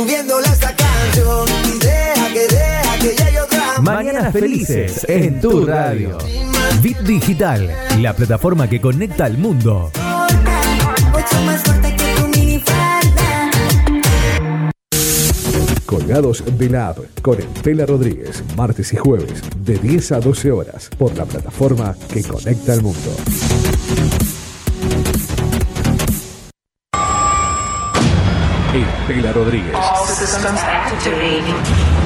subiéndole 0.00 0.46
esta 0.46 0.74
canción 0.74 1.46
y 1.66 1.78
deja 1.78 2.32
que 2.32 2.54
deja 2.54 2.98
que 2.98 3.08
llegue 3.22 3.40
otra 3.40 3.80
Mañanas 3.82 4.32
Felices 4.32 5.04
en 5.08 5.40
tu 5.40 5.66
radio. 5.66 6.16
Bit 6.82 6.98
Digital, 7.00 7.70
la 7.98 8.14
plataforma 8.14 8.68
que 8.68 8.80
conecta 8.80 9.26
al 9.26 9.36
mundo. 9.36 9.90
Colgados 15.84 16.44
de 16.56 16.70
la 16.70 16.88
App 16.88 16.98
con 17.20 17.38
Estela 17.38 17.84
Rodríguez, 17.84 18.42
martes 18.56 18.92
y 18.92 18.96
jueves, 18.96 19.42
de 19.58 19.76
10 19.76 20.12
a 20.12 20.20
12 20.20 20.52
horas, 20.52 20.88
por 20.96 21.14
la 21.16 21.26
plataforma 21.26 21.94
que 22.12 22.22
conecta 22.22 22.72
al 22.72 22.82
mundo. 22.82 23.10
Estela 28.72 29.32
Rodríguez. 29.32 29.76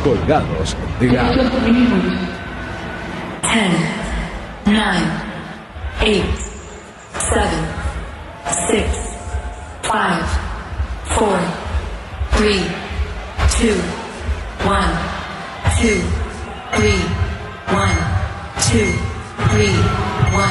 Colgados 0.02 0.74
de 0.98 1.12
la 1.12 1.26
App. 1.28 1.36
10, 1.36 1.44
9, 4.64 4.80
8, 6.00 6.24
7, 7.18 7.46
6, 8.68 8.84
5, 9.82 9.94
4, 11.18 11.36
3, 12.38 12.62
2, 13.60 13.76
1, 14.64 14.76
2, 15.82 16.02
3, 16.76 16.94
1, 17.68 17.94
2, 18.72 18.88
3, 19.52 19.70
1, 20.32 20.48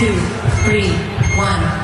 2, 0.00 0.08
3, 0.64 0.88
1, 1.36 1.83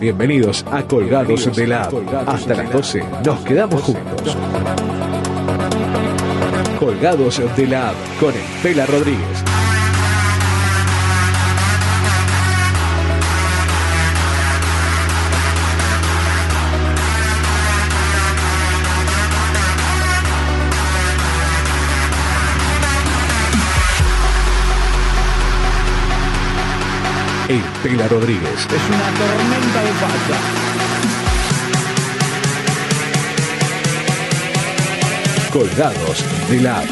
Bienvenidos 0.00 0.64
a 0.70 0.82
Colgados 0.82 1.54
de 1.54 1.66
la. 1.66 1.82
Hasta 2.26 2.54
las 2.54 2.72
12 2.72 3.04
nos 3.22 3.40
quedamos 3.40 3.82
juntos. 3.82 4.34
Colgados 6.78 7.42
de 7.54 7.66
la 7.66 7.92
con 8.18 8.32
Estela 8.32 8.86
Rodríguez. 8.86 9.49
Estela 27.50 28.06
Rodríguez. 28.06 28.64
Es 28.64 28.84
una 28.88 29.10
tormenta 29.18 29.82
de 29.82 29.90
pata. 30.00 30.38
Colgados 35.52 36.24
de 36.48 36.60
la 36.60 36.84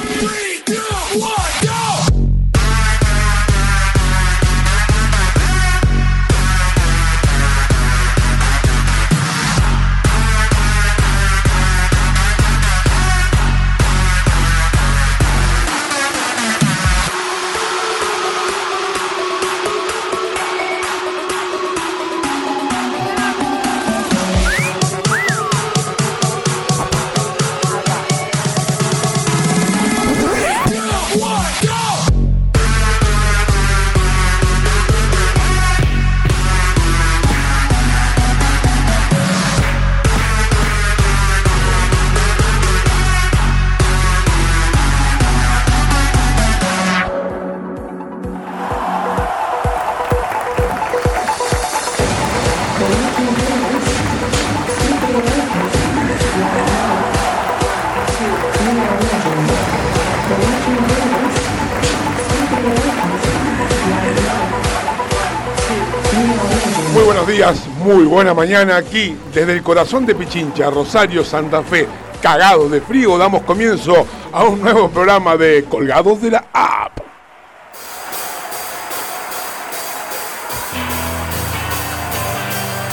buena 68.19 68.35
mañana 68.35 68.77
aquí 68.77 69.17
desde 69.33 69.53
el 69.53 69.63
corazón 69.63 70.05
de 70.05 70.13
Pichincha, 70.13 70.69
Rosario, 70.71 71.23
Santa 71.25 71.63
Fe. 71.63 71.87
Cagados 72.21 72.69
de 72.69 72.81
frío, 72.81 73.17
damos 73.17 73.43
comienzo 73.43 73.95
a 74.33 74.43
un 74.43 74.61
nuevo 74.61 74.91
programa 74.91 75.37
de 75.37 75.67
Colgados 75.69 76.21
de 76.21 76.33
la 76.33 76.45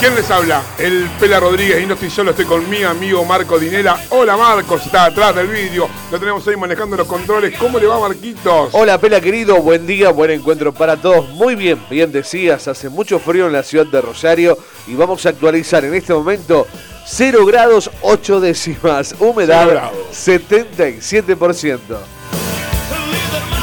¿Quién 0.06 0.18
les 0.18 0.30
habla? 0.30 0.62
El 0.78 1.10
Pela 1.20 1.40
Rodríguez 1.40 1.82
y 1.82 1.88
no 1.88 1.96
estoy 1.96 2.12
solo, 2.12 2.30
estoy 2.30 2.46
con 2.46 2.70
mi 2.70 2.84
amigo 2.84 3.26
Marco 3.26 3.58
Dinela. 3.58 4.00
Hola 4.12 4.38
Marcos, 4.38 4.86
está 4.86 5.06
atrás 5.06 5.34
del 5.34 5.48
vídeo. 5.48 5.90
Lo 6.12 6.20
tenemos 6.20 6.48
ahí 6.48 6.56
manejando 6.56 6.96
los 6.96 7.08
controles. 7.08 7.58
¿Cómo 7.58 7.80
le 7.80 7.88
va 7.88 8.00
Marquitos? 8.00 8.70
Hola 8.74 9.00
Pela 9.00 9.20
querido, 9.20 9.60
buen 9.64 9.88
día, 9.88 10.12
buen 10.12 10.30
encuentro 10.30 10.72
para 10.72 10.96
todos. 10.96 11.28
Muy 11.30 11.56
bien, 11.56 11.84
bien 11.90 12.12
decías, 12.12 12.68
hace 12.68 12.88
mucho 12.88 13.18
frío 13.18 13.48
en 13.48 13.54
la 13.54 13.64
ciudad 13.64 13.88
de 13.88 14.00
Rosario 14.00 14.60
y 14.86 14.94
vamos 14.94 15.26
a 15.26 15.30
actualizar 15.30 15.84
en 15.84 15.96
este 15.96 16.14
momento 16.14 16.68
0 17.08 17.44
grados 17.48 17.90
8 18.04 18.42
décimas, 18.42 19.16
humedad 19.18 19.66
Cero 19.68 19.72
grados. 19.72 19.98
77%. 20.14 21.80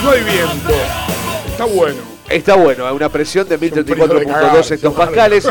No 0.02 0.10
hay 0.10 0.24
viento. 0.24 0.74
Está 1.46 1.66
bueno. 1.66 2.12
Está 2.28 2.54
bueno, 2.56 2.86
a 2.86 2.92
una 2.92 3.08
presión 3.10 3.46
de 3.46 3.58
frío 3.58 3.84
de 3.84 3.84
1034.2 3.84 4.26
cagarse, 4.26 4.74
hectopascales. 4.74 5.48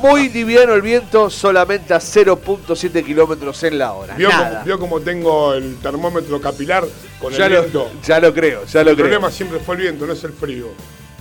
Muy 0.00 0.28
liviano 0.28 0.74
el 0.74 0.82
viento, 0.82 1.28
solamente 1.30 1.92
a 1.94 1.98
0.7 1.98 3.04
kilómetros 3.04 3.62
en 3.64 3.78
la 3.78 3.92
hora. 3.92 4.14
¿Vio 4.14 4.28
Nada. 4.28 4.62
vio 4.64 4.78
cómo 4.78 5.00
tengo 5.00 5.54
el 5.54 5.76
termómetro 5.78 6.40
capilar 6.40 6.84
con 7.20 7.32
Ya 7.32 7.46
el 7.46 7.52
lo, 7.54 7.60
viento? 7.62 7.90
ya 8.04 8.20
lo 8.20 8.32
creo, 8.34 8.64
ya 8.64 8.82
lo 8.84 8.90
el 8.90 8.96
creo. 8.96 9.06
problema 9.06 9.30
siempre 9.30 9.58
fue 9.58 9.76
el 9.76 9.82
viento, 9.82 10.06
no 10.06 10.12
es 10.12 10.22
el 10.24 10.32
frío. 10.32 10.68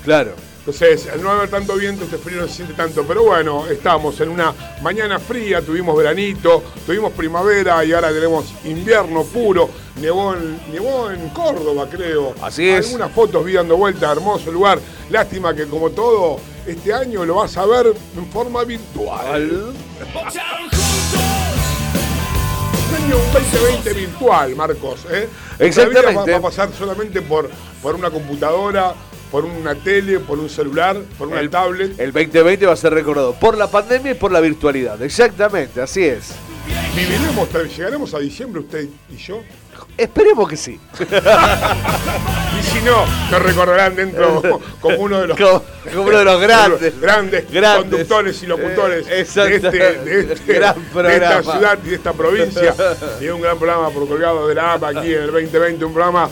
Claro. 0.03 0.31
Entonces, 0.59 1.07
al 1.11 1.21
no 1.23 1.31
haber 1.31 1.49
tanto 1.49 1.75
viento, 1.75 2.03
este 2.03 2.17
frío 2.17 2.41
no 2.41 2.47
se 2.47 2.55
siente 2.55 2.73
tanto. 2.73 3.03
Pero 3.07 3.23
bueno, 3.23 3.66
estamos 3.67 4.19
en 4.19 4.29
una 4.29 4.53
mañana 4.81 5.17
fría, 5.17 5.61
tuvimos 5.61 5.95
veranito, 5.97 6.61
tuvimos 6.85 7.13
primavera 7.13 7.83
y 7.85 7.93
ahora 7.93 8.09
tenemos 8.11 8.45
invierno 8.66 9.23
puro. 9.23 9.69
Nevó 10.01 10.34
en, 10.34 10.59
nevó 10.72 11.09
en 11.09 11.29
Córdoba, 11.29 11.87
creo. 11.90 12.34
Así 12.41 12.67
es. 12.69 12.87
Algunas 12.87 13.11
fotos 13.13 13.46
vi 13.46 13.53
dando 13.53 13.78
vuelta, 13.78 14.11
hermoso 14.11 14.52
lugar. 14.52 14.79
Lástima 15.09 15.53
que 15.55 15.66
como 15.67 15.90
todo, 15.91 16.37
este 16.67 16.93
año 16.93 17.25
lo 17.25 17.35
vas 17.35 17.55
a 17.58 17.66
ver 17.66 17.93
en 18.16 18.25
forma 18.28 18.64
virtual. 18.64 19.73
Año 22.96 23.16
2020 23.34 23.93
virtual, 23.93 24.55
Marcos. 24.55 25.05
¿eh? 25.11 25.28
Exactamente. 25.59 26.14
Va, 26.14 26.25
va 26.31 26.37
a 26.37 26.41
pasar 26.41 26.69
solamente 26.78 27.22
por, 27.22 27.49
por 27.81 27.96
una 27.96 28.09
computadora, 28.09 28.93
por 29.31 29.46
una 29.46 29.75
tele, 29.75 30.19
por 30.19 30.40
un 30.40 30.49
celular, 30.49 30.97
por 31.17 31.28
una 31.29 31.40
El- 31.40 31.49
tablet. 31.49 31.99
El 31.99 32.11
2020 32.11 32.66
va 32.66 32.73
a 32.73 32.78
ser 32.78 32.93
recordado 32.93 33.34
por 33.34 33.58
la 33.58 33.67
pandemia 33.69 34.11
y 34.11 34.16
por 34.16 34.31
la 34.31 34.40
virtualidad. 34.40 35.02
Exactamente, 35.02 35.81
así 35.81 36.03
es. 36.03 36.31
Viviremos, 36.96 37.47
llegaremos 37.78 38.14
a 38.14 38.19
diciembre 38.19 38.61
usted 38.61 38.87
y 39.09 39.16
yo. 39.17 39.41
Esperemos 39.97 40.47
que 40.47 40.58
sí. 40.58 40.79
Y 42.59 42.64
si 42.64 42.82
no, 42.82 43.05
te 43.29 43.38
recordarán 43.40 43.96
dentro 43.96 44.41
como 44.82 44.97
uno 44.97 45.22
de 45.22 45.28
los, 45.28 45.38
Como- 45.38 45.64
como 45.94 46.02
uno 46.08 46.17
de 46.20 46.26
los 46.26 46.41
grandes. 46.41 46.99
grandes, 47.02 47.52
Grandes. 47.52 47.82
conductores 47.90 48.41
y 48.44 48.47
locutores 48.47 49.08
Eh, 49.08 49.09
de, 49.11 49.20
exacto. 49.22 49.55
este, 49.67 49.78
de, 49.78 50.34
este- 50.34 50.53
Gran 50.53 50.76
de 50.94 51.14
esta 51.16 51.44
ciudad 51.44 51.79
y 51.85 51.90
de 51.90 51.96
esta 51.96 52.14
provincia. 52.14 52.73
Y 53.22 53.28
un 53.28 53.41
gran 53.41 53.58
programa 53.59 53.90
por 53.91 54.08
colgado 54.08 54.47
de 54.47 54.55
la 54.55 54.73
APA 54.73 54.90
aquí 54.90 55.14
en 55.14 55.22
el 55.23 55.32
2020, 55.32 55.85
un 55.85 55.94
programa 55.94 56.29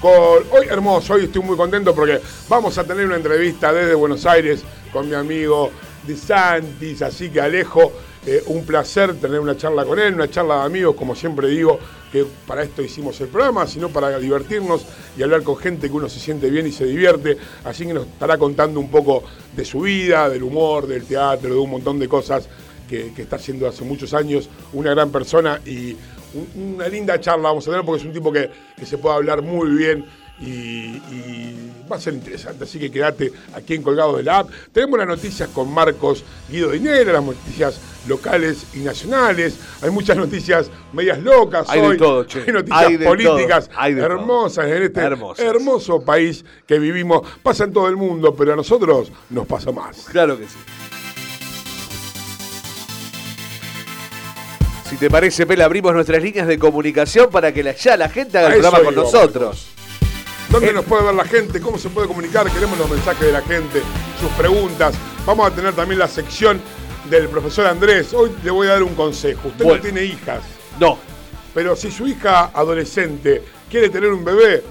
con, 0.00 0.12
hoy 0.50 0.66
hermoso, 0.68 1.14
hoy 1.14 1.24
estoy 1.24 1.42
muy 1.42 1.56
contento 1.56 1.94
porque 1.94 2.20
vamos 2.48 2.76
a 2.78 2.84
tener 2.84 3.04
una 3.06 3.16
entrevista 3.16 3.70
desde 3.72 3.94
Buenos 3.94 4.24
Aires 4.24 4.62
con 4.92 5.08
mi 5.08 5.14
amigo 5.14 5.70
De 6.06 6.16
Santis, 6.16 7.02
así 7.02 7.28
que 7.28 7.40
Alejo, 7.40 7.92
eh, 8.26 8.42
un 8.46 8.64
placer 8.64 9.14
tener 9.14 9.40
una 9.40 9.56
charla 9.56 9.84
con 9.84 9.98
él, 9.98 10.14
una 10.14 10.28
charla 10.28 10.56
de 10.60 10.64
amigos, 10.66 10.96
como 10.96 11.14
siempre 11.14 11.48
digo, 11.48 11.78
que 12.10 12.24
para 12.46 12.62
esto 12.62 12.82
hicimos 12.82 13.20
el 13.20 13.28
programa, 13.28 13.66
sino 13.66 13.88
para 13.88 14.18
divertirnos 14.18 14.84
y 15.16 15.22
hablar 15.22 15.42
con 15.42 15.56
gente 15.56 15.88
que 15.88 15.94
uno 15.94 16.08
se 16.08 16.18
siente 16.20 16.50
bien 16.50 16.66
y 16.66 16.72
se 16.72 16.84
divierte, 16.86 17.36
así 17.64 17.86
que 17.86 17.94
nos 17.94 18.06
estará 18.06 18.36
contando 18.38 18.80
un 18.80 18.90
poco 18.90 19.22
de 19.54 19.64
su 19.64 19.80
vida, 19.80 20.28
del 20.28 20.42
humor, 20.42 20.86
del 20.86 21.04
teatro, 21.04 21.50
de 21.54 21.60
un 21.60 21.70
montón 21.70 21.98
de 21.98 22.08
cosas 22.08 22.48
que, 22.88 23.12
está 23.16 23.36
haciendo 23.36 23.66
hace 23.66 23.84
muchos 23.84 24.12
años, 24.14 24.48
una 24.72 24.90
gran 24.92 25.10
persona 25.10 25.60
y 25.66 25.96
un- 26.34 26.74
una 26.74 26.88
linda 26.88 27.20
charla 27.20 27.48
vamos 27.48 27.66
a 27.66 27.70
tener 27.70 27.84
porque 27.86 28.00
es 28.02 28.06
un 28.06 28.12
tipo 28.12 28.32
que, 28.32 28.50
que 28.76 28.86
se 28.86 28.98
puede 28.98 29.16
hablar 29.16 29.42
muy 29.42 29.70
bien 29.70 30.04
y, 30.40 30.46
y 30.46 31.72
va 31.90 31.96
a 31.96 32.00
ser 32.00 32.14
interesante. 32.14 32.64
Así 32.64 32.78
que 32.78 32.90
quédate 32.90 33.32
aquí 33.54 33.74
en 33.74 33.82
Colgados 33.82 34.16
de 34.18 34.22
la 34.24 34.38
App. 34.40 34.50
Tenemos 34.72 34.98
las 34.98 35.08
noticias 35.08 35.48
con 35.50 35.72
Marcos 35.72 36.24
Guido 36.50 36.70
Dinera, 36.70 37.12
las 37.14 37.24
noticias 37.24 37.80
locales 38.06 38.66
y 38.74 38.78
nacionales. 38.80 39.54
Hay 39.82 39.90
muchas 39.90 40.16
noticias 40.16 40.70
medias 40.92 41.18
locas 41.20 41.68
Hay 41.70 41.80
de 41.80 41.96
todo, 41.96 42.24
che. 42.24 42.42
Hay 42.46 42.52
noticias 42.52 42.84
Hay 42.86 42.96
de 42.96 43.06
políticas 43.06 43.68
todo. 43.68 43.78
Hay 43.80 43.94
de 43.94 44.02
todo. 44.02 44.12
hermosas 44.12 44.66
en 44.66 44.82
este 44.82 45.00
Hermosas. 45.00 45.44
hermoso 45.46 46.00
país 46.02 46.44
que 46.66 46.78
vivimos. 46.78 47.22
Pasa 47.42 47.64
en 47.64 47.72
todo 47.72 47.88
el 47.88 47.96
mundo, 47.96 48.34
pero 48.36 48.52
a 48.52 48.56
nosotros 48.56 49.10
nos 49.30 49.46
pasa 49.46 49.72
más. 49.72 50.04
Claro 50.10 50.38
que 50.38 50.44
sí. 50.44 50.56
Si 54.90 54.96
te 54.96 55.10
parece, 55.10 55.46
Pela, 55.46 55.64
abrimos 55.64 55.92
nuestras 55.94 56.22
líneas 56.22 56.46
de 56.46 56.58
comunicación 56.58 57.28
para 57.30 57.52
que 57.52 57.62
la- 57.64 57.74
ya 57.74 57.96
la 57.96 58.08
gente 58.08 58.38
haga 58.38 58.48
el 58.48 58.60
programa 58.60 58.84
con 58.84 58.92
iba, 58.94 59.02
nosotros. 59.02 59.66
¿Dónde 60.50 60.70
Eh. 60.70 60.72
nos 60.72 60.84
puede 60.84 61.04
ver 61.04 61.14
la 61.14 61.24
gente? 61.24 61.60
¿Cómo 61.60 61.78
se 61.78 61.88
puede 61.90 62.06
comunicar? 62.08 62.50
Queremos 62.50 62.78
los 62.78 62.88
mensajes 62.90 63.20
de 63.26 63.32
la 63.32 63.42
gente, 63.42 63.82
sus 64.20 64.30
preguntas. 64.32 64.94
Vamos 65.26 65.46
a 65.50 65.54
tener 65.54 65.74
también 65.74 65.98
la 65.98 66.08
sección 66.08 66.60
del 67.10 67.28
profesor 67.28 67.66
Andrés. 67.66 68.12
Hoy 68.14 68.30
le 68.44 68.50
voy 68.50 68.68
a 68.68 68.72
dar 68.72 68.82
un 68.82 68.94
consejo. 68.94 69.48
Usted 69.48 69.64
Bueno. 69.64 69.76
no 69.78 69.82
tiene 69.82 70.04
hijas, 70.04 70.40
No, 70.78 70.98
pero 71.54 71.74
si 71.74 71.90
su 71.90 72.06
hija 72.06 72.50
adolescente 72.52 73.42
quiere 73.70 73.88
tener 73.88 74.12
un 74.12 74.24
bebé, 74.24 74.62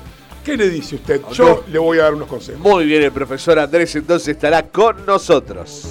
¿qué 0.43 0.55
le 0.55 0.69
dice 0.69 0.95
usted? 0.95 1.21
Yo 1.33 1.63
le 1.67 1.79
voy 1.79 1.97
a 1.99 2.03
dar 2.03 2.13
unos 2.13 2.27
consejos. 2.27 2.61
muy 2.61 2.85
bien, 2.85 3.01
el 3.03 3.11
profesor 3.11 3.57
Andrés 3.59 3.95
entonces 3.95 4.29
estará 4.29 4.67
con 4.69 5.05
nosotros. 5.05 5.87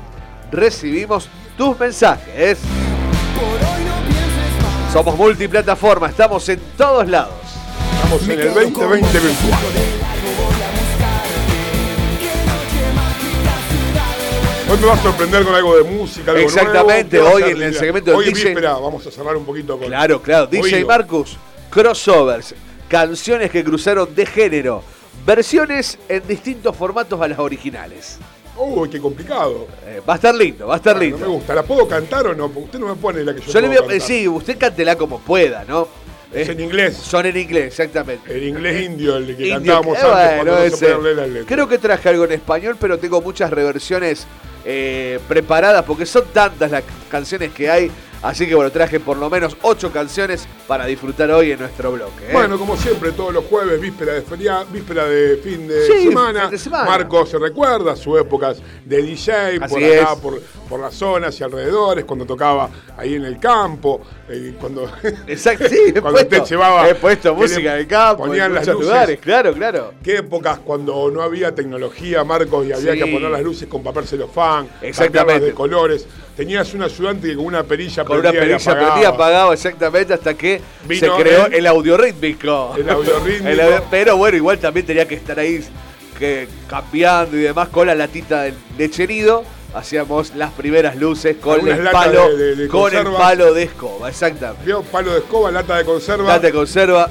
recibimos 0.51 1.30
tus 1.57 1.80
mensajes. 1.80 2.57
Somos 4.94 5.18
multiplataforma, 5.18 6.07
estamos 6.07 6.48
en 6.50 6.60
todos 6.78 7.10
lados. 7.10 7.34
Estamos 7.95 8.30
en 8.30 8.40
el 8.40 8.54
2020 8.54 9.19
virtual. 9.19 9.60
Hoy 14.69 14.78
me 14.78 14.86
vas 14.86 15.00
a 15.00 15.01
sorprender 15.01 15.44
con 15.45 15.56
algo 15.56 15.78
de 15.78 15.84
música, 15.84 16.30
algo 16.30 16.44
Exactamente, 16.44 17.18
nuevo. 17.18 17.38
¿Qué 17.38 17.42
va 17.42 17.48
a 17.48 17.48
hoy 17.48 17.56
en 17.56 17.62
el 17.63 17.74
segmento 17.74 18.12
del 18.12 18.19
Hoy 18.19 18.25
DJ. 18.25 18.45
víspera, 18.45 18.74
vamos 18.74 19.07
a 19.07 19.10
cerrar 19.10 19.36
un 19.36 19.45
poquito 19.45 19.80
con... 19.80 19.88
Claro, 19.88 20.22
claro. 20.22 20.45
DJ 20.45 20.75
Oído. 20.75 20.88
Marcus, 20.88 21.38
crossovers, 21.72 22.54
canciones 22.88 23.50
que 23.50 23.63
cruzaron 23.63 24.13
de 24.13 24.28
género, 24.28 24.84
versiones 25.25 25.98
en 26.07 26.28
distintos 26.28 26.78
formatos 26.78 27.19
a 27.19 27.28
las 27.28 27.40
originales. 27.40 28.19
Uy, 28.57 28.89
qué 28.89 29.00
complicado. 29.00 29.67
Eh, 29.85 30.01
va 30.07 30.13
a 30.13 30.15
estar 30.17 30.35
lindo, 30.35 30.67
va 30.67 30.75
a 30.75 30.77
estar 30.77 30.95
Ah, 30.95 31.00
No 31.00 31.05
me 31.05 31.07
lindo. 31.11 31.31
gusta. 31.31 31.55
¿La 31.55 31.63
puedo 31.63 31.88
cantar 31.88 32.27
o 32.27 32.35
no? 32.35 32.45
Usted 32.45 32.79
no 32.79 32.88
me 32.88 32.95
pone 32.95 33.23
la 33.23 33.33
que 33.33 33.41
yo, 33.41 33.51
Yo 33.51 33.61
le 33.61 33.67
voy 33.67 33.77
puedo 33.77 33.89
a 33.89 33.91
cantar. 33.94 34.07
sí, 34.07 34.27
usted 34.27 34.57
cántela 34.57 34.95
como 34.95 35.19
pueda, 35.19 35.63
¿no? 35.67 35.88
Es 36.31 36.50
Eh, 36.50 36.51
en 36.53 36.59
inglés. 36.61 36.95
Son 36.97 37.25
en 37.25 37.38
inglés, 37.38 37.65
exactamente. 37.67 38.35
El 38.35 38.44
inglés 38.44 38.83
indio, 38.85 39.17
el 39.17 39.25
que 39.27 39.31
Indio, 39.47 39.53
cantábamos 39.55 39.97
eh, 39.97 40.01
antes 40.01 40.35
bueno, 40.38 40.51
cuando 40.53 40.69
no 40.69 40.77
se 40.77 40.85
leer 40.88 41.15
las 41.15 41.27
letras. 41.29 41.45
Creo 41.47 41.67
que 41.67 41.77
traje 41.77 42.09
algo 42.09 42.25
en 42.25 42.31
español, 42.31 42.77
pero 42.79 42.97
tengo 43.00 43.21
muchas 43.21 43.50
reversiones 43.51 44.25
eh, 44.65 45.19
preparadas 45.27 45.83
porque 45.85 46.06
son 46.06 46.23
tantas 46.33 46.71
las 46.71 46.83
canciones 47.09 47.51
que 47.53 47.69
hay. 47.69 47.91
Así 48.23 48.47
que 48.47 48.55
bueno, 48.55 48.71
traje 48.71 48.99
por 49.01 49.17
lo 49.17 49.29
menos 49.29 49.55
ocho 49.63 49.91
canciones 49.91 50.47
para 50.67 50.85
disfrutar 50.85 51.29
hoy 51.31 51.51
en 51.51 51.59
nuestro 51.59 51.91
bloque. 51.91 52.23
¿eh? 52.27 52.29
Bueno, 52.31 52.57
como 52.57 52.77
siempre, 52.77 53.11
todos 53.11 53.33
los 53.33 53.43
jueves, 53.45 53.79
víspera 53.81 54.13
de 54.13 54.21
feria, 54.21 54.63
víspera 54.71 55.05
de 55.05 55.37
fin 55.43 55.67
de, 55.67 55.85
Sí, 55.85 56.03
semana. 56.07 56.47
de 56.49 56.57
semana. 56.57 56.85
Marco 56.85 57.25
se 57.25 57.37
recuerda 57.37 57.95
sus 57.97 58.21
épocas 58.21 58.61
de 58.85 59.01
DJ 59.01 59.57
Así 59.61 59.73
por 59.73 59.83
acá, 59.83 60.15
por, 60.21 60.41
por 60.69 60.79
las 60.79 60.93
zonas 60.95 61.37
y 61.39 61.43
alrededores, 61.43 62.05
cuando 62.05 62.25
tocaba 62.25 62.69
ahí 62.97 63.15
en 63.15 63.25
el 63.25 63.37
campo, 63.39 63.99
eh, 64.29 64.53
cuando, 64.57 64.89
Exacto, 65.27 65.67
sí, 65.67 65.91
cuando 65.91 66.11
puesto, 66.13 66.35
usted 66.37 66.49
llevaba. 66.55 66.89
he 66.89 66.95
puesto 66.95 67.35
música 67.35 67.75
de 67.75 67.85
campo, 67.87 68.23
Ponían 68.25 68.53
las 68.53 68.65
luces. 68.65 68.81
lugares, 68.87 69.19
claro, 69.19 69.53
claro. 69.53 69.93
¿Qué 70.01 70.17
épocas 70.19 70.59
cuando 70.59 71.11
no 71.11 71.21
había 71.21 71.53
tecnología, 71.53 72.23
Marcos, 72.23 72.65
y 72.67 72.71
había 72.71 72.93
Sí. 72.93 72.99
que 72.99 73.07
poner 73.07 73.29
las 73.29 73.41
luces 73.41 73.67
con 73.67 73.83
papel 73.83 74.05
celofán, 74.07 74.69
Exactamente. 74.81 75.47
de 75.47 75.53
colores? 75.53 76.07
Tenías 76.37 76.73
un 76.73 76.81
ayudante 76.81 77.27
que 77.27 77.35
con 77.35 77.45
una 77.45 77.61
perilla 77.63 78.03
Con 78.18 78.19
una 78.21 78.31
perilla 78.31 78.56
apagaba. 78.57 78.88
prendía 78.92 79.10
apagado 79.10 79.54
exactamente 79.54 80.13
hasta 80.13 80.33
que 80.33 80.62
Vino 80.86 81.15
se 81.15 81.21
creó 81.21 81.45
el- 81.48 81.54
el, 81.54 81.68
audio 81.68 81.98
rítmico. 81.98 82.74
el 82.77 82.89
audiorrítmico. 82.89 83.48
El 83.50 83.60
audio- 83.62 83.83
pero 83.92 84.18
bueno, 84.18 84.38
igual 84.38 84.60
también 84.60 84.86
tenía 84.86 85.07
que 85.07 85.15
estar 85.15 85.38
ahí 85.39 85.63
que, 86.18 86.48
cambiando 86.68 87.36
y 87.38 87.42
demás 87.42 87.69
con 87.69 87.88
la 87.88 87.95
latita 87.95 88.44
del 88.44 88.56
lecherido. 88.77 89.44
Hacíamos 89.75 90.36
las 90.36 90.51
primeras 90.51 90.95
luces 90.98 91.38
con 91.38 91.56
Algunas 91.56 91.80
el 91.80 91.88
palo, 91.89 92.30
de- 92.30 92.38
de- 92.38 92.56
de 92.56 92.68
con 92.68 92.95
el 92.95 93.07
palo 93.07 93.54
de 93.56 93.63
escoba, 93.63 94.07
exactamente. 94.10 94.63
Vio 94.66 94.83
palo 94.83 95.12
de 95.13 95.18
escoba, 95.19 95.50
lata 95.50 95.77
de 95.77 95.83
conserva 95.83 96.27
Lata 96.27 96.45
de 96.45 96.54
conserva, 96.54 97.09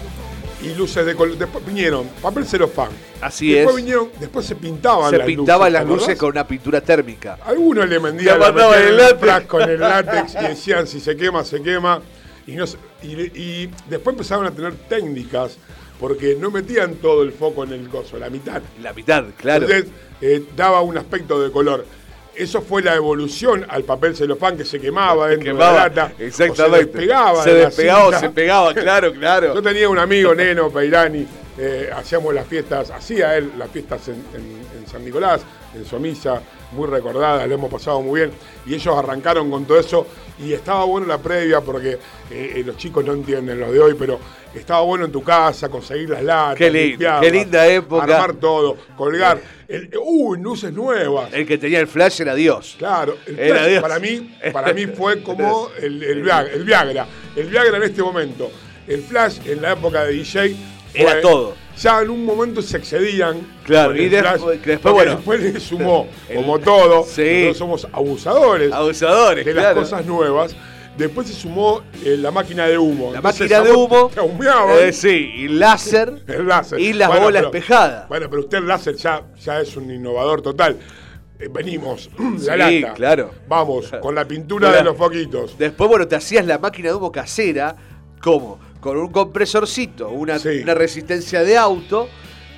y 0.62 0.74
luces 0.74 1.04
de 1.04 1.14
color. 1.14 1.36
Después 1.36 1.64
vinieron 1.66 2.06
papel 2.22 2.44
celofán. 2.46 2.90
Así 3.20 3.52
después 3.52 3.76
es. 3.76 3.82
vinieron, 3.82 4.10
después 4.20 4.46
se 4.46 4.54
pintaban 4.56 5.10
se 5.10 5.18
las 5.18 5.26
pintaban 5.26 5.72
luces. 5.72 5.72
las 5.72 5.82
¿te 5.82 5.88
luces 5.88 6.02
acordás? 6.04 6.18
con 6.18 6.30
una 6.30 6.46
pintura 6.46 6.80
térmica. 6.80 7.38
Algunos 7.44 7.88
le 7.88 7.98
vendían 7.98 8.38
la 8.40 8.48
el 8.48 8.96
látex. 8.96 9.54
en 9.54 9.70
el 9.70 9.80
látex 9.80 10.34
y 10.34 10.48
decían 10.48 10.86
si 10.86 11.00
se 11.00 11.16
quema, 11.16 11.44
se 11.44 11.62
quema. 11.62 12.00
Y, 12.46 12.52
no 12.56 12.66
se- 12.66 12.78
y, 13.02 13.12
y 13.40 13.70
después 13.88 14.14
empezaron 14.14 14.46
a 14.46 14.50
tener 14.50 14.74
técnicas 14.88 15.56
porque 16.00 16.36
no 16.38 16.50
metían 16.50 16.96
todo 16.96 17.22
el 17.22 17.32
foco 17.32 17.62
en 17.62 17.72
el 17.72 17.88
coso, 17.88 18.18
la 18.18 18.28
mitad. 18.30 18.60
La 18.82 18.92
mitad, 18.92 19.24
claro. 19.36 19.66
Entonces 19.66 19.90
eh, 20.20 20.44
daba 20.56 20.80
un 20.82 20.98
aspecto 20.98 21.40
de 21.40 21.52
color. 21.52 21.86
Eso 22.34 22.62
fue 22.62 22.82
la 22.82 22.94
evolución 22.94 23.66
al 23.68 23.84
papel 23.84 24.16
celofán 24.16 24.56
que 24.56 24.64
se 24.64 24.80
quemaba 24.80 25.28
dentro 25.28 25.52
Quemaba, 25.52 25.72
de 25.72 25.78
la 25.78 25.84
lata. 26.06 26.12
exactamente. 26.18 26.62
O 26.62 26.78
se 26.78 26.84
despegaba. 26.86 27.44
Se 27.44 27.50
de 27.54 27.56
despegaba 27.66 28.04
o 28.06 28.12
se 28.18 28.30
pegaba, 28.30 28.74
claro, 28.74 29.12
claro. 29.12 29.54
Yo 29.54 29.62
tenía 29.62 29.88
un 29.88 29.98
amigo, 29.98 30.34
Neno 30.34 30.70
Peirani, 30.70 31.26
eh, 31.58 31.90
hacíamos 31.94 32.32
las 32.32 32.46
fiestas, 32.46 32.90
hacía 32.90 33.36
él 33.36 33.52
las 33.58 33.70
fiestas 33.70 34.08
en, 34.08 34.14
en- 34.34 34.80
en 34.80 34.86
San 34.86 35.04
Nicolás, 35.04 35.42
en 35.74 35.84
su 35.84 35.98
misa, 36.00 36.40
muy 36.72 36.88
recordada, 36.88 37.46
lo 37.46 37.54
hemos 37.54 37.70
pasado 37.70 38.00
muy 38.00 38.20
bien. 38.20 38.32
Y 38.66 38.74
ellos 38.74 38.96
arrancaron 38.96 39.50
con 39.50 39.64
todo 39.64 39.78
eso 39.78 40.06
y 40.38 40.52
estaba 40.52 40.84
bueno 40.84 41.06
la 41.06 41.18
previa 41.18 41.60
porque 41.60 41.92
eh, 42.30 42.52
eh, 42.56 42.62
los 42.64 42.76
chicos 42.76 43.04
no 43.04 43.12
entienden 43.12 43.60
los 43.60 43.72
de 43.72 43.80
hoy, 43.80 43.94
pero 43.98 44.18
estaba 44.54 44.80
bueno 44.82 45.04
en 45.04 45.12
tu 45.12 45.22
casa, 45.22 45.68
conseguir 45.68 46.10
las 46.10 46.22
latas, 46.22 46.56
Qué 46.56 46.70
limpiarlas, 46.70 47.22
qué 47.22 47.30
linda 47.30 47.66
época. 47.66 48.04
Armar 48.04 48.34
todo, 48.34 48.76
colgar. 48.96 49.40
El, 49.68 49.90
uy, 50.02 50.38
luces 50.40 50.72
nuevas. 50.72 51.32
El 51.32 51.46
que 51.46 51.58
tenía 51.58 51.80
el 51.80 51.86
flash 51.86 52.20
era 52.20 52.34
Dios. 52.34 52.76
Claro, 52.78 53.16
el 53.26 53.38
Era 53.38 53.58
flash 53.58 53.68
Dios. 53.70 53.82
para 53.82 53.98
mí, 53.98 54.36
para 54.52 54.72
mí 54.72 54.86
fue 54.86 55.22
como 55.24 55.70
el, 55.80 56.02
el 56.02 56.22
Viagra, 56.22 56.52
el 56.52 56.64
Viagra. 56.64 57.06
El 57.36 57.46
Viagra 57.48 57.76
en 57.76 57.82
este 57.84 58.02
momento. 58.02 58.50
El 58.86 59.02
flash 59.02 59.38
en 59.46 59.62
la 59.62 59.72
época 59.72 60.04
de 60.04 60.12
DJ 60.12 60.56
Era 60.94 61.20
todo. 61.20 61.54
Ya 61.78 62.02
en 62.02 62.10
un 62.10 62.24
momento 62.24 62.60
se 62.60 62.76
excedían. 62.76 63.40
Claro, 63.64 63.96
y 63.96 64.08
después- 64.08 64.40
flash, 64.42 64.60
que 64.60 64.70
después, 64.72 64.78
porque 64.80 64.92
bueno. 64.92 65.10
después 65.16 65.40
le 65.40 65.60
sumó, 65.60 66.06
El- 66.28 66.36
como 66.36 66.58
todo, 66.58 67.04
Sí. 67.04 67.22
nosotros 67.46 67.56
somos 67.58 67.88
abusadores 67.92 68.72
Abusadores, 68.72 69.44
de 69.44 69.54
las 69.54 69.74
cosas 69.74 70.04
nuevas. 70.04 70.54
Después 70.98 71.26
se 71.26 71.32
sumó 71.32 71.80
eh, 72.04 72.16
la 72.18 72.30
máquina 72.30 72.66
de 72.66 72.76
humo. 72.76 73.10
La 73.12 73.16
Entonces, 73.18 73.50
máquina 73.50 73.60
de 73.62 73.72
humo. 73.72 74.10
te 74.14 74.20
humeaban. 74.20 74.76
eh, 74.78 74.92
sí, 74.92 75.08
y 75.36 75.48
láser. 75.48 76.22
El 76.28 76.46
láser. 76.46 76.78
Y 76.78 76.92
las 76.92 77.08
Bueno, 77.08 77.24
bolas 77.24 77.40
pero- 77.44 77.54
espejadas. 77.56 78.08
Bueno, 78.08 78.28
pero 78.28 78.42
usted 78.42 78.58
el 78.58 78.68
láser 78.68 78.94
ya, 78.96 79.22
ya 79.42 79.60
es 79.60 79.74
un 79.76 79.90
innovador 79.90 80.42
total. 80.42 80.76
Eh, 81.40 81.48
venimos, 81.50 82.10
la 82.44 82.68
Sí, 82.68 82.80
lata. 82.80 82.92
claro. 82.94 83.30
Vamos, 83.48 83.90
con 84.02 84.14
la 84.14 84.26
pintura 84.26 84.70
de 84.70 84.84
los 84.84 84.94
foquitos. 84.98 85.56
Después, 85.56 85.88
bueno, 85.88 86.06
te 86.06 86.16
hacías 86.16 86.44
la 86.44 86.58
máquina 86.58 86.90
de 86.90 86.94
humo 86.94 87.10
casera. 87.10 87.74
¿Cómo? 88.20 88.60
Con 88.82 88.98
un 88.98 89.08
compresorcito, 89.12 90.08
una, 90.10 90.38
Sí. 90.38 90.58
una 90.62 90.74
resistencia 90.74 91.42
de 91.44 91.56
auto. 91.56 92.08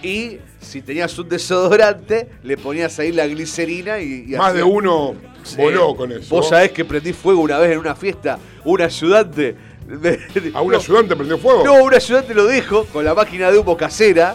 Y 0.03 0.39
si 0.61 0.81
tenías 0.83 1.17
un 1.19 1.29
desodorante, 1.29 2.29
le 2.43 2.57
ponías 2.57 2.99
ahí 2.99 3.13
la 3.13 3.27
glicerina 3.27 4.01
y. 4.01 4.25
y 4.29 4.37
Más 4.37 4.55
de 4.55 4.63
uno 4.63 5.15
Sí. 5.43 5.57
voló 5.59 5.95
con 5.95 6.11
eso. 6.13 6.35
Vos 6.35 6.49
sabés 6.49 6.73
que 6.73 6.85
prendí 6.87 7.13
fuego 7.13 7.43
una 7.43 7.59
vez 7.59 7.73
en 7.73 7.79
una 7.79 7.95
fiesta. 7.95 8.39
Un 8.65 8.81
ayudante. 8.83 9.55
de- 9.87 10.19
¿A 10.55 10.63
un 10.63 10.73
no, 10.73 10.79
ayudante 10.79 11.15
prendió 11.15 11.37
fuego? 11.37 11.63
No, 11.63 11.85
un 11.85 11.93
ayudante 11.95 12.33
lo 12.33 12.47
dijo 12.47 12.87
con 12.87 13.05
la 13.05 13.13
máquina 13.15 13.51
de 13.53 13.59
humo 13.59 13.77
casera. 13.77 14.35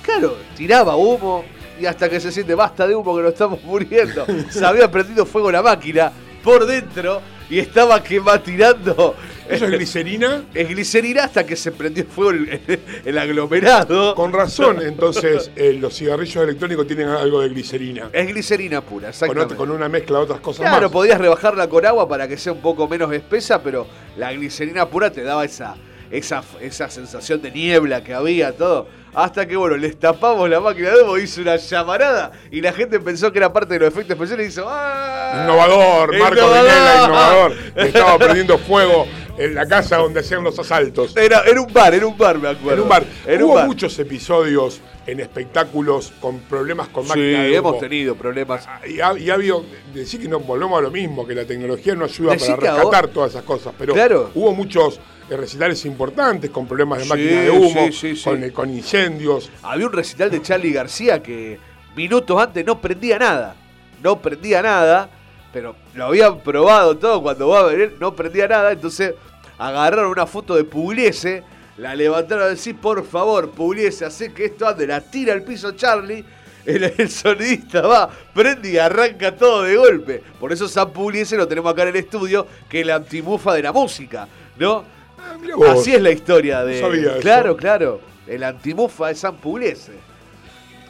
Claro, 0.00 0.36
tiraba 0.56 0.94
humo 0.94 1.44
y 1.80 1.86
hasta 1.86 2.08
que 2.08 2.20
se 2.20 2.30
siente 2.30 2.54
basta 2.54 2.86
de 2.86 2.94
humo 2.94 3.16
que 3.16 3.22
nos 3.24 3.32
estamos 3.32 3.60
muriendo. 3.64 4.24
Se 4.48 4.64
había 4.64 4.88
prendido 4.88 5.26
fuego 5.26 5.50
la 5.50 5.60
máquina 5.60 6.12
por 6.44 6.64
dentro 6.66 7.20
y 7.50 7.58
estaba 7.58 8.00
quema 8.00 8.40
tirando. 8.40 9.16
¿Eso 9.48 9.64
es 9.66 9.70
glicerina? 9.70 10.44
Es 10.54 10.68
glicerina 10.68 11.24
hasta 11.24 11.44
que 11.46 11.56
se 11.56 11.72
prendió 11.72 12.04
fuego 12.04 12.30
el, 12.30 12.60
el 13.04 13.18
aglomerado. 13.18 14.14
Con 14.14 14.32
razón, 14.32 14.80
entonces 14.82 15.50
eh, 15.56 15.72
los 15.74 15.94
cigarrillos 15.96 16.42
electrónicos 16.42 16.86
tienen 16.86 17.08
algo 17.08 17.40
de 17.40 17.48
glicerina. 17.48 18.10
Es 18.12 18.26
glicerina 18.28 18.80
pura, 18.80 19.06
Con, 19.06 19.10
exactamente. 19.10 19.54
con 19.56 19.70
una 19.70 19.88
mezcla 19.88 20.18
de 20.18 20.24
otras 20.24 20.40
cosas 20.40 20.62
Claro, 20.68 20.82
más. 20.86 20.92
podías 20.92 21.18
rebajarla 21.20 21.68
con 21.68 21.84
agua 21.86 22.08
para 22.08 22.26
que 22.28 22.36
sea 22.36 22.52
un 22.52 22.60
poco 22.60 22.88
menos 22.88 23.12
espesa, 23.12 23.62
pero 23.62 23.86
la 24.16 24.32
glicerina 24.32 24.88
pura 24.88 25.10
te 25.10 25.22
daba 25.22 25.44
esa, 25.44 25.76
esa, 26.10 26.42
esa 26.60 26.88
sensación 26.88 27.42
de 27.42 27.50
niebla 27.50 28.02
que 28.02 28.14
había, 28.14 28.52
todo. 28.52 28.88
Hasta 29.14 29.46
que, 29.46 29.56
bueno, 29.56 29.76
les 29.78 29.98
tapamos 29.98 30.48
la 30.50 30.60
máquina 30.60 30.90
de 30.90 31.02
humo, 31.02 31.16
hizo 31.16 31.40
una 31.40 31.56
llamarada 31.56 32.32
y 32.50 32.60
la 32.60 32.72
gente 32.72 33.00
pensó 33.00 33.32
que 33.32 33.38
era 33.38 33.50
parte 33.52 33.74
de 33.74 33.80
los 33.80 33.88
efectos 33.88 34.14
especiales 34.14 34.46
y 34.46 34.48
hizo 34.50 34.66
¡Ah! 34.68 35.42
Innovador, 35.44 36.18
Marco 36.18 36.34
Innovador. 36.36 36.64
Vinela, 36.64 37.04
innovador. 37.04 37.52
Estaba 37.76 38.18
prendiendo 38.18 38.58
fuego 38.58 39.06
en 39.38 39.54
la 39.54 39.66
casa 39.66 39.96
donde 39.96 40.20
hacían 40.20 40.44
los 40.44 40.58
asaltos. 40.58 41.16
Era, 41.16 41.40
era 41.46 41.60
un 41.60 41.72
bar, 41.72 41.94
era 41.94 42.06
un 42.06 42.16
bar, 42.16 42.38
me 42.38 42.48
acuerdo. 42.48 42.74
En 42.74 42.80
un 42.82 42.88
bar. 42.88 43.04
Era 43.26 43.44
un 43.44 43.50
Hubo 43.50 43.54
bar. 43.56 43.66
muchos 43.66 43.98
episodios 43.98 44.80
en 45.06 45.20
espectáculos 45.20 46.12
con 46.20 46.40
problemas 46.40 46.88
con 46.88 47.04
Sí, 47.04 47.08
máquinas 47.10 47.42
de 47.44 47.50
humo. 47.60 47.68
hemos 47.70 47.80
tenido 47.80 48.14
problemas. 48.16 48.68
Y 48.88 49.00
ha, 49.00 49.16
y 49.18 49.30
ha 49.30 49.34
habido, 49.34 49.64
decir 49.94 50.20
que 50.20 50.28
no 50.28 50.40
volvemos 50.40 50.78
a 50.78 50.82
lo 50.82 50.90
mismo, 50.90 51.26
que 51.26 51.34
la 51.34 51.44
tecnología 51.44 51.94
no 51.94 52.04
ayuda 52.06 52.32
Decí 52.32 52.46
para 52.50 52.56
rescatar 52.60 52.84
ahora- 52.84 53.08
todas 53.08 53.30
esas 53.30 53.42
cosas, 53.44 53.72
pero 53.78 53.94
Claro. 53.94 54.30
hubo 54.34 54.52
muchos 54.54 54.98
eh, 55.30 55.36
recitales 55.36 55.84
importantes 55.84 56.50
con 56.50 56.66
problemas 56.68 56.98
de 56.98 57.04
Sí, 57.04 57.10
máquina 57.10 57.40
de 57.42 57.50
humo, 57.50 57.86
sí, 57.86 57.92
sí, 57.92 58.16
sí. 58.16 58.24
Con, 58.24 58.50
con 58.50 58.70
incendios. 58.70 59.50
Había 59.62 59.86
un 59.86 59.92
recital 59.92 60.30
de 60.30 60.40
Charlie 60.42 60.72
García 60.72 61.22
que 61.22 61.58
minutos 61.96 62.40
antes 62.40 62.64
no 62.64 62.80
prendía 62.80 63.18
nada. 63.18 63.56
No 64.02 64.20
prendía 64.22 64.62
nada, 64.62 65.08
pero 65.52 65.74
lo 65.94 66.04
habían 66.06 66.40
probado 66.40 66.96
todo 66.96 67.22
cuando 67.22 67.48
va 67.48 67.60
a 67.60 67.62
venir, 67.64 67.96
no 67.98 68.14
prendía 68.14 68.46
nada. 68.46 68.70
Entonces 68.72 69.14
agarraron 69.58 70.10
una 70.10 70.26
foto 70.26 70.54
de 70.54 70.64
Pugliese, 70.64 71.42
la 71.78 71.94
levantaron 71.94 72.44
a 72.44 72.48
decir, 72.48 72.76
por 72.76 73.04
favor, 73.06 73.50
Pugliese, 73.50 74.04
hace 74.04 74.32
que 74.32 74.46
esto 74.46 74.66
ande, 74.66 74.86
la 74.86 75.00
tira 75.00 75.32
al 75.34 75.42
piso 75.42 75.72
Charlie. 75.72 76.24
El, 76.64 76.82
el 76.98 77.08
sonidista 77.10 77.82
va, 77.82 78.10
prende 78.34 78.70
y 78.72 78.78
arranca 78.78 79.36
todo 79.36 79.62
de 79.62 79.76
golpe. 79.76 80.22
Por 80.40 80.52
eso 80.52 80.66
San 80.68 80.90
Pugliese 80.90 81.36
lo 81.36 81.46
tenemos 81.46 81.72
acá 81.72 81.82
en 81.82 81.88
el 81.88 81.96
estudio, 81.96 82.46
que 82.68 82.80
es 82.80 82.86
la 82.86 82.96
antimufa 82.96 83.54
de 83.54 83.62
la 83.62 83.72
música, 83.72 84.26
¿no? 84.58 84.84
Ah. 85.18 85.72
Así 85.72 85.94
es 85.94 86.02
la 86.02 86.10
historia 86.10 86.64
de. 86.64 86.80
No 86.80 86.88
sabía 86.88 87.12
eso. 87.12 87.20
claro, 87.20 87.56
claro. 87.56 88.00
El 88.26 88.42
antimufa 88.42 89.08
de 89.08 89.14
San 89.14 89.36
Pugliese. 89.36 89.92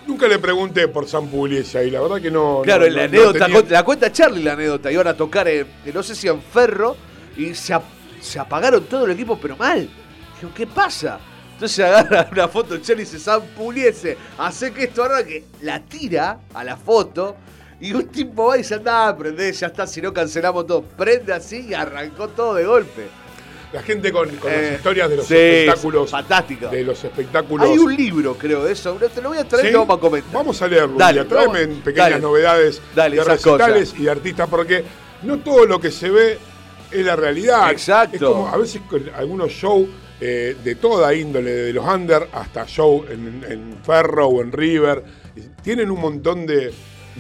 Nunca 0.07 0.28
le 0.28 0.38
pregunté 0.38 0.87
por 0.88 1.07
San 1.09 1.26
Pugliese 1.26 1.87
y 1.87 1.90
la 1.90 2.00
verdad 2.00 2.21
que 2.23 2.31
no. 2.31 2.62
Claro, 2.62 2.83
no- 2.83 2.87
en 2.87 2.95
la 2.95 3.00
no- 3.02 3.09
anécdota, 3.09 3.47
tenía- 3.47 3.62
la 3.69 3.83
cuenta 3.85 4.12
Charlie 4.12 4.43
la 4.45 4.52
anécdota, 4.52 4.90
iban 4.93 5.09
a 5.09 5.14
tocar, 5.14 5.47
en, 5.49 5.66
en 5.85 5.95
no 5.95 6.02
sé 6.02 6.14
si 6.14 6.28
en 6.28 6.40
Ferro, 6.40 6.97
y 7.37 7.55
se, 7.55 7.75
ap- 7.75 7.83
se 8.21 8.38
apagaron 8.38 8.85
todo 8.85 9.05
el 9.05 9.11
equipo, 9.12 9.37
pero 9.38 9.57
mal. 9.57 9.88
Digo, 10.40 10.52
¿qué 10.55 10.66
pasa? 10.66 11.19
Entonces 11.55 11.85
agarra 11.85 12.28
una 12.33 12.49
foto 12.49 12.75
de 12.75 12.83
Charlie 12.83 13.02
y 13.02 13.07
dice, 13.07 13.19
San 13.19 13.40
Puliese, 13.57 14.16
hace 14.38 14.73
que 14.73 14.85
esto 14.85 15.05
que 15.26 15.45
la 15.62 15.81
tira 15.81 16.38
a 16.52 16.62
la 16.64 16.76
foto, 16.76 17.37
y 17.81 17.93
un 17.93 18.07
tipo 18.09 18.47
va 18.49 18.57
y 18.57 18.59
dice, 18.61 18.75
anda, 18.75 19.16
prende, 19.16 19.50
ya 19.52 19.66
está, 19.69 19.87
si 19.87 20.00
no 20.02 20.12
cancelamos 20.12 20.66
todo. 20.66 20.83
Prende 20.83 21.33
así 21.33 21.66
y 21.69 21.75
arrancó 21.75 22.28
todo 22.28 22.55
de 22.55 22.64
golpe. 22.64 23.07
La 23.73 23.83
gente 23.83 24.12
con, 24.12 24.28
con 24.37 24.50
Eh, 24.50 24.62
las 24.71 24.73
historias 24.76 25.11
de 25.11 25.16
los 25.16 25.26
sí, 25.26 25.35
espectáculos. 25.35 26.11
fantástico. 26.11 26.69
De 26.69 26.85
los 26.85 27.02
espectáculos. 27.05 27.69
Hay 27.69 27.76
un 27.78 27.95
libro, 27.97 28.35
creo, 28.38 28.64
de 28.64 28.73
eso. 28.73 28.95
Te 29.14 29.21
lo 29.21 29.31
voy 29.31 29.38
a 29.38 29.45
traer 29.45 29.66
¿Sí? 29.66 29.73
y 29.73 29.75
vamos 29.75 29.97
a 29.97 30.00
comentar. 30.00 30.33
Vamos 30.33 30.62
a 30.62 30.69
leerlo. 30.69 30.97
Dale, 30.97 31.25
Tráeme 31.25 31.66
vamos- 31.66 31.83
pequeñas 31.83 32.11
dale. 32.11 32.23
novedades 32.23 32.81
Dale, 32.95 33.16
de 33.16 33.25
recitales 33.25 33.88
cosas. 33.90 34.00
y 34.00 34.05
de 34.05 34.11
artistas, 34.11 34.49
porque 34.49 34.85
no 35.23 35.38
todo 35.40 35.66
lo 35.66 35.81
que 35.81 35.90
se 35.90 36.09
ve 36.11 36.38
es 36.90 37.05
la 37.05 37.16
realidad. 37.16 37.71
Exacto. 37.71 38.16
Es 38.16 38.23
como 38.23 38.49
a 38.49 38.57
veces 38.57 38.81
con 38.88 39.02
algunos 39.14 39.50
shows 39.50 39.88
eh, 40.20 40.56
de 40.62 40.75
toda 40.76 41.14
índole, 41.14 41.50
de 41.50 41.73
los 41.73 41.85
under 41.85 42.28
hasta 42.32 42.66
show 42.66 43.04
en, 43.11 43.44
en 43.49 43.75
Ferro 43.82 44.28
o 44.28 44.42
en 44.42 44.52
River, 44.52 45.02
tienen 45.62 45.90
un 45.90 46.00
montón 46.00 46.46
de, 46.46 46.73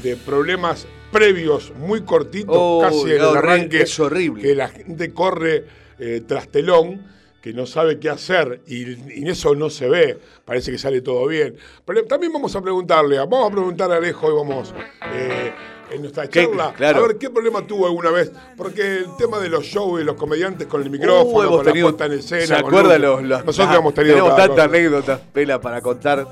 de 0.02 0.16
problemas 0.16 0.86
previos 1.12 1.72
muy 1.78 2.02
cortitos, 2.02 2.56
Oh, 2.58 2.80
casi 2.82 3.02
en 3.12 3.20
el 3.20 3.36
arranque. 3.36 3.82
es 3.82 3.98
horrible. 4.00 4.42
Que 4.42 4.54
la 4.54 4.68
gente 4.68 5.12
corre 5.12 5.64
eh, 5.98 6.22
tras 6.26 6.48
telón 6.48 7.14
que 7.40 7.52
no 7.52 7.64
sabe 7.64 8.00
qué 8.00 8.08
hacer 8.08 8.60
y, 8.66 9.20
y 9.22 9.28
eso 9.28 9.54
no 9.54 9.70
se 9.70 9.88
ve, 9.88 10.18
parece 10.44 10.72
que 10.72 10.78
sale 10.78 11.00
todo 11.00 11.28
bien. 11.28 11.54
Pero 11.84 12.04
también 12.04 12.32
vamos 12.32 12.56
a 12.56 12.60
preguntarle, 12.60 13.18
vamos 13.18 13.48
a 13.48 13.52
preguntar 13.54 13.92
a 13.92 13.96
Alejo 13.98 14.28
y 14.30 14.34
vamos 14.34 14.74
eh, 15.14 15.52
en 15.90 16.00
nuestra 16.02 16.28
charla 16.28 16.72
Claro. 16.76 17.04
a 17.04 17.06
ver 17.08 17.16
qué 17.18 17.30
problema 17.30 17.66
tuvo 17.66 17.86
alguna 17.86 18.10
vez, 18.10 18.32
porque 18.56 18.98
el 18.98 19.16
tema 19.18 19.38
de 19.38 19.48
los 19.48 19.64
shows 19.64 20.00
y 20.00 20.04
los 20.04 20.16
comediantes 20.16 20.66
con 20.66 20.82
el 20.82 20.90
micrófono, 20.90 21.48
Uh, 21.48 21.56
con 21.58 21.66
la 21.66 21.72
puesta 21.72 22.06
en 22.06 22.12
escena, 22.12 22.46
¿Se 22.46 22.54
acuerdan 22.56 23.00
los, 23.02 23.22
los- 23.22 23.44
Nosotros 23.44 23.74
ah, 23.74 23.78
hemos 23.78 23.94
tenido 23.94 24.14
Tenemos 24.16 24.36
tantas 24.36 24.64
anécdotas, 24.66 25.20
Pela, 25.32 25.60
para 25.60 25.80
contar. 25.80 26.26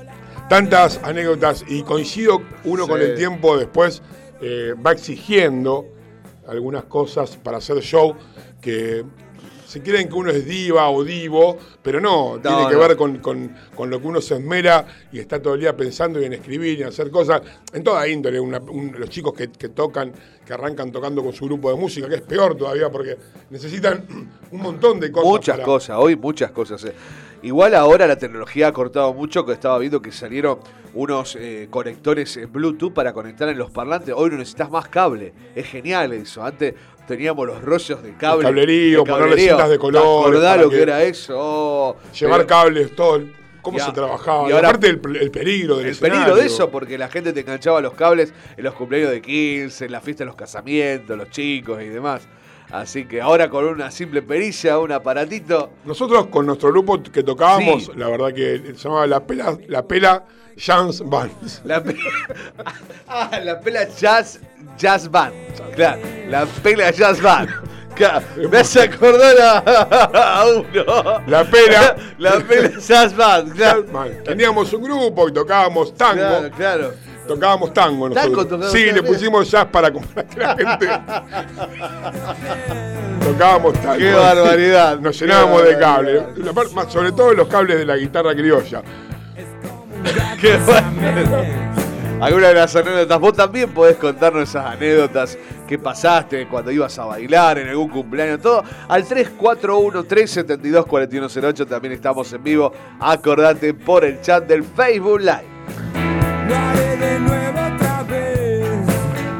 tantas 0.49 0.99
anécdotas 1.03 1.63
y 1.67 1.81
coincido 1.83 2.41
uno 2.65 2.83
Sí. 2.85 2.89
con 2.89 3.01
el 3.01 3.15
tiempo 3.15 3.57
después 3.57 4.01
eh, 4.41 4.73
va 4.85 4.91
exigiendo 4.91 5.85
algunas 6.47 6.83
cosas 6.83 7.37
para 7.37 7.57
hacer 7.57 7.79
show 7.81 8.15
que 8.61 9.03
se 9.75 9.81
creen 9.81 10.07
que 10.07 10.15
uno 10.15 10.31
es 10.31 10.45
diva 10.45 10.89
o 10.89 11.03
divo, 11.03 11.57
pero 11.83 11.99
no, 11.99 12.39
tiene 12.41 12.65
que 12.69 12.75
no. 12.75 12.79
ver 12.79 12.95
con, 12.95 13.17
con- 13.17 13.53
con 13.75 13.89
lo 13.89 13.99
que 13.99 14.07
uno 14.07 14.21
se 14.21 14.35
esmera 14.35 14.85
y 15.11 15.19
está 15.19 15.41
todo 15.41 15.55
el 15.55 15.59
día 15.59 15.75
pensando 15.75 16.21
y 16.21 16.23
en 16.23 16.31
escribir 16.31 16.79
y 16.79 16.83
en 16.83 16.87
hacer 16.87 17.11
cosas, 17.11 17.41
en 17.73 17.83
toda 17.83 18.07
índole, 18.07 18.39
una- 18.39 18.59
un- 18.59 18.95
los 18.97 19.09
chicos 19.09 19.33
que, 19.33 19.51
que 19.51 19.67
tocan, 19.67 20.13
que 20.45 20.53
arrancan 20.53 20.93
tocando 20.93 21.21
con 21.21 21.33
su 21.33 21.43
grupo 21.43 21.69
de 21.71 21.75
música, 21.77 22.07
que 22.07 22.15
es 22.15 22.21
peor 22.21 22.55
todavía 22.55 22.89
porque 22.89 23.17
necesitan 23.49 24.05
un 24.51 24.61
montón 24.61 24.97
de 25.01 25.11
cosas. 25.11 25.27
Muchas 25.29 25.55
para- 25.57 25.65
cosas, 25.65 25.97
hoy 25.99 26.15
muchas 26.15 26.51
cosas. 26.51 26.81
eh. 26.85 26.93
Igual 27.43 27.75
ahora 27.75 28.07
la 28.07 28.17
tecnología 28.17 28.69
ha 28.69 28.71
cortado 28.71 29.13
mucho, 29.13 29.45
que 29.45 29.51
estaba 29.51 29.77
viendo 29.77 30.01
que 30.01 30.13
salieron 30.13 30.57
unos 30.93 31.35
eh, 31.35 31.67
conectores 31.69 32.37
en 32.37 32.49
Bluetooth 32.51 32.93
para 32.93 33.11
conectar 33.11 33.49
en 33.49 33.57
los 33.57 33.69
parlantes. 33.71 34.15
Hoy 34.17 34.29
no 34.31 34.37
necesitas 34.37 34.71
más 34.71 34.87
cable. 34.87 35.33
Es 35.53 35.67
genial 35.67 36.13
eso. 36.13 36.43
Antes 36.43 36.73
teníamos 37.07 37.45
los 37.47 37.61
rollos 37.61 38.01
de 38.03 38.13
cable. 38.15 38.43
cablerío, 38.43 38.99
de 38.99 39.05
ponerle 39.05 39.29
cablerío. 39.29 39.49
cintas 39.49 39.69
de 39.69 39.75
¿Te 39.75 39.79
colores 39.79 40.07
acordás 40.07 40.51
para 40.51 40.61
lo 40.63 40.69
que 40.69 40.75
que- 40.77 40.81
era 40.83 41.03
eso? 41.03 41.33
Oh, 41.37 41.95
Llevar 42.19 42.37
pero- 42.41 42.47
cables, 42.47 42.95
todo. 42.95 43.15
el- 43.17 43.33
¿Cómo 43.61 43.79
se 43.79 43.91
trabajaba? 43.93 44.47
y 44.47 44.51
ahora- 44.51 44.69
aparte 44.69 44.89
el, 44.89 45.15
el 45.19 45.31
peligro 45.31 45.77
del 45.77 45.87
El 45.87 45.95
peligro 45.95 46.35
de 46.35 46.45
eso, 46.45 46.69
porque 46.69 46.99
la 46.99 47.07
gente 47.09 47.33
te 47.33 47.39
enganchaba 47.39 47.81
los 47.81 47.93
cables 47.95 48.31
en 48.55 48.63
los 48.63 48.75
cumpleaños 48.75 49.09
de 49.09 49.21
15, 49.23 49.85
en 49.85 49.91
la 49.91 50.01
fiesta 50.01 50.23
de 50.23 50.27
los 50.27 50.35
casamientos, 50.35 51.17
los 51.17 51.31
chicos 51.31 51.81
y 51.81 51.87
demás. 51.87 52.27
Así 52.71 53.05
que 53.05 53.21
ahora 53.21 53.49
con 53.49 53.65
una 53.65 53.89
simple 53.89 54.21
perilla, 54.21 54.77
un 54.79 54.91
aparatito. 54.91 55.71
Nosotros 55.85 56.27
con 56.27 56.45
nuestro 56.45 56.69
grupo 56.71 57.01
que 57.01 57.23
tocábamos, 57.23 57.85
Sí. 57.85 57.91
la 57.95 58.07
verdad 58.09 58.33
que 58.33 58.61
se 58.75 58.83
llamaba 58.83 59.07
La 59.07 59.25
Pela, 59.25 59.57
la 59.67 59.87
Pela 59.87 60.25
Jazz 60.57 61.01
Band. 61.01 61.31
La, 61.65 61.81
pe- 61.83 61.95
ah, 63.07 63.39
la 63.43 63.59
pela 63.59 63.85
jazz, 63.89 64.39
jazz 64.77 65.07
band. 65.09 65.33
Claro, 65.75 65.99
la 66.29 66.45
pela 66.63 66.91
jazz 66.91 67.21
band. 67.21 67.49
Claro, 67.95 68.25
me 68.49 68.57
hace 68.57 68.81
acordar 68.81 69.35
a, 69.39 70.41
a 70.41 70.45
uno. 70.47 71.21
La 71.27 71.43
pela. 71.45 71.95
La 72.17 72.39
pela 72.39 72.69
jazz 72.79 73.15
band. 73.15 73.53
Claro, 73.55 73.85
Teníamos 74.23 74.71
un 74.73 74.81
grupo 74.83 75.29
y 75.29 75.33
tocábamos 75.33 75.93
tango. 75.95 76.21
claro. 76.21 76.49
claro. 76.55 76.93
Tocábamos 77.27 77.73
tango 77.73 78.07
nosotros. 78.09 78.47
Tango 78.47 78.69
sí, 78.69 78.91
le 78.91 79.01
pusimos 79.01 79.49
jazz 79.49 79.65
para 79.65 79.91
comprar 79.91 80.25
que 80.27 80.39
la 80.39 80.55
gente. 80.55 80.87
tocábamos 83.25 83.73
tango. 83.81 83.97
Qué 83.97 84.11
barbaridad, 84.11 84.99
Nos 84.99 85.19
llenábamos 85.19 85.63
de 85.63 85.79
cables. 85.79 86.23
Sobre 86.89 87.11
todo 87.11 87.33
los 87.33 87.47
cables 87.47 87.79
de 87.79 87.85
la 87.85 87.97
guitarra 87.97 88.35
criolla. 88.35 88.83
Qué 90.41 90.57
bueno. 90.65 90.85
alguna 92.21 92.47
de 92.49 92.53
las 92.55 92.75
anécdotas. 92.75 93.19
Vos 93.19 93.33
también 93.33 93.69
podés 93.71 93.95
contarnos 93.97 94.49
esas 94.49 94.65
anécdotas 94.65 95.37
que 95.67 95.77
pasaste 95.77 96.47
cuando 96.47 96.71
ibas 96.71 96.97
a 96.99 97.05
bailar 97.05 97.59
en 97.59 97.69
algún 97.69 97.89
cumpleaños, 97.89 98.41
todo. 98.41 98.63
Al 98.87 99.05
341-372-4108 99.05 101.67
también 101.67 101.93
estamos 101.93 102.31
en 102.33 102.43
vivo. 102.43 102.71
Acordate 102.99 103.73
por 103.73 104.03
el 104.05 104.21
chat 104.21 104.45
del 104.45 104.63
Facebook 104.63 105.21
Live. 105.21 105.45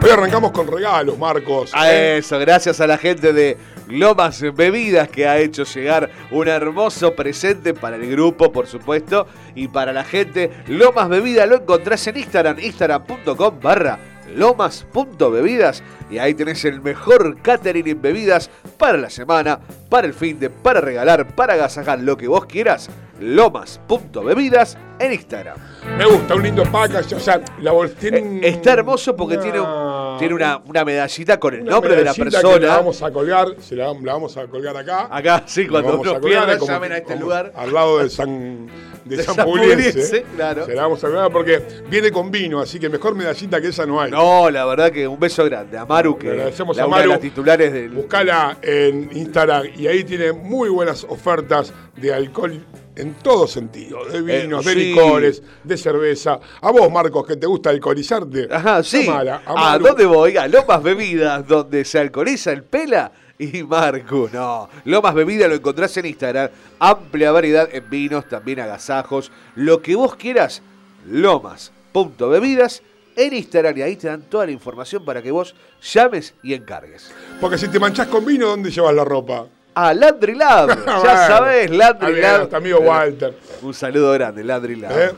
Hoy 0.05 0.11
arrancamos 0.11 0.51
con 0.51 0.67
regalos, 0.67 1.17
Marcos. 1.17 1.71
A 1.73 1.91
¿eh? 1.91 2.17
eso, 2.19 2.37
gracias 2.37 2.79
a 2.79 2.85
la 2.85 2.95
gente 2.95 3.33
de 3.33 3.57
Lomas 3.87 4.39
Bebidas 4.53 5.09
que 5.09 5.27
ha 5.27 5.39
hecho 5.39 5.63
llegar 5.63 6.11
un 6.29 6.47
hermoso 6.47 7.15
presente 7.15 7.73
para 7.73 7.95
el 7.95 8.07
grupo, 8.11 8.51
por 8.51 8.67
supuesto, 8.67 9.25
y 9.55 9.67
para 9.67 9.91
la 9.93 10.03
gente. 10.03 10.51
Lomas 10.67 11.09
Bebidas 11.09 11.49
lo 11.49 11.55
encontrás 11.55 12.05
en 12.05 12.17
Instagram, 12.17 12.59
instagram.com 12.59 13.59
barra 13.59 13.97
lomas.bebidas 14.35 15.81
y 16.11 16.19
ahí 16.19 16.35
tenés 16.35 16.65
el 16.65 16.81
mejor 16.81 17.41
catering 17.41 17.87
en 17.87 17.99
bebidas 17.99 18.51
para 18.77 18.99
la 18.99 19.09
semana, 19.09 19.59
para 19.89 20.05
el 20.05 20.13
fin 20.13 20.37
de, 20.39 20.51
para 20.51 20.81
regalar, 20.81 21.33
para 21.33 21.53
agasajar 21.53 21.99
lo 21.99 22.15
que 22.15 22.27
vos 22.27 22.45
quieras. 22.45 22.91
Lomas.bebidas 23.19 24.77
en 24.99 25.13
Instagram. 25.13 25.57
Me 25.97 26.05
gusta, 26.05 26.35
un 26.35 26.43
lindo 26.43 26.63
package. 26.71 27.15
O 27.15 27.19
sea, 27.19 27.41
la 27.61 27.71
tiene 27.99 28.19
Eh, 28.41 28.49
Está 28.49 28.73
hermoso 28.73 29.15
porque 29.15 29.35
una- 29.35 29.43
tiene, 29.43 29.59
un- 29.59 30.17
tiene 30.19 30.33
una, 30.33 30.57
una 30.65 30.85
medallita 30.85 31.39
con 31.39 31.53
el 31.53 31.61
una 31.61 31.71
nombre 31.71 31.95
de 31.95 32.03
la 32.03 32.13
que 32.13 32.23
persona. 32.23 32.59
La 32.65 32.77
vamos 32.77 33.01
a 33.01 33.11
colgar, 33.11 33.47
se 33.59 33.75
la, 33.75 33.87
la 33.93 34.13
vamos 34.13 34.37
a 34.37 34.47
colgar 34.47 34.77
acá. 34.77 35.07
Acá, 35.11 35.43
sí, 35.45 35.67
cuando 35.67 35.99
uno 35.99 36.21
pierda, 36.21 36.57
llamen 36.57 36.91
a 36.93 36.97
este 36.97 37.13
como 37.13 37.25
lugar. 37.25 37.51
Al 37.55 37.73
lado 37.73 37.99
de 37.99 38.09
San, 38.09 38.67
de 39.05 39.17
De 39.17 39.23
San 39.23 39.35
San 39.35 39.45
claro. 40.35 40.65
Se 40.65 40.73
la 40.73 40.81
vamos 40.83 41.03
a 41.03 41.07
colgar 41.07 41.31
porque 41.31 41.61
viene 41.89 42.11
con 42.11 42.31
vino, 42.31 42.59
así 42.61 42.79
que 42.79 42.87
mejor 42.89 43.15
medallita 43.15 43.59
que 43.59 43.67
esa 43.67 43.85
no 43.85 43.99
hay. 43.99 44.11
No, 44.11 44.49
la 44.49 44.65
verdad 44.65 44.91
que 44.91 45.07
un 45.07 45.19
beso 45.19 45.43
grande 45.45 45.77
a 45.77 45.85
Maru, 45.85 46.17
que 46.17 46.29
agradecemos 46.31 46.77
la 46.77 46.83
a 46.83 46.87
una 46.87 46.97
de 46.97 47.01
Maru. 47.03 47.11
las 47.11 47.19
titulares 47.19 47.73
del. 47.73 47.89
Buscala 47.89 48.57
en 48.61 49.09
Instagram 49.15 49.67
y 49.77 49.87
ahí 49.87 50.03
tiene 50.05 50.31
muy 50.31 50.69
buenas 50.69 51.03
ofertas 51.03 51.73
de 51.97 52.13
alcohol 52.13 52.63
en 52.95 53.13
todo 53.15 53.47
sentido, 53.47 54.05
de 54.05 54.21
vinos, 54.21 54.65
Eh, 54.65 54.69
de 54.69 54.75
sí. 54.75 54.87
licores, 54.87 55.43
de 55.63 55.77
cerveza. 55.77 56.39
A 56.61 56.71
vos, 56.71 56.91
Marcos, 56.91 57.25
que 57.27 57.35
te 57.37 57.45
gusta 57.47 57.69
alcoholizarte. 57.69 58.47
Ajá, 58.51 58.83
sí. 58.83 59.05
llamala 59.05 59.41
a 59.45 59.51
¿A 59.51 59.53
Maru. 59.53 59.85
dónde 59.87 60.05
voy? 60.05 60.37
A 60.37 60.47
Lomas 60.47 60.81
Bebidas, 60.83 61.47
donde 61.47 61.83
se 61.85 61.99
alcoholiza 61.99 62.51
el 62.51 62.63
pela 62.63 63.11
y 63.37 63.63
Marco. 63.63 64.29
No, 64.31 64.69
Lomas 64.85 65.13
Bebidas 65.13 65.49
lo 65.49 65.55
encontrás 65.55 65.95
en 65.97 66.05
Instagram. 66.05 66.49
Amplia 66.79 67.31
variedad 67.31 67.67
en 67.71 67.89
vinos, 67.89 68.29
también 68.29 68.59
agasajos. 68.61 69.31
Lo 69.55 69.81
que 69.81 69.95
vos 69.95 70.15
quieras, 70.15 70.61
lomas.bebidas 71.09 72.81
en 73.17 73.33
Instagram. 73.33 73.77
Y 73.77 73.81
ahí 73.81 73.95
te 73.95 74.07
dan 74.07 74.21
toda 74.23 74.45
la 74.45 74.51
información 74.51 75.03
para 75.05 75.21
que 75.21 75.31
vos 75.31 75.55
llames 75.81 76.33
y 76.43 76.53
encargues. 76.53 77.11
Porque 77.41 77.57
si 77.57 77.67
te 77.67 77.79
manchás 77.79 78.07
con 78.07 78.25
vino, 78.25 78.47
¿dónde 78.47 78.71
llevas 78.71 78.93
la 78.95 79.03
ropa? 79.03 79.47
A 79.75 79.93
Landry 79.93 80.35
Lab. 80.35 80.69
ya 80.85 80.93
Bueno, 80.93 81.03
sabés, 81.03 81.69
Landry 81.69 82.11
bien, 82.13 82.21
Lab. 82.23 82.37
nuestro 82.37 82.57
amigo 82.57 82.79
Walter. 82.79 83.37
Un 83.61 83.73
saludo 83.73 84.11
grande, 84.13 84.43
Landry 84.43 84.75
Lab. 84.77 84.91
¿eh? 84.99 85.11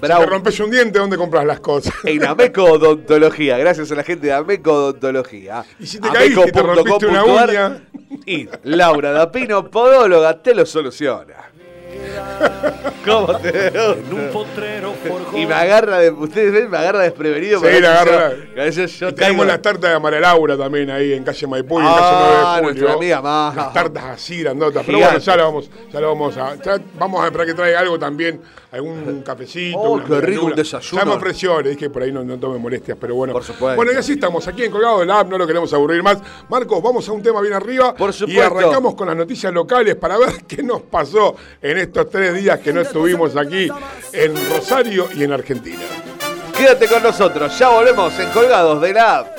Bravo. 0.00 0.22
Si 0.22 0.26
te 0.26 0.30
rompes 0.32 0.60
un 0.60 0.70
diente, 0.70 0.98
¿dónde 0.98 1.16
compras 1.16 1.44
las 1.44 1.60
cosas? 1.60 1.92
En 2.04 2.24
Ameco 2.24 2.64
Odontología, 2.64 3.58
gracias 3.58 3.92
a 3.92 3.94
la 3.94 4.02
gente 4.02 4.26
de 4.28 4.32
Ameco 4.32 4.72
Odontología. 4.72 5.64
Y 5.78 5.86
si 5.86 6.00
te 6.00 6.08
caíste 6.08 6.48
y 6.48 6.52
te 6.52 6.62
rompiste 6.62 7.06
una 7.06 7.24
uña. 7.24 7.82
Y 8.26 8.48
Laura 8.64 9.12
Dapino, 9.12 9.70
podóloga, 9.70 10.42
te 10.42 10.54
lo 10.54 10.64
soluciona. 10.66 11.49
¿Cómo 13.04 13.34
te 13.38 13.72
Y 15.34 15.46
me 15.46 15.54
agarra 15.54 15.98
de. 15.98 16.10
Ustedes 16.10 16.52
ven, 16.52 16.70
me 16.70 16.76
agarra 16.78 17.00
desprevenido. 17.00 17.58
Sí, 17.60 17.66
yo- 17.80 17.88
agarra. 17.88 18.32
veces 18.54 18.98
yo 18.98 19.08
Y 19.08 19.12
caigo- 19.14 19.44
las 19.44 19.62
tartas 19.62 19.92
de 19.92 19.98
María 19.98 20.20
Laura 20.20 20.56
también 20.56 20.90
ahí 20.90 21.14
en 21.14 21.24
calle 21.24 21.46
Maipú 21.46 21.78
y 21.80 21.82
en 21.82 21.88
Ah, 21.88 21.96
calle 21.98 22.16
9 22.20 22.56
de 22.56 22.62
nuestra 22.62 22.82
Julio. 22.92 22.96
amiga 22.98 23.22
más. 23.22 23.56
Las 23.56 23.72
tartas 23.72 24.04
así, 24.04 24.42
grandotas. 24.42 24.82
Pero 24.84 24.98
Gigante. 24.98 25.16
bueno, 25.18 25.24
ya 25.24 25.36
lo 25.36 25.44
vamos, 25.44 25.70
ya 25.92 26.00
lo 26.00 26.08
vamos 26.08 26.36
a. 26.36 26.54
ya 26.56 26.78
vamos 26.98 27.22
a 27.22 27.26
esperar 27.26 27.46
que 27.46 27.54
traiga 27.54 27.80
algo 27.80 27.98
también, 27.98 28.40
algún 28.70 29.22
cafecito. 29.22 29.78
Oh, 29.78 29.92
una 29.92 30.04
qué 30.04 30.20
rico, 30.20 30.44
un 30.46 30.54
desayuno. 30.54 31.02
Ya 31.02 31.08
me 31.08 31.14
ofreció, 31.16 31.60
le 31.62 31.70
dije 31.70 31.80
que 31.80 31.90
por 31.90 32.02
ahí 32.02 32.12
no, 32.12 32.22
no 32.22 32.38
tome 32.38 32.58
molestias, 32.58 32.98
pero 33.00 33.14
bueno. 33.14 33.32
Por 33.32 33.44
supuesto. 33.44 33.76
Bueno, 33.76 33.92
y 33.92 33.96
así 33.96 34.12
estamos 34.12 34.46
aquí 34.46 34.64
en 34.64 34.70
Colgado 34.70 35.00
del 35.00 35.10
App, 35.10 35.26
no 35.28 35.38
lo 35.38 35.46
queremos 35.46 35.72
aburrir 35.72 36.02
más. 36.02 36.18
Marcos, 36.50 36.82
vamos 36.82 37.08
a 37.08 37.12
un 37.12 37.22
tema 37.22 37.40
bien 37.40 37.54
arriba. 37.54 37.94
Por 37.94 38.10
Y 38.10 38.12
supuesto. 38.12 38.42
arrancamos 38.44 38.94
con 38.94 39.06
las 39.08 39.16
noticias 39.16 39.52
locales 39.52 39.96
para 39.96 40.18
ver 40.18 40.44
qué 40.46 40.62
nos 40.62 40.82
pasó 40.82 41.34
en 41.62 41.78
estos 41.78 42.09
tres 42.10 42.34
días 42.34 42.58
que 42.60 42.72
no 42.72 42.80
estuvimos 42.80 43.36
aquí 43.36 43.68
en 44.12 44.34
Rosario 44.50 45.08
y 45.14 45.24
en 45.24 45.32
Argentina. 45.32 45.80
Quédate 46.56 46.88
con 46.88 47.02
nosotros, 47.02 47.58
ya 47.58 47.68
volvemos 47.68 48.18
en 48.18 48.28
Colgados 48.30 48.82
de 48.82 48.92
la 48.92 49.34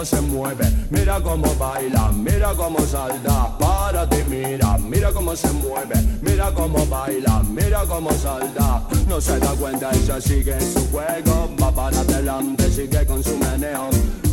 cómo 0.00 0.08
se 0.08 0.20
mueve, 0.22 0.64
mira 0.88 1.20
cómo 1.20 1.54
baila, 1.56 2.10
mira 2.12 2.54
cómo 2.54 2.78
salta. 2.86 3.58
Párate, 3.58 4.24
mira, 4.30 4.78
mira 4.78 5.12
cómo 5.12 5.36
se 5.36 5.52
mueve, 5.52 5.94
mira 6.22 6.50
cómo 6.54 6.86
baila, 6.86 7.42
mira 7.50 7.82
cómo 7.86 8.10
salta. 8.12 8.82
No 9.06 9.20
se 9.20 9.38
da 9.38 9.50
cuenta, 9.60 9.90
ella 9.92 10.18
sigue 10.18 10.54
en 10.54 10.72
su 10.72 10.90
juego, 10.90 11.50
va 11.62 11.70
para 11.70 12.00
adelante, 12.00 12.70
sigue 12.70 13.04
con 13.04 13.22
su 13.22 13.36
meneo. 13.36 13.90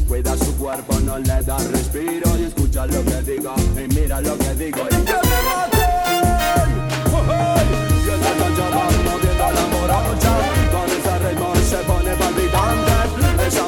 Cuida 0.08 0.38
su 0.38 0.56
cuerpo, 0.56 1.01
no 1.01 1.17
le 1.17 1.41
da 1.43 1.58
respiro 1.58 2.32
y 2.39 2.43
escucha 2.45 2.86
lo 2.86 3.03
que 3.03 3.21
digo 3.23 3.53
y 3.75 3.93
mira 3.93 4.21
lo 4.21 4.38
que 4.38 4.53
digo. 4.53 4.80
¡Y 4.89 4.95
me 4.95 5.12
morocha 9.73 10.34
Con 10.71 10.88
ritmo 11.27 11.56
se 11.56 11.77
pone 11.77 12.15
palpitante 12.15 12.87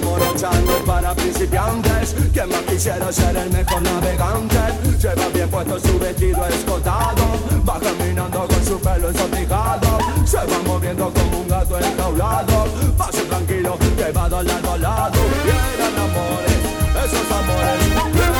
Esa 0.09 0.49
morocha 0.49 0.49
no 0.65 0.77
es 0.77 0.83
para 0.83 1.13
principiantes 1.13 2.15
Quien 2.33 2.49
más 2.49 2.61
quisiera 2.61 3.11
ser 3.11 3.35
el 3.37 3.49
mejor 3.51 3.81
navegante. 3.81 4.57
Lleva 4.99 5.27
bien 5.33 5.49
puesto 5.49 5.79
su 5.79 5.99
vestido 5.99 6.45
escotado 6.47 7.23
Va 7.67 7.79
caminando 7.79 8.47
con 8.47 8.65
su 8.65 8.79
pelo 8.79 9.09
ensortijado 9.09 9.99
Se 10.25 10.37
va 10.37 10.59
moviendo 10.65 11.11
como 11.13 11.41
un 11.41 11.47
gato 11.47 11.79
enjaulado 11.79 12.65
Paso 12.97 13.23
tranquilo 13.23 13.77
que 13.77 14.11
va 14.11 14.29
de 14.29 14.43
lado 14.43 14.71
a 14.71 14.77
lado. 14.77 15.19
Eran 15.45 15.95
amores, 15.95 16.59
esos 17.05 17.31
amores 17.31 17.79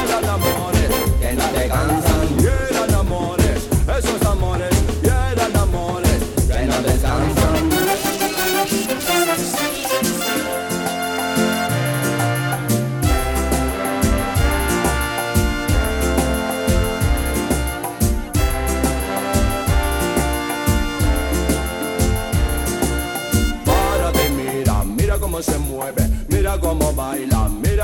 eran 0.09 0.25
amores 0.25 0.89
que 1.19 1.33
no 1.33 1.45
te 1.49 2.08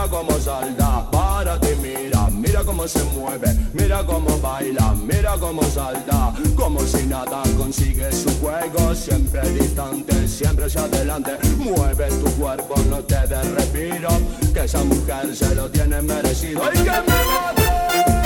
mira 0.05 0.17
cómo 0.17 0.39
salta. 0.39 1.09
Párate, 1.11 1.75
mira, 1.77 2.29
mira 2.29 2.63
cómo 2.63 2.87
se 2.87 3.03
mueve, 3.05 3.47
mira 3.73 4.03
cómo 4.05 4.37
baila, 4.39 4.93
mira 5.03 5.35
cómo 5.39 5.63
salta. 5.63 6.33
Como 6.55 6.79
si 6.81 7.05
nada 7.05 7.41
consigue 7.57 8.11
su 8.11 8.29
juego, 8.39 8.93
siempre 8.93 9.41
distante, 9.51 10.27
siempre 10.27 10.65
hacia 10.65 10.83
adelante. 10.83 11.31
Mueve 11.57 12.07
tu 12.09 12.29
cuerpo, 12.39 12.75
no 12.89 12.97
te 13.03 13.27
des 13.27 13.51
respiro, 13.51 14.09
que 14.53 14.63
esa 14.63 14.83
mujer 14.83 15.35
se 15.35 15.55
lo 15.55 15.69
tiene 15.69 16.01
merecido. 16.01 16.61
¡Y 16.73 16.77
que 16.77 16.83
me 16.83 17.25
mate! 17.25 18.24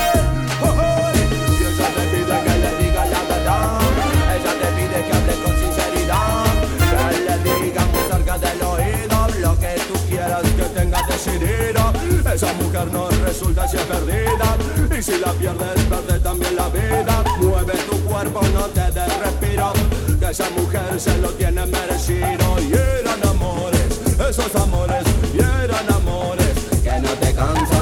Tengas 11.19 11.93
decidido. 11.93 12.34
Esa 12.34 12.53
mujer 12.53 12.91
no 12.91 13.10
resulta 13.10 13.67
si 13.67 13.77
es 13.77 13.84
perdida. 13.84 14.58
Y 14.97 15.01
si 15.01 15.17
la 15.17 15.32
pierdes, 15.34 15.84
pierdes 15.86 16.23
también 16.23 16.55
la 16.55 16.69
vida. 16.69 17.23
Mueve 17.41 17.73
tu 17.89 17.97
cuerpo, 18.05 18.41
no 18.53 18.65
te 18.67 18.91
des 18.91 19.19
respiro. 19.19 19.73
Que 20.19 20.29
esa 20.29 20.49
mujer 20.51 20.99
se 20.99 21.17
lo 21.17 21.29
tiene 21.32 21.65
merecido. 21.65 22.60
Y 22.60 22.73
eran 22.73 23.27
amores, 23.27 23.99
esos 24.29 24.55
amores, 24.55 25.03
y 25.34 25.39
eran 25.39 25.91
amores 25.93 26.53
que 26.84 26.99
no 26.99 27.10
te 27.10 27.34
cansan. 27.34 27.78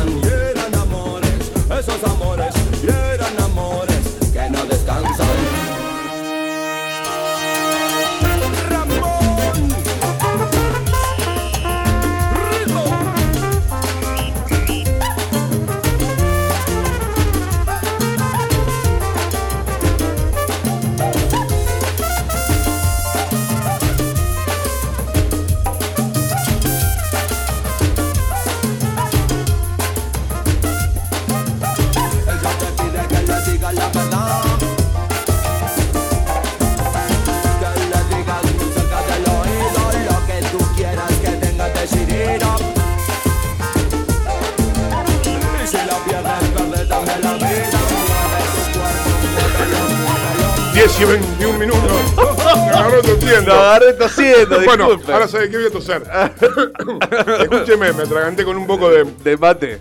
Y 51.00 51.04
21 51.06 51.58
minutos. 51.60 51.92
Agarró 52.74 53.02
tosiendo. 53.02 53.54
Lo 53.54 53.60
agarré 53.62 53.94
tosiendo, 53.94 54.62
Bueno, 54.64 54.86
disculpe. 54.88 55.14
ahora 55.14 55.28
sabe 55.28 55.50
qué 55.50 55.58
voy 55.58 55.66
a 55.68 55.72
toser. 55.72 56.04
Escúcheme, 57.42 57.94
me 57.94 58.04
atraganté 58.04 58.44
con 58.44 58.58
un 58.58 58.66
poco 58.68 58.90
de, 58.90 59.06
De 59.24 59.38
mate. 59.38 59.80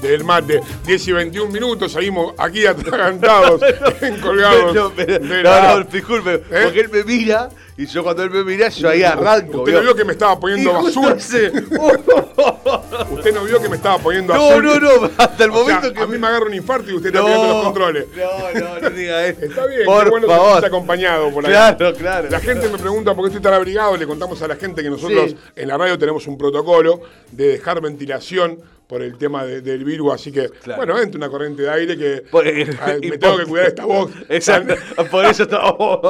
del 0.00 0.24
mate. 0.24 0.60
10 0.86 1.08
y 1.08 1.12
21 1.12 1.50
minutos, 1.52 1.92
seguimos 1.92 2.34
aquí 2.38 2.66
atragantados, 2.66 3.60
colgados. 4.22 4.74
No, 4.74 4.90
pero- 4.94 5.18
de 5.18 5.42
no, 5.42 5.50
la- 5.50 5.74
no, 5.78 5.84
disculpe, 5.84 6.34
¿Eh? 6.50 6.60
porque 6.64 6.80
él 6.80 6.88
me 6.90 7.04
mira 7.04 7.48
y 7.76 7.86
yo 7.86 8.02
cuando 8.04 8.22
él 8.22 8.30
me 8.30 8.44
mira, 8.44 8.68
yo 8.68 8.88
ahí 8.88 9.02
arranco. 9.02 9.58
Usted 9.62 9.72
no 9.74 9.80
vio 9.80 9.94
que 9.94 10.04
me 10.04 10.12
estaba 10.12 10.38
poniendo 10.38 10.72
basura. 10.72 11.14
Usted 13.10 13.34
no 13.34 13.44
vio 13.44 13.60
que 13.60 13.68
me 13.68 13.76
estaba 13.76 13.98
poniendo 13.98 14.34
No, 14.34 14.48
azul. 14.50 14.64
no, 14.64 14.78
no, 14.80 15.10
hasta 15.16 15.44
el 15.44 15.50
O 15.50 15.54
sea, 15.54 15.62
momento 15.62 15.92
que 15.92 16.00
a 16.00 16.06
mí 16.06 16.18
me 16.18 16.26
agarra 16.26 16.46
un 16.46 16.54
infarto 16.54 16.90
y 16.90 16.94
usted 16.94 17.08
está 17.08 17.20
No, 17.20 17.26
pidiendo 17.26 17.48
los 17.54 17.64
controles. 17.64 18.06
No, 18.16 18.60
no, 18.60 18.80
no 18.80 18.90
diga 18.90 19.26
eso. 19.26 19.40
Está 19.44 19.66
bien, 19.66 19.84
por 19.84 20.04
qué 20.04 20.10
bueno 20.10 20.26
favor. 20.28 20.46
sentirse 20.52 20.66
acompañado 20.66 21.30
por 21.32 21.44
ahí. 21.46 21.52
Claro, 21.52 21.94
claro. 21.94 22.28
La 22.30 22.40
gente 22.40 22.68
me 22.68 22.78
pregunta 22.78 23.14
por 23.14 23.24
qué 23.24 23.28
estoy 23.28 23.42
tan 23.42 23.54
abrigado. 23.54 23.96
Le 23.96 24.06
contamos 24.06 24.40
a 24.42 24.48
la 24.48 24.56
gente 24.56 24.82
que 24.82 24.90
nosotros 24.90 25.30
Sí. 25.30 25.36
en 25.56 25.68
la 25.68 25.76
radio 25.78 25.98
tenemos 25.98 26.26
un 26.26 26.36
protocolo 26.38 27.00
de 27.32 27.48
dejar 27.48 27.80
ventilación 27.80 28.58
por 28.86 29.02
el 29.02 29.16
tema 29.16 29.44
de- 29.44 29.60
del 29.60 29.84
virus. 29.84 30.14
Así 30.14 30.30
que, 30.30 30.48
Claro. 30.62 30.78
bueno, 30.84 31.00
entra 31.00 31.18
una 31.18 31.28
corriente 31.28 31.62
de 31.62 31.70
aire 31.70 31.96
que 31.96 32.22
Por- 32.30 32.46
ay, 32.46 33.00
me 33.02 33.18
tengo 33.18 33.38
que 33.38 33.44
cuidar 33.46 33.68
esta 33.68 33.84
voz. 33.84 34.10
Exacto, 34.28 34.74
por 35.10 35.24
eso 35.24 35.44
estamos. 35.44 36.00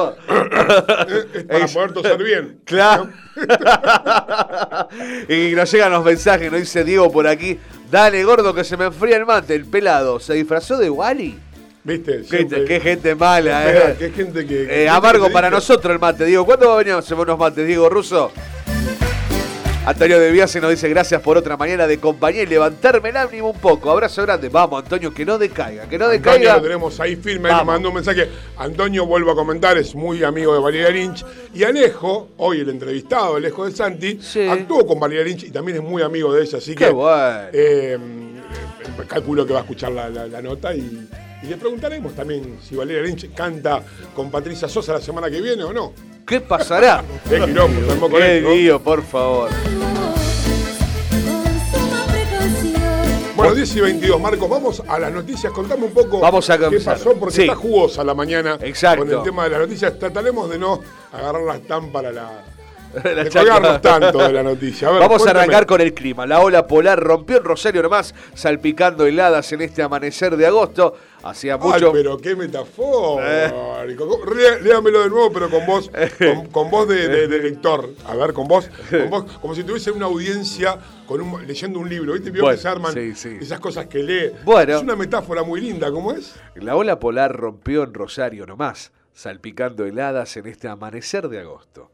Es 1.33 1.43
para 1.45 1.67
poder 1.67 1.93
toser 1.93 2.23
bien. 2.23 2.59
Claro. 2.65 3.09
y 5.29 5.53
nos 5.55 5.71
llegan 5.71 5.91
los 5.91 6.03
mensajes, 6.03 6.51
nos 6.51 6.59
dice 6.61 6.83
Diego 6.83 7.11
por 7.11 7.27
aquí. 7.27 7.59
Dale, 7.91 8.23
gordo, 8.23 8.53
que 8.53 8.63
se 8.63 8.77
me 8.77 8.85
enfría 8.85 9.17
el 9.17 9.25
mate. 9.25 9.55
El 9.55 9.65
pelado 9.65 10.19
se 10.19 10.33
disfrazó 10.33 10.77
de 10.77 10.89
Wally. 10.89 11.39
¿Viste? 11.83 12.23
Siempre- 12.23 12.65
qué 12.65 12.79
gente 12.79 13.13
mala, 13.13 13.63
Espera, 13.67 13.91
eh. 13.91 13.95
Qué 13.99 14.09
gente 14.11 14.45
que. 14.47 14.63
Eh, 14.63 14.67
gente 14.67 14.89
amargo 14.89 15.27
que 15.27 15.33
para 15.33 15.49
nosotros 15.51 15.93
el 15.93 15.99
mate, 15.99 16.25
Diego. 16.25 16.45
¿Cuándo 16.45 16.67
va 16.69 16.73
a 16.75 16.77
venir 16.77 16.93
a 16.93 16.97
hacer 16.97 17.15
unos 17.17 17.37
mates, 17.37 17.65
Diego 17.67 17.87
Russo? 17.89 18.31
Antonio 19.85 20.19
de 20.19 20.31
Biase 20.31 20.59
nos 20.59 20.71
dice 20.71 20.89
gracias 20.89 21.21
por 21.21 21.37
otra 21.37 21.57
mañana 21.57 21.85
de 21.85 21.99
compañía 21.99 22.41
y 22.41 22.47
levantarme 22.47 23.09
el 23.09 23.17
ánimo 23.17 23.51
un 23.51 23.59
poco. 23.59 23.91
Abrazo 23.91 24.23
grande. 24.23 24.49
Vamos, 24.49 24.81
Antonio, 24.81 25.13
que 25.13 25.23
no 25.23 25.37
decaiga, 25.37 25.87
que 25.87 25.99
no 25.99 26.05
Antonio 26.05 26.31
decaiga. 26.31 26.55
lo 26.55 26.61
tenemos 26.63 26.99
ahí 26.99 27.15
firme, 27.15 27.49
Vamos. 27.49 27.67
mandó 27.67 27.89
un 27.89 27.95
mensaje. 27.95 28.27
Antonio, 28.57 29.05
vuelvo 29.05 29.29
a 29.31 29.35
comentar, 29.35 29.77
es 29.77 29.93
muy 29.93 30.23
amigo 30.23 30.55
de 30.55 30.59
Valeria 30.59 30.89
Lynch. 30.89 31.23
Y 31.53 31.63
Alejo, 31.63 32.29
hoy 32.37 32.61
el 32.61 32.69
entrevistado, 32.69 33.35
Alejo 33.35 33.65
de 33.67 33.73
Santi, 33.73 34.17
Sí. 34.19 34.47
actuó 34.47 34.87
con 34.87 34.99
Valeria 34.99 35.23
Lynch 35.23 35.43
y 35.43 35.51
también 35.51 35.77
es 35.77 35.83
muy 35.83 36.01
amigo 36.01 36.33
de 36.33 36.41
ella. 36.43 36.57
Así 36.57 36.73
Qué 36.73 36.85
que 36.85 36.91
bueno. 36.91 37.49
eh, 37.53 37.97
calculo 39.07 39.45
que 39.45 39.53
va 39.53 39.59
a 39.59 39.61
escuchar 39.61 39.91
la, 39.91 40.09
la- 40.09 40.25
la 40.25 40.41
nota 40.41 40.73
y, 40.73 41.07
y 41.45 41.49
le 41.49 41.57
preguntaremos 41.57 42.13
también 42.15 42.57
si 42.67 42.75
Valeria 42.75 43.03
Lynch 43.03 43.33
canta 43.33 43.83
con 44.15 44.31
Patricia 44.31 44.67
Sosa 44.67 44.93
la 44.93 45.01
semana 45.01 45.29
que 45.29 45.41
viene 45.41 45.63
o 45.63 45.71
no. 45.71 45.93
¿Qué 46.25 46.41
pasará? 46.41 47.03
Qué 47.29 47.39
quilombo, 47.39 48.09
Qué 48.09 48.41
lío, 48.41 48.81
por 48.81 49.03
favor. 49.03 49.49
Bueno, 53.35 53.53
10 53.53 53.75
y 53.75 53.81
22, 53.81 54.21
Marcos, 54.21 54.49
vamos 54.49 54.81
a 54.87 54.97
las 54.97 55.11
noticias. 55.11 55.51
Contame 55.51 55.83
un 55.85 55.91
poco 55.91 56.21
Vamos 56.21 56.49
a 56.49 56.57
qué 56.57 56.79
pasó, 56.79 57.13
porque 57.15 57.35
Sí. 57.35 57.41
está 57.43 57.55
jugosa 57.55 58.03
la 58.03 58.13
mañana 58.13 58.57
Exacto. 58.61 59.05
con 59.05 59.13
el 59.13 59.21
tema 59.23 59.43
de 59.43 59.49
las 59.51 59.59
noticias. 59.59 59.99
Trataremos 59.99 60.49
de 60.49 60.57
no 60.57 60.79
agarrarlas 61.11 61.61
tan 61.67 61.91
para 61.91 62.11
la... 62.13 62.43
De 63.03 63.29
colgarnos 63.29 63.81
tanto 63.81 64.17
de 64.19 64.31
la 64.33 64.43
noticia. 64.43 64.87
A 64.87 64.91
ver, 64.91 64.99
Vamos 65.01 65.25
a 65.27 65.31
arrancar 65.31 65.65
con 65.65 65.81
el 65.81 65.93
clima. 65.93 66.25
La 66.25 66.39
ola 66.39 66.65
polar 66.67 66.99
rompió 66.99 67.37
en 67.37 67.43
Rosario 67.43 67.83
nomás, 67.83 68.15
salpicando 68.33 69.05
heladas 69.05 69.51
en 69.51 69.61
este 69.61 69.81
amanecer 69.83 70.37
de 70.37 70.47
agosto. 70.47 70.95
Hacía 71.23 71.55
Ay, 71.55 71.59
mucho. 71.59 71.91
pero 71.91 72.17
qué 72.17 72.35
metafórico. 72.35 74.19
Lé- 74.35 74.61
Léamelo 74.61 75.01
de 75.03 75.09
nuevo, 75.09 75.31
pero 75.33 75.49
con 75.49 75.65
voz, 75.65 75.89
con, 76.19 76.45
con 76.47 76.69
voz 76.71 76.87
de, 76.87 77.07
de- 77.07 77.27
de 77.27 77.39
lector. 77.39 77.89
A 78.07 78.15
ver, 78.15 78.31
con 78.33 78.47
voz, 78.47 78.69
con 78.89 79.09
voz, 79.09 79.31
como 79.41 79.55
si 79.55 79.63
tuviese 79.63 79.89
una 79.91 80.05
audiencia 80.05 80.77
con 81.07 81.21
un- 81.21 81.45
leyendo 81.47 81.79
un 81.79 81.89
libro. 81.89 82.13
¿Viste? 82.13 82.29
Vio 82.31 82.43
Bueno, 82.43 82.55
que 82.55 82.61
se 82.61 82.67
arman 82.67 82.93
sí, 82.93 83.15
sí. 83.15 83.37
esas 83.41 83.59
cosas 83.59 83.87
que 83.87 84.03
lee. 84.03 84.31
Bueno. 84.43 84.75
Es 84.77 84.81
una 84.83 84.95
metáfora 84.95 85.43
muy 85.43 85.61
linda, 85.61 85.91
¿cómo 85.91 86.11
es? 86.13 86.35
La 86.55 86.75
ola 86.75 86.99
polar 86.99 87.35
rompió 87.35 87.83
en 87.83 87.93
Rosario 87.93 88.45
nomás, 88.45 88.91
salpicando 89.13 89.85
heladas 89.85 90.37
en 90.37 90.45
este 90.47 90.67
amanecer 90.67 91.27
de 91.27 91.39
agosto. 91.39 91.89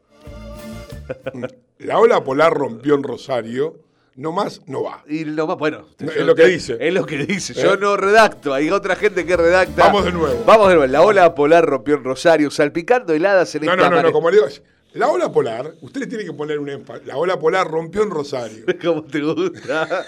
La 1.78 1.98
ola 1.98 2.22
polar 2.24 2.52
rompió 2.54 2.94
en 2.94 3.02
Rosario, 3.02 3.76
no 4.14 4.30
más 4.32 4.60
no 4.66 4.82
va. 4.84 5.02
Y 5.08 5.24
lo 5.24 5.46
más, 5.46 5.56
bueno, 5.58 5.86
No, 5.98 6.12
yo- 6.12 6.20
es 6.20 6.26
lo 6.26 6.34
que 6.34 6.46
dice. 6.46 6.76
Es 6.80 6.92
lo 6.94 7.04
que 7.06 7.18
dice. 7.18 7.54
Yo 7.54 7.74
¿Eh? 7.74 7.78
no 7.80 7.96
redacto, 7.96 8.52
hay 8.54 8.70
otra 8.70 8.94
gente 8.96 9.24
que 9.26 9.36
redacta. 9.36 9.84
Vamos 9.86 10.04
de 10.04 10.12
nuevo. 10.12 10.44
Vamos 10.46 10.68
de 10.68 10.74
nuevo. 10.76 10.92
La 10.92 11.02
ola 11.02 11.34
polar 11.34 11.64
rompió 11.64 11.94
en 11.96 12.04
Rosario, 12.04 12.50
salpicando 12.50 13.12
heladas 13.14 13.54
en 13.54 13.64
No, 13.64 13.72
este 13.72 13.82
no, 13.84 13.90
no, 13.90 14.02
no, 14.02 14.12
como 14.12 14.30
le 14.30 14.36
digo, 14.36 14.48
la 14.94 15.08
ola 15.08 15.32
polar, 15.32 15.72
usted 15.80 16.00
le 16.02 16.06
tiene 16.06 16.24
que 16.24 16.34
poner 16.34 16.58
un 16.58 16.68
énfasis. 16.68 17.06
La 17.06 17.16
ola 17.16 17.38
polar 17.38 17.66
rompió 17.66 18.02
en 18.02 18.10
Rosario. 18.10 18.66
¿Cómo 18.84 19.02
te 19.04 19.20
gusta? 19.22 20.04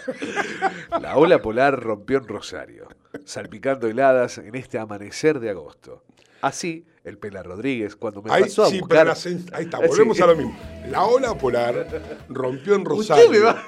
La 1.01 1.17
ola 1.17 1.41
polar 1.41 1.81
rompió 1.83 2.19
en 2.19 2.29
Rosario, 2.29 2.89
salpicando 3.25 3.87
heladas 3.87 4.37
en 4.39 4.55
este 4.55 4.79
amanecer 4.79 5.41
de 5.41 5.49
agosto. 5.51 6.03
Así, 6.47 6.85
el 7.05 7.17
Pela 7.19 7.43
Rodríguez, 7.43 7.97
cuando 7.97 8.23
me 8.23 8.31
Ahí, 8.33 8.43
pasó 8.43 8.65
a 8.65 8.69
sí, 8.69 8.81
buscar... 8.81 9.07
la 9.07 9.13
ahí 9.57 9.65
está, 9.65 9.79
volvemos 9.87 10.17
Sí. 10.17 10.23
a 10.23 10.27
lo 10.27 10.37
mismo. 10.37 10.59
La 10.91 11.05
ola 11.05 11.35
polar 11.39 11.87
rompió 12.29 12.75
en 12.75 12.83
Usted 12.83 12.91
Rosario. 13.15 13.31
me 13.31 13.39
va- 13.41 13.63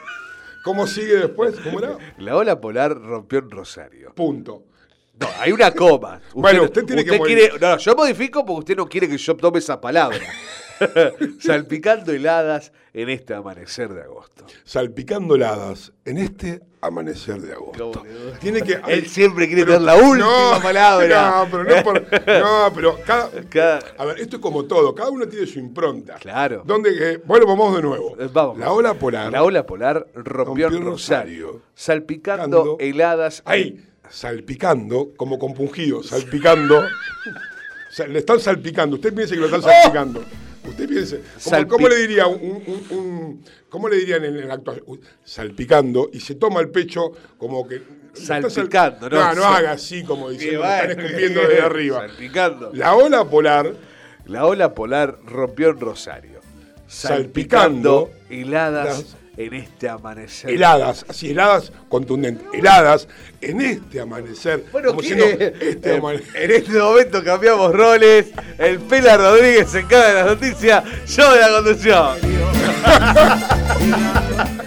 ¿Cómo 0.63 0.87
sigue 0.87 1.15
después? 1.17 1.55
¿Cómo 1.65 1.79
era? 1.79 1.97
La 2.19 2.37
ola 2.37 2.61
polar 2.61 2.95
rompió 3.01 3.39
en 3.39 3.51
Rosario. 3.51 4.13
Punto. 4.15 4.65
No, 5.19 5.27
hay 5.39 5.53
una 5.53 5.71
coma. 5.71 6.21
Bueno, 6.35 6.65
usted 6.65 6.85
tiene 6.85 7.03
que 7.05 7.19
quiere- 7.19 7.53
no, 7.59 7.79
yo 7.79 7.95
modifico 7.95 8.45
porque 8.45 8.59
usted 8.59 8.77
no 8.77 8.87
quiere 8.87 9.09
que 9.09 9.17
yo 9.17 9.35
tome 9.37 9.59
esa 9.61 9.81
palabra. 9.81 10.19
Salpicando 11.41 12.13
heladas 12.13 12.73
en 12.93 13.09
este 13.11 13.35
amanecer 13.35 13.93
de 13.93 14.03
agosto. 14.03 14.47
Salpicando 14.65 15.35
heladas 15.35 15.93
en 16.05 16.19
este 16.19 16.63
amanecer 16.81 17.41
de 17.41 17.53
agosto. 17.53 18.03
Tiene 18.41 18.63
que. 18.63 18.81
Él 18.89 19.07
siempre 19.07 19.47
quiere 19.47 19.65
tener 19.65 19.83
la 19.83 19.97
última 19.97 20.61
palabra. 20.63 21.07
No, 21.47 21.51
pero 21.51 21.65
no 21.65 21.83
por. 21.83 22.03
No, 22.03 22.73
pero 22.75 22.99
cada. 23.05 23.31
Cada- 23.51 23.81
A 23.99 24.05
ver, 24.07 24.21
esto 24.21 24.37
es 24.37 24.43
como 24.43 24.65
todo. 24.65 24.95
Cada 24.95 25.11
uno 25.11 25.27
tiene 25.29 25.47
su 25.47 25.59
impronta. 25.59 26.15
Claro. 26.15 26.63
Donde, 26.65 27.13
eh, 27.15 27.23
bueno, 27.25 27.47
vamos 27.47 27.77
de 27.77 27.83
nuevo. 27.83 28.17
Eh, 28.19 28.29
Vamos. 28.33 28.59
La 28.59 28.73
ola 28.73 28.95
polar. 28.95 29.31
La 29.33 29.43
ola 29.43 29.67
polar 29.67 30.07
rompió, 30.15 30.69
en 30.69 30.83
Rosario, 30.85 31.47
Rosario. 31.47 31.63
salpicando 31.75 32.77
heladas. 32.81 33.43
Ahí, 33.45 33.85
salpicando, 34.09 35.11
como 35.17 35.39
compungido, 35.39 36.03
salpicando. 36.03 36.83
Le 38.09 38.19
están 38.19 38.39
salpicando. 38.41 38.97
Usted 38.97 39.15
piensa 39.15 39.35
que 39.35 39.41
lo 39.41 39.47
están 39.47 39.63
salpicando. 39.63 40.23
Usted 40.69 40.89
piense. 40.89 41.21
¿Cómo, 41.69 41.89
le 41.89 41.97
diría 41.97 42.27
un, 42.27 42.41
un- 42.67 42.87
un- 42.99 43.45
¿Cómo 43.69 43.89
le 43.89 43.97
dirían 43.97 44.25
en 44.25 44.37
el 44.37 44.51
actual? 44.51 44.83
Uh, 44.87 44.97
Salpicando 45.25 46.11
y 46.13 46.21
se 46.21 46.35
toma 46.37 46.61
el 46.61 46.71
pecho 46.71 47.13
como 47.39 47.67
que. 47.67 47.83
Salpicando, 48.15 49.11
¿no? 49.11 49.17
No, 49.17 49.35
no 49.35 49.45
haga 49.45 49.73
así 49.73 50.03
como 50.03 50.31
diciendo 50.31 50.61
bueno, 50.61 50.75
están 50.91 51.01
escupiendo 51.05 51.41
desde 51.43 51.61
arriba. 51.63 52.07
Salpicando. 52.09 52.71
La 52.73 52.95
ola 52.95 53.25
polar 53.25 53.75
La 54.27 54.47
ola 54.47 54.75
polar 54.75 55.19
rompió 55.25 55.69
en 55.71 55.81
Rosario, 55.81 56.41
Salpicando 56.87 58.09
salpicando 58.09 58.11
heladas 58.31 59.17
en 59.37 59.55
este 59.55 59.89
amanecer. 59.89 60.51
heladas, 60.51 61.05
así 61.09 61.31
heladas 61.31 61.73
contundentes, 61.89 62.47
heladas 62.53 63.09
en 63.41 63.61
este 63.61 64.01
amanecer. 64.01 64.65
Bueno, 64.73 64.89
como 64.89 65.03
este 65.03 65.55
Eh, 65.83 65.97
amanecer. 65.97 66.43
en 66.43 66.51
este 66.51 66.79
momento 66.79 67.23
cambiamos 67.23 67.73
roles. 67.73 68.29
El 68.59 68.79
Pela 68.81 69.17
Rodríguez 69.17 69.71
se 69.71 69.81
encarga 69.81 70.09
de 70.09 70.15
las 70.15 70.27
noticias, 70.27 70.85
yo 71.07 71.33
de 71.33 71.41
la 71.41 71.49
conducción. 71.51 72.19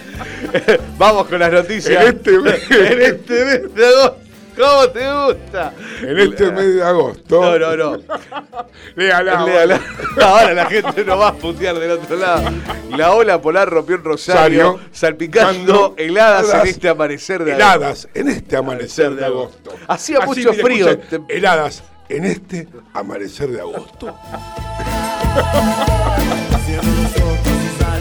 Vamos 0.98 1.26
con 1.28 1.38
las 1.38 1.52
noticias. 1.52 2.02
En 2.02 2.08
este 2.16 2.38
mes. 2.38 2.70
en 2.70 3.02
este 3.02 3.44
mes 3.44 3.74
de 3.74 3.86
agosto. 3.86 4.19
¿Cómo 4.60 4.88
te 4.90 5.12
gusta? 5.12 5.72
En 6.02 6.18
este 6.18 6.52
mes 6.52 6.74
de 6.74 6.82
agosto. 6.82 7.40
No, 7.40 7.58
no, 7.58 7.76
no. 7.76 8.02
Léala. 8.96 9.44
Léala. 9.44 9.80
Ahora 10.22 10.52
la 10.52 10.66
gente 10.66 11.04
no 11.04 11.16
va 11.16 11.28
a 11.28 11.34
putear 11.34 11.78
del 11.78 11.92
otro 11.92 12.16
lado. 12.16 12.50
La 12.90 13.12
ola 13.12 13.40
polar 13.40 13.70
rompió 13.70 13.96
en 13.96 14.04
Rosario, 14.04 14.78
salpicando 14.92 15.94
heladas 15.96 16.52
en 16.52 16.66
este 16.68 16.88
amanecer 16.88 17.44
de 17.44 17.52
agosto. 17.52 17.64
Heladas 17.66 18.08
en 18.14 18.28
este 18.28 18.56
amanecer 18.56 19.14
de 19.14 19.24
agosto. 19.24 19.72
Hacía 19.88 20.18
Así, 20.18 20.26
mucho 20.26 20.52
frío. 20.52 20.88
heladas 21.28 21.82
en 22.08 22.24
este 22.26 22.68
amanecer 22.92 23.48
de 23.50 23.60
agosto. 23.60 24.14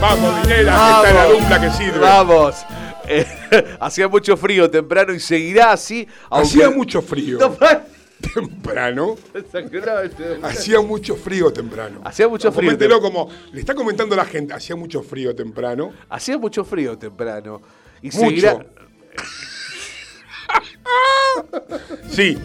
Vamos, 0.02 0.42
Dinela, 0.44 0.72
que 0.72 1.08
está 1.08 1.10
en 1.10 1.16
la 1.16 1.26
dupla 1.26 1.62
que 1.62 1.72
sirve. 1.72 2.00
Vamos. 2.00 2.66
Eh, 3.10 3.26
hacía 3.80 4.08
mucho 4.08 4.38
frío 4.38 4.70
temprano 4.70 5.14
y 5.14 5.20
seguirá 5.20 5.72
así. 5.72 6.08
aunque- 6.30 6.48
Hacía 6.48 6.70
mucho 6.70 7.02
frío. 7.02 7.40
Temprano. 8.34 9.16
Hacía 10.44 10.82
mucho 10.82 11.16
frío 11.16 11.54
temprano. 11.54 12.02
Hacía 12.04 12.28
mucho 12.28 12.52
frío 12.52 12.68
Coméntelo 12.68 13.00
como 13.00 13.30
le 13.54 13.62
está 13.62 13.74
comentando 13.74 14.14
la 14.14 14.26
gente. 14.26 14.54
Hacía 14.54 14.76
mucho 14.76 15.02
frío 15.02 15.34
temprano. 15.34 15.94
Hacía 16.10 16.38
mucho 16.38 16.66
frío 16.66 16.98
temprano. 16.98 17.62
Y 18.02 18.08
Mucho. 18.08 18.20
seguirá. 18.20 18.66
Sí. 22.10 22.38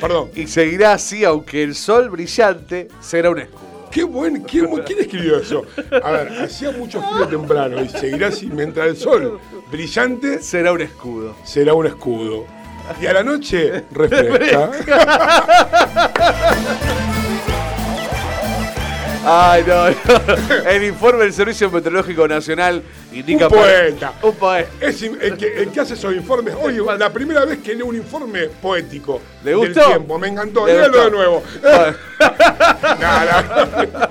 Perdón. 0.00 0.30
Y 0.34 0.46
seguirá 0.48 0.94
así, 0.94 1.24
aunque 1.24 1.62
el 1.62 1.76
sol 1.76 2.10
brillante 2.10 2.88
será 3.00 3.30
un 3.30 3.38
escudo. 3.38 3.71
Qué 3.92 4.04
buen, 4.04 4.42
qué 4.44 4.66
¿quién 4.86 5.00
escribió 5.00 5.36
eso? 5.38 5.64
A 6.02 6.10
ver, 6.12 6.28
hacía 6.42 6.70
mucho 6.72 7.02
frío 7.02 7.28
temprano 7.28 7.82
y 7.82 7.88
seguirá 7.90 8.28
así 8.28 8.46
mientras 8.46 8.86
el 8.88 8.96
sol 8.96 9.38
brillante 9.70 10.42
Será 10.42 10.72
un 10.72 10.80
escudo. 10.80 11.36
será 11.44 11.74
un 11.74 11.86
escudo. 11.86 12.46
Y 13.00 13.06
a 13.06 13.12
la 13.12 13.22
noche 13.22 13.84
refresca. 13.92 14.70
Ay, 19.24 19.62
no, 19.66 19.90
no. 19.90 20.70
El 20.70 20.84
informe 20.84 21.24
del 21.24 21.32
Servicio 21.32 21.70
Meteorológico 21.70 22.26
Nacional 22.26 22.82
indica. 23.12 23.46
Un 23.46 23.52
poeta. 23.54 24.14
Un 24.22 24.34
poeta. 24.34 24.70
Es 24.80 25.02
el, 25.02 25.36
que, 25.36 25.62
el 25.62 25.70
que 25.70 25.80
hace 25.80 25.94
esos 25.94 26.14
informes. 26.14 26.54
Oye, 26.60 26.80
la 26.98 27.12
primera 27.12 27.44
vez 27.44 27.58
que 27.58 27.74
leo 27.74 27.86
un 27.86 27.96
informe 27.96 28.48
poético 28.60 29.20
¿Le 29.44 29.50
del 29.50 29.58
gustó? 29.58 29.86
tiempo, 29.86 30.18
me 30.18 30.28
encantó. 30.28 30.66
¿Le 30.66 30.74
Léalo 30.74 31.04
de 31.04 31.10
nuevo. 31.10 31.42
Nada. 33.00 34.10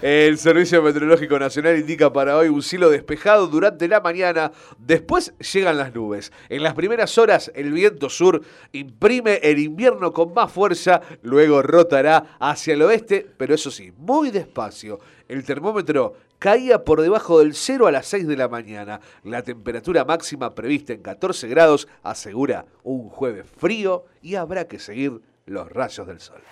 El 0.00 0.38
Servicio 0.38 0.82
Meteorológico 0.82 1.38
Nacional 1.38 1.78
indica 1.78 2.12
para 2.12 2.36
hoy 2.36 2.48
un 2.48 2.62
cielo 2.62 2.90
despejado 2.90 3.46
durante 3.46 3.88
la 3.88 4.00
mañana. 4.00 4.52
Después 4.78 5.34
llegan 5.52 5.76
las 5.76 5.94
nubes. 5.94 6.32
En 6.48 6.62
las 6.62 6.74
primeras 6.74 7.16
horas, 7.18 7.50
el 7.54 7.72
viento 7.72 8.08
sur 8.08 8.40
imprime 8.72 9.40
el 9.42 9.58
invierno 9.58 10.12
con 10.12 10.32
más 10.32 10.50
fuerza. 10.50 11.00
Luego 11.22 11.62
rotará 11.62 12.36
hacia 12.40 12.74
el 12.74 12.82
oeste, 12.82 13.26
pero 13.36 13.54
eso 13.54 13.70
sí, 13.70 13.92
muy 13.96 14.30
despacio. 14.30 14.98
El 15.28 15.44
termómetro 15.44 16.14
caía 16.42 16.82
por 16.82 17.00
debajo 17.00 17.38
del 17.38 17.54
cero 17.54 17.86
a 17.86 17.92
las 17.92 18.06
6 18.06 18.26
de 18.26 18.36
la 18.36 18.48
mañana. 18.48 19.00
La 19.22 19.42
temperatura 19.42 20.04
máxima 20.04 20.56
prevista 20.56 20.92
en 20.92 21.00
14 21.00 21.46
grados 21.46 21.86
asegura 22.02 22.66
un 22.82 23.08
jueves 23.08 23.46
frío 23.56 24.06
y 24.22 24.34
habrá 24.34 24.66
que 24.66 24.80
seguir 24.80 25.20
los 25.46 25.70
rayos 25.70 26.04
del 26.04 26.18
sol. 26.18 26.42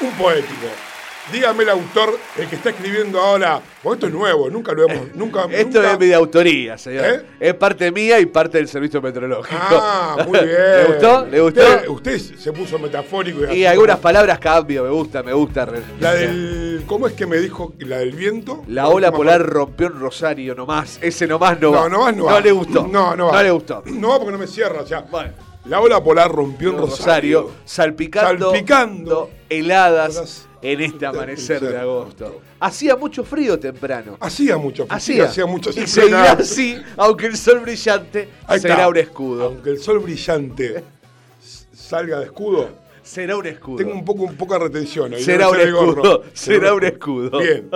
Un 0.00 0.12
poético. 0.12 0.68
Dígame 1.32 1.62
el 1.62 1.68
autor, 1.70 2.18
el 2.38 2.48
que 2.48 2.56
está 2.56 2.70
escribiendo 2.70 3.20
ahora. 3.20 3.60
Porque 3.82 3.94
esto 3.96 4.06
es 4.08 4.12
nuevo, 4.12 4.50
nunca 4.50 4.72
lo 4.72 4.88
hemos. 4.88 5.14
Nunca, 5.14 5.44
Esto 5.50 5.78
nunca- 5.78 5.92
es 5.92 5.98
mi 5.98 6.06
de 6.06 6.14
autoría, 6.14 6.76
señor. 6.76 7.04
¿Eh? 7.06 7.22
Es 7.38 7.54
parte 7.54 7.92
mía 7.92 8.18
y 8.18 8.26
parte 8.26 8.58
del 8.58 8.66
servicio 8.66 9.00
meteorológico. 9.00 9.56
Ah, 9.60 10.24
muy 10.26 10.38
bien. 10.44 10.50
¿Le 10.56 10.84
gustó? 10.86 11.26
¿Le 11.26 11.40
gustó? 11.40 11.60
Usted, 11.60 11.88
usted 11.88 12.18
se 12.36 12.52
puso 12.52 12.78
metafórico. 12.80 13.42
y 13.42 13.44
así 13.46 13.66
algunas 13.66 13.96
como- 13.96 14.02
palabras 14.02 14.38
cambio, 14.40 14.82
me 14.82 14.90
gusta, 14.90 15.22
me 15.22 15.32
gusta. 15.32 15.68
La 16.00 16.14
del. 16.14 16.82
¿Cómo 16.86 17.06
es 17.06 17.12
que 17.12 17.26
me 17.26 17.38
dijo 17.38 17.74
la 17.78 17.98
del 17.98 18.12
viento? 18.12 18.64
La 18.66 18.88
ola 18.88 19.12
polar 19.12 19.40
rompió 19.42 19.86
en 19.86 20.00
Rosario 20.00 20.54
nomás. 20.56 20.98
Ese 21.00 21.26
nomás 21.28 21.60
no 21.60 21.70
va. 21.70 21.88
No, 21.88 21.88
no 21.90 22.04
más 22.06 22.16
no 22.16 22.24
va. 22.24 22.40
le 22.40 22.50
gustó. 22.50 22.88
No, 22.88 23.14
no 23.14 23.26
va. 23.26 23.32
No 23.34 23.42
le 23.42 23.50
gustó. 23.52 23.82
No 23.86 24.08
va 24.08 24.16
porque 24.18 24.32
no 24.32 24.38
me 24.38 24.46
cierra. 24.48 24.80
O 24.82 24.86
sea, 24.86 25.02
Bueno. 25.02 25.32
la 25.66 25.80
ola 25.80 26.02
polar 26.02 26.30
rompió 26.32 26.70
en 26.70 26.78
Rosario, 26.78 27.40
Rosario. 27.42 27.60
salpicando, 27.64 28.50
Salpicando. 28.50 29.30
heladas 29.48 30.48
en 30.62 30.80
este 30.80 31.06
amanecer 31.06 31.60
de 31.60 31.78
agosto. 31.78 32.40
Hacía 32.58 32.96
mucho 32.96 33.24
frío 33.24 33.58
temprano. 33.58 34.16
Hacía 34.20 34.56
mucho 34.56 34.86
frío. 34.86 34.96
Hacía. 34.96 35.24
hacía 35.24 35.46
mucho 35.46 35.70
y 35.70 35.86
seguirá 35.86 36.32
así, 36.32 36.80
aunque 36.96 37.26
el 37.26 37.36
sol 37.36 37.60
brillante 37.60 38.28
será 38.58 38.88
un 38.88 38.96
escudo. 38.96 39.44
Aunque 39.44 39.70
el 39.70 39.78
sol 39.78 40.00
brillante 40.00 40.84
salga 41.72 42.18
de 42.18 42.26
escudo, 42.26 42.79
Será 43.10 43.36
un 43.36 43.44
escudo. 43.46 43.76
tengo 43.76 43.92
un 43.92 44.04
poco, 44.04 44.22
un 44.22 44.36
poco 44.36 44.54
de 44.54 44.60
retención. 44.60 45.12
ahí, 45.12 45.22
Será 45.24 45.46
no 45.46 45.50
un 45.50 45.60
escudo, 45.60 46.24
será 46.32 46.74
un 46.74 46.84
escudo. 46.84 47.38
Bien. 47.40 47.68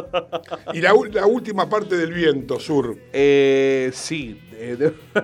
Y 0.73 0.81
la, 0.81 0.95
última 0.95 1.69
parte 1.69 1.97
del 1.97 2.13
viento 2.13 2.61
sur. 2.61 2.97
Eh, 3.13 3.91
sí. 3.93 4.41
eh, 4.53 4.93
No. 5.15 5.23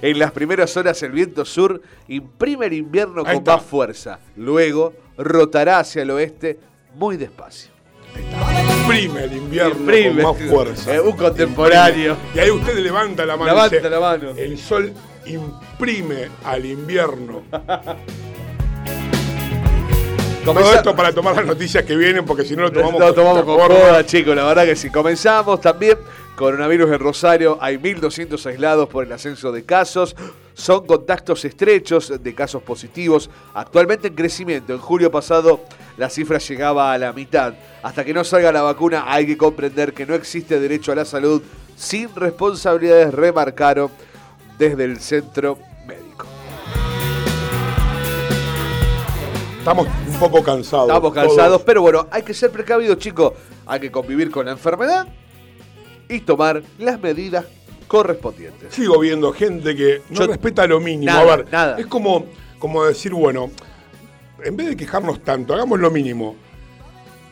en 0.00 0.18
las 0.18 0.32
primeras 0.32 0.74
horas 0.78 1.02
el 1.02 1.12
viento 1.12 1.44
sur 1.44 1.80
imprime 2.08 2.66
el 2.66 2.72
invierno 2.72 3.20
Ahí 3.20 3.34
con 3.34 3.42
está. 3.42 3.56
más 3.56 3.64
fuerza. 3.66 4.18
Luego 4.36 4.94
rotará 5.18 5.80
hacia 5.80 6.02
el 6.02 6.10
oeste 6.10 6.58
muy 6.94 7.18
despacio. 7.18 7.70
Imprime 8.80 9.24
el 9.24 9.32
invierno 9.36 9.80
Imprime. 9.80 10.22
con 10.22 10.38
más 10.40 10.50
fuerza. 10.50 10.94
Eh, 10.94 11.00
un 11.00 11.16
contemporáneo. 11.16 12.16
Y 12.34 12.38
ahí 12.38 12.50
usted 12.50 12.78
levanta 12.78 13.26
la 13.26 13.36
mano. 13.36 13.52
Levanta 13.52 13.76
dice, 13.76 13.90
la 13.90 14.00
mano. 14.00 14.30
El 14.36 14.56
sol 14.58 14.92
imprime 15.26 16.28
al 16.44 16.64
invierno. 16.66 17.42
Todo 20.44 20.74
esto 20.74 20.94
para 20.94 21.10
tomar 21.10 21.34
las 21.36 21.46
noticias 21.46 21.84
que 21.84 21.96
vienen, 21.96 22.26
porque 22.26 22.44
si 22.44 22.54
no 22.54 22.64
lo 22.64 22.72
tomamos, 22.72 23.00
Lo 23.00 23.14
tomamos 23.14 23.44
con 23.44 24.04
chicos. 24.04 24.36
La 24.36 24.44
verdad 24.44 24.66
que 24.66 24.76
sí. 24.76 24.90
Comenzamos 24.90 25.58
también. 25.62 25.96
Coronavirus 26.36 26.92
en 26.92 26.98
Rosario. 26.98 27.56
Hay 27.62 27.78
1.200 27.78 28.44
aislados 28.44 28.88
por 28.90 29.06
el 29.06 29.12
ascenso 29.12 29.52
de 29.52 29.64
casos. 29.64 30.14
Son 30.52 30.86
contactos 30.86 31.46
estrechos 31.46 32.22
de 32.22 32.34
casos 32.34 32.62
positivos. 32.62 33.30
Actualmente 33.54 34.08
en 34.08 34.14
crecimiento. 34.14 34.74
En 34.74 34.80
julio 34.80 35.10
pasado 35.10 35.60
la 35.96 36.10
cifra 36.10 36.36
llegaba 36.36 36.92
a 36.92 36.98
la 36.98 37.14
mitad. 37.14 37.54
Hasta 37.82 38.04
que 38.04 38.12
no 38.12 38.22
salga 38.22 38.52
la 38.52 38.60
vacuna 38.60 39.04
hay 39.06 39.26
que 39.26 39.38
comprender 39.38 39.94
que 39.94 40.04
no 40.04 40.14
existe 40.14 40.60
derecho 40.60 40.92
a 40.92 40.96
la 40.96 41.06
salud 41.06 41.42
sin 41.76 42.14
responsabilidades, 42.14 43.12
remarcaron 43.14 43.90
desde 44.58 44.84
el 44.84 44.98
centro 45.00 45.58
médico. 45.86 46.26
Estamos 49.58 49.88
un 50.08 50.18
poco 50.18 50.42
cansados. 50.42 50.88
Estamos 50.88 51.12
todos. 51.14 51.26
cansados, 51.28 51.62
pero 51.62 51.82
bueno, 51.82 52.06
hay 52.10 52.22
que 52.22 52.34
ser 52.34 52.50
precavidos, 52.50 52.98
chicos. 52.98 53.32
Hay 53.66 53.80
que 53.80 53.90
convivir 53.90 54.30
con 54.30 54.44
la 54.46 54.52
enfermedad 54.52 55.08
y 56.08 56.20
tomar 56.20 56.62
las 56.78 57.00
medidas 57.00 57.46
correspondientes. 57.88 58.74
Sigo 58.74 58.98
viendo 58.98 59.32
gente 59.32 59.74
que 59.74 60.02
no 60.10 60.20
Yo- 60.20 60.26
respeta 60.26 60.66
lo 60.66 60.80
mínimo. 60.80 61.10
Nada, 61.12 61.32
a 61.32 61.36
ver, 61.36 61.46
nada. 61.50 61.78
es 61.78 61.86
como, 61.86 62.26
como 62.58 62.84
decir, 62.84 63.14
bueno, 63.14 63.50
en 64.42 64.56
vez 64.56 64.66
de 64.68 64.76
quejarnos 64.76 65.22
tanto, 65.24 65.54
hagamos 65.54 65.80
lo 65.80 65.90
mínimo. 65.90 66.36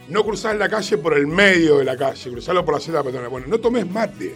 No 0.08 0.24
cruzás 0.24 0.56
la 0.56 0.68
calle 0.68 0.98
por 0.98 1.16
el 1.16 1.26
medio 1.26 1.78
de 1.78 1.84
la 1.84 1.96
calle, 1.96 2.30
cruzarlo 2.30 2.64
por 2.64 2.74
la 2.74 2.80
celda 2.80 3.02
peatonal. 3.02 3.28
Bueno, 3.28 3.46
no 3.48 3.58
tomes 3.58 3.88
mate. 3.90 4.34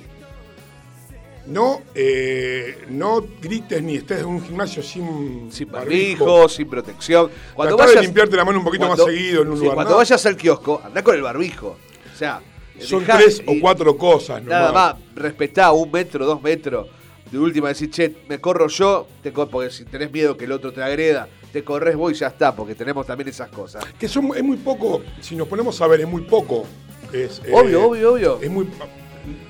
No, 1.47 1.83
eh, 1.95 2.85
no 2.91 3.25
grites 3.41 3.81
ni 3.83 3.97
estés 3.97 4.21
en 4.21 4.27
un 4.27 4.45
gimnasio 4.45 4.83
sin, 4.83 5.51
Sin 5.53 5.71
barbijo, 5.71 6.49
sin 6.49 6.69
protección. 6.69 7.31
Cuando 7.55 7.77
Tratá 7.77 7.93
de 7.93 8.03
limpiarte 8.03 8.37
la 8.37 8.45
mano 8.45 8.59
un 8.59 8.65
poquito 8.65 8.87
cuando- 8.87 9.07
más 9.07 9.15
seguido 9.15 9.43
en 9.43 9.49
un 9.49 9.55
sí, 9.57 9.61
lugar. 9.63 9.75
Cuando 9.77 9.97
vayas 9.97 10.27
al 10.27 10.37
kiosco, 10.37 10.83
anda 10.85 11.03
con 11.05 11.15
el 11.15 11.23
barbijo. 11.23 11.77
O 12.13 12.17
sea, 12.19 12.41
Son 12.81 13.01
dejá- 13.01 13.19
tres 13.19 13.43
o 13.47 13.53
cuatro 13.61 13.97
cosas. 13.97 14.43
Nada 14.43 14.69
nomás. 14.69 14.95
más, 14.97 15.03
respetá 15.15 15.71
un 15.73 15.91
metro, 15.91 16.27
dos 16.27 16.43
metros. 16.43 16.89
De 17.31 17.39
última 17.39 17.69
decir, 17.69 17.91
che, 17.91 18.15
me 18.29 18.41
corro 18.41 18.69
yo, 18.69 19.07
te 19.23 19.33
porque 19.33 19.71
si 19.71 19.85
tenés 19.85 20.13
miedo 20.13 20.37
que 20.37 20.45
el 20.45 20.53
otro 20.53 20.73
te 20.73 20.83
agreda, 20.83 21.29
te 21.53 21.65
corres 21.65 21.97
vos 21.97 22.13
y 22.13 22.15
ya 22.15 22.29
está, 22.29 22.55
porque 22.55 22.75
tenemos 22.75 23.07
también 23.07 23.29
esas 23.29 23.49
cosas. 23.49 23.85
Que 23.99 24.09
son, 24.09 24.31
es 24.37 24.43
muy 24.45 24.57
poco, 24.59 25.03
si 25.21 25.35
nos 25.37 25.49
ponemos 25.49 25.81
a 25.81 25.87
ver, 25.87 26.01
es 26.03 26.09
muy 26.09 26.23
poco. 26.23 26.65
Es, 27.13 27.41
eh, 27.45 27.51
Obvio, 27.53 27.89
obvio, 27.89 28.13
obvio. 28.15 28.39
Es 28.43 28.51
muy 28.51 28.69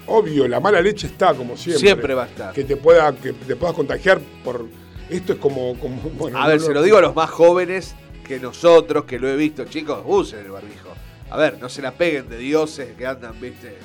obvio, 0.07 0.49
la 0.49 0.61
mala 0.61 0.81
leche 0.81 1.07
está 1.07 1.35
como 1.35 1.57
siempre. 1.57 1.81
Siempre 1.81 2.15
va 2.15 2.25
a 2.25 2.27
estar. 2.27 2.55
Que 2.55 2.65
te 2.65 2.77
pueda, 2.77 3.13
que 3.15 3.33
te 3.33 3.57
puedas 3.57 3.75
contagiar 3.75 4.21
por. 4.45 4.67
Esto 5.11 5.35
es 5.35 5.39
como. 5.39 5.79
como 5.79 6.01
bueno, 6.19 6.39
A 6.39 6.43
no 6.43 6.49
ver, 6.49 6.61
se 6.61 6.73
lo 6.73 6.83
digo 6.83 6.99
a 6.99 7.01
los 7.03 7.15
más 7.15 7.31
jóvenes 7.31 7.95
que 8.27 8.41
nosotros, 8.41 9.05
que 9.05 9.19
lo 9.19 9.29
he 9.29 9.37
visto, 9.37 9.65
chicos, 9.65 10.03
usen 10.05 10.41
el 10.41 10.51
barbijo. 10.51 10.91
A 11.31 11.37
ver, 11.37 11.59
no 11.61 11.69
se 11.69 11.83
la 11.83 11.93
peguen 11.93 12.29
de 12.29 12.39
dioses 12.39 12.95
que 12.97 13.07
andan, 13.07 13.41
viste. 13.41 13.77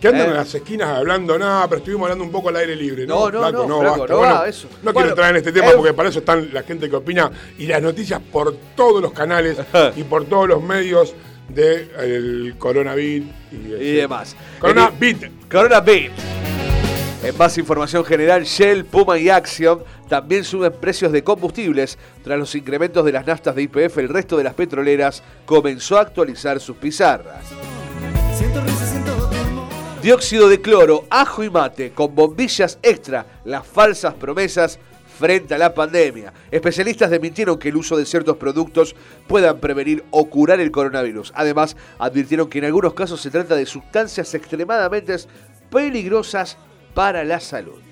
Que 0.00 0.08
andan 0.08 0.26
¿Eh? 0.26 0.30
en 0.30 0.36
las 0.36 0.54
esquinas 0.54 0.88
hablando, 0.88 1.38
nada, 1.38 1.66
pero 1.68 1.78
estuvimos 1.78 2.04
hablando 2.04 2.24
un 2.24 2.30
poco 2.30 2.50
al 2.50 2.56
aire 2.56 2.76
libre. 2.76 3.06
No, 3.06 3.30
No, 3.30 3.40
no, 3.40 3.48
Flaco, 3.48 3.66
no, 3.66 3.80
flaco, 3.80 4.06
no 4.06 4.18
Bueno, 4.18 4.34
va, 4.34 4.48
eso. 4.48 4.68
No 4.68 4.92
Bueno, 4.92 4.98
quiero 4.98 5.08
entrar 5.10 5.30
en 5.30 5.36
este 5.36 5.52
tema 5.52 5.70
eh, 5.70 5.74
porque 5.76 5.94
para 5.94 6.08
eso 6.08 6.18
están 6.18 6.52
la 6.52 6.62
gente 6.62 6.90
que 6.90 6.96
opina 6.96 7.30
y 7.58 7.66
las 7.66 7.80
noticias 7.80 8.20
por 8.20 8.54
todos 8.76 9.00
los 9.00 9.12
canales 9.12 9.56
y 9.96 10.04
por 10.04 10.26
todos 10.26 10.48
los 10.48 10.62
medios 10.62 11.14
del 11.48 12.54
coronavirus 12.58 13.28
y, 13.52 13.56
Y 13.56 13.92
demás. 13.96 14.36
Corona 14.58 14.90
Beat. 14.98 15.30
Corona 15.50 15.80
Beat. 15.80 16.12
En 17.24 17.38
más 17.38 17.56
información 17.56 18.04
general, 18.04 18.44
Shell, 18.44 18.84
Puma 18.84 19.18
y 19.18 19.30
Axion 19.30 19.82
también 20.10 20.44
suben 20.44 20.72
precios 20.78 21.10
de 21.10 21.24
combustibles. 21.24 21.96
Tras 22.22 22.38
los 22.38 22.54
incrementos 22.54 23.02
de 23.02 23.12
las 23.12 23.26
naftas 23.26 23.54
de 23.54 23.62
IPF, 23.62 23.96
el 23.96 24.10
resto 24.10 24.36
de 24.36 24.44
las 24.44 24.52
petroleras 24.52 25.22
comenzó 25.46 25.96
a 25.96 26.02
actualizar 26.02 26.60
sus 26.60 26.76
pizarras. 26.76 27.46
Dióxido 30.02 30.50
de 30.50 30.60
cloro, 30.60 31.06
ajo 31.08 31.42
y 31.42 31.48
mate, 31.48 31.92
con 31.92 32.14
bombillas 32.14 32.78
extra, 32.82 33.24
las 33.46 33.66
falsas 33.66 34.12
promesas 34.12 34.78
frente 35.18 35.54
a 35.54 35.58
la 35.58 35.74
pandemia. 35.74 36.32
Especialistas 36.50 37.10
desmintieron 37.10 37.58
que 37.58 37.68
el 37.68 37.76
uso 37.76 37.96
de 37.96 38.06
ciertos 38.06 38.36
productos 38.36 38.94
puedan 39.26 39.60
prevenir 39.60 40.04
o 40.10 40.28
curar 40.28 40.60
el 40.60 40.70
coronavirus. 40.70 41.32
Además, 41.34 41.76
advirtieron 41.98 42.48
que 42.48 42.58
en 42.58 42.66
algunos 42.66 42.94
casos 42.94 43.20
se 43.20 43.30
trata 43.30 43.54
de 43.54 43.66
sustancias 43.66 44.34
extremadamente 44.34 45.16
peligrosas 45.70 46.56
para 46.94 47.24
la 47.24 47.40
salud. 47.40 47.83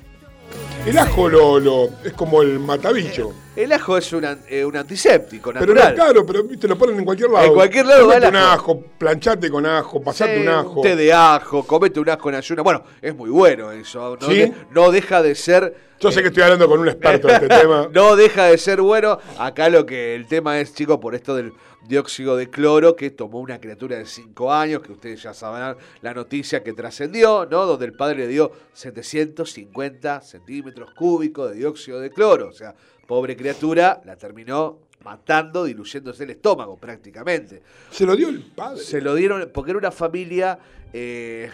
El 0.87 0.99
ajo 0.99 1.29
lo, 1.29 1.61
lo- 1.61 1.91
es 2.05 2.13
como 2.15 2.43
el 2.43 2.59
matabicho. 2.59 3.33
El 3.55 3.73
ajo 3.73 3.97
es 3.99 4.13
un, 4.15 4.25
an- 4.25 4.41
eh, 4.49 4.65
un 4.65 4.77
antiséptico 4.77 5.53
Pero 5.53 5.67
no, 5.67 5.75
natural. 5.75 5.95
claro, 5.95 6.27
pero 6.27 6.45
te 6.59 6.67
lo 6.67 6.77
ponen 6.77 6.99
en 6.99 7.05
cualquier 7.05 7.31
lado. 7.31 7.47
En 7.47 7.55
cualquier 7.55 7.87
lado 7.87 8.09
va 8.09 8.15
Comete 8.15 8.29
un 8.31 8.37
ajo. 8.37 8.53
ajo, 8.53 8.83
planchate 8.99 9.51
con 9.51 9.67
ajo, 9.67 10.03
pasate 10.03 10.41
un 10.41 10.49
ajo. 10.49 10.81
té 10.81 10.97
de 10.97 11.13
ajo, 11.13 11.65
comete 11.67 12.01
un 12.01 12.09
ajo 12.09 12.29
en 12.31 12.35
ayuna. 12.35 12.63
Bueno, 12.63 12.83
es 13.01 13.15
muy 13.15 13.31
bueno 13.31 13.71
eso. 13.71 14.17
No, 14.21 14.27
¿Sí? 14.27 14.35
de- 14.39 14.53
no 14.73 14.91
deja 14.91 15.23
de 15.23 15.35
ser 15.37 15.77
Yo 16.01 16.11
sé 16.11 16.21
que 16.23 16.29
estoy 16.29 16.43
hablando 16.43 16.67
con 16.69 16.81
un 16.81 16.89
experto 16.89 17.29
en 17.29 17.35
este 17.35 17.49
tema. 17.61 17.89
no 17.93 18.17
deja 18.17 18.47
de 18.47 18.59
ser 18.59 18.81
bueno. 18.81 19.19
Acá 19.39 19.69
lo 19.69 19.87
que 19.87 20.17
el 20.17 20.27
tema 20.27 20.59
es, 20.59 20.75
chicos, 20.75 20.99
por 20.99 21.15
esto 21.15 21.37
del 21.37 21.53
dióxido 21.87 22.37
de 22.37 22.49
cloro 22.49 22.97
que 22.97 23.11
tomó 23.11 23.41
una 23.41 23.61
criatura 23.61 23.97
de 23.97 24.07
5 24.07 24.53
años, 24.53 24.83
que 24.83 24.93
ustedes 24.93 25.23
ya 25.23 25.35
sabrán 25.35 25.77
la 26.01 26.15
noticia 26.15 26.63
que 26.63 26.73
trascendió, 26.73 27.47
¿no? 27.51 27.67
Donde 27.67 27.87
el 27.87 27.95
padre 27.95 28.19
le 28.19 28.29
dio 28.29 28.53
750 28.73 30.21
centímetros 30.21 30.93
cúbicos 30.95 31.51
de 31.51 31.57
dióxido 31.57 32.01
de 32.01 32.11
cloro. 32.11 32.49
O 32.49 32.53
sea, 32.53 32.75
pobre 33.07 33.37
criatura, 33.37 34.01
la 34.05 34.17
terminó 34.17 34.81
matando, 35.05 35.65
diluyéndose 35.65 36.25
el 36.25 36.31
estómago 36.31 36.77
prácticamente. 36.77 37.63
Se 37.91 38.07
lo 38.07 38.15
dio 38.17 38.29
el 38.29 38.43
padre. 38.43 38.81
Se 38.81 39.01
lo 39.01 39.15
dieron, 39.15 39.51
porque 39.53 39.73
era 39.73 39.79
una 39.79 39.91
familia, 39.91 40.59
eh, 40.93 41.51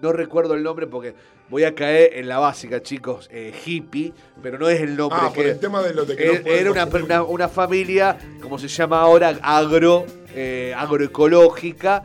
no 0.00 0.12
recuerdo 0.12 0.54
el 0.54 0.62
nombre 0.62 0.86
porque 0.86 1.14
voy 1.50 1.64
a 1.64 1.74
caer 1.74 2.12
en 2.14 2.28
la 2.28 2.38
básica, 2.38 2.80
chicos, 2.82 3.28
eh, 3.32 3.52
hippie, 3.66 4.12
pero 4.42 4.58
no 4.58 4.68
es 4.68 4.80
el 4.80 4.96
nombre. 4.96 5.18
Ah, 5.20 5.32
por 5.34 5.44
que- 5.44 5.50
el 5.50 5.58
tema 5.60 5.82
de 5.82 5.92
lo 5.94 6.04
de 6.04 6.16
que 6.16 6.26
no 6.26 6.50
era- 6.50 6.70
una, 6.70 6.86
una- 6.86 7.22
una 7.24 7.48
familia, 7.48 8.16
como 8.40 8.58
se 8.58 8.68
llama 8.68 9.00
ahora, 9.00 9.36
agro, 9.42 10.06
eh, 10.34 10.72
agroecológica, 10.76 12.04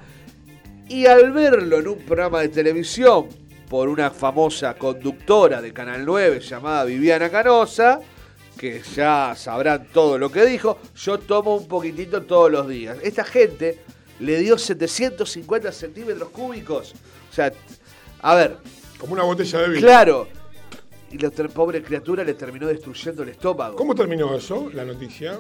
y 0.88 1.06
al 1.06 1.32
verlo 1.32 1.78
en 1.80 1.88
un 1.88 1.98
programa 2.00 2.42
de 2.42 2.50
televisión 2.50 3.28
por 3.70 3.88
una 3.90 4.12
famosa 4.12 4.76
conductora 4.76 5.62
de 5.62 5.74
Canal 5.74 6.06
9 6.06 6.40
llamada 6.40 6.84
Viviana 6.84 7.30
Canosa, 7.30 8.00
que 8.58 8.82
ya 8.96 9.34
sabrán 9.36 9.88
todo 9.92 10.18
lo 10.18 10.32
que 10.32 10.46
dijo, 10.46 10.80
yo 10.96 11.20
tomo 11.20 11.56
un 11.56 11.68
poquitito 11.68 12.22
todos 12.24 12.52
los 12.52 12.68
días. 12.68 12.98
Esta 13.04 13.24
gente 13.24 13.80
le 14.20 14.38
dio 14.40 14.58
750 14.58 15.72
centímetros 15.72 16.30
cúbicos. 16.30 16.94
O 17.30 17.34
sea, 17.34 17.52
a 18.22 18.36
ver, 18.36 18.58
Como 19.00 19.14
una 19.14 19.24
botella 19.24 19.60
de 19.62 19.70
vino. 19.70 19.82
claro. 19.82 20.28
Y 21.12 21.18
la 21.18 21.30
pobre 21.30 21.82
criatura 21.82 22.24
le 22.24 22.34
terminó 22.34 22.68
destruyendo 22.68 23.24
el 23.24 23.30
estómago. 23.30 23.76
¿Cómo 23.78 23.96
terminó 23.96 24.36
eso, 24.36 24.70
la 24.74 24.84
noticia 24.84 25.40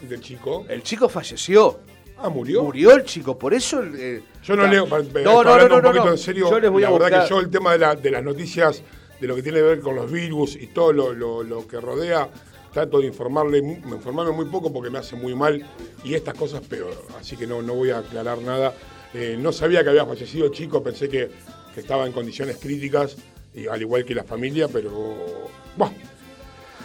del 0.00 0.20
chico? 0.20 0.64
El 0.68 0.82
chico 0.82 1.08
falleció. 1.08 1.78
Ah, 2.18 2.28
murió. 2.28 2.62
Murió 2.62 2.92
el 2.92 3.04
chico, 3.04 3.38
por 3.38 3.52
eso... 3.54 3.82
eh, 3.84 4.22
Yo 4.42 4.56
no 4.56 4.66
leo, 4.66 4.86
No, 4.86 5.42
no, 5.44 5.50
hablando 5.52 5.68
no, 5.68 5.76
un 5.76 5.82
no, 5.82 5.88
poquito 5.88 6.04
no. 6.06 6.10
en 6.12 6.18
serio, 6.18 6.50
Yo 6.50 6.58
les 6.58 6.70
voy 6.70 6.82
la 6.82 6.88
a 6.88 6.92
verdad 6.92 7.06
buscar- 7.08 7.22
que 7.24 7.30
yo 7.30 7.40
el 7.40 7.50
tema 7.50 7.72
de, 7.72 7.78
la- 7.78 7.94
de 7.94 8.10
las 8.10 8.22
noticias, 8.24 8.82
de 9.20 9.26
lo 9.28 9.34
que 9.36 9.42
tiene 9.42 9.58
que 9.58 9.64
ver 9.64 9.80
con 9.80 9.94
los 9.94 10.10
virus 10.10 10.56
y 10.56 10.68
todo 10.68 10.92
lo, 10.92 11.12
lo- 11.12 11.42
lo 11.42 11.66
que 11.68 11.80
rodea, 11.80 12.28
trato 12.72 12.98
de 13.00 13.06
informarle, 13.06 13.60
mu- 13.62 13.78
informarme 13.94 14.32
muy 14.32 14.46
poco 14.46 14.72
porque 14.72 14.90
me 14.90 14.98
hace 14.98 15.14
muy 15.14 15.34
mal 15.34 15.64
y 16.04 16.14
estas 16.14 16.34
cosas 16.34 16.62
peor. 16.62 16.94
Así 17.20 17.36
que 17.36 17.46
no, 17.46 17.60
no 17.62 17.74
voy 17.74 17.90
a 17.90 17.98
aclarar 17.98 18.38
nada. 18.38 18.72
Eh, 19.14 19.36
no 19.38 19.52
sabía 19.52 19.82
que 19.84 19.90
había 19.90 20.06
fallecido 20.06 20.46
el 20.46 20.52
chico, 20.52 20.82
pensé 20.82 21.08
que, 21.08 21.30
que 21.74 21.80
estaba 21.80 22.06
en 22.06 22.12
condiciones 22.12 22.56
críticas, 22.58 23.16
y, 23.54 23.66
al 23.66 23.80
igual 23.80 24.04
que 24.04 24.14
la 24.14 24.24
familia, 24.24 24.68
pero... 24.68 25.48
Bueno, 25.76 25.94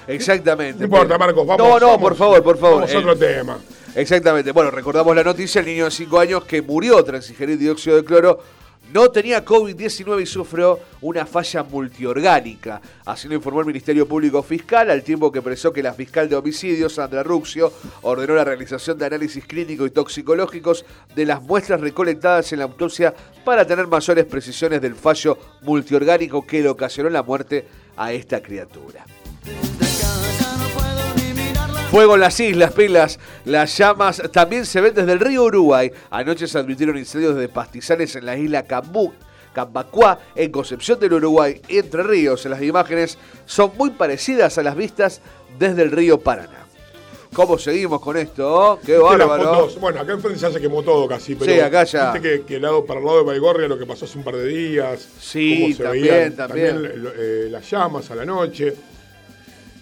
Exactamente. 0.07 0.79
no 0.79 0.85
importa, 0.85 1.17
Marcos, 1.17 1.45
vamos. 1.45 1.57
No, 1.67 1.79
no, 1.79 1.85
vamos- 1.87 2.01
por 2.01 2.15
favor, 2.15 2.43
por 2.43 2.57
favor. 2.57 2.75
Vamos 2.81 2.89
a 2.91 2.93
El- 2.93 2.99
otro 2.99 3.17
tema. 3.17 3.59
Exactamente. 3.95 4.51
Bueno, 4.51 4.71
recordamos 4.71 5.15
la 5.15 5.23
noticia, 5.23 5.59
el 5.59 5.65
niño 5.67 5.85
de 5.85 5.91
5 5.91 6.19
años 6.19 6.43
que 6.45 6.61
murió 6.61 7.03
tras 7.03 7.29
ingerir 7.29 7.57
dióxido 7.57 7.97
de 7.97 8.05
cloro 8.05 8.39
no 8.93 9.09
tenía 9.09 9.43
COVID-19 9.43 10.21
y 10.21 10.25
sufrió 10.25 10.79
una 11.01 11.25
falla 11.25 11.63
multiorgánica. 11.63 12.81
Así 13.05 13.27
lo 13.27 13.35
informó 13.35 13.61
el 13.61 13.67
Ministerio 13.67 14.07
Público 14.07 14.41
Fiscal, 14.43 14.89
al 14.89 15.03
tiempo 15.03 15.31
que 15.31 15.39
expresó 15.39 15.73
que 15.73 15.83
la 15.83 15.93
fiscal 15.93 16.29
de 16.29 16.35
homicidios, 16.35 16.93
Sandra 16.93 17.23
Ruxio, 17.23 17.71
ordenó 18.01 18.35
la 18.35 18.43
realización 18.43 18.97
de 18.97 19.05
análisis 19.05 19.45
clínicos 19.45 19.87
y 19.87 19.91
toxicológicos 19.91 20.85
de 21.15 21.25
las 21.25 21.41
muestras 21.41 21.81
recolectadas 21.81 22.51
en 22.53 22.59
la 22.59 22.65
autopsia 22.65 23.13
para 23.43 23.65
tener 23.65 23.87
mayores 23.87 24.25
precisiones 24.25 24.81
del 24.81 24.95
fallo 24.95 25.37
multiorgánico 25.61 26.45
que 26.45 26.61
le 26.61 26.69
ocasionó 26.69 27.09
la 27.09 27.23
muerte 27.23 27.67
a 27.95 28.13
esta 28.13 28.41
criatura. 28.41 29.05
Fuego 31.91 32.15
en 32.15 32.21
las 32.21 32.39
islas, 32.39 32.73
pelas. 32.73 33.17
Las 33.45 33.77
llamas 33.77 34.21
también 34.31 34.65
se 34.65 34.81
ven 34.81 34.93
desde 34.93 35.13
el 35.13 35.19
río 35.19 35.43
Uruguay. 35.43 35.91
Anoche 36.09 36.47
se 36.47 36.57
advirtieron 36.57 36.97
incendios 36.97 37.35
de 37.35 37.47
pastizales 37.47 38.15
en 38.15 38.25
la 38.25 38.37
isla 38.37 38.63
Cambú. 38.63 39.13
Cambacuá, 39.53 40.19
en 40.35 40.51
Concepción 40.51 40.99
del 40.99 41.13
Uruguay, 41.13 41.59
Entre 41.69 42.03
Ríos. 42.03 42.45
Las 42.45 42.61
imágenes 42.61 43.17
son 43.45 43.71
muy 43.77 43.89
parecidas 43.91 44.57
a 44.57 44.63
las 44.63 44.75
vistas 44.75 45.21
desde 45.57 45.81
el 45.81 45.91
río 45.91 46.19
Paraná. 46.19 46.65
¿Cómo 47.33 47.57
seguimos 47.57 47.99
con 48.01 48.17
esto? 48.17 48.79
¡Qué 48.85 48.97
bárbaro! 48.97 49.67
bueno, 49.79 50.01
acá 50.01 50.13
enfrente 50.13 50.39
ya 50.39 50.51
se 50.51 50.59
quemó 50.61 50.83
todo 50.83 51.07
casi, 51.07 51.35
pero 51.35 51.51
Sí, 51.51 51.59
acá 51.59 51.83
ya. 51.85 52.11
viste 52.11 52.43
que, 52.45 52.59
lado, 52.59 52.85
para 52.85 52.99
el 52.99 53.05
lado 53.05 53.17
de 53.19 53.23
Baigorria 53.25 53.67
lo 53.67 53.77
que 53.79 53.85
pasó 53.85 54.05
hace 54.05 54.17
un 54.17 54.23
par 54.23 54.35
de 54.35 54.45
días. 54.47 55.07
Sí, 55.19 55.61
cómo 55.61 55.75
se 55.75 55.83
también, 55.83 56.13
veían 56.15 56.35
también. 56.35 56.91
eh, 57.17 57.47
las 57.49 57.69
llamas 57.69 58.11
a 58.11 58.15
la 58.15 58.25
noche. 58.25 58.75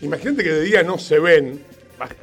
Imagínate 0.01 0.43
que 0.43 0.51
de 0.51 0.61
día 0.61 0.83
no 0.83 0.97
se 0.97 1.19
ven. 1.19 1.74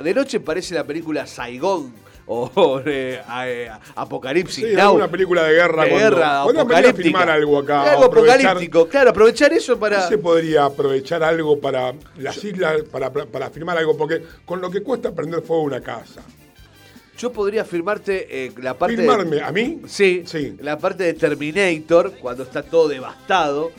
De 0.02 0.14
noche 0.14 0.40
parece 0.40 0.74
la 0.74 0.84
película 0.84 1.26
Saigón 1.26 1.92
o, 2.26 2.50
o, 2.54 2.80
eh, 2.86 3.20
eh, 3.46 3.70
Apocalipsis 3.96 4.64
Sí, 4.68 4.74
Now. 4.76 4.94
una 4.94 5.08
película 5.08 5.42
de 5.44 5.54
guerra. 5.54 5.84
De 5.84 5.90
cuando- 5.90 6.10
guerra, 6.16 6.40
cuando 6.44 6.60
apocalíptica. 6.62 7.02
filmar 7.02 7.30
algo 7.30 7.58
acá. 7.58 7.90
Algo 7.92 8.04
apocalíptico, 8.04 8.88
claro, 8.88 9.10
aprovechar 9.10 9.52
eso 9.52 9.78
para... 9.78 10.00
¿No 10.00 10.08
se 10.08 10.18
podría 10.18 10.64
aprovechar 10.66 11.22
algo 11.24 11.58
para 11.58 11.92
las 12.18 12.42
islas, 12.44 12.82
para, 12.90 13.12
para, 13.12 13.26
para 13.26 13.50
filmar 13.50 13.76
algo? 13.78 13.96
Porque 13.96 14.22
con 14.44 14.60
lo 14.60 14.70
que 14.70 14.82
cuesta 14.82 15.12
prender 15.12 15.42
fuego 15.42 15.62
una 15.62 15.80
casa. 15.80 16.22
Yo 17.18 17.30
podría 17.32 17.64
firmarte 17.64 18.46
eh, 18.46 18.52
la 18.62 18.74
parte. 18.78 18.96
de- 18.96 19.02
¿Filmarme 19.02 19.40
a 19.42 19.52
mí? 19.52 19.82
Sí, 19.86 20.22
Sí. 20.26 20.56
la 20.60 20.78
parte 20.78 21.04
de 21.04 21.14
Terminator, 21.14 22.12
cuando 22.20 22.42
está 22.44 22.62
todo 22.62 22.88
devastado. 22.88 23.70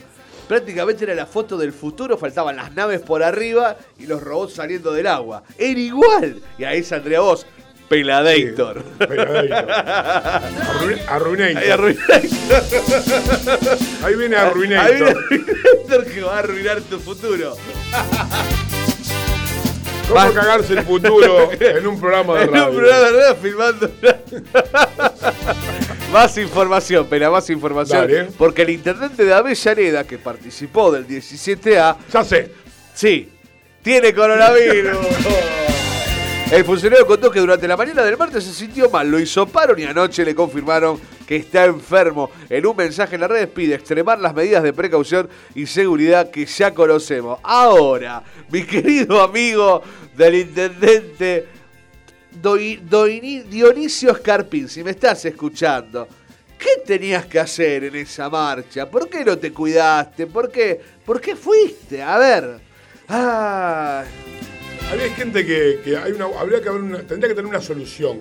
Prácticamente 0.48 1.04
era 1.04 1.14
la 1.14 1.26
foto 1.26 1.56
del 1.56 1.72
futuro, 1.72 2.18
faltaban 2.18 2.56
las 2.56 2.72
naves 2.74 3.00
por 3.00 3.22
arriba 3.22 3.76
y 3.98 4.06
los 4.06 4.22
robots 4.22 4.54
saliendo 4.54 4.92
del 4.92 5.06
agua. 5.06 5.42
Era 5.58 5.80
igual. 5.80 6.40
Y 6.58 6.64
ahí 6.64 6.82
saldría 6.82 7.20
vos, 7.20 7.46
Peladator. 7.88 8.82
Peladito. 8.82 9.54
Arruin- 9.54 11.00
Arruinator. 11.06 11.62
Ahí, 11.62 11.70
Arruinator. 11.70 12.62
Ahí 14.02 14.14
viene 14.16 14.36
Ahí 14.36 14.46
Arruinator. 14.46 15.28
viene 15.28 15.44
Arruinator 15.44 16.04
que 16.06 16.20
va 16.22 16.36
a 16.36 16.38
arruinar 16.40 16.80
tu 16.82 16.98
futuro. 16.98 17.56
¿Cómo 20.08 20.32
cagarse 20.34 20.74
el 20.74 20.82
futuro 20.84 21.50
en 21.58 21.86
un 21.86 21.98
programa 21.98 22.34
de 22.38 22.44
En 22.44 22.50
radio? 22.52 22.68
un 22.70 22.76
programa 22.76 23.00
de 23.00 23.12
radio 23.12 23.36
filmando. 23.36 23.90
Más 26.14 26.38
información, 26.38 27.08
pero 27.10 27.32
más 27.32 27.50
información. 27.50 28.02
Dale. 28.02 28.24
Porque 28.38 28.62
el 28.62 28.70
intendente 28.70 29.24
de 29.24 29.34
Avellaneda, 29.34 30.04
que 30.04 30.16
participó 30.16 30.92
del 30.92 31.08
17A, 31.08 31.96
Ya 32.12 32.22
sé. 32.24 32.52
sí, 32.94 33.28
tiene 33.82 34.14
coronavirus. 34.14 34.96
El 36.52 36.64
funcionario 36.64 37.04
contó 37.06 37.30
que 37.32 37.40
durante 37.40 37.66
la 37.66 37.76
mañana 37.76 38.02
del 38.02 38.16
martes 38.16 38.44
se 38.44 38.52
sintió 38.52 38.88
mal, 38.90 39.10
lo 39.10 39.18
hisoparon 39.18 39.76
y 39.78 39.84
anoche 39.84 40.24
le 40.24 40.36
confirmaron 40.36 41.00
que 41.26 41.36
está 41.36 41.64
enfermo. 41.64 42.30
En 42.48 42.64
un 42.66 42.76
mensaje 42.76 43.16
en 43.16 43.22
las 43.22 43.30
redes 43.30 43.48
pide 43.48 43.74
extremar 43.74 44.20
las 44.20 44.34
medidas 44.34 44.62
de 44.62 44.72
precaución 44.72 45.28
y 45.54 45.66
seguridad 45.66 46.30
que 46.30 46.46
ya 46.46 46.72
conocemos. 46.72 47.40
Ahora, 47.42 48.22
mi 48.50 48.62
querido 48.62 49.20
amigo 49.20 49.82
del 50.16 50.34
intendente 50.36 51.48
Doi- 52.40 53.44
Dionisio 53.48 54.14
Scarpín, 54.14 54.68
si 54.68 54.82
me 54.82 54.90
estás 54.92 55.24
escuchando, 55.24 56.08
¿qué 56.58 56.82
tenías 56.84 57.26
que 57.26 57.38
hacer 57.38 57.84
en 57.84 57.96
esa 57.96 58.28
marcha? 58.28 58.90
¿Por 58.90 59.08
qué 59.08 59.24
no 59.24 59.38
te 59.38 59.52
cuidaste? 59.52 60.26
¿Por 60.26 60.50
qué, 60.50 60.80
¿Por 61.04 61.20
qué 61.20 61.36
fuiste? 61.36 62.02
A 62.02 62.18
ver. 62.18 62.58
Ah, 63.08 64.04
Había 64.90 65.10
gente 65.14 65.44
que, 65.44 65.80
que 65.84 65.96
hay 65.96 66.12
habría 66.38 66.60
que 66.60 66.68
haber 66.68 66.82
una, 66.82 66.98
tendría 66.98 67.28
que 67.28 67.34
tener 67.34 67.46
una 67.48 67.60
solución, 67.60 68.18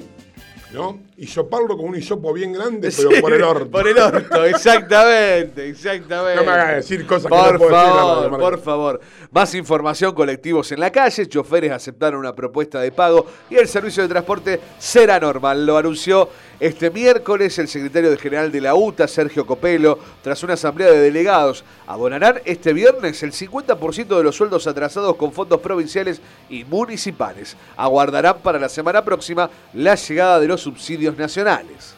¿no? 0.74 1.00
Y 1.18 1.28
soparlo 1.28 1.78
con 1.78 1.88
un 1.88 1.96
hisopo 1.96 2.34
bien 2.34 2.54
grande, 2.54 2.92
pero 2.96 3.12
sí, 3.12 3.22
por 3.22 3.34
el 3.34 3.44
orto. 3.44 3.70
Por 3.70 3.88
el 3.88 3.98
orto, 3.98 4.44
exactamente, 4.46 5.70
exactamente. 5.70 6.36
No 6.36 6.44
me 6.44 6.52
hagas 6.52 6.76
decir 6.78 7.06
cosas 7.06 7.24
que 7.24 7.30
por 7.30 7.54
no 7.54 7.60
puedo 7.60 7.72
decir 7.72 7.88
la 7.88 8.02
favor, 8.02 8.40
por 8.40 8.60
favor. 8.60 9.02
Más 9.32 9.54
información, 9.56 10.14
colectivos 10.14 10.72
en 10.72 10.80
la 10.80 10.92
calle, 10.92 11.28
choferes 11.28 11.72
aceptaron 11.72 12.20
una 12.20 12.34
propuesta 12.36 12.82
de 12.82 12.92
pago 12.92 13.26
y 13.50 13.56
el 13.56 13.68
servicio 13.68 14.04
de 14.04 14.10
transporte 14.10 14.60
será 14.80 15.20
normal. 15.20 15.66
Lo 15.66 15.78
anunció 15.78 16.30
este 16.64 16.90
miércoles 16.90 17.60
el 17.60 17.68
secretario 17.68 18.18
general 18.18 18.50
de 18.50 18.62
la 18.62 18.74
UTA, 18.74 19.06
Sergio 19.06 19.46
Copelo, 19.46 20.00
tras 20.22 20.44
una 20.44 20.54
asamblea 20.54 20.90
de 20.90 21.02
delegados. 21.02 21.66
Abonarán 21.86 22.40
este 22.46 22.72
viernes 22.72 23.22
el 23.22 23.34
50% 23.34 24.16
de 24.16 24.24
los 24.24 24.38
sueldos 24.38 24.66
atrasados 24.66 25.18
con 25.18 25.34
fondos 25.34 25.60
provinciales 25.60 26.22
y 26.50 26.64
municipales. 26.64 27.58
Aguardarán 27.76 28.38
para 28.42 28.60
la 28.60 28.70
semana 28.70 29.04
próxima 29.04 29.50
la 29.74 29.96
llegada 29.96 30.40
de 30.40 30.48
los 30.48 30.62
subsidios 30.62 31.18
nacionales. 31.18 31.96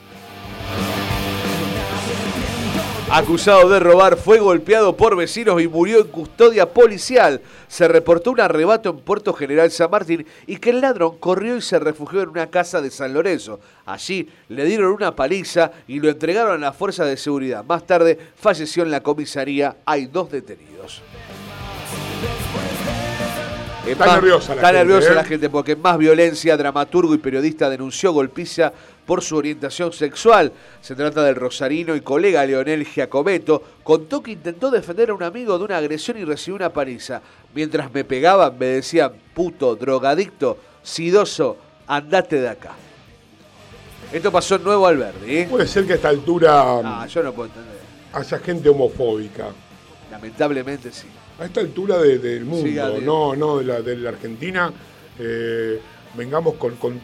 Acusado 3.17 3.69
de 3.69 3.79
robar, 3.79 4.17
fue 4.17 4.39
golpeado 4.39 4.97
por 4.97 5.15
vecinos 5.15 5.61
y 5.61 5.69
murió 5.69 5.99
en 6.01 6.07
custodia 6.07 6.65
policial. 6.69 7.39
Se 7.69 7.87
reportó 7.87 8.31
un 8.31 8.41
arrebato 8.41 8.89
en 8.89 8.97
Puerto 8.99 9.31
General 9.31 9.71
San 9.71 9.89
Martín 9.89 10.25
y 10.45 10.57
que 10.57 10.71
el 10.71 10.81
ladrón 10.81 11.17
corrió 11.17 11.55
y 11.55 11.61
se 11.61 11.79
refugió 11.79 12.21
en 12.23 12.29
una 12.29 12.47
casa 12.47 12.81
de 12.81 12.91
San 12.91 13.13
Lorenzo. 13.13 13.61
Allí 13.85 14.27
le 14.49 14.65
dieron 14.65 14.91
una 14.91 15.15
paliza 15.15 15.71
y 15.87 16.01
lo 16.01 16.09
entregaron 16.09 16.55
a 16.61 16.65
las 16.67 16.75
fuerzas 16.75 17.07
de 17.07 17.15
seguridad. 17.15 17.63
Más 17.63 17.87
tarde 17.87 18.19
falleció 18.35 18.83
en 18.83 18.91
la 18.91 18.99
comisaría. 19.01 19.77
Hay 19.85 20.07
dos 20.07 20.29
detenidos. 20.29 21.01
Está 23.87 24.05
más- 24.07 24.15
nerviosa 24.15 24.49
la 24.49 24.55
Está 24.55 24.67
gente, 24.69 24.79
nerviosa 24.79 25.11
¿eh? 25.11 25.15
la 25.15 25.23
gente 25.23 25.49
porque 25.49 25.75
más 25.75 25.97
violencia, 25.99 26.57
dramaturgo 26.57 27.13
y 27.13 27.19
periodista 27.19 27.69
denunció 27.69 28.11
golpiza 28.13 28.73
por 29.05 29.21
su 29.21 29.37
orientación 29.37 29.93
sexual. 29.93 30.51
Se 30.81 30.95
trata 30.95 31.23
del 31.23 31.35
rosarino 31.35 31.95
y 31.95 32.01
colega 32.01 32.45
Leonel 32.45 32.85
Giacometto. 32.85 33.61
Contó 33.83 34.21
que 34.23 34.31
intentó 34.31 34.71
defender 34.71 35.09
a 35.09 35.13
un 35.13 35.23
amigo 35.23 35.57
de 35.57 35.63
una 35.65 35.77
agresión 35.77 36.17
y 36.17 36.23
recibió 36.25 36.55
una 36.55 36.73
paliza. 36.73 37.21
Mientras 37.53 37.93
me 37.93 38.03
pegaban 38.03 38.57
me 38.57 38.65
decían, 38.65 39.11
puto, 39.33 39.75
drogadicto, 39.75 40.57
sidoso, 40.83 41.57
andate 41.87 42.41
de 42.41 42.49
acá. 42.49 42.71
Esto 44.11 44.31
pasó 44.31 44.55
en 44.55 44.63
Nuevo 44.63 44.87
Alberdi. 44.87 45.37
¿eh? 45.37 45.47
Puede 45.49 45.67
ser 45.67 45.85
que 45.85 45.93
a 45.93 45.95
esta 45.97 46.09
altura 46.09 46.61
Ah, 46.83 47.07
yo 47.07 47.23
no 47.23 47.33
puedo 47.33 47.49
entender. 47.49 47.75
haya 48.13 48.39
gente 48.39 48.69
homofóbica. 48.69 49.47
Lamentablemente 50.11 50.91
sí. 50.91 51.07
A 51.39 51.45
esta 51.45 51.59
altura 51.59 51.97
de- 51.97 52.19
del 52.19 52.45
mundo, 52.45 52.67
Diego. 52.69 52.99
no, 53.01 53.35
no 53.35 53.57
de 53.57 53.65
la, 53.65 53.81
de 53.81 53.97
la 53.97 54.09
Argentina, 54.09 54.71
eh, 55.19 55.79
vengamos 56.15 56.53
con, 56.55 56.75
con- 56.77 57.01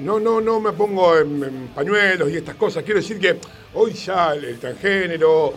No, 0.00 0.20
no, 0.20 0.40
no 0.40 0.60
me 0.60 0.72
pongo 0.72 1.18
en, 1.18 1.42
en 1.42 1.68
pañuelos 1.74 2.30
y 2.30 2.36
estas 2.36 2.54
cosas. 2.56 2.84
Quiero 2.84 3.00
decir 3.00 3.18
que 3.18 3.38
hoy 3.74 3.92
ya 3.92 4.32
el, 4.34 4.44
el 4.44 4.58
transgénero, 4.58 5.54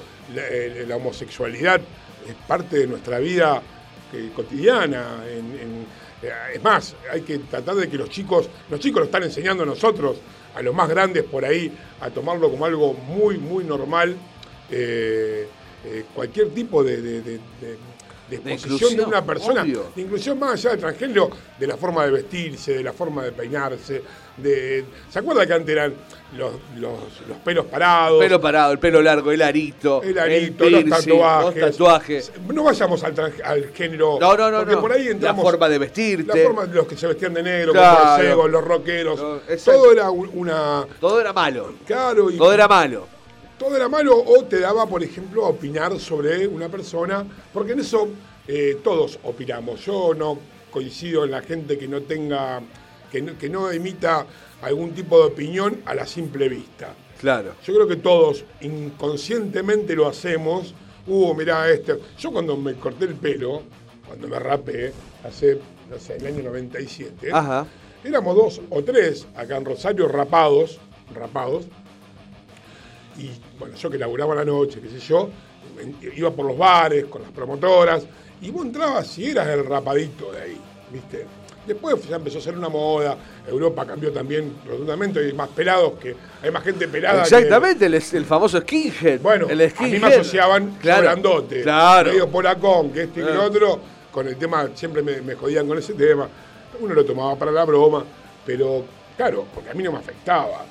la, 0.87 0.95
homosexualidad 0.95 1.79
es 2.27 2.35
parte 2.47 2.77
de 2.79 2.87
nuestra 2.87 3.19
vida 3.19 3.61
eh, 4.13 4.31
cotidiana. 4.35 5.23
en- 5.29 5.59
en- 5.59 5.85
eh, 6.23 6.31
es 6.55 6.63
más, 6.63 6.95
hay 7.11 7.21
que 7.21 7.39
tratar 7.39 7.75
de 7.75 7.89
que 7.89 7.97
los 7.97 8.09
chicos, 8.09 8.47
los 8.69 8.79
chicos 8.79 8.99
lo 8.99 9.05
están 9.05 9.23
enseñando 9.23 9.63
a 9.63 9.65
nosotros, 9.65 10.17
a 10.55 10.61
los 10.61 10.73
más 10.75 10.87
grandes 10.89 11.23
por 11.23 11.43
ahí, 11.45 11.71
a 11.99 12.09
tomarlo 12.11 12.49
como 12.51 12.65
algo 12.65 12.93
muy, 12.93 13.37
muy 13.37 13.63
normal. 13.63 14.15
eh, 14.69 15.47
cualquier 16.13 16.49
tipo 16.49 16.83
de, 16.83 17.01
de- 17.01 17.21
de- 17.21 17.39
de- 17.59 17.77
de 18.29 18.35
exposición 18.53 18.95
de 18.95 19.03
una 19.03 19.25
persona, 19.25 19.63
obvio. 19.63 19.91
de 19.95 20.01
inclusión 20.03 20.39
más 20.39 20.53
allá 20.53 20.69
del 20.71 20.79
transgénero, 20.79 21.29
de 21.59 21.67
la 21.67 21.75
forma 21.75 22.05
de 22.05 22.11
vestirse, 22.11 22.73
de 22.75 22.83
la 22.83 22.93
forma 22.93 23.23
de 23.25 23.31
peinarse, 23.33 24.01
de. 24.41 24.85
¿Se 25.09 25.19
acuerda 25.19 25.45
que 25.45 25.53
antes 25.53 25.69
eran 25.69 25.93
los, 26.37 26.53
los, 26.77 26.91
los 27.27 27.37
pelos 27.43 27.65
parados? 27.65 28.19
Pelo 28.23 28.39
parado, 28.41 28.71
el 28.73 28.79
pelo 28.79 29.01
largo, 29.01 29.31
el 29.31 29.41
arito, 29.41 30.01
el 30.03 30.17
arito, 30.17 30.63
el 30.65 30.71
los 30.73 30.83
tatuajes. 31.05 31.61
los 31.61 31.71
tatuajes. 31.71 32.31
No 32.53 32.63
vayamos 32.63 33.03
al, 33.03 33.13
trans- 33.13 33.41
al 33.43 33.69
género. 33.73 34.17
No, 34.19 34.35
no, 34.37 34.51
no, 34.51 34.57
Porque 34.59 34.75
no. 34.75 34.81
por 34.81 34.91
ahí 34.93 35.05
La 35.05 35.11
entramos. 35.11 35.43
forma 35.43 35.69
de 35.69 35.77
vestirte. 35.77 36.37
La 36.37 36.43
forma 36.43 36.65
de 36.65 36.75
los 36.75 36.87
que 36.87 36.97
se 36.97 37.07
vestían 37.07 37.33
de 37.33 37.43
negro, 37.43 37.73
Claro. 37.73 37.97
como 37.99 38.09
los 38.17 38.21
cegos, 38.21 38.51
los 38.51 38.63
rockeros. 38.63 39.19
No, 39.19 39.39
todo 39.63 39.91
era 39.91 40.09
un- 40.11 40.29
una. 40.33 40.85
Todo 40.99 41.19
era 41.21 41.33
malo. 41.33 41.73
Claro, 41.85 42.29
y 42.31 42.37
Todo 42.37 42.53
era 42.53 42.67
malo. 42.67 43.07
todo 43.57 43.75
era 43.75 43.87
malo 43.87 44.17
o 44.17 44.43
te 44.45 44.59
daba, 44.59 44.87
por 44.87 45.03
ejemplo, 45.03 45.45
a 45.45 45.49
opinar 45.49 45.99
sobre 45.99 46.47
una 46.47 46.67
persona, 46.67 47.23
porque 47.53 47.73
en 47.73 47.81
eso 47.81 48.07
eh, 48.47 48.79
todos 48.83 49.19
opinamos. 49.23 49.85
Yo 49.85 50.15
no 50.15 50.39
coincido 50.71 51.25
en 51.25 51.31
la 51.31 51.41
gente 51.41 51.77
que 51.77 51.87
no 51.87 52.01
tenga, 52.01 52.59
que 53.11 53.21
no, 53.21 53.37
que 53.37 53.49
no 53.49 53.69
emita 53.71 54.25
algún 54.61 54.91
tipo 54.93 55.19
de 55.19 55.25
opinión 55.25 55.81
a 55.85 55.93
la 55.93 56.05
simple 56.05 56.47
vista. 56.49 56.93
Claro. 57.19 57.53
Yo 57.63 57.73
creo 57.73 57.87
que 57.87 57.97
todos 57.97 58.43
inconscientemente 58.61 59.95
lo 59.95 60.07
hacemos. 60.07 60.73
Uh, 61.05 61.33
mirá 61.35 61.69
este. 61.69 61.97
Yo 62.17 62.31
cuando 62.31 62.57
me 62.57 62.73
corté 62.75 63.05
el 63.05 63.15
pelo, 63.15 63.63
cuando 64.07 64.27
me 64.27 64.39
rapé, 64.39 64.93
hace, 65.23 65.59
no 65.89 65.99
sé, 65.99 66.17
el 66.17 66.27
año 66.27 66.43
97, 66.43 67.29
Ajá. 67.31 67.67
éramos 68.03 68.35
dos 68.35 68.61
o 68.69 68.83
tres 68.83 69.27
acá 69.35 69.57
en 69.57 69.65
Rosario 69.65 70.07
rapados, 70.07 70.79
rapados. 71.13 71.65
Y 73.17 73.29
bueno, 73.59 73.75
yo 73.75 73.89
que 73.89 73.97
laburaba 73.97 74.33
la 74.35 74.45
noche, 74.45 74.79
qué 74.81 74.89
sé 74.89 74.99
yo, 74.99 75.29
iba 76.15 76.31
por 76.31 76.45
los 76.45 76.57
bares 76.57 77.05
con 77.05 77.21
las 77.21 77.31
promotoras, 77.31 78.05
y 78.41 78.49
vos 78.49 78.65
entrabas 78.65 79.17
y 79.19 79.29
eras 79.29 79.47
el 79.47 79.65
rapadito 79.65 80.31
de 80.31 80.41
ahí, 80.41 80.57
¿viste? 80.91 81.25
Después 81.65 81.95
ya 82.09 82.15
empezó 82.15 82.39
a 82.39 82.41
ser 82.41 82.57
una 82.57 82.69
moda, 82.69 83.15
Europa 83.47 83.85
cambió 83.85 84.11
también 84.11 84.55
rotundamente, 84.67 85.19
hay 85.19 85.31
más 85.33 85.47
pelados 85.49 85.93
que, 85.99 86.15
hay 86.41 86.49
más 86.51 86.63
gente 86.63 86.87
pelada 86.87 87.23
que- 87.23 87.35
Exactamente, 87.35 87.85
el, 87.85 87.93
el 87.93 88.25
famoso 88.25 88.59
skinhead. 88.61 89.21
bueno, 89.21 89.47
el 89.47 89.61
a 89.61 89.63
mí 89.65 89.69
skinhead. 89.69 90.01
me 90.01 90.07
asociaban 90.07 90.77
Claro, 90.81 91.03
grandote, 91.03 91.61
Claro. 91.61 92.09
medio 92.09 92.27
polacón, 92.29 92.91
que 92.91 93.03
esto 93.03 93.19
y 93.19 93.23
Claro. 93.23 93.43
otro, 93.43 93.79
con 94.11 94.27
el 94.27 94.37
tema, 94.37 94.69
siempre 94.73 95.03
me, 95.03 95.21
me 95.21 95.35
jodían 95.35 95.67
con 95.67 95.77
ese 95.77 95.93
tema. 95.93 96.27
Uno 96.79 96.93
lo 96.95 97.05
tomaba 97.05 97.35
para 97.35 97.51
la 97.51 97.63
broma, 97.63 98.03
pero 98.45 98.83
claro, 99.15 99.45
porque 99.53 99.69
a 99.69 99.73
mí 99.75 99.83
no 99.83 99.91
me 99.91 99.99
afectaba. 99.99 100.65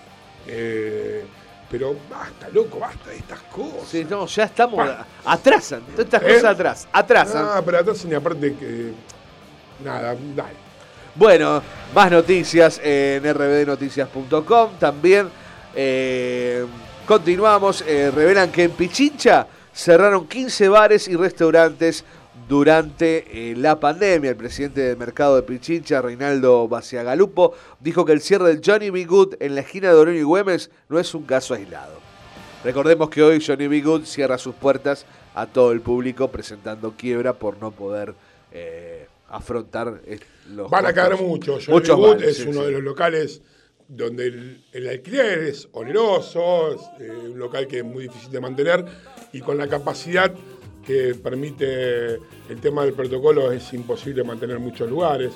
Eh, 0.46 1.24
pero 1.70 1.94
basta, 2.10 2.48
loco, 2.52 2.80
basta 2.80 3.10
de 3.10 3.16
estas 3.18 3.40
cosas. 3.42 3.88
Sí, 3.88 4.04
no, 4.10 4.26
ya 4.26 4.42
estamos. 4.44 4.88
Atrasan. 5.24 5.82
Todas 5.82 6.00
estas 6.06 6.22
¿Eh? 6.24 6.26
cosas 6.34 6.44
atrás. 6.44 6.88
Atrasan. 6.92 7.46
Ah, 7.48 7.62
pero 7.64 7.78
atrás 7.78 8.04
ni 8.06 8.14
aparte 8.14 8.54
que. 8.58 8.92
Nada, 9.84 10.16
dale. 10.34 10.69
Bueno, 11.16 11.60
más 11.92 12.10
noticias 12.10 12.80
en 12.82 13.24
rbdnoticias.com. 13.24 14.70
También 14.78 15.28
eh, 15.74 16.64
continuamos. 17.04 17.82
eh, 17.86 18.12
revelan 18.14 18.52
que 18.52 18.64
en 18.64 18.70
Pichincha 18.70 19.48
cerraron 19.74 20.28
15 20.28 20.68
bares 20.68 21.08
y 21.08 21.16
restaurantes 21.16 22.04
durante 22.48 23.50
eh, 23.50 23.56
la 23.56 23.80
pandemia. 23.80 24.30
El 24.30 24.36
presidente 24.36 24.82
del 24.82 24.96
mercado 24.96 25.34
de 25.34 25.42
Pichincha, 25.42 26.00
Reinaldo 26.00 26.68
Baciagalupo, 26.68 27.54
dijo 27.80 28.04
que 28.04 28.12
el 28.12 28.20
cierre 28.20 28.46
del 28.46 28.62
Johnny 28.64 28.90
B. 28.90 29.06
En 29.40 29.56
la 29.56 29.62
esquina 29.62 29.88
de 29.88 29.94
Oroño 29.94 30.18
y 30.18 30.22
Güemes 30.22 30.70
no 30.88 31.00
es 31.00 31.12
un 31.12 31.24
caso 31.24 31.54
aislado. 31.54 31.98
Recordemos 32.62 33.10
que 33.10 33.22
hoy 33.22 33.44
Johnny 33.44 33.66
B. 33.66 34.02
Cierra 34.04 34.38
sus 34.38 34.54
puertas 34.54 35.06
a 35.34 35.46
todo 35.46 35.72
el 35.72 35.80
público 35.80 36.28
presentando 36.28 36.94
quiebra 36.96 37.32
por 37.32 37.58
no 37.58 37.72
poder 37.72 38.14
afrontar 39.30 40.02
eh, 40.04 40.18
los 40.50 40.70
Van 40.70 40.86
a 40.86 40.92
caer 40.92 41.16
muchos. 41.16 41.68
Muchos 41.68 41.98
Wood 41.98 42.16
bares, 42.16 42.28
es 42.28 42.36
sí, 42.38 42.48
uno 42.48 42.60
sí. 42.60 42.66
de 42.66 42.72
los 42.72 42.82
locales 42.82 43.42
donde 43.88 44.26
el, 44.26 44.64
el 44.72 44.88
alquiler 44.88 45.40
es 45.40 45.68
oneroso, 45.72 46.74
es 46.74 46.80
eh, 47.00 47.10
un 47.10 47.38
local 47.38 47.66
que 47.66 47.78
es 47.78 47.84
muy 47.84 48.04
difícil 48.04 48.30
de 48.30 48.40
mantener 48.40 48.84
y 49.32 49.40
con 49.40 49.58
la 49.58 49.66
capacidad 49.68 50.32
que 50.86 51.14
permite 51.14 52.14
el 52.14 52.60
tema 52.60 52.84
del 52.84 52.94
protocolo 52.94 53.52
es 53.52 53.72
imposible 53.72 54.24
mantener 54.24 54.58
muchos 54.58 54.88
lugares. 54.88 55.32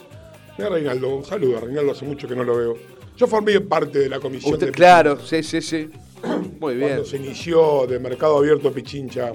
Mira, 0.57 0.71
Reinaldo, 0.71 1.17
un 1.17 1.25
saludo. 1.25 1.61
Reinaldo 1.61 1.93
hace 1.93 2.05
mucho 2.05 2.29
que 2.29 2.37
no 2.37 2.45
lo 2.45 2.57
veo. 2.57 2.77
Yo 3.17 3.27
formé 3.27 3.61
parte 3.61 3.99
de 3.99 4.09
la 4.09 4.19
comisión 4.21 4.55
Usted, 4.55 4.67
de 4.67 4.73
claro, 4.73 5.21
sí, 5.21 5.43
sí, 5.43 5.61
sí. 5.61 5.91
Muy 6.59 6.75
bien. 6.77 6.89
cuando 6.89 7.05
se 7.05 7.17
inició 7.17 7.87
de 7.87 7.99
Mercado 7.99 8.39
Abierto 8.39 8.73
Pichincha, 8.73 9.33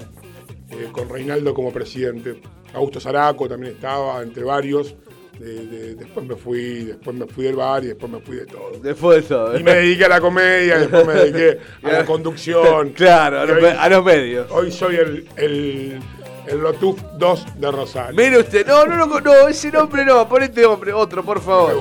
eh, 0.70 0.88
con 0.92 1.08
Reinaldo 1.08 1.52
como 1.54 1.72
presidente. 1.72 2.40
Augusto 2.74 3.00
Zaraco 3.00 3.48
también 3.48 3.74
estaba, 3.74 4.22
entre 4.22 4.44
varios. 4.44 4.94
De- 5.38 5.66
de- 5.66 5.94
después 5.94 6.26
me 6.26 6.36
fui, 6.36 6.84
después 6.84 7.16
me 7.16 7.26
fui 7.26 7.44
del 7.44 7.56
bar 7.56 7.82
y 7.82 7.86
después 7.88 8.12
me 8.12 8.20
fui 8.20 8.36
de 8.36 8.44
todo. 8.46 8.72
Después 8.82 9.22
de 9.22 9.34
todo. 9.34 9.58
Y 9.58 9.62
me 9.62 9.74
dediqué 9.74 10.04
a 10.04 10.08
la 10.10 10.20
comedia, 10.20 10.78
después 10.78 11.06
me 11.06 11.14
dediqué 11.14 11.58
a 11.82 11.92
la 11.92 12.04
conducción. 12.04 12.90
Claro, 12.94 13.40
a 13.40 13.44
Y 13.44 13.46
los, 13.48 13.56
hoy, 13.56 13.62
me- 13.62 13.68
a 13.70 13.88
los 13.88 14.04
medios. 14.04 14.50
hoy 14.50 14.70
soy 14.70 14.96
el, 14.96 15.26
el, 15.36 15.98
el 16.46 16.58
Lotuf 16.58 17.00
2 17.16 17.58
de 17.58 17.70
Rosario. 17.70 18.14
Mire 18.22 18.38
usted, 18.38 18.66
no, 18.66 18.84
no, 18.84 19.06
no, 19.06 19.18
no, 19.20 19.48
ese 19.48 19.72
nombre 19.72 20.04
no, 20.04 20.28
pon 20.28 20.42
este 20.42 20.66
hombre, 20.66 20.92
otro, 20.92 21.24
por 21.24 21.40
favor. 21.40 21.72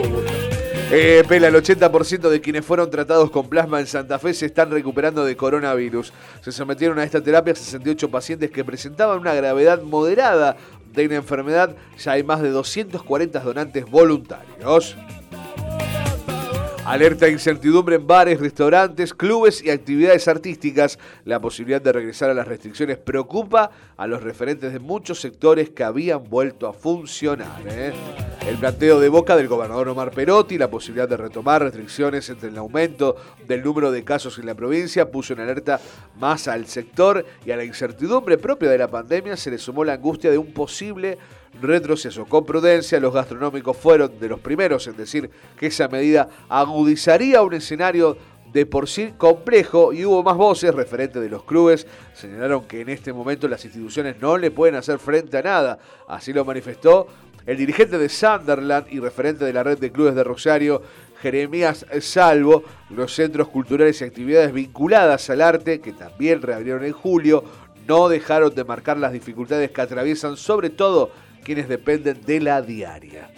Eh, 0.91 1.23
Pela, 1.27 1.49
el 1.49 1.53
80% 1.53 2.29
de 2.29 2.41
quienes 2.41 2.65
fueron 2.65 2.89
tratados 2.89 3.29
con 3.29 3.47
plasma 3.47 3.79
en 3.79 3.85
Santa 3.85 4.17
Fe 4.17 4.33
se 4.33 4.47
están 4.47 4.71
recuperando 4.71 5.23
de 5.23 5.37
coronavirus. 5.37 6.11
Se 6.41 6.51
sometieron 6.51 6.97
a 6.97 7.03
esta 7.03 7.21
terapia 7.21 7.53
68 7.53 8.09
pacientes 8.09 8.49
que 8.49 8.65
presentaban 8.65 9.19
una 9.19 9.35
gravedad 9.35 9.83
moderada 9.83 10.57
de 10.91 11.05
una 11.05 11.17
enfermedad. 11.17 11.75
Ya 12.03 12.13
hay 12.13 12.23
más 12.23 12.41
de 12.41 12.49
240 12.49 13.39
donantes 13.39 13.85
voluntarios. 13.85 14.95
Alerta 16.89 17.27
e 17.27 17.31
incertidumbre 17.31 17.97
en 17.97 18.07
bares, 18.07 18.39
restaurantes, 18.39 19.13
clubes 19.13 19.63
y 19.63 19.69
actividades 19.69 20.27
artísticas. 20.27 20.97
La 21.23 21.39
posibilidad 21.39 21.79
de 21.79 21.91
regresar 21.91 22.31
a 22.31 22.33
las 22.33 22.47
restricciones 22.47 22.97
preocupa 22.97 23.69
a 23.95 24.07
los 24.07 24.23
referentes 24.23 24.73
de 24.73 24.79
muchos 24.79 25.21
sectores 25.21 25.69
que 25.69 25.83
habían 25.83 26.27
vuelto 26.27 26.67
a 26.67 26.73
funcionar. 26.73 27.61
¿eh? 27.67 27.93
El 28.47 28.57
planteo 28.57 28.99
de 28.99 29.07
boca 29.07 29.35
del 29.35 29.47
gobernador 29.47 29.89
Omar 29.89 30.09
Perotti, 30.09 30.57
la 30.57 30.71
posibilidad 30.71 31.07
de 31.07 31.17
retomar 31.17 31.61
restricciones 31.61 32.27
entre 32.31 32.49
el 32.49 32.57
aumento 32.57 33.15
del 33.47 33.61
número 33.61 33.91
de 33.91 34.03
casos 34.03 34.39
en 34.39 34.47
la 34.47 34.55
provincia, 34.55 35.11
puso 35.11 35.33
en 35.33 35.41
alerta 35.41 35.79
más 36.19 36.47
al 36.47 36.65
sector 36.65 37.23
y 37.45 37.51
a 37.51 37.55
la 37.55 37.65
incertidumbre 37.65 38.39
propia 38.39 38.67
de 38.67 38.79
la 38.79 38.87
pandemia 38.87 39.37
se 39.37 39.51
le 39.51 39.59
sumó 39.59 39.83
la 39.83 39.93
angustia 39.93 40.31
de 40.31 40.39
un 40.39 40.53
posible 40.53 41.19
retroceso. 41.61 42.25
Con 42.25 42.45
prudencia, 42.45 42.99
los 42.99 43.13
gastronómicos 43.13 43.77
fueron 43.77 44.19
de 44.19 44.29
los 44.29 44.39
primeros 44.39 44.87
en 44.87 44.97
decir 44.97 45.29
que 45.57 45.67
esa 45.67 45.87
medida 45.87 46.29
agudizaría 46.47 47.41
un 47.41 47.53
escenario 47.53 48.17
de 48.51 48.65
por 48.65 48.89
sí 48.89 49.13
complejo 49.17 49.93
y 49.93 50.05
hubo 50.05 50.23
más 50.23 50.35
voces 50.35 50.73
referentes 50.73 51.21
de 51.21 51.29
los 51.29 51.43
clubes. 51.43 51.85
Señalaron 52.13 52.65
que 52.65 52.81
en 52.81 52.89
este 52.89 53.13
momento 53.13 53.47
las 53.47 53.63
instituciones 53.63 54.19
no 54.19 54.37
le 54.37 54.51
pueden 54.51 54.75
hacer 54.75 54.99
frente 54.99 55.37
a 55.37 55.41
nada. 55.41 55.79
Así 56.07 56.33
lo 56.33 56.45
manifestó 56.45 57.07
el 57.45 57.57
dirigente 57.57 57.97
de 57.97 58.09
Sunderland 58.09 58.87
y 58.91 58.99
referente 58.99 59.45
de 59.45 59.53
la 59.53 59.63
red 59.63 59.77
de 59.77 59.91
clubes 59.91 60.15
de 60.15 60.23
Rosario, 60.23 60.81
Jeremías 61.21 61.85
Salvo, 62.01 62.63
los 62.89 63.13
centros 63.13 63.49
culturales 63.49 64.01
y 64.01 64.05
actividades 64.05 64.53
vinculadas 64.53 65.29
al 65.29 65.41
arte, 65.41 65.81
que 65.81 65.93
también 65.93 66.41
reabrieron 66.41 66.83
en 66.85 66.93
julio, 66.93 67.43
no 67.87 68.07
dejaron 68.07 68.53
de 68.53 68.63
marcar 68.63 68.97
las 68.97 69.11
dificultades 69.11 69.71
que 69.71 69.81
atraviesan 69.81 70.37
sobre 70.37 70.69
todo 70.69 71.11
quienes 71.43 71.67
dependen 71.69 72.19
de 72.25 72.39
la 72.39 72.61
diaria. 72.61 73.29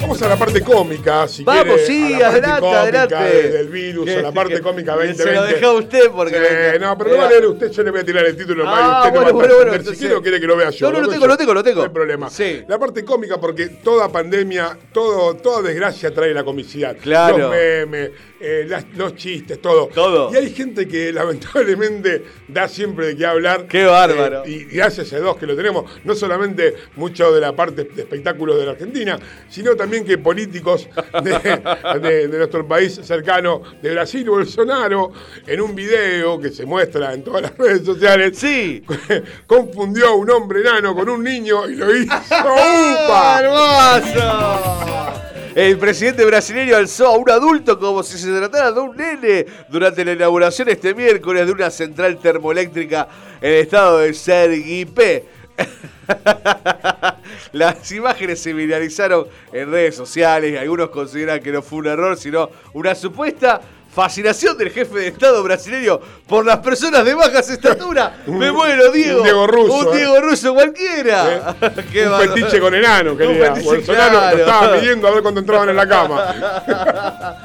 Vamos 0.00 0.20
a 0.20 0.28
la 0.28 0.36
parte 0.36 0.60
cómica, 0.62 1.28
si 1.28 1.44
Vamos, 1.44 1.76
quiere, 1.76 1.86
sí, 1.86 2.14
a 2.14 2.18
la 2.18 2.30
parte 2.32 2.46
adelante, 2.66 3.14
adelante. 3.14 3.16
de- 3.36 3.48
del 3.50 3.68
virus, 3.68 4.10
a 4.10 4.22
la 4.22 4.32
parte 4.32 4.60
cómica 4.60 4.98
que 4.98 5.06
2020. 5.06 5.22
se 5.22 5.32
lo 5.32 5.42
deja 5.44 5.72
usted 5.72 6.10
porque- 6.10 6.34
Sí, 6.72 6.78
no, 6.80 6.98
pero 6.98 7.10
lo 7.10 7.16
va 7.18 7.26
a 7.26 7.30
leer 7.30 7.46
usted, 7.46 7.70
yo 7.70 7.82
le 7.84 7.90
voy 7.92 8.00
a 8.00 8.04
tirar 8.04 8.26
el 8.26 8.36
título 8.36 8.64
Ah, 8.66 8.70
mal 8.72 8.80
y 8.82 8.84
usted 8.84 9.10
bueno, 9.10 9.14
no 9.14 9.22
va 9.22 9.28
a 9.28 9.32
bueno, 9.32 9.70
bueno, 9.78 9.90
si 9.92 9.96
quiere 9.98 10.14
o 10.16 10.22
quiere 10.22 10.40
que 10.40 10.46
lo 10.48 10.56
vea 10.56 10.70
yo. 10.70 10.86
No, 10.90 10.92
no, 10.98 11.00
lo 11.02 11.08
tengo, 11.08 11.20
yo. 11.22 11.26
lo 11.28 11.36
tengo, 11.36 11.54
lo 11.54 11.62
tengo. 11.62 11.78
No 11.82 11.84
hay 11.86 11.92
problema. 11.92 12.30
Sí. 12.30 12.64
La 12.66 12.80
parte 12.80 13.04
cómica 13.04 13.38
porque 13.38 13.68
toda 13.68 14.08
pandemia, 14.10 14.76
todo, 14.92 15.36
toda 15.36 15.62
desgracia 15.62 16.12
trae 16.12 16.34
la 16.34 16.42
comicidad. 16.42 16.96
Claro. 17.00 17.38
Los 17.38 17.50
memes, 17.52 18.10
eh, 18.42 18.64
las- 18.68 18.84
los 18.96 19.14
chistes, 19.16 19.60
todo. 19.62 19.86
Todo. 19.86 20.30
Y 20.32 20.36
hay 20.36 20.50
gente 20.52 20.86
que 20.88 21.12
lamentablemente 21.12 22.24
da 22.48 22.68
siempre 22.68 23.06
de 23.08 23.16
qué 23.16 23.26
hablar. 23.26 23.66
Qué 23.66 23.84
bárbaro. 23.84 24.44
Eh, 24.44 24.50
y 24.50 24.64
gracias 24.76 25.12
a 25.12 25.18
dos 25.20 25.36
que 25.36 25.46
lo 25.46 25.54
tenemos, 25.56 25.90
no 26.04 26.14
solamente 26.14 26.74
mucho 26.96 27.32
de 27.32 27.40
la 27.40 27.54
parte 27.54 27.84
de 27.84 28.02
espectáculos 28.02 28.58
de 28.58 28.66
la 28.66 28.72
Argentina, 28.72 29.18
sino 29.48 29.74
también 29.76 30.04
que 30.04 30.18
políticos 30.18 30.88
de, 31.22 31.30
de- 32.00 32.28
de 32.28 32.38
nuestro 32.38 32.66
país 32.66 33.00
cercano, 33.02 33.62
de 33.80 33.92
Brasil, 33.92 34.28
Bolsonaro, 34.28 35.12
en 35.46 35.60
un 35.60 35.74
video 35.74 36.40
que 36.40 36.50
se 36.50 36.66
muestra 36.66 37.14
en 37.14 37.22
todas 37.24 37.42
las 37.42 37.56
redes 37.56 37.84
sociales, 37.84 38.36
Sí. 38.38 38.82
confundió 39.46 40.08
a 40.08 40.14
un 40.16 40.30
hombre 40.30 40.60
enano 40.60 40.94
con 40.94 41.08
un 41.08 41.22
niño 41.22 41.68
y 41.68 41.76
lo 41.76 41.94
hizo 41.96 42.12
¡Ah, 42.30 43.40
¡Upa! 43.42 44.02
¡Hermoso! 44.02 45.31
El 45.54 45.78
presidente 45.78 46.24
brasileño 46.24 46.76
alzó 46.76 47.08
a 47.08 47.18
un 47.18 47.30
adulto 47.30 47.78
como 47.78 48.02
si 48.02 48.16
se 48.16 48.28
tratara 48.28 48.72
de 48.72 48.80
un 48.80 48.96
nene 48.96 49.44
durante 49.68 50.02
la 50.02 50.12
inauguración 50.12 50.70
este 50.70 50.94
miércoles 50.94 51.44
de 51.44 51.52
una 51.52 51.70
central 51.70 52.18
termoeléctrica 52.18 53.06
en 53.38 53.52
el 53.52 53.58
estado 53.58 53.98
de 53.98 54.14
Sergipe. 54.14 55.26
Las 57.52 57.92
imágenes 57.92 58.40
se 58.40 58.54
viralizaron 58.54 59.26
en 59.52 59.70
redes 59.70 59.94
sociales 59.94 60.54
y 60.54 60.56
algunos 60.56 60.88
consideran 60.88 61.40
que 61.40 61.52
no 61.52 61.60
fue 61.60 61.80
un 61.80 61.86
error, 61.88 62.16
sino 62.16 62.48
una 62.72 62.94
supuesta 62.94 63.60
fascinación 63.92 64.56
del 64.56 64.70
jefe 64.70 64.98
de 64.98 65.08
Estado 65.08 65.42
brasileño 65.42 66.00
por 66.26 66.46
las 66.46 66.58
personas 66.58 67.04
de 67.04 67.14
bajas 67.14 67.50
estatura. 67.50 68.16
Me 68.26 68.50
muero, 68.50 68.90
Diego. 68.90 69.18
un 69.18 69.24
Diego 69.24 69.46
Russo, 69.46 69.74
Un 69.74 69.94
eh. 69.94 69.96
Diego 69.98 70.20
Russo 70.20 70.54
cualquiera. 70.54 71.54
Qué 71.92 72.04
un 72.04 72.12
bárbaro. 72.12 72.34
petiche 72.34 72.60
con 72.60 72.74
enano, 72.74 73.16
quería. 73.16 73.50
Bolsonaro 73.50 74.10
claro. 74.18 74.36
lo 74.36 74.42
estaba 74.42 74.74
pidiendo 74.78 75.08
a 75.08 75.10
ver 75.10 75.22
cuándo 75.22 75.40
entraban 75.40 75.68
en 75.68 75.76
la 75.76 75.86
cama. 75.86 76.34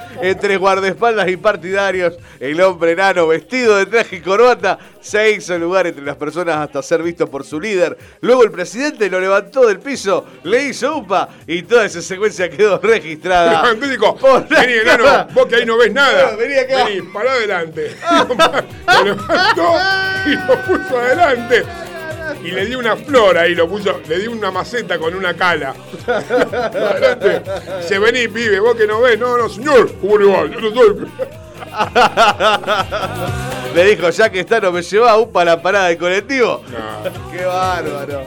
Entre 0.22 0.58
guardaespaldas 0.58 1.28
y 1.30 1.38
partidarios, 1.38 2.18
el 2.40 2.60
hombre 2.62 2.92
enano 2.92 3.28
vestido 3.28 3.78
de 3.78 3.86
traje 3.86 4.18
y 4.18 4.22
corbata 4.22 4.78
se 5.00 5.32
hizo 5.32 5.58
lugar 5.58 5.88
entre 5.88 6.04
las 6.04 6.16
personas 6.16 6.58
hasta 6.58 6.82
ser 6.82 7.04
visto 7.04 7.30
por 7.30 7.44
su 7.44 7.60
líder. 7.60 7.98
Luego 8.22 8.44
el 8.44 8.52
presidente 8.52 9.10
lo 9.10 9.20
levantó 9.20 9.66
del 9.68 9.80
piso, 9.80 10.26
le 10.44 10.64
hizo 10.64 10.98
upa 10.98 11.30
y 11.46 11.62
toda 11.64 11.86
esa 11.86 12.02
secuencia 12.02 12.50
quedó 12.50 12.80
registrada. 12.80 13.64
La 13.68 13.74
vení 14.50 14.74
enano, 14.74 15.28
vos 15.34 15.46
que 15.46 15.56
ahí 15.56 15.66
no 15.66 15.78
ves 15.78 15.94
nada. 15.94 16.36
Bueno, 16.36 16.38
vení 16.40 16.58
acá. 16.58 16.86
Vení, 16.86 17.02
pará 17.14 17.32
adelante. 17.34 17.96
lo 18.88 19.04
levantó 19.04 19.76
y 20.26 20.36
lo 20.36 20.62
puso 20.64 20.98
adelante. 20.98 21.64
Y 22.44 22.52
le 22.52 22.66
dio 22.66 22.80
una 22.80 22.96
flor 22.96 23.38
ahí, 23.38 23.56
lo 23.56 23.68
puso, 23.68 24.00
le 24.08 24.20
dio 24.20 24.32
una 24.32 24.52
maceta 24.52 24.98
con 24.98 25.14
una 25.16 25.34
cala. 25.34 25.74
Dice, 27.82 28.00
vení, 28.00 28.28
pibe, 28.28 28.60
vos 28.60 28.76
que 28.76 28.88
no 28.88 29.02
ves. 29.02 29.20
No, 29.20 29.38
no, 29.38 29.50
señor. 29.50 29.92
¿Cómo 30.00 30.18
le 30.18 30.26
va? 30.26 30.46
Yo 30.48 30.62
no 30.62 30.74
soy. 30.74 31.08
Le 33.76 33.84
dijo, 33.84 34.10
ya 34.10 34.30
que 34.30 34.40
está, 34.40 34.60
no 34.60 34.72
me 34.72 34.82
lleva 34.82 35.18
upa 35.18 35.42
a 35.42 35.46
la 35.46 35.62
parada 35.62 35.90
del 35.90 35.98
colectivo. 35.98 36.64
No. 36.70 37.32
Qué 37.32 37.46
bárbaro. 37.46 38.22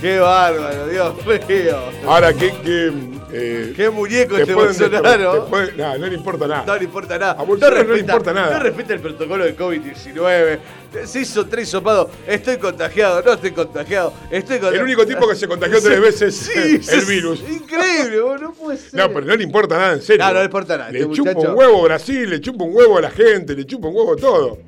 Qué 0.00 0.18
bárbaro, 0.18 0.86
Dios 0.86 1.14
mío. 1.26 1.78
Ahora, 2.06 2.32
¿qué, 2.32 2.54
qué, 2.62 2.92
eh, 3.36 3.72
Qué 3.76 3.90
muñeco 3.90 4.36
te 4.36 4.42
este 4.42 4.54
Bolsonaro. 4.54 5.48
nah, 5.76 5.98
no 5.98 6.06
le 6.06 6.14
importa 6.14 6.46
nada. 6.46 6.64
No 6.66 6.76
le 6.76 6.84
importa 6.84 7.18
nada. 7.18 7.32
A 7.32 7.42
Bolsonaro 7.42 7.76
no 7.76 7.82
le 7.82 7.88
respeta- 7.94 8.12
importa 8.12 8.32
nada. 8.32 8.56
No 8.58 8.62
respeta 8.62 8.94
el 8.94 9.00
protocolo 9.00 9.44
de 9.44 9.56
COVID-19. 9.56 10.58
Se 11.04 11.20
hizo 11.20 11.46
tres 11.46 11.68
sopados. 11.68 12.08
Estoy 12.26 12.56
contagiado, 12.58 13.20
no 13.22 13.32
estoy 13.32 13.50
contagiado. 13.50 14.12
Estoy 14.30 14.58
contagiado. 14.58 14.74
El 14.76 14.82
único 14.82 15.04
tipo 15.06 15.26
que 15.28 15.34
se 15.34 15.48
contagió 15.48 15.82
tres 15.82 16.00
veces 16.00 16.36
Sí, 16.36 16.80
el 16.92 17.04
virus. 17.06 17.40
Increíble, 17.48 18.20
vos, 18.20 18.40
no 18.40 18.52
puede 18.52 18.78
ser. 18.78 18.94
No, 19.00 19.12
pero 19.12 19.26
no 19.26 19.34
le 19.36 19.42
importa 19.42 19.76
nada, 19.76 19.92
en 19.94 20.02
serio. 20.02 20.24
No, 20.24 20.32
no 20.32 20.38
le 20.38 20.44
importa 20.44 20.76
nada, 20.78 20.90
Le 20.92 21.00
este 21.00 21.12
chupa 21.14 21.32
muchacho- 21.32 21.50
un 21.52 21.58
huevo 21.58 21.82
Brasil, 21.82 22.30
le 22.30 22.40
chupa 22.40 22.64
un 22.64 22.74
huevo 22.76 22.98
a 22.98 23.00
la 23.02 23.10
gente, 23.10 23.54
le 23.56 23.66
chupa 23.66 23.88
un 23.88 23.96
huevo 23.96 24.14
todo. 24.16 24.58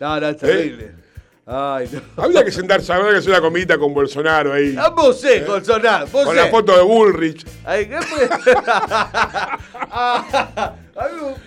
No, 0.00 0.20
no, 0.20 0.28
es 0.28 0.36
terrible. 0.36 1.01
Ay, 1.44 1.88
no. 1.92 2.22
Habría 2.22 2.44
que 2.44 2.52
sentarse, 2.52 2.92
habría 2.92 3.10
que 3.12 3.16
hacer 3.18 3.30
una 3.30 3.40
comidita 3.40 3.76
con 3.76 3.92
Bolsonaro 3.92 4.52
ahí. 4.52 4.76
Ah, 4.78 4.90
vos 4.90 5.20
sé, 5.20 5.40
Bolsonaro, 5.40 6.06
vos 6.06 6.24
Con 6.24 6.36
sé. 6.36 6.40
la 6.40 6.46
foto 6.48 6.76
de 6.76 6.82
Bullrich. 6.84 7.44
Ay, 7.64 7.86
¿qué? 7.88 7.98
Ah, 9.94 10.74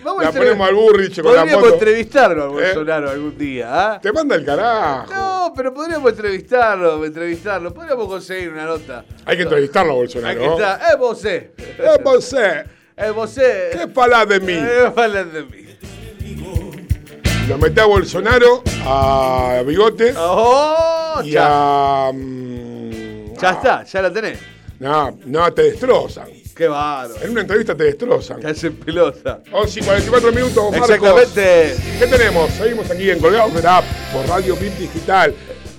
vamos 0.04 0.20
a 0.20 0.22
La 0.22 0.28
entre- 0.28 0.40
ponemos 0.42 0.68
al 0.68 0.74
Bullrich 0.74 1.22
con 1.22 1.32
la 1.34 1.40
Podríamos 1.40 1.64
foto. 1.64 1.74
entrevistarlo 1.74 2.44
a 2.44 2.46
Bolsonaro 2.48 3.10
algún 3.10 3.38
día, 3.38 3.68
¿ah? 3.94 4.00
Te 4.00 4.12
manda 4.12 4.34
el 4.36 4.44
carajo. 4.44 5.12
No, 5.12 5.52
pero 5.56 5.72
podríamos 5.74 6.10
entrevistarlo, 6.10 7.04
entrevistarlo. 7.04 7.72
Podríamos 7.74 8.06
conseguir 8.06 8.50
una 8.52 8.64
nota. 8.66 9.04
Hay 9.24 9.36
que 9.36 9.42
entrevistarlo 9.44 9.92
a 9.92 9.96
Bolsonaro. 9.96 10.38
que 10.38 10.46
estar. 10.46 10.80
Eh, 10.92 10.96
vos 10.98 11.20
sé. 11.20 11.52
Eh, 11.58 11.98
você, 12.04 12.64
Eh, 12.96 13.10
vos 13.10 13.30
sé. 13.30 13.70
¿qué 13.72 13.88
falás 13.88 14.28
de 14.28 14.40
mí? 14.40 14.52
Eh, 14.54 14.92
hablan 14.96 15.32
de 15.32 15.42
mí. 15.44 15.65
Lo 17.48 17.58
meté 17.58 17.80
a 17.80 17.84
Bolsonaro, 17.86 18.62
a 18.84 19.62
Bigote 19.64 20.12
¡Oh! 20.16 21.20
y 21.24 21.30
Ya, 21.30 22.08
a. 22.08 22.12
mm, 22.12 23.34
ya 23.40 23.48
a- 23.48 23.52
está, 23.52 23.84
ya 23.84 24.02
la 24.02 24.12
tenés. 24.12 24.38
No, 24.80 25.16
no, 25.26 25.52
te 25.52 25.62
destrozan. 25.62 26.26
Qué 26.56 26.66
bárbaro. 26.68 27.22
En 27.22 27.30
una 27.30 27.42
entrevista 27.42 27.74
te 27.76 27.84
destrozan. 27.84 28.40
Te 28.40 28.48
hacen 28.48 28.76
pelota. 28.76 29.40
11 29.52 29.80
y 29.80 29.82
44 29.84 30.32
minutos, 30.32 30.70
Marcos. 30.72 30.90
Exactamente. 30.90 31.76
¿Qué 31.98 32.06
tenemos? 32.06 32.50
Seguimos 32.50 32.90
aquí 32.90 33.10
en 33.10 33.18
Colgados 33.20 33.54
de 33.54 33.62
la 33.62 33.78
App 33.78 33.84
por 34.12 34.26
Radio 34.26 34.56
Pip 34.56 34.72
Digital, 34.78 35.34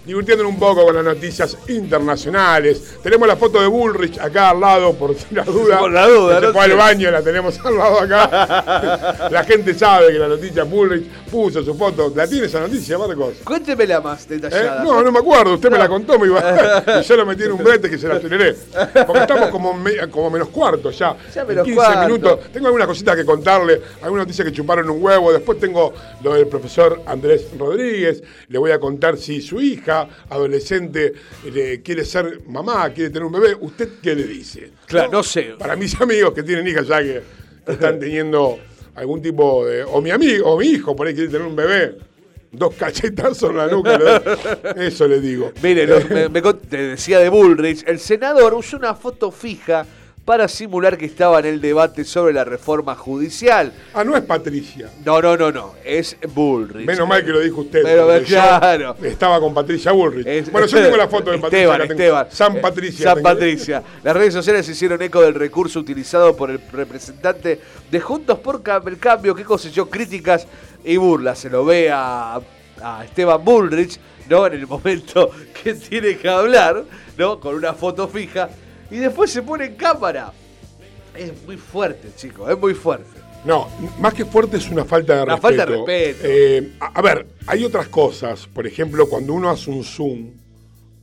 divirtiéndonos 0.07 0.53
un 0.53 0.57
poco 0.59 0.85
con 0.85 0.95
las 0.95 1.03
noticias 1.03 1.57
internacionales. 1.67 2.95
Tenemos 3.03 3.27
la 3.27 3.35
foto 3.35 3.59
de 3.61 3.67
Bullrich 3.67 4.17
acá 4.19 4.51
al 4.51 4.59
lado, 4.61 4.93
por 4.93 5.13
si 5.15 5.35
la 5.35 5.43
duda. 5.43 5.79
Por 5.79 5.91
la 5.91 6.07
duda, 6.07 6.39
Se 6.39 6.45
no 6.47 6.53
fue 6.53 6.63
al 6.63 6.75
baño, 6.77 7.11
la 7.11 7.21
tenemos 7.21 7.59
al 7.63 7.77
lado 7.77 7.99
acá. 7.99 9.27
la 9.31 9.43
gente 9.43 9.73
sabe 9.73 10.07
que 10.13 10.19
la 10.19 10.27
noticia 10.27 10.63
Bullrich 10.63 11.07
puso 11.29 11.63
su 11.63 11.75
foto. 11.75 12.11
¿La 12.15 12.27
tiene 12.27 12.45
esa 12.47 12.59
noticia, 12.61 12.97
Marcos? 12.97 13.35
Cuéntemela 13.43 13.99
más 14.01 14.23
¿Eh? 14.25 14.35
detallada. 14.39 14.83
No, 14.83 15.03
no 15.03 15.11
me 15.11 15.19
acuerdo, 15.19 15.55
usted 15.55 15.69
me 15.71 15.77
la 15.77 15.87
contó, 15.87 16.17
me 16.19 16.27
iba, 16.27 16.83
y 16.99 17.03
yo 17.03 17.15
lo 17.17 17.25
metí 17.25 17.43
en 17.43 17.51
un 17.51 17.63
brete 17.63 17.89
que 17.89 17.97
se 17.97 18.07
la 18.07 18.15
aceleré. 18.15 18.55
Porque 19.05 19.21
estamos 19.21 19.49
como, 19.49 19.73
me- 19.73 20.07
como 20.09 20.29
menos 20.29 20.49
cuarto 20.49 20.91
ya. 20.91 21.15
Ya 21.33 21.41
en 21.41 21.47
menos 21.47 21.65
15 21.65 21.75
cuarto. 21.75 22.01
minutos. 22.07 22.39
Tengo 22.53 22.67
algunas 22.67 22.87
cositas 22.87 23.15
que 23.15 23.25
contarle, 23.25 23.81
algunas 24.01 24.25
noticias 24.25 24.47
que 24.47 24.53
chuparon 24.53 24.89
un 24.89 25.03
huevo. 25.03 25.31
Después 25.33 25.59
tengo 25.59 25.93
lo 26.23 26.33
del 26.33 26.47
profesor 26.47 27.01
Andrés 27.05 27.47
Rodríguez. 27.57 28.23
Le 28.47 28.57
voy 28.57 28.71
a 28.71 28.79
contar 28.79 29.17
si 29.17 29.41
su 29.41 29.59
hija, 29.59 29.96
adolescente, 30.29 31.13
le 31.53 31.81
quiere 31.81 32.03
ser 32.03 32.41
mamá, 32.47 32.89
quiere 32.93 33.09
tener 33.09 33.23
un 33.25 33.31
bebé. 33.31 33.55
¿Usted 33.59 33.89
qué 34.01 34.15
le 34.15 34.23
dice? 34.23 34.71
Claro, 34.85 35.11
no 35.11 35.23
sé. 35.23 35.53
Para 35.57 35.75
mis 35.75 35.99
amigos 36.01 36.33
que 36.33 36.43
tienen 36.43 36.67
hijas 36.67 36.87
ya 36.87 37.01
que 37.01 37.21
están 37.67 37.99
teniendo 37.99 38.59
algún 38.95 39.21
tipo 39.21 39.65
de. 39.65 39.83
O 39.83 40.01
mi 40.01 40.11
amigo, 40.11 40.49
o 40.51 40.57
mi 40.59 40.67
hijo, 40.67 40.95
por 40.95 41.07
ahí 41.07 41.13
quiere 41.13 41.29
tener 41.29 41.47
un 41.47 41.55
bebé. 41.55 41.97
Dos 42.49 42.73
cachetazos 42.75 43.49
en 43.51 43.57
la 43.57 43.67
nuca. 43.67 43.99
Eso 44.77 45.07
le 45.07 45.19
digo. 45.19 45.51
Mire, 45.61 45.85
lo- 45.85 45.99
me, 46.09 46.29
me 46.29 46.41
con- 46.41 46.59
te 46.59 46.77
decía 46.77 47.19
de 47.19 47.29
Bullrich, 47.29 47.83
el 47.87 47.99
senador 47.99 48.53
usó 48.53 48.77
una 48.77 48.95
foto 48.95 49.31
fija 49.31 49.85
para 50.27 50.49
simular 50.49 50.97
que 50.97 51.05
estaba 51.05 51.39
en 51.39 51.45
el 51.45 51.61
debate 51.61 52.03
sobre 52.03 52.33
la 52.33 52.43
reforma 52.43 52.95
judicial. 52.95 53.71
Ah, 53.93 54.03
no 54.03 54.13
es 54.17 54.23
Patricia. 54.23 54.89
No, 55.05 55.21
no, 55.21 55.37
no, 55.37 55.53
no, 55.53 55.75
es 55.85 56.17
Bullrich. 56.33 56.85
Menos 56.85 57.07
mal 57.07 57.23
que 57.23 57.31
lo 57.31 57.39
dijo 57.39 57.61
usted. 57.61 57.81
Pero, 57.81 58.09
claro. 58.25 58.97
Estaba 59.01 59.39
con 59.39 59.53
Patricia 59.53 59.93
Bullrich. 59.93 60.27
Es- 60.27 60.51
bueno, 60.51 60.67
yo 60.67 60.83
tengo 60.83 60.97
la 60.97 61.07
foto 61.07 61.31
de 61.31 61.37
Patricia. 61.37 61.71
Esteban. 61.75 61.91
Esteban. 61.91 62.27
San 62.29 62.59
Patricia. 62.59 63.05
San 63.05 63.15
tengo. 63.15 63.29
Patricia. 63.29 63.83
Las 64.03 64.17
redes 64.17 64.33
sociales 64.33 64.67
hicieron 64.67 65.01
eco 65.01 65.21
del 65.21 65.33
recurso 65.33 65.79
utilizado 65.79 66.35
por 66.35 66.51
el 66.51 66.59
representante 66.73 67.61
de 67.89 67.99
Juntos 68.01 68.39
por 68.39 68.61
el 68.85 68.97
Cambio 68.99 69.33
que 69.33 69.45
cosechó 69.45 69.89
críticas 69.89 70.45
y 70.83 70.97
burlas. 70.97 71.39
Se 71.39 71.49
lo 71.49 71.63
ve 71.63 71.89
a, 71.89 72.37
a 72.83 73.05
Esteban 73.05 73.45
Bullrich, 73.45 73.97
¿no? 74.27 74.45
En 74.45 74.55
el 74.55 74.67
momento 74.67 75.31
que 75.63 75.73
tiene 75.73 76.17
que 76.17 76.27
hablar, 76.27 76.83
¿no? 77.17 77.39
Con 77.39 77.55
una 77.55 77.71
foto 77.71 78.09
fija. 78.09 78.49
Y 78.91 78.97
después 78.97 79.31
se 79.31 79.41
pone 79.41 79.65
en 79.65 79.75
cámara. 79.75 80.31
Es 81.15 81.31
muy 81.45 81.57
fuerte, 81.57 82.09
chicos, 82.15 82.49
es 82.49 82.57
muy 82.57 82.73
fuerte. 82.73 83.19
No, 83.43 83.67
más 83.99 84.13
que 84.13 84.25
fuerte 84.25 84.57
es 84.57 84.69
una 84.69 84.83
falta 84.85 85.15
de 85.15 85.23
Una 85.23 85.35
respeto. 85.35 85.57
falta 85.57 85.65
de 85.71 85.77
respeto. 85.77 86.19
Eh, 86.23 86.71
a, 86.79 86.85
a 86.87 87.01
ver, 87.01 87.27
hay 87.47 87.63
otras 87.63 87.87
cosas. 87.87 88.47
Por 88.47 88.67
ejemplo, 88.67 89.07
cuando 89.07 89.33
uno 89.33 89.49
hace 89.49 89.69
un 89.69 89.83
Zoom 89.83 90.31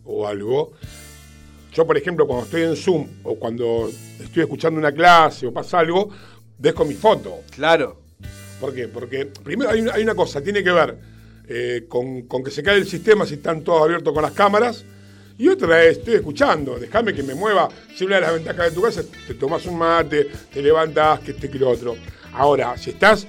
o 0.05 0.27
algo. 0.27 0.73
Yo, 1.73 1.87
por 1.87 1.97
ejemplo, 1.97 2.27
cuando 2.27 2.45
estoy 2.45 2.63
en 2.63 2.77
Zoom 2.77 3.09
o 3.25 3.35
cuando 3.37 3.91
estoy 4.21 4.43
escuchando 4.43 4.79
una 4.79 4.93
clase 4.93 5.47
o 5.47 5.53
pasa 5.53 5.81
algo, 5.81 6.11
dejo 6.59 6.85
mi 6.85 6.95
foto. 6.95 7.41
Claro. 7.51 8.01
¿Por 8.61 8.73
qué? 8.75 8.87
Porque 8.89 9.27
primero 9.27 9.71
hay 9.71 9.81
una, 9.81 9.95
hay 9.95 10.03
una 10.05 10.15
cosa, 10.15 10.41
tiene 10.41 10.63
que 10.63 10.71
ver 10.71 10.99
eh, 11.49 11.85
con, 11.89 12.23
con 12.23 12.45
que 12.45 12.51
se 12.53 12.63
cae 12.63 12.77
el 12.77 12.87
sistema 12.87 13.27
si 13.27 13.35
están 13.35 13.63
todos 13.63 13.83
abiertos 13.83 14.13
con 14.15 14.23
las 14.23 14.33
cámaras 14.33 14.85
Y 15.37 15.49
otra 15.49 15.83
es, 15.83 15.99
estoy 15.99 16.15
escuchando, 16.15 16.77
déjame 16.79 17.13
que 17.13 17.23
me 17.23 17.35
mueva. 17.35 17.69
Si 17.95 18.05
una 18.05 18.17
de 18.17 18.21
las 18.23 18.33
ventajas 18.35 18.67
de 18.67 18.71
tu 18.73 18.83
casa, 18.83 19.03
te 19.27 19.35
tomas 19.35 19.67
un 19.67 19.77
mate, 19.79 20.29
te 20.53 20.63
levantás, 20.63 21.21
que 21.21 21.33
este 21.33 21.51
que 21.51 21.59
lo 21.59 21.71
otro. 21.71 21.97
Ahora, 22.33 22.77
si 22.77 22.91
estás 22.91 23.27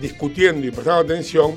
discutiendo 0.00 0.66
y 0.66 0.70
prestando 0.70 1.00
atención, 1.00 1.56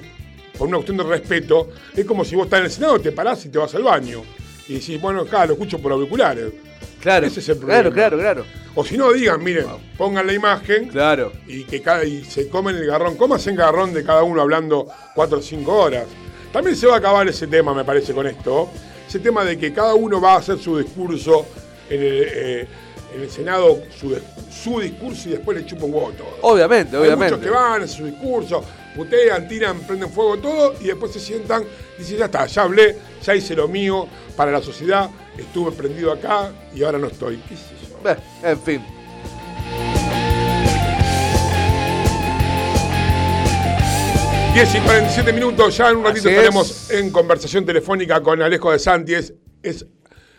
por 0.57 0.67
una 0.67 0.77
cuestión 0.77 0.97
de 0.97 1.03
respeto, 1.03 1.69
es 1.95 2.05
como 2.05 2.25
si 2.25 2.35
vos 2.35 2.45
estás 2.45 2.59
en 2.59 2.65
el 2.65 2.71
Senado, 2.71 2.99
te 2.99 3.11
parás 3.11 3.45
y 3.45 3.49
te 3.49 3.57
vas 3.59 3.73
al 3.75 3.83
baño. 3.83 4.23
Y 4.67 4.75
decís, 4.75 4.99
bueno, 4.99 5.21
acá 5.21 5.45
lo 5.45 5.53
escucho 5.53 5.79
por 5.79 5.91
auriculares. 5.91 6.51
Claro, 6.99 7.25
Ese 7.27 7.39
es 7.39 7.49
el 7.49 7.57
problema. 7.57 7.81
claro, 7.91 7.93
claro, 7.93 8.17
claro. 8.17 8.45
O 8.75 8.85
si 8.85 8.97
no, 8.97 9.11
digan, 9.11 9.43
miren, 9.43 9.65
pongan 9.97 10.25
la 10.27 10.33
imagen 10.33 10.87
Claro. 10.89 11.31
y 11.47 11.63
que 11.63 11.81
cada, 11.81 12.05
y 12.05 12.23
se 12.23 12.47
comen 12.47 12.75
el 12.75 12.85
garrón. 12.85 13.17
Cómanse 13.17 13.49
el 13.49 13.57
garrón 13.57 13.91
de 13.93 14.03
cada 14.03 14.23
uno 14.23 14.39
hablando 14.41 14.87
cuatro 15.15 15.39
o 15.39 15.41
cinco 15.41 15.75
horas. 15.77 16.05
También 16.53 16.75
se 16.75 16.85
va 16.87 16.95
a 16.95 16.97
acabar 16.99 17.27
ese 17.27 17.47
tema, 17.47 17.73
me 17.73 17.83
parece, 17.83 18.13
con 18.13 18.27
esto. 18.27 18.69
Ese 19.11 19.19
tema 19.19 19.43
de 19.43 19.57
que 19.57 19.73
cada 19.73 19.93
uno 19.93 20.21
va 20.21 20.35
a 20.35 20.37
hacer 20.37 20.57
su 20.57 20.77
discurso 20.77 21.45
en 21.89 22.01
el, 22.01 22.23
eh, 22.23 22.67
en 23.13 23.21
el 23.21 23.29
Senado, 23.29 23.81
su, 23.99 24.17
su 24.49 24.79
discurso 24.79 25.27
y 25.27 25.33
después 25.33 25.57
le 25.57 25.65
chupa 25.65 25.83
un 25.83 25.93
huevo 25.93 26.11
todo. 26.13 26.37
Obviamente, 26.43 26.95
Hay 26.95 27.01
obviamente. 27.03 27.35
muchos 27.35 27.45
que 27.45 27.53
van, 27.53 27.87
su 27.89 28.05
discurso, 28.05 28.63
putean, 28.95 29.49
tiran, 29.49 29.81
prenden 29.81 30.09
fuego 30.09 30.37
todo 30.37 30.75
y 30.79 30.85
después 30.85 31.11
se 31.11 31.19
sientan 31.19 31.63
y 31.97 32.03
dicen, 32.03 32.19
ya 32.19 32.25
está, 32.27 32.45
ya 32.45 32.61
hablé, 32.61 32.95
ya 33.21 33.35
hice 33.35 33.53
lo 33.53 33.67
mío 33.67 34.07
para 34.37 34.49
la 34.49 34.61
sociedad, 34.61 35.09
estuve 35.37 35.73
prendido 35.73 36.13
acá 36.13 36.49
y 36.73 36.81
ahora 36.81 36.97
no 36.97 37.07
estoy. 37.07 37.35
¿Qué? 37.49 37.55
Eh, 38.11 38.15
en 38.43 38.61
fin. 38.61 39.00
Diez 44.53 44.75
y 44.75 44.79
47 44.79 45.31
minutos, 45.33 45.77
ya 45.77 45.89
en 45.89 45.97
un 45.97 46.03
ratito 46.03 46.27
Así 46.27 46.35
estaremos 46.35 46.89
es. 46.91 46.99
en 46.99 47.09
conversación 47.09 47.65
telefónica 47.65 48.21
con 48.21 48.41
Alejo 48.41 48.71
de 48.71 48.79
Santi, 48.79 49.13
es, 49.13 49.33
es 49.63 49.85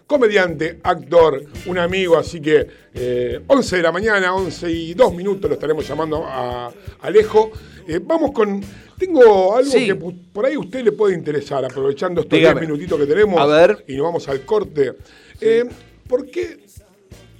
comediante, 0.07 0.81
actor, 0.83 1.43
un 1.67 1.79
amigo, 1.79 2.19
así 2.19 2.41
que 2.41 2.67
eh, 2.93 3.41
11 3.47 3.77
de 3.77 3.83
la 3.83 3.91
mañana, 3.91 4.35
11 4.35 4.71
y 4.71 4.95
2 4.95 5.15
minutos 5.15 5.49
lo 5.49 5.55
estaremos 5.55 5.89
llamando 5.89 6.25
a 6.27 6.71
Alejo. 7.01 7.51
Eh, 7.89 8.01
vamos 8.03 8.33
con, 8.33 8.63
tengo 8.99 9.57
algo 9.57 9.71
Sí. 9.71 9.87
que 9.87 9.95
por 9.95 10.45
ahí 10.45 10.55
a 10.55 10.59
usted 10.59 10.85
le 10.85 10.93
puede 10.93 11.15
interesar, 11.15 11.65
aprovechando 11.65 12.21
estos 12.21 12.39
10 12.39 12.51
Dígame. 12.51 12.61
minutitos 12.67 12.99
que 13.01 13.07
tenemos 13.07 13.41
A 13.41 13.47
ver. 13.47 13.83
y 13.89 13.97
nos 13.97 14.05
vamos 14.05 14.29
al 14.29 14.43
corte. 14.43 14.93
Eh, 15.41 15.65
¿Por 16.07 16.27
qué 16.31 16.59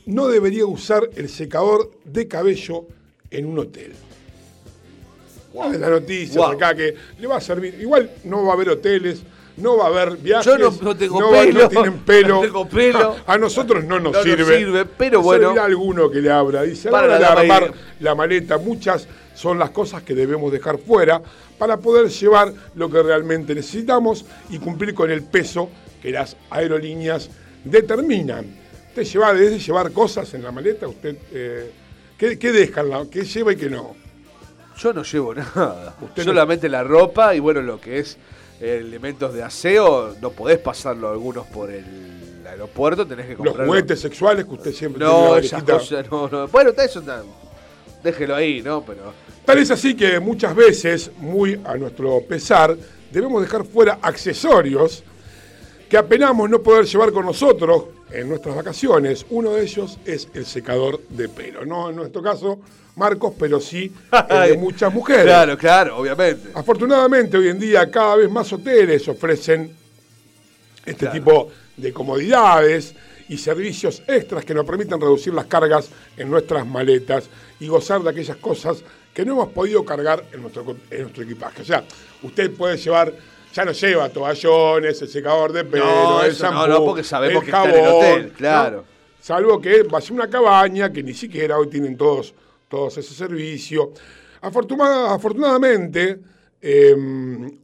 no 0.07 0.29
debería 0.29 0.65
usar 0.65 1.09
el 1.17 1.29
secador 1.29 1.91
de 2.05 2.27
cabello 2.27 2.87
en 3.31 3.45
un 3.45 3.59
hotel? 3.59 3.93
Wow. 5.53 5.73
La 5.73 5.91
noticia 5.91 6.41
Wow. 6.41 6.51
acá 6.53 6.75
que 6.75 6.95
le 7.19 7.27
va 7.27 7.37
a 7.37 7.41
servir. 7.41 7.77
Igual 7.81 8.11
no 8.25 8.45
va 8.45 8.53
a 8.53 8.55
haber 8.55 8.71
hoteles, 8.71 9.23
no 9.59 9.77
va 9.77 9.85
a 9.85 9.89
haber 9.89 10.17
viajes. 10.17 10.47
Yo 10.47 10.57
no- 10.59 10.71
no 10.81 10.97
tengo 10.97 11.31
pelo, 11.31 11.61
no 11.63 11.69
tienen 11.69 11.99
pelo. 12.01 12.29
no 12.37 12.41
tengo 12.43 12.69
pelo. 12.69 13.17
A 13.27 13.37
nosotros 13.39 13.85
no 13.85 14.01
nos 14.01 14.13
No 14.13 14.19
nos 14.19 14.23
sirve. 14.25 14.59
sirve, 14.59 14.85
pero 14.87 15.21
bueno. 15.23 15.49
servirá 15.49 15.65
alguno 15.67 16.11
que 16.11 16.21
le 16.21 16.31
abra. 16.31 16.63
Dice, 16.63 16.91
Para 16.91 17.19
de 17.19 17.25
armar 17.27 17.73
la 18.01 18.15
maleta, 18.15 18.57
muchas 18.59 19.07
son 19.35 19.59
las 19.59 19.71
cosas 19.71 20.03
que 20.03 20.15
debemos 20.15 20.51
dejar 20.53 20.79
fuera 20.79 21.21
para 21.59 21.77
poder 21.79 22.09
llevar 22.09 22.53
lo 22.75 22.91
que 22.91 23.03
realmente 23.03 23.55
necesitamos 23.55 24.25
y 24.51 24.59
cumplir 24.59 24.95
con 24.95 25.11
el 25.11 25.23
peso 25.23 25.69
que 26.03 26.11
las 26.11 26.37
aerolíneas 26.51 27.29
determinan. 27.65 28.47
Usted 28.89 29.05
lleva, 29.05 29.33
desde 29.33 29.59
llevar 29.59 29.91
cosas 29.93 30.33
en 30.35 30.43
la 30.43 30.51
maleta, 30.53 30.87
usted 30.89 31.17
eh, 31.33 31.71
¿qué, 32.19 32.39
qué 32.39 32.53
deja, 32.53 32.81
en 32.83 32.91
la- 32.91 33.07
qué 33.11 33.25
lleva 33.25 33.53
y 33.53 33.57
qué 33.57 33.71
no? 33.71 33.95
Yo 34.83 34.93
no 34.93 35.03
llevo 35.03 35.35
nada. 35.35 35.95
Usted 36.01 36.25
no- 36.25 36.33
Solamente 36.33 36.69
la 36.69 36.83
ropa 36.83 37.35
y 37.35 37.41
bueno, 37.41 37.61
lo 37.63 37.81
que 37.81 37.99
es 38.01 38.17
elementos 38.61 39.35
de 39.35 39.43
aseo, 39.43 40.15
no 40.21 40.31
podés 40.31 40.59
pasarlo 40.59 41.11
algunos 41.11 41.47
por 41.47 41.71
el 41.71 41.85
aeropuerto, 42.49 43.07
tenés 43.07 43.27
que 43.27 43.33
Los 43.35 43.47
comprar. 43.47 43.67
juguetes 43.67 44.01
sexuales 44.01 44.45
que 44.45 44.53
usted 44.53 44.73
siempre 44.73 45.05
No, 45.05 45.37
esas 45.37 45.63
cosas 45.63 46.11
no, 46.11 46.29
no. 46.29 46.49
Bueno, 46.49 46.71
eso 46.71 47.01
está- 47.01 47.23
déjelo 48.03 48.35
ahí, 48.37 48.63
¿no? 48.63 48.85
Pero. 48.85 49.13
Tal 49.45 49.59
es 49.59 49.71
así 49.71 49.95
que 49.97 50.21
muchas 50.21 50.55
veces, 50.55 51.11
muy 51.19 51.61
a 51.65 51.75
nuestro 51.77 52.21
pesar, 52.29 52.77
debemos 53.11 53.43
dejar 53.43 53.65
fuera 53.65 53.99
accesorios 54.01 55.03
que 55.93 55.99
apenamos 55.99 56.49
no 56.49 56.63
poder 56.63 56.87
llevar 56.87 57.13
con 57.13 57.27
nosotros 57.27 57.85
en 58.11 58.27
nuestras 58.27 58.57
vacaciones. 58.57 59.27
Uno 59.29 59.51
de 59.51 59.63
ellos 59.65 59.99
es 60.07 60.27
el 60.33 60.47
secador 60.47 60.99
de 61.11 61.29
pelo. 61.29 61.67
No 61.67 61.91
en 61.91 61.97
nuestro 61.97 62.23
caso, 62.23 62.61
Marcos, 62.97 63.35
pero 63.39 63.61
sí 63.61 63.93
el 64.31 64.51
de 64.53 64.57
muchas 64.57 64.91
mujeres. 64.91 65.25
Claro, 65.25 65.59
claro, 65.59 65.99
obviamente. 65.99 66.49
Afortunadamente, 66.55 67.37
hoy 67.37 67.49
en 67.49 67.59
día 67.59 67.91
cada 67.91 68.17
vez 68.17 68.31
más 68.31 68.51
hoteles 68.55 69.07
ofrecen 69.07 69.71
este 70.87 70.95
Claro. 70.95 71.13
tipo 71.13 71.51
de 71.77 71.93
comodidades 71.93 72.95
y 73.29 73.37
servicios 73.37 74.03
extras 74.09 74.47
que 74.47 74.55
nos 74.55 74.65
permiten 74.65 74.99
reducir 74.99 75.35
las 75.35 75.45
cargas 75.45 75.91
en 76.17 76.31
nuestras 76.31 76.67
maletas 76.67 77.29
y 77.61 77.69
gozar 77.69 78.01
de 78.03 78.09
aquellas 78.09 78.39
cosas 78.39 78.83
que 79.13 79.27
no 79.27 79.33
hemos 79.33 79.49
podido 79.53 79.85
cargar 79.85 80.25
en 80.33 80.41
nuestro, 80.41 80.75
en 80.91 81.03
nuestro 81.03 81.23
equipaje. 81.23 81.61
O 81.61 81.65
sea, 81.67 81.85
usted 82.23 82.51
puede 82.53 82.79
llevar, 82.79 83.13
ya 83.53 83.65
no 83.65 83.73
lleva 83.73 84.09
toallones, 84.09 85.03
el 85.03 85.09
secador 85.09 85.53
de 85.53 85.65
pelo, 85.65 85.85
No, 85.85 86.23
el 86.23 86.31
eso 86.33 86.45
no, 86.45 86.51
shampoo, 86.53 86.69
no, 86.81 86.85
porque 86.87 87.05
sabemos 87.05 87.43
el 87.45 87.51
que 87.51 87.57
está 87.57 87.65
en 87.71 87.85
el 87.85 87.91
hotel, 87.91 88.27
¿no? 88.29 88.33
claro. 88.39 88.85
Salvo 89.21 89.61
que 89.61 89.83
va 89.85 89.99
a 89.99 90.01
ser 90.01 90.13
una 90.15 90.29
cabaña, 90.29 90.93
que 90.93 91.03
ni 91.03 91.15
siquiera 91.15 91.57
hoy 91.59 91.69
tienen 91.69 91.97
todos, 91.97 92.35
todos 92.69 92.99
ese 92.99 93.15
servicio. 93.15 93.93
Afortuna- 94.41 95.15
afortunadamente, 95.15 96.19
eh, 96.61 96.97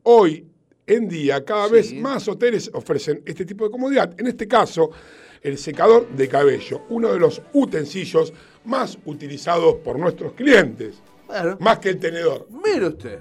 hoy 0.05 0.45
en 0.87 1.09
día 1.09 1.45
cada 1.45 1.69
vez 1.69 1.93
más 1.95 2.29
hoteles 2.29 2.71
ofrecen 2.73 3.23
este 3.27 3.45
tipo 3.45 3.65
de 3.65 3.71
comodidad. 3.71 4.15
En 4.21 4.27
este 4.29 4.47
caso, 4.47 4.91
el 5.43 5.59
secador 5.59 6.09
de 6.09 6.29
cabello, 6.29 6.83
uno 6.91 7.13
de 7.13 7.19
los 7.19 7.43
utensilios 7.53 8.33
más 8.65 8.97
utilizados 9.05 9.77
por 9.77 9.99
nuestros 9.99 10.33
clientes, 10.35 10.95
Claro. 11.27 11.57
más 11.61 11.79
que 11.81 11.89
el 11.91 11.99
tenedor. 11.99 12.47
Mire 12.51 12.87
usted. 12.87 13.19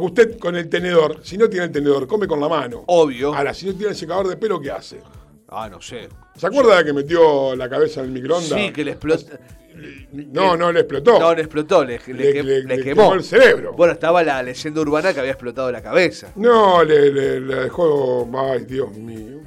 Porque 0.00 0.22
usted 0.22 0.38
con 0.38 0.56
el 0.56 0.68
tenedor, 0.68 1.20
si 1.22 1.36
no 1.38 1.48
tiene 1.48 1.66
el 1.66 1.72
tenedor, 1.72 2.06
come 2.06 2.26
con 2.26 2.40
la 2.40 2.48
mano. 2.48 2.84
Obvio. 2.86 3.34
Ahora, 3.34 3.54
si 3.54 3.66
no 3.66 3.74
tiene 3.74 3.90
el 3.90 3.96
secador 3.96 4.28
de 4.28 4.36
pelo, 4.36 4.60
¿qué 4.60 4.70
hace? 4.70 5.00
Ah, 5.48 5.68
no 5.70 5.80
sé. 5.80 6.08
¿Se 6.36 6.46
acuerda 6.46 6.78
de 6.78 6.84
que 6.86 6.92
metió 6.92 7.54
la 7.54 7.68
cabeza 7.68 8.00
en 8.00 8.06
el 8.06 8.12
microondas? 8.12 8.58
Sí, 8.58 8.70
que 8.72 8.84
le 8.84 8.92
explotó. 8.92 9.36
No, 10.12 10.56
no 10.56 10.70
le 10.72 10.80
explotó. 10.80 11.18
No, 11.18 11.34
le 11.34 11.42
explotó, 11.42 11.84
le, 11.84 12.00
le 12.06 12.14
Le- 12.14 12.32
que- 12.32 12.42
le- 12.42 12.62
le 12.62 12.76
le 12.76 12.82
quemó. 12.82 13.02
quemó 13.02 13.14
el 13.14 13.24
cerebro. 13.24 13.72
Bueno, 13.72 13.92
estaba 13.92 14.22
la 14.22 14.42
leyenda 14.42 14.80
urbana 14.80 15.12
que 15.12 15.20
había 15.20 15.32
explotado 15.32 15.70
la 15.72 15.82
cabeza. 15.82 16.28
No, 16.36 16.82
le, 16.84 17.10
dejó. 17.40 18.28
Ay, 18.36 18.64
Dios 18.64 18.90
mío. 18.96 19.40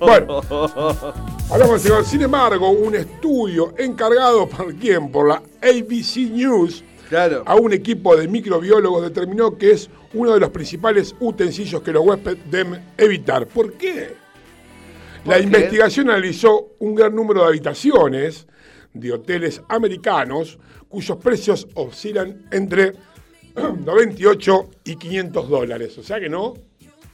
Bueno, 0.00 0.40
hablamos. 1.50 1.82
Sin 2.06 2.22
embargo, 2.22 2.70
un 2.70 2.94
estudio 2.94 3.74
encargado 3.78 4.48
por 4.48 4.74
quién? 4.74 5.10
Por 5.12 5.28
la 5.28 5.42
ABC 5.62 6.16
News. 6.30 6.82
Claro. 7.08 7.42
A 7.46 7.54
un 7.54 7.72
equipo 7.72 8.16
de 8.16 8.28
microbiólogos 8.28 9.02
determinó 9.02 9.56
que 9.56 9.72
es 9.72 9.90
uno 10.14 10.34
de 10.34 10.40
los 10.40 10.50
principales 10.50 11.14
utensilios 11.20 11.82
que 11.82 11.92
los 11.92 12.04
huéspedes 12.04 12.38
deben 12.50 12.82
evitar. 12.96 13.46
¿Por 13.46 13.74
qué? 13.74 14.14
La 15.24 15.36
qué? 15.36 15.42
investigación 15.42 16.10
analizó 16.10 16.74
un 16.78 16.94
gran 16.94 17.14
número 17.14 17.42
de 17.42 17.48
habitaciones 17.48 18.46
de 18.92 19.12
hoteles 19.12 19.60
americanos 19.68 20.58
cuyos 20.88 21.18
precios 21.18 21.66
oscilan 21.74 22.46
entre 22.50 22.92
98 23.54 24.70
y 24.84 24.96
500 24.96 25.48
dólares. 25.48 25.98
O 25.98 26.02
sea 26.02 26.20
que 26.20 26.28
no, 26.28 26.54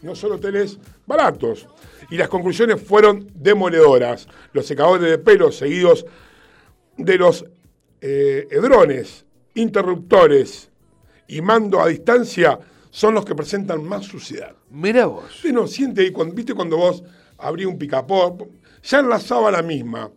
no 0.03 0.14
son 0.14 0.32
hoteles 0.32 0.78
baratos. 1.07 1.66
Y 2.11 2.16
las 2.16 2.28
conclusiones 2.28 2.80
fueron 2.80 3.30
demoledoras. 3.34 4.28
Los 4.53 4.66
secadores 4.66 5.11
de 5.11 5.18
pelo 5.18 5.51
seguidos 5.53 6.05
de 6.97 7.16
los 7.16 7.45
eh, 8.01 8.47
hedrones, 8.51 9.24
interruptores 9.55 10.68
y 11.28 11.40
mando 11.40 11.80
a 11.80 11.88
distancia 11.88 12.59
son 12.90 13.14
los 13.14 13.24
que 13.24 13.34
presentan 13.34 13.84
más 13.84 14.05
suciedad. 14.07 14.55
Mira 14.70 15.07
vos. 15.07 15.24
Usted 15.36 15.53
no 15.53 15.66
siente 15.66 16.03
ahí, 16.03 16.11
cuando, 16.11 16.34
viste 16.34 16.55
cuando 16.55 16.76
vos 16.76 17.03
abrís 17.38 17.66
un 17.66 17.78
picapó, 17.78 18.36
ya 18.82 18.98
en 18.98 19.09
la 19.09 19.20
sábana 19.20 19.62
misma, 19.62 20.11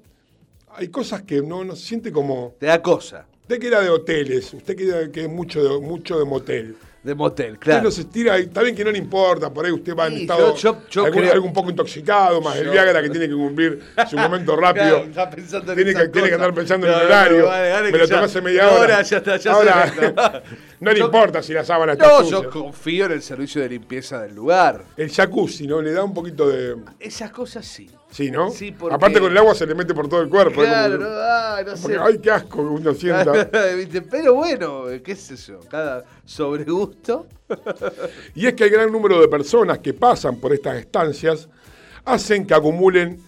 hay 0.75 0.87
cosas 0.87 1.21
que 1.21 1.41
no, 1.41 1.63
no 1.63 1.75
se 1.75 1.85
siente 1.85 2.11
como... 2.11 2.55
Te 2.59 2.65
da 2.67 2.81
cosa. 2.81 3.27
Usted 3.41 3.59
que 3.59 3.67
era 3.67 3.81
de 3.81 3.89
hoteles, 3.89 4.53
usted 4.53 4.75
que, 4.75 4.87
era- 4.87 5.11
que 5.11 5.23
es 5.23 5.29
mucho 5.29 5.61
de, 5.63 5.79
mucho 5.85 6.17
de 6.17 6.25
motel. 6.25 6.75
De 7.03 7.13
motel, 7.15 7.53
Usted 7.55 7.59
claro. 7.65 7.83
no 7.83 7.91
se 7.91 7.99
estira 8.01 8.37
está 8.37 8.61
bien 8.61 8.73
que 8.73 8.85
no 8.85 8.89
le 8.89 8.97
importa, 8.97 9.53
por 9.53 9.65
ahí 9.65 9.73
usted 9.73 9.93
va 9.93 10.07
en 10.07 10.13
Sí, 10.15 10.21
estado 10.21 10.55
yo- 10.55 10.77
yo- 10.79 10.87
yo 10.89 11.05
algún, 11.05 11.19
creo- 11.19 11.33
algo 11.33 11.45
un 11.47 11.51
poco 11.51 11.69
intoxicado, 11.69 12.39
más 12.39 12.55
el 12.55 12.67
Yo- 12.67 12.71
Viagra 12.71 13.01
que 13.01 13.09
tiene 13.09 13.27
que 13.27 13.33
cumplir 13.33 13.81
su 14.09 14.17
momento 14.17 14.55
rápido. 14.55 15.05
Claro, 15.11 15.31
tiene, 15.75 15.93
que, 15.93 16.07
tiene 16.07 16.29
que 16.29 16.35
andar 16.35 16.53
pensando 16.53 16.87
No, 16.87 16.93
en 16.93 16.99
el 17.01 17.05
horario. 17.05 17.41
no, 17.43 17.91
Me 17.91 17.97
lo 17.97 18.07
tomó 18.07 18.21
hace 18.23 18.41
media 18.41 18.63
ahora 18.69 18.79
hora. 18.83 19.01
ya 19.01 19.17
está, 19.17 19.35
ya 19.35 19.51
Ahora. 19.51 19.93
no 20.83 20.91
le 20.91 20.99
Yo- 20.99 21.05
importa 21.05 21.41
si 21.41 21.53
la 21.53 21.63
sábana 21.63 21.93
está 21.93 22.07
No, 22.07 22.19
sucia. 22.19 22.41
yo 22.43 22.49
confío 22.49 23.05
en 23.05 23.13
el 23.13 23.21
servicio 23.21 23.61
de 23.61 23.69
limpieza 23.69 24.21
del 24.21 24.35
lugar. 24.35 24.83
El 24.97 25.09
jacuzzi, 25.09 25.65
¿no? 25.65 25.81
Le 25.81 25.91
da 25.93 26.03
un 26.03 26.13
poquito 26.13 26.47
de... 26.49 26.75
Esas 26.99 27.31
cosas 27.31 27.65
sí. 27.65 27.89
Sí, 28.11 28.29
¿no? 28.29 28.51
Sí, 28.51 28.71
porque- 28.71 28.93
Aparte 28.95 29.19
con 29.19 29.31
el 29.31 29.37
agua 29.37 29.55
se 29.55 29.65
le 29.65 29.73
mete 29.73 29.93
por 29.93 30.07
todo 30.07 30.21
el 30.21 30.29
cuerpo. 30.29 30.55
como 30.55 30.67
Claro, 30.67 30.97
que- 30.99 31.03
no, 31.03 31.71
no 31.71 31.75
sé. 31.77 31.81
porque, 31.81 31.97
ay, 31.99 32.17
qué 32.19 32.31
asco 32.31 32.57
que 32.57 32.61
uno 32.81 32.93
sienta. 32.93 33.49
Pero 34.11 34.33
bueno, 34.35 34.83
qué 35.03 35.15
sé 35.15 35.35
yo, 35.35 35.59
cada 35.69 36.03
sobregusto. 36.25 37.27
Y 38.35 38.45
es 38.47 38.53
que 38.53 38.65
el 38.65 38.69
gran 38.69 38.91
número 38.91 39.19
de 39.21 39.27
personas 39.27 39.79
que 39.79 39.93
pasan 39.93 40.35
por 40.37 40.53
estas 40.53 40.77
estancias 40.77 41.47
hacen 42.05 42.45
que 42.45 42.53
acumulen 42.53 43.19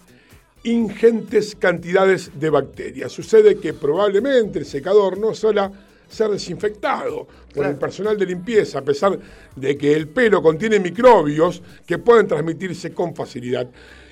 ingentes 0.63 1.55
cantidades 1.55 2.31
de 2.39 2.49
bacterias. 2.49 3.11
Sucede 3.11 3.57
que 3.59 3.73
probablemente 3.73 4.59
el 4.59 4.65
secador 4.65 5.17
no 5.17 5.33
suele 5.35 5.69
ser 6.07 6.29
desinfectado 6.29 7.27
por 7.53 7.65
el 7.65 7.75
personal 7.75 8.17
de 8.17 8.25
limpieza, 8.25 8.79
a 8.79 8.83
pesar 8.83 9.17
de 9.55 9.77
que 9.77 9.93
el 9.93 10.07
pelo 10.07 10.41
contiene 10.41 10.79
microbios 10.79 11.61
que 11.85 11.97
pueden 11.97 12.27
transmitirse 12.27 12.93
con 12.93 13.15
facilidad. 13.15 13.67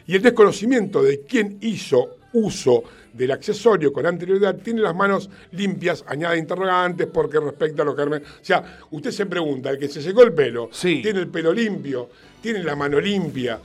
Y 0.07 0.15
el 0.15 0.21
desconocimiento 0.21 1.01
de 1.01 1.21
quién 1.21 1.57
hizo 1.61 2.17
uso 2.33 2.83
del 3.13 3.31
accesorio 3.31 3.93
con 3.93 4.05
anterioridad 4.07 4.55
tiene 4.55 4.81
las 4.81 4.95
manos 4.95 5.29
limpias, 5.51 6.03
añade 6.07 6.37
interrogantes 6.39 7.07
porque 7.07 7.39
respecta 7.39 7.83
a 7.83 7.85
los 7.85 7.95
gérmenes. 7.95 8.27
O 8.27 8.43
sea, 8.43 8.79
usted 8.89 9.11
se 9.11 9.25
pregunta, 9.27 9.69
el 9.69 9.77
que 9.77 9.87
se 9.87 10.01
secó 10.01 10.23
el 10.23 10.33
pelo, 10.33 10.69
Sí. 10.71 11.01
tiene 11.01 11.19
el 11.19 11.27
pelo 11.27 11.53
limpio, 11.53 12.09
tiene 12.41 12.63
la 12.63 12.75
mano 12.75 12.99
limpia, 12.99 13.59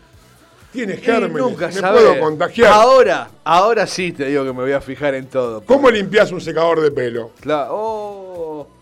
tiene 0.72 0.94
Y 0.94 0.96
gérmenes, 0.98 1.36
nunca 1.36 1.68
me 1.68 1.80
puedo 1.80 2.20
contagiar. 2.20 2.72
Ahora, 2.72 3.28
ahora 3.44 3.86
sí 3.86 4.12
te 4.12 4.26
digo 4.26 4.44
que 4.44 4.52
me 4.52 4.62
voy 4.62 4.72
a 4.72 4.80
fijar 4.80 5.14
en 5.14 5.26
todo. 5.26 5.62
¿Cómo 5.62 5.90
limpias 5.90 6.32
un 6.32 6.40
secador 6.40 6.80
de 6.80 6.90
pelo? 6.90 7.30
Claro. 7.40 7.68
Oh. 7.72 8.77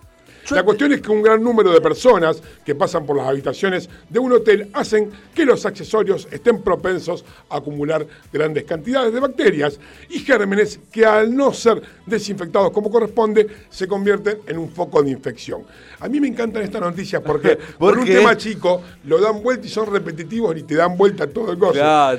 La 0.51 0.63
cuestión 0.63 0.93
es 0.93 1.01
que 1.01 1.11
un 1.11 1.23
gran 1.23 1.43
número 1.43 1.73
de 1.73 1.81
personas 1.81 2.41
que 2.65 2.75
pasan 2.75 3.05
por 3.05 3.17
las 3.17 3.27
habitaciones 3.27 3.89
de 4.09 4.19
un 4.19 4.33
hotel 4.33 4.69
hacen 4.73 5.11
que 5.35 5.45
los 5.45 5.67
accesorios 5.67 6.29
estén 6.31 6.63
propensos 6.63 7.25
a 7.49 7.57
acumular 7.57 8.07
grandes 8.33 8.65
cantidades 8.65 9.13
de 9.13 9.21
bacterias 9.21 9.81
y 10.09 10.21
gérmenes 10.21 10.79
que 10.93 11.05
al 11.05 11.35
no 11.35 11.53
ser 11.53 11.83
desinfectados 12.07 12.71
como 12.71 12.91
corresponde 12.91 13.47
se 13.69 13.89
convierten 13.89 14.39
en 14.47 14.59
un 14.59 14.71
foco 14.71 15.03
de 15.03 15.11
infección. 15.11 15.65
A 16.01 16.09
mí 16.09 16.21
me 16.21 16.29
encantan 16.29 16.63
estas 16.63 16.81
noticias 16.81 17.23
porque 17.25 17.57
por, 17.79 17.95
¿Por 17.95 17.99
un 17.99 18.07
tema 18.07 18.37
chico 18.37 18.83
lo 19.05 19.21
dan 19.21 19.43
vuelta 19.43 19.67
y 19.67 19.71
son 19.71 19.93
repetitivos 19.93 20.57
y 20.57 20.63
te 20.63 20.77
dan 20.77 20.97
vuelta 20.97 21.27
todo 21.27 21.53
el 21.53 21.59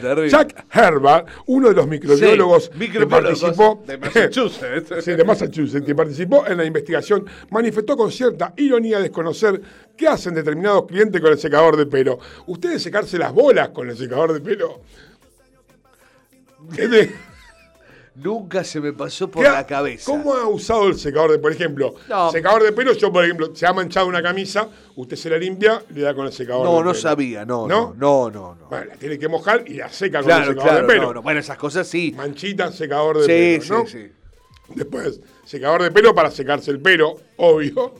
terrible. 0.01 0.30
Jack 0.30 0.65
Herbert, 0.73 1.28
uno 1.45 1.69
de 1.69 1.75
los 1.75 1.88
microbiólogos 1.88 2.71
Sí, 2.78 2.89
que 2.89 3.07
participó 3.07 3.84
de 3.86 3.97
Massachusetts. 3.97 4.93
Sí, 5.07 5.11
de 5.11 5.23
Massachusetts, 5.23 5.86
que 5.86 5.95
participó 5.95 6.45
en 6.47 6.57
la 6.57 6.65
investigación, 6.65 7.25
manifestó 7.49 7.95
con 7.95 8.11
cierta 8.18 8.53
ironía 8.57 8.99
desconocer 8.99 9.61
qué 9.95 10.07
hacen 10.07 10.34
determinados 10.34 10.86
clientes 10.88 11.22
con 11.22 11.32
el 11.32 11.38
secador 11.39 11.78
de 11.78 11.86
pelo. 11.86 12.20
¿Ustedes 12.47 12.82
secarse 12.84 13.18
las 13.18 13.32
bolas 13.34 13.70
con 13.70 13.89
el 13.89 13.97
secador 13.97 14.34
de 14.34 14.41
pelo? 14.41 14.82
De- 16.70 17.11
Nunca 18.15 18.63
se 18.63 18.82
me 18.82 18.93
pasó 18.93 19.30
por 19.30 19.43
¿qué 19.43 19.47
ha- 19.47 19.51
la 19.53 19.68
cabeza. 19.68 20.09
¿Cómo 20.11 20.34
ha 20.34 20.47
usado 20.47 20.88
el 20.88 20.97
secador 20.97 21.32
de 21.34 21.38
Por 21.38 21.51
ejemplo, 21.51 21.93
No. 22.09 22.32
secador 22.32 22.63
de 22.63 22.72
pelo, 22.72 22.93
yo 22.93 23.13
por 23.13 23.24
ejemplo, 23.24 23.55
se 23.55 23.68
ha 23.68 23.74
manchado 23.74 24.07
una 24.07 24.24
camisa, 24.24 24.68
usted 24.95 25.15
se 25.15 25.30
la 25.30 25.38
limpia, 25.38 25.84
le 25.93 26.01
da 26.01 26.15
con 26.15 26.26
el 26.26 26.34
secador 26.34 26.65
No, 26.65 26.72
de 26.72 26.78
no 26.80 26.82
pelo. 26.82 26.93
sabía, 26.95 27.45
no, 27.45 27.68
¿No? 27.68 27.93
no, 27.95 28.32
no, 28.32 28.32
no. 28.32 28.55
no. 28.55 28.70
Bueno, 28.70 28.86
la 28.88 28.95
tiene 28.95 29.20
que 29.20 29.28
mojar 29.28 29.63
y 29.68 29.76
la 29.76 29.89
seca 29.89 30.24
con 30.24 30.32
el 30.32 30.38
secador 30.47 30.63
claro, 30.63 30.82
de 30.82 30.88
pelo. 30.93 31.01
no, 31.09 31.13
no. 31.13 31.22
Bueno, 31.22 31.39
esas 31.41 31.57
cosas 31.59 31.88
sí. 31.88 32.11
Manchita, 32.18 32.72
secador 32.72 33.20
de 33.20 33.24
Sí, 33.59 33.68
pelo, 33.68 33.86
sí, 33.86 33.97
¿no? 33.97 34.01
sí. 34.07 34.11
Después, 34.74 35.22
secador 35.45 35.84
de 35.84 35.91
pelo 35.91 36.15
para 36.15 36.32
secarse 36.32 36.72
el 36.72 36.82
pelo, 36.82 37.18
obvio. 37.38 37.93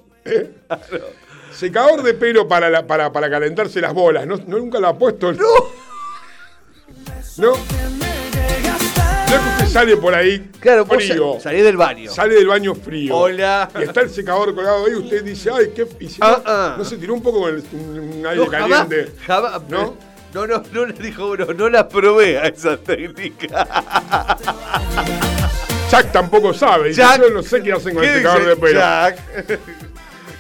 Secador 1.54 2.04
de 2.04 2.14
pelo 2.14 2.48
para, 2.48 2.70
la- 2.70 2.86
para, 2.86 3.12
para 3.12 3.30
calentarse 3.30 3.82
las 3.82 3.94
bolas. 3.94 4.28
¿No, 4.28 4.38
no 4.38 4.58
nunca 4.60 4.80
lo 4.80 4.88
ha 4.90 4.98
puesto? 4.98 5.30
El... 5.30 5.38
¿No? 5.38 5.48
No 7.38 7.54
es 9.36 9.42
que 9.42 9.50
usted 9.50 9.68
sale 9.68 9.98
por 9.98 10.14
ahí 10.16 10.50
Claro, 10.60 10.86
frío. 10.86 11.34
sa- 11.36 11.42
salí 11.50 11.62
del 11.62 11.76
baño. 11.78 12.12
Sale 12.12 12.36
del 12.36 12.48
baño 12.48 12.76
frío. 12.76 13.16
Hola. 13.16 13.70
Y 13.80 13.84
está 13.84 14.02
el 14.02 14.10
secador 14.10 14.56
colgado 14.56 14.86
ahí. 14.86 14.94
Usted 14.94 15.24
dice, 15.24 15.50
ay, 15.54 15.72
qué. 15.76 15.86
Y 16.00 16.08
si 16.10 16.20
no, 16.22 16.28
Ah, 16.28 16.42
ah. 16.46 16.76
no 16.78 16.86
se 16.86 16.98
tiró 16.98 17.14
un 17.14 17.22
poco 17.22 17.42
con 17.42 17.56
el- 17.56 17.64
un, 17.74 18.26
aire 18.26 18.44
No, 18.46 18.48
caliente. 18.52 19.12
jamás. 19.26 19.62
¿No? 19.70 19.96
No, 20.34 20.46
no, 20.46 20.62
no 20.72 20.86
le 20.86 20.94
dijo 20.94 21.28
uno, 21.32 21.46
no 21.46 21.70
la 21.70 21.88
probé 21.90 22.38
a 22.38 22.44
esa 22.48 22.78
técnica. 22.78 23.68
Jack 25.90 26.12
tampoco 26.12 26.54
sabe. 26.54 26.94
Jack, 26.94 27.22
yo 27.22 27.30
no 27.30 27.42
sé 27.42 27.64
qué 27.64 27.72
hacen 27.72 27.96
con 27.96 28.04
el 28.04 28.10
¿Qué 28.10 28.18
secador 28.18 28.46
de 28.46 28.56
pelo. 28.58 28.80
Jack? 28.80 29.20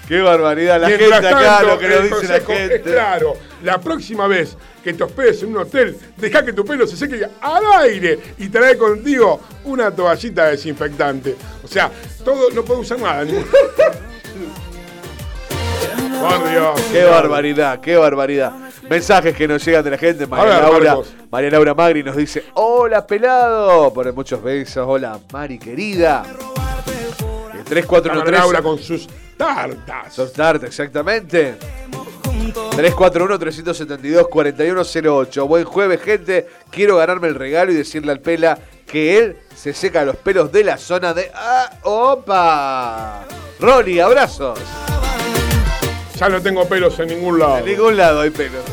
Qué 0.07 0.21
barbaridad, 0.21 0.79
la 0.79 0.87
Mientras 0.87 1.11
gente 1.11 1.27
acá, 1.27 1.39
tanto, 1.39 1.67
lo 1.67 1.79
que 1.79 1.87
nos 1.89 2.23
la 2.29 2.37
es 2.37 2.81
claro, 2.81 3.33
la 3.61 3.81
próxima 3.81 4.25
vez 4.27 4.55
que 4.81 4.93
te 4.93 5.03
hospedes 5.03 5.43
en 5.43 5.49
un 5.49 5.57
hotel, 5.57 5.97
deja 6.15 6.45
que 6.45 6.53
tu 6.53 6.63
pelo 6.63 6.87
se 6.87 6.95
seque 6.95 7.27
al 7.41 7.63
aire 7.81 8.17
y 8.37 8.47
trae 8.47 8.77
contigo 8.77 9.41
una 9.65 9.91
toallita 9.91 10.45
desinfectante. 10.45 11.35
O 11.61 11.67
sea, 11.67 11.91
todo 12.23 12.49
no 12.51 12.63
puede 12.63 12.79
usar 12.79 12.99
nada. 12.99 13.25
Por 16.21 16.49
Dios. 16.49 16.81
Qué 16.91 17.03
barbaridad, 17.03 17.81
qué 17.81 17.97
barbaridad. 17.97 18.53
Mensajes 18.89 19.35
que 19.35 19.47
nos 19.47 19.63
llegan 19.65 19.83
de 19.83 19.91
la 19.91 19.97
gente. 19.97 20.25
María, 20.25 20.45
ver, 20.45 20.63
Laura, 20.63 20.95
Marcos. 20.95 21.13
María 21.29 21.49
Laura 21.51 21.73
Magri 21.73 22.03
nos 22.03 22.15
dice: 22.15 22.45
Hola, 22.53 23.05
pelado. 23.05 23.93
Pone 23.93 24.13
muchos 24.13 24.41
besos. 24.41 24.85
Hola, 24.87 25.19
Mari 25.31 25.59
querida. 25.59 26.23
El 27.69 27.83
3413. 27.83 28.31
Laura 28.31 28.61
con 28.61 28.79
sus 28.79 29.09
tartas. 29.35 30.13
Sos 30.13 30.31
tarta, 30.31 30.67
exactamente. 30.67 31.57
341-372-4108. 32.55 35.47
Buen 35.47 35.65
jueves, 35.65 36.01
gente. 36.01 36.47
Quiero 36.69 36.95
ganarme 36.97 37.27
el 37.27 37.35
regalo 37.35 37.71
y 37.71 37.75
decirle 37.75 38.13
al 38.13 38.21
Pela 38.21 38.57
que 38.85 39.17
él 39.17 39.37
se 39.53 39.73
seca 39.73 40.05
los 40.05 40.15
pelos 40.15 40.49
de 40.51 40.63
la 40.63 40.77
zona 40.77 41.13
de. 41.13 41.29
¡Ah! 41.33 41.71
¡Opa! 41.83 43.25
Ronnie, 43.59 43.99
abrazos. 43.99 44.59
Ya 46.15 46.29
no 46.29 46.41
tengo 46.41 46.65
pelos 46.67 46.97
en 46.99 47.09
ningún 47.09 47.39
lado. 47.39 47.57
En 47.57 47.65
ningún 47.65 47.97
lado 47.97 48.21
hay 48.21 48.29
pelos. 48.29 48.63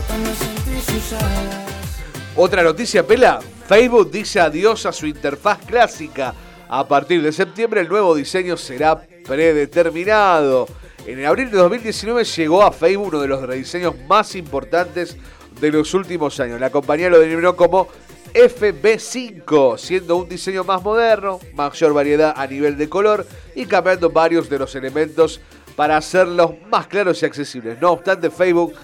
Otra 2.36 2.62
noticia, 2.62 3.04
Pela. 3.06 3.40
Facebook 3.66 4.10
dice 4.10 4.40
adiós 4.40 4.84
a 4.86 4.92
su 4.92 5.06
interfaz 5.06 5.58
clásica. 5.66 6.34
A 6.76 6.88
partir 6.88 7.22
de 7.22 7.30
septiembre 7.30 7.82
el 7.82 7.88
nuevo 7.88 8.16
diseño 8.16 8.56
será 8.56 9.00
predeterminado. 9.00 10.66
En 11.06 11.24
abril 11.24 11.48
de 11.48 11.58
2019 11.58 12.24
llegó 12.24 12.64
a 12.64 12.72
Facebook 12.72 13.06
uno 13.10 13.20
de 13.20 13.28
los 13.28 13.42
rediseños 13.42 13.94
más 14.08 14.34
importantes 14.34 15.16
de 15.60 15.70
los 15.70 15.94
últimos 15.94 16.40
años. 16.40 16.58
La 16.58 16.70
compañía 16.70 17.08
lo 17.08 17.20
denominó 17.20 17.54
como 17.54 17.86
FB5, 18.34 19.78
siendo 19.78 20.16
un 20.16 20.28
diseño 20.28 20.64
más 20.64 20.82
moderno, 20.82 21.38
mayor 21.52 21.94
variedad 21.94 22.34
a 22.36 22.44
nivel 22.44 22.76
de 22.76 22.88
color 22.88 23.24
y 23.54 23.66
cambiando 23.66 24.10
varios 24.10 24.50
de 24.50 24.58
los 24.58 24.74
elementos 24.74 25.40
para 25.76 25.96
hacerlos 25.96 26.54
más 26.68 26.88
claros 26.88 27.22
y 27.22 27.26
accesibles. 27.26 27.80
No 27.80 27.92
obstante, 27.92 28.30
Facebook 28.30 28.74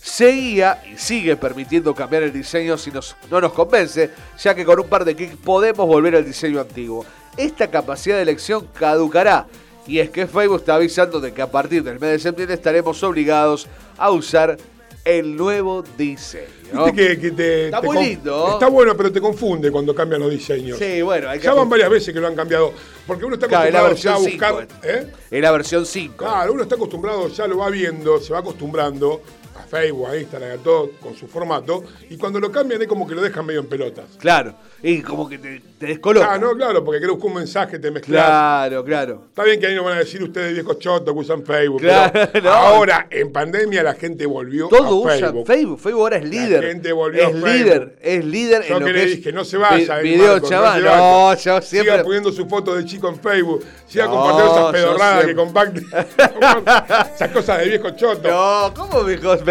seguía 0.00 0.84
y 0.88 0.96
sigue 0.96 1.34
permitiendo 1.34 1.96
cambiar 1.96 2.22
el 2.22 2.32
diseño 2.32 2.78
si 2.78 2.92
no 3.28 3.40
nos 3.40 3.52
convence, 3.52 4.12
ya 4.38 4.54
que 4.54 4.64
con 4.64 4.78
un 4.78 4.88
par 4.88 5.04
de 5.04 5.16
clics 5.16 5.34
podemos 5.34 5.88
volver 5.88 6.14
al 6.14 6.24
diseño 6.24 6.60
antiguo. 6.60 7.04
Esta 7.36 7.70
capacidad 7.70 8.16
de 8.16 8.22
elección 8.22 8.66
caducará 8.74 9.46
y 9.86 9.98
es 9.98 10.10
que 10.10 10.26
Facebook 10.26 10.60
está 10.60 10.74
avisando 10.76 11.20
de 11.20 11.32
que 11.32 11.42
a 11.42 11.50
partir 11.50 11.82
del 11.82 11.98
mes 11.98 12.10
de 12.10 12.18
septiembre 12.18 12.54
estaremos 12.54 13.02
obligados 13.02 13.66
a 13.96 14.10
usar 14.10 14.56
el 15.04 15.34
nuevo 15.36 15.82
diseño. 15.96 16.46
Viste 16.72 16.92
que, 16.92 17.18
que 17.18 17.30
te, 17.30 17.64
Está 17.66 17.80
te 17.80 17.86
muy 17.86 17.96
lindo. 18.04 18.52
Está 18.52 18.68
bueno, 18.68 18.96
pero 18.96 19.10
te 19.10 19.20
confunde 19.20 19.70
cuando 19.72 19.94
cambian 19.94 20.20
los 20.20 20.30
diseños. 20.30 20.78
Sí, 20.78 21.00
bueno, 21.02 21.28
hay 21.30 21.38
que 21.38 21.46
Ya 21.46 21.54
van 21.54 21.68
varias 21.68 21.90
veces 21.90 22.12
que 22.12 22.20
lo 22.20 22.26
han 22.28 22.36
cambiado. 22.36 22.72
Porque 23.06 23.24
uno 23.24 23.34
está 23.34 23.48
Claro, 23.48 23.86
acostumbrado 23.86 23.96
ya 23.96 24.14
a 24.14 24.18
buscar. 24.18 24.68
5. 24.82 24.86
¿eh? 24.86 25.06
Es 25.30 25.40
la 25.42 25.50
versión 25.52 25.86
5. 25.86 26.16
Claro, 26.16 26.52
uno 26.52 26.62
está 26.62 26.74
acostumbrado, 26.74 27.28
ya 27.28 27.46
lo 27.46 27.58
va 27.58 27.70
viendo, 27.70 28.20
se 28.20 28.32
va 28.32 28.40
acostumbrando 28.40 29.22
Facebook, 29.70 30.08
a 30.08 30.16
Instagram, 30.16 30.58
a 30.58 30.62
todo 30.62 30.90
con 31.00 31.14
su 31.14 31.28
formato. 31.28 31.84
Y 32.08 32.16
cuando 32.16 32.40
lo 32.40 32.50
cambian 32.50 32.82
es 32.82 32.88
como 32.88 33.06
que 33.06 33.14
lo 33.14 33.22
dejan 33.22 33.46
medio 33.46 33.60
en 33.60 33.66
pelotas. 33.68 34.06
Claro, 34.18 34.54
y 34.82 35.00
como 35.02 35.28
que 35.28 35.38
te, 35.38 35.60
te 35.78 35.86
descoloca. 35.86 36.32
Ah, 36.32 36.38
no, 36.38 36.52
claro, 36.56 36.84
porque 36.84 37.00
creo 37.00 37.18
que 37.18 37.26
un 37.26 37.34
mensaje 37.34 37.78
te 37.78 37.90
mezclas. 37.90 38.24
Claro, 38.26 38.84
claro. 38.84 39.24
Está 39.28 39.44
bien 39.44 39.60
que 39.60 39.66
ahí 39.68 39.74
no 39.74 39.84
van 39.84 39.96
a 39.96 40.00
decir 40.00 40.22
ustedes 40.22 40.52
viejos 40.54 40.78
chotos 40.78 41.14
que 41.14 41.20
usan 41.20 41.44
Facebook. 41.44 41.80
Claro, 41.82 42.28
pero 42.32 42.44
no. 42.50 42.50
Ahora, 42.50 43.06
en 43.10 43.30
pandemia, 43.32 43.82
la 43.82 43.94
gente 43.94 44.26
volvió 44.26 44.68
Todo 44.68 44.84
a 44.86 44.94
usa 44.94 45.10
Facebook. 45.18 45.46
Facebook. 45.46 45.78
Facebook 45.80 46.00
ahora 46.02 46.16
es 46.16 46.24
líder. 46.24 46.64
gente 46.64 46.92
volvió 46.92 47.22
es 47.22 47.28
a 47.28 47.30
Facebook. 47.30 47.48
líder, 47.52 47.98
es 48.02 48.24
líder 48.24 48.62
Yo 48.68 48.74
en 48.76 48.80
lo 48.80 48.86
que 48.86 48.92
que 48.92 48.98
le 48.98 49.04
es 49.04 49.16
dije, 49.16 49.32
no 49.32 49.44
se 49.44 49.56
vaya. 49.56 49.98
vi- 49.98 50.10
video 50.10 50.32
Marcos, 50.32 50.50
chaval. 50.50 50.84
No, 50.84 50.90
vaya. 51.26 51.34
yo 51.36 51.62
siempre. 51.62 51.92
Siga 51.92 52.02
poniendo 52.04 52.32
su 52.32 52.46
foto 52.48 52.74
de 52.74 52.84
chico 52.84 53.08
en 53.08 53.20
Facebook. 53.20 53.64
Siga 53.86 54.06
No, 54.06 54.12
compartiendo 54.12 54.52
esas 54.58 54.72
pedorradas 54.72 55.24
que 55.26 55.34
comparte. 55.34 55.80
esas 57.14 57.30
cosas 57.30 57.58
de 57.58 57.68
viejo 57.68 57.90
choto. 57.90 58.28
No, 58.28 58.72
¿cómo 58.74 59.02
me 59.02 59.16
pedorradas 59.16 59.42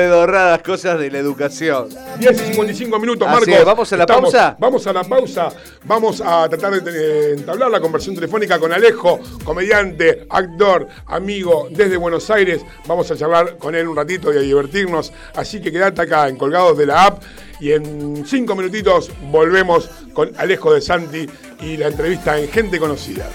cosas 0.63 0.99
de 0.99 1.11
la 1.11 1.19
educación? 1.19 1.89
10 2.19 2.41
y 2.41 2.45
55 2.53 2.99
minutos, 2.99 3.27
Así 3.27 3.35
Marcos. 3.35 3.55
es, 3.55 3.65
¿vamos 3.65 3.93
a 3.93 3.97
la 3.97 4.05
pausa? 4.05 4.57
Vamos 4.59 4.87
a 4.87 4.93
la 4.93 5.03
pausa. 5.03 5.49
Vamos 5.85 6.21
a 6.21 6.49
tratar 6.49 6.81
de 6.83 7.33
entablar 7.33 7.71
la 7.71 7.79
conversión 7.79 8.15
telefónica 8.15 8.59
con 8.59 8.71
Alejo, 8.71 9.19
comediante, 9.43 10.25
actor, 10.29 10.87
amigo 11.07 11.67
desde 11.71 11.97
Buenos 11.97 12.29
Aires. 12.29 12.61
Vamos 12.87 13.09
a 13.11 13.17
charlar 13.17 13.57
con 13.57 13.75
él 13.75 13.87
un 13.87 13.95
ratito 13.95 14.33
y 14.33 14.37
a 14.37 14.41
divertirnos. 14.41 15.11
Así 15.35 15.61
que 15.61 15.71
quédate 15.71 16.01
acá 16.01 16.27
en 16.27 16.37
Colgados 16.37 16.77
de 16.77 16.85
la 16.85 17.05
App. 17.05 17.23
Y 17.59 17.73
en 17.73 18.25
5 18.25 18.55
minutitos 18.55 19.11
volvemos 19.31 19.89
con 20.13 20.31
Alejo 20.37 20.73
de 20.73 20.81
Santi 20.81 21.27
y 21.61 21.77
la 21.77 21.87
entrevista 21.87 22.39
en 22.39 22.49
Gente 22.49 22.79
Conocida. 22.79 23.27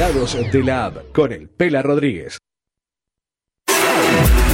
De 0.00 0.64
la 0.64 0.86
App 0.86 1.12
con 1.12 1.30
el 1.30 1.46
Pela 1.46 1.82
Rodríguez. 1.82 2.38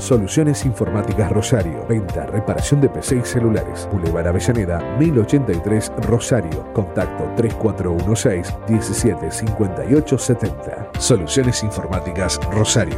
Soluciones 0.00 0.64
Informáticas 0.64 1.30
Rosario. 1.32 1.84
Venta, 1.88 2.26
reparación 2.26 2.80
de 2.80 2.88
PC 2.88 3.16
y 3.16 3.24
celulares. 3.24 3.88
Boulevard 3.90 4.28
Avellaneda, 4.28 4.78
1083 4.98 5.92
Rosario. 6.08 6.72
Contacto 6.72 7.24
3416 7.36 8.54
175870. 8.68 10.90
Soluciones 10.98 11.62
Informáticas 11.62 12.40
Rosario. 12.52 12.96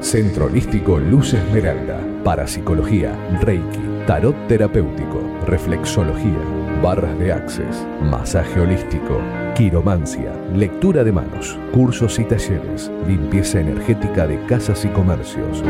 Centro 0.00 0.46
Holístico 0.46 0.98
Luz 0.98 1.34
Esmeralda. 1.34 2.00
Parapsicología, 2.24 3.12
Reiki, 3.42 3.80
Tarot 4.06 4.34
Terapéutico, 4.48 5.20
Reflexología, 5.46 6.38
Barras 6.82 7.18
de 7.18 7.30
Access, 7.30 7.86
Masaje 8.02 8.58
Holístico, 8.58 9.20
Quiromancia, 9.54 10.32
Lectura 10.54 11.04
de 11.04 11.12
Manos, 11.12 11.58
Cursos 11.72 12.18
y 12.18 12.24
Talleres, 12.24 12.90
Limpieza 13.06 13.60
Energética 13.60 14.26
de 14.26 14.42
Casas 14.46 14.86
y 14.86 14.88
Comercios. 14.88 15.62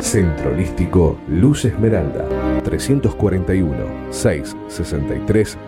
Centro 0.00 0.52
Holístico 0.52 1.18
Luz 1.28 1.66
Esmeralda, 1.66 2.24
341 2.64 3.76
663 4.10 5.58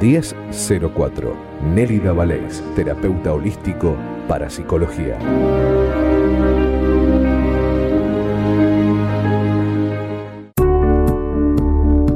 1004. 0.00 1.36
Nélida 1.74 2.12
Valés, 2.12 2.62
terapeuta 2.74 3.34
holístico 3.34 3.94
para 4.26 4.48
psicología. 4.48 5.18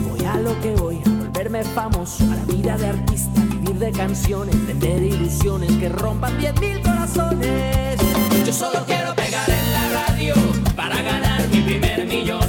Voy 0.09 0.25
a 0.25 0.37
lo 0.37 0.57
que 0.61 0.73
voy, 0.75 1.01
a 1.05 1.09
volverme 1.09 1.61
famoso, 1.65 2.23
a 2.31 2.35
la 2.37 2.45
vida 2.45 2.77
de 2.77 2.87
artista, 2.87 3.41
vivir 3.41 3.79
de 3.79 3.91
canciones, 3.91 4.55
vender 4.65 5.03
ilusiones 5.03 5.73
que 5.73 5.89
rompan 5.89 6.37
10 6.39 6.61
mil 6.61 6.81
corazones. 6.81 7.99
Yo 8.45 8.53
solo 8.53 8.79
quiero 8.85 9.13
pegar 9.13 9.49
en 9.49 9.73
la 9.73 10.07
radio 10.07 10.33
para 10.73 11.01
ganar 11.01 11.45
mi 11.49 11.61
primer 11.63 12.07
millón, 12.07 12.47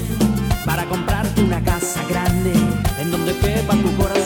para 0.65 0.85
comprarte 0.85 1.43
una 1.43 1.61
casa 1.61 2.05
grande 2.09 2.53
en 3.01 3.11
donde 3.11 3.37
quepa 3.39 3.75
tu 3.75 3.97
corazón. 3.97 4.24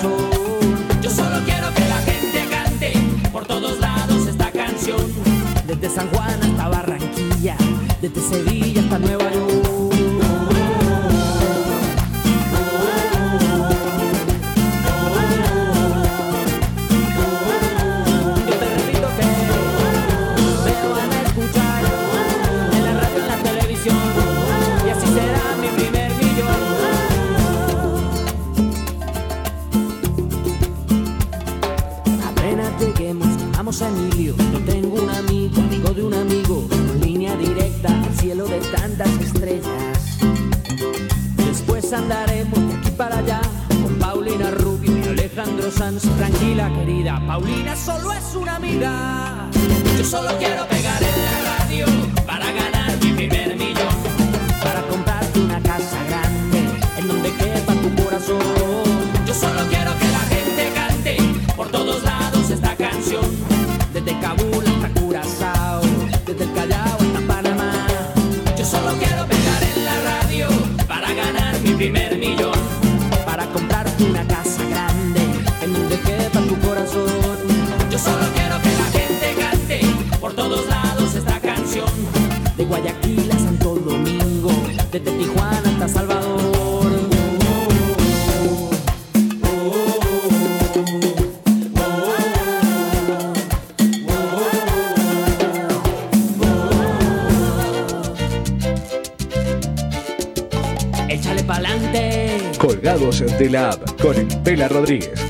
Estela 104.89 105.28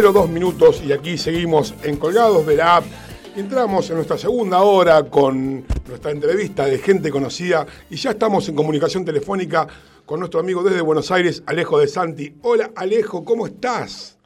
02 0.00 0.28
minutos 0.30 0.82
y 0.82 0.90
aquí 0.92 1.18
seguimos 1.18 1.74
en 1.82 1.96
Colgados 1.96 2.46
de 2.46 2.56
la 2.56 2.76
App. 2.76 2.84
Entramos 3.36 3.88
en 3.90 3.96
nuestra 3.96 4.16
segunda 4.16 4.62
hora 4.62 5.04
con 5.04 5.64
nuestra 5.86 6.10
entrevista 6.10 6.64
de 6.64 6.78
gente 6.78 7.10
conocida 7.10 7.66
y 7.90 7.96
ya 7.96 8.10
estamos 8.12 8.48
en 8.48 8.54
comunicación 8.54 9.04
telefónica 9.04 9.66
con 10.06 10.18
nuestro 10.20 10.40
amigo 10.40 10.62
desde 10.62 10.80
Buenos 10.80 11.10
Aires, 11.10 11.42
Alejo 11.46 11.78
de 11.78 11.88
Santi. 11.88 12.34
Hola 12.42 12.70
Alejo, 12.74 13.22
¿cómo 13.24 13.46
estás? 13.46 14.16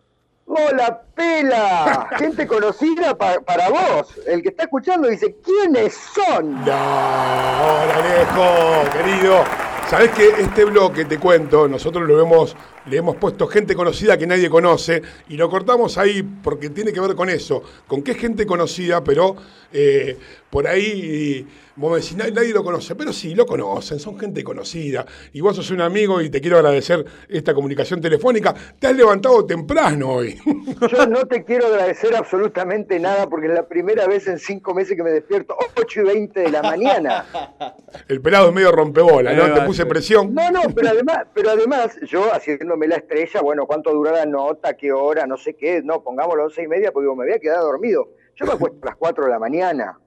Hola, 0.47 1.03
Pela. 1.17 2.09
Gente 2.19 2.47
conocida 2.47 3.19
pa- 3.19 3.41
para 3.41 3.69
vos. 3.69 4.07
El 4.25 4.43
que 4.43 4.51
está 4.51 4.63
escuchando 4.65 5.09
dice, 5.09 5.37
¿quiénes 5.45 5.95
son? 6.15 6.65
No, 6.65 6.73
hola 6.73 7.95
Alejo, 7.97 8.91
querido. 8.93 9.66
Sabés 9.91 10.11
que 10.11 10.27
este 10.43 10.65
bloque, 10.65 11.05
te 11.05 11.17
cuento, 11.17 11.69
nosotros 11.69 12.09
lo 12.09 12.21
hemos, 12.21 12.57
le 12.87 12.97
hemos 12.97 13.15
puesto 13.15 13.47
gente 13.47 13.77
conocida 13.77 14.19
que 14.19 14.27
nadie 14.27 14.51
conoce 14.51 15.01
y 15.29 15.37
lo 15.37 15.49
cortamos 15.49 15.97
ahí 15.97 16.25
porque 16.25 16.71
tiene 16.71 16.93
que 16.93 16.99
ver 16.99 17.15
con 17.15 17.31
eso, 17.31 17.63
con 17.87 18.03
es 18.05 18.17
gente 18.17 18.47
conocida, 18.47 19.05
pero 19.05 19.37
eh, 19.73 20.19
por 20.51 20.67
ahí 20.67 21.47
vos 21.77 21.91
me 21.93 21.97
decís, 21.99 22.17
"Nadie- 22.17 22.33
nadie 22.33 22.53
lo 22.53 22.65
conoce, 22.65 22.95
pero 22.95 23.13
sí, 23.13 23.35
lo 23.35 23.47
conocen, 23.47 23.99
son 23.99 24.19
gente 24.19 24.43
conocida. 24.45 25.05
Y 25.33 25.41
vos 25.41 25.57
sos 25.57 25.71
un 25.71 25.81
amigo 25.81 26.21
y 26.21 26.31
te 26.31 26.41
quiero 26.41 26.57
agradecer 26.57 27.05
esta 27.29 27.55
comunicación 27.55 28.01
telefónica. 28.01 28.55
Te 28.79 28.87
has 28.89 28.97
levantado 28.97 29.45
temprano 29.47 30.11
hoy. 30.13 30.39
Yo 30.91 31.07
no 31.07 31.27
te 31.27 31.45
quiero 31.45 31.67
agradecer 31.67 32.15
absolutamente 32.17 32.99
nada 32.99 33.29
porque 33.29 33.47
es 33.49 33.53
la 33.55 33.67
primera 33.67 34.07
vez 34.07 34.27
en 34.27 34.39
cinco 34.39 34.75
meses 34.75 34.97
que 34.97 35.03
me 35.03 35.11
despierto 35.11 35.57
8 35.77 36.01
y 36.01 36.05
20 36.05 36.41
de 36.41 36.51
la 36.51 36.63
mañana. 36.63 37.25
El 38.09 38.21
pelado 38.21 38.49
es 38.49 38.55
medio 38.55 38.73
rompebola, 38.73 39.33
¿no? 39.33 39.55
Te 39.55 39.61
puse 39.63 39.87
presión. 39.87 40.35
No, 40.35 40.51
no, 40.51 40.63
pero 40.75 40.89
además, 40.91 41.27
pero 41.35 41.51
además, 41.51 41.97
yo 42.09 42.33
haciéndome 42.33 42.87
la 42.89 42.97
estrella, 42.97 43.41
bueno, 43.43 43.67
cuánto 43.67 43.93
dura 43.93 44.13
la 44.13 44.27
nota, 44.27 44.75
qué 44.77 44.93
hora, 44.93 45.27
no 45.27 45.37
sé 45.37 45.55
qué, 45.55 45.83
no, 45.83 46.03
pongámoslo 46.03 46.43
a 46.43 46.47
once 46.47 46.63
y 46.63 46.69
media 46.69 46.93
porque 46.93 47.05
digo, 47.05 47.17
me 47.17 47.25
voy 47.27 47.35
a 47.35 47.39
quedar 47.39 47.61
dormido. 47.61 48.09
Yo 48.35 48.45
me 48.47 48.53
acuesto 48.53 48.79
a 48.83 48.87
las 48.87 48.97
4 48.97 49.25
de 49.25 49.31
la 49.31 49.39
mañana. 49.39 49.99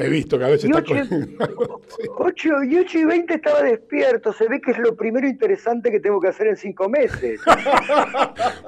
He 0.00 0.08
visto 0.08 0.38
que 0.38 0.44
a 0.44 0.48
veces 0.48 0.64
Y 0.64 0.68
está 0.68 0.78
ocho, 0.80 0.94
con... 1.08 1.36
8 2.26 2.48
y 2.64 2.78
8 2.78 2.98
y 2.98 3.04
20 3.04 3.34
estaba 3.34 3.62
despierto. 3.62 4.32
Se 4.32 4.48
ve 4.48 4.60
que 4.60 4.70
es 4.70 4.78
lo 4.78 4.94
primero 4.94 5.26
interesante 5.26 5.90
que 5.90 5.98
tengo 6.00 6.20
que 6.20 6.28
hacer 6.28 6.46
en 6.46 6.56
cinco 6.56 6.88
meses. 6.88 7.40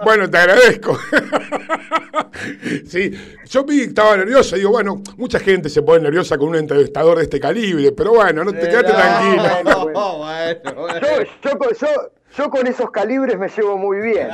Bueno, 0.03 0.29
te 0.31 0.39
agradezco. 0.39 0.99
sí, 2.87 3.13
yo 3.47 3.65
vi 3.65 3.79
que 3.81 3.85
estaba 3.85 4.17
nervioso. 4.17 4.57
Digo, 4.57 4.71
bueno, 4.71 5.03
mucha 5.19 5.39
gente 5.39 5.69
se 5.69 5.83
pone 5.83 6.03
nerviosa 6.03 6.39
con 6.39 6.49
un 6.49 6.57
entrevistador 6.57 7.19
de 7.19 7.25
este 7.25 7.39
calibre, 7.39 7.93
pero 7.93 8.15
bueno, 8.15 8.43
no 8.45 8.51
te 8.53 8.61
quedaste 8.61 8.93
tranquilo. 8.93 9.43
Bueno, 9.85 10.19
bueno. 10.19 10.89
Yo, 11.01 11.51
yo 11.51 11.59
con- 11.59 11.75
yo- 11.75 12.11
yo 12.37 12.49
con 12.49 12.67
esos 12.67 12.91
calibres 12.93 13.37
me 13.39 13.49
llevo 13.49 13.77
muy 13.77 13.99
bien. 14.01 14.29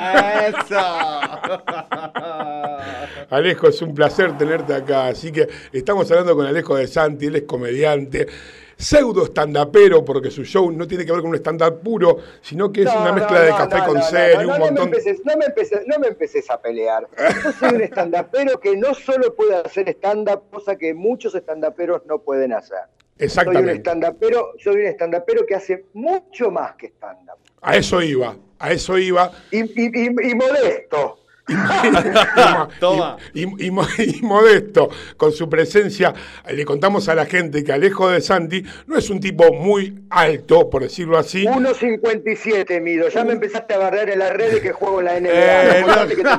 Alejo, 3.31 3.69
es 3.69 3.81
un 3.83 3.95
placer 3.95 4.37
tenerte 4.39 4.75
acá. 4.75 5.09
Así 5.09 5.33
que 5.33 5.49
estamos 5.73 6.11
hablando 6.11 6.35
con 6.37 6.47
Alejo 6.47 6.77
de 6.77 6.87
Santi, 6.87 7.27
él 7.27 7.37
es 7.37 7.43
comediante. 7.43 8.27
Pseudo 8.79 9.25
estandapero, 9.25 10.05
porque 10.05 10.31
su 10.31 10.45
show 10.45 10.71
no 10.71 10.87
tiene 10.87 11.07
que 11.07 11.13
ver 11.13 11.23
con 11.23 11.31
un 11.31 11.37
stand-up 11.37 11.81
puro, 11.81 12.19
sino 12.43 12.71
que 12.71 12.83
es 12.83 12.87
No, 12.87 13.01
una 13.01 13.09
no, 13.09 13.15
mezcla 13.15 13.41
de 13.41 13.49
café 13.49 13.79
no, 13.79 13.87
con 13.87 14.03
serio, 14.03 14.41
un 14.41 14.47
me 14.53 14.59
montón. 14.59 14.93
empeces- 14.93 15.23
no, 15.25 15.35
me 15.39 15.47
empeces, 15.47 15.81
no 15.87 15.99
me 15.99 16.09
empeces 16.09 16.51
a 16.51 16.61
pelear. 16.61 17.09
Yo 17.43 17.53
soy 17.53 17.75
un 17.77 17.81
estandapero 17.81 18.61
que 18.61 18.77
no 18.77 18.93
solo 18.93 19.35
puede 19.35 19.57
hacer 19.57 19.89
stand-up, 19.89 20.43
cosa 20.51 20.77
que 20.77 20.93
muchos 20.93 21.35
estandaperos 21.35 22.03
no 22.05 22.19
pueden 22.19 22.53
hacer. 22.53 22.77
Soy 22.81 22.89
un 23.19 23.25
Exactamente. 23.25 23.73
estandapero, 23.73 24.53
soy 24.63 24.75
un 24.77 24.87
estandapero 24.89 25.47
que 25.47 25.55
hace 25.55 25.87
mucho 25.95 26.51
más 26.51 26.75
que 26.77 26.89
stand-up. 26.89 27.39
A 27.63 27.77
eso 27.77 28.03
iba, 28.03 28.37
a 28.59 28.73
eso 28.73 28.99
iba. 28.99 29.33
Y, 29.53 29.61
y- 29.63 29.91
y- 30.07 30.31
y 30.31 30.35
modesto. 30.35 31.21
Toma. 32.81 33.17
Y, 33.35 33.43
y- 33.45 33.67
y 33.67 33.71
mo- 33.71 33.87
y 33.99 34.21
modesto 34.23 34.89
con 35.17 35.33
su 35.33 35.49
presencia, 35.49 36.13
le 36.53 36.65
contamos 36.65 37.09
a 37.09 37.15
la 37.15 37.27
gente 37.27 37.63
que 37.65 37.73
Alejo 37.73 38.09
de 38.11 38.21
Santi 38.21 38.65
no 38.87 38.97
es 38.97 39.11
un 39.11 39.21
tipo 39.21 39.53
muy 39.53 39.95
alto, 40.11 40.69
por 40.71 40.83
decirlo 40.83 41.19
así. 41.19 41.45
1.57 41.47 42.81
mido, 42.81 43.09
ya 43.09 43.25
me 43.25 43.33
empezaste 43.33 43.75
a 43.75 43.79
barrer 43.79 44.11
en 44.11 44.19
las 44.19 44.33
redes 44.33 44.61
que 44.61 44.73
juego 44.73 45.01
en 45.01 45.05
la 45.07 45.21
NBA. 45.21 45.29
Eh, 45.79 45.81
no, 45.81 45.87
contaste 45.87 46.17
que 46.17 46.23
te 46.23 46.31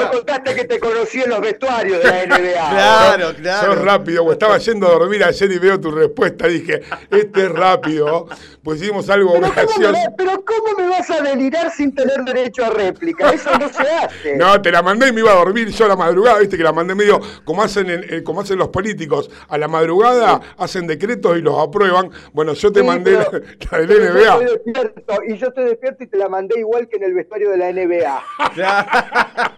no 0.00 0.10
contaste 0.10 0.54
que 0.54 0.64
te 0.64 0.78
conocí 0.80 1.20
en 1.20 1.30
los 1.30 1.40
vestuarios 1.40 2.02
de 2.02 2.08
la 2.08 2.26
NBA. 2.26 2.70
Claro, 2.76 3.34
claro. 3.34 3.72
Sos 3.74 3.84
rápido, 3.84 4.24
o 4.24 4.32
estaba 4.32 4.58
yendo 4.58 4.86
a 4.86 4.90
dormir 4.92 5.24
ayer 5.24 5.50
y 5.50 5.58
veo 5.58 5.80
tu 5.80 5.90
respuesta. 5.90 6.46
Dije, 6.46 6.82
este 7.10 7.42
es 7.44 7.50
rápido. 7.50 8.28
Pues 8.66 8.82
hicimos 8.82 9.08
algo 9.10 9.32
Pero 9.34 9.42
¿cómo, 9.46 9.54
me, 9.54 9.62
gracioso. 9.62 10.14
pero 10.18 10.44
¿cómo 10.44 10.76
me 10.76 10.88
vas 10.88 11.08
a 11.08 11.22
delirar 11.22 11.70
sin 11.70 11.94
tener 11.94 12.24
derecho 12.24 12.64
a 12.64 12.70
réplica? 12.70 13.30
Eso 13.30 13.48
no 13.58 13.68
se 13.68 13.80
hace. 13.88 14.36
No, 14.36 14.60
te 14.60 14.72
la 14.72 14.82
mandé 14.82 15.06
y 15.08 15.12
me 15.12 15.20
iba 15.20 15.30
a 15.30 15.36
dormir 15.36 15.68
yo 15.68 15.84
a 15.84 15.88
la 15.88 15.94
madrugada, 15.94 16.40
viste 16.40 16.56
que 16.56 16.64
la 16.64 16.72
mandé 16.72 16.96
medio 16.96 17.20
como 17.44 17.62
hacen 17.62 17.88
en- 17.88 18.04
eh, 18.12 18.22
como 18.24 18.40
hacen 18.40 18.58
los 18.58 18.68
políticos, 18.70 19.30
a 19.48 19.56
la 19.56 19.68
madrugada 19.68 20.40
hacen 20.58 20.88
decretos 20.88 21.38
y 21.38 21.42
los 21.42 21.56
aprueban. 21.56 22.10
Bueno, 22.32 22.54
yo 22.54 22.72
te 22.72 22.80
Sí, 22.80 22.86
mandé 22.86 23.12
la, 23.12 23.30
pero- 23.30 23.44
la 23.70 23.78
del 23.78 23.88
yo 23.88 23.94
NBA. 24.12 24.32
estoy 24.32 24.44
despierto, 24.46 25.14
y 25.28 25.36
yo 25.36 25.46
estoy 25.46 25.64
despierto 25.66 26.02
y 26.02 26.06
te 26.08 26.16
la 26.16 26.28
mandé 26.28 26.58
igual 26.58 26.88
que 26.88 26.96
en 26.96 27.04
el 27.04 27.14
vestuario 27.14 27.50
de 27.50 27.56
la 27.58 27.70
NBA. 27.72 28.22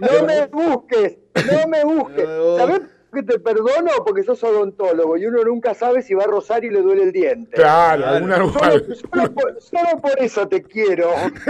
No 0.00 0.24
me 0.24 0.46
busques, 0.46 1.16
no 1.34 1.66
me 1.68 1.84
busques. 1.84 2.24
¿Sabés 2.56 2.80
por 3.10 3.20
qué 3.20 3.32
te 3.32 3.38
perdono? 3.38 3.90
Porque 4.04 4.22
sos 4.22 4.42
odontólogo 4.44 5.16
y 5.16 5.26
uno 5.26 5.42
nunca 5.44 5.74
sabe 5.74 6.02
si 6.02 6.14
va 6.14 6.24
a 6.24 6.26
rozar 6.26 6.64
y 6.64 6.70
le 6.70 6.80
duele 6.82 7.04
el 7.04 7.12
diente. 7.12 7.52
Claro, 7.56 8.06
alguna 8.06 8.36
Solo, 8.36 8.52
solo 8.94 9.34
por, 9.34 9.60
solo 9.62 10.00
por 10.00 10.18
eso 10.22 10.46
te 10.48 10.62
quiero. 10.62 11.12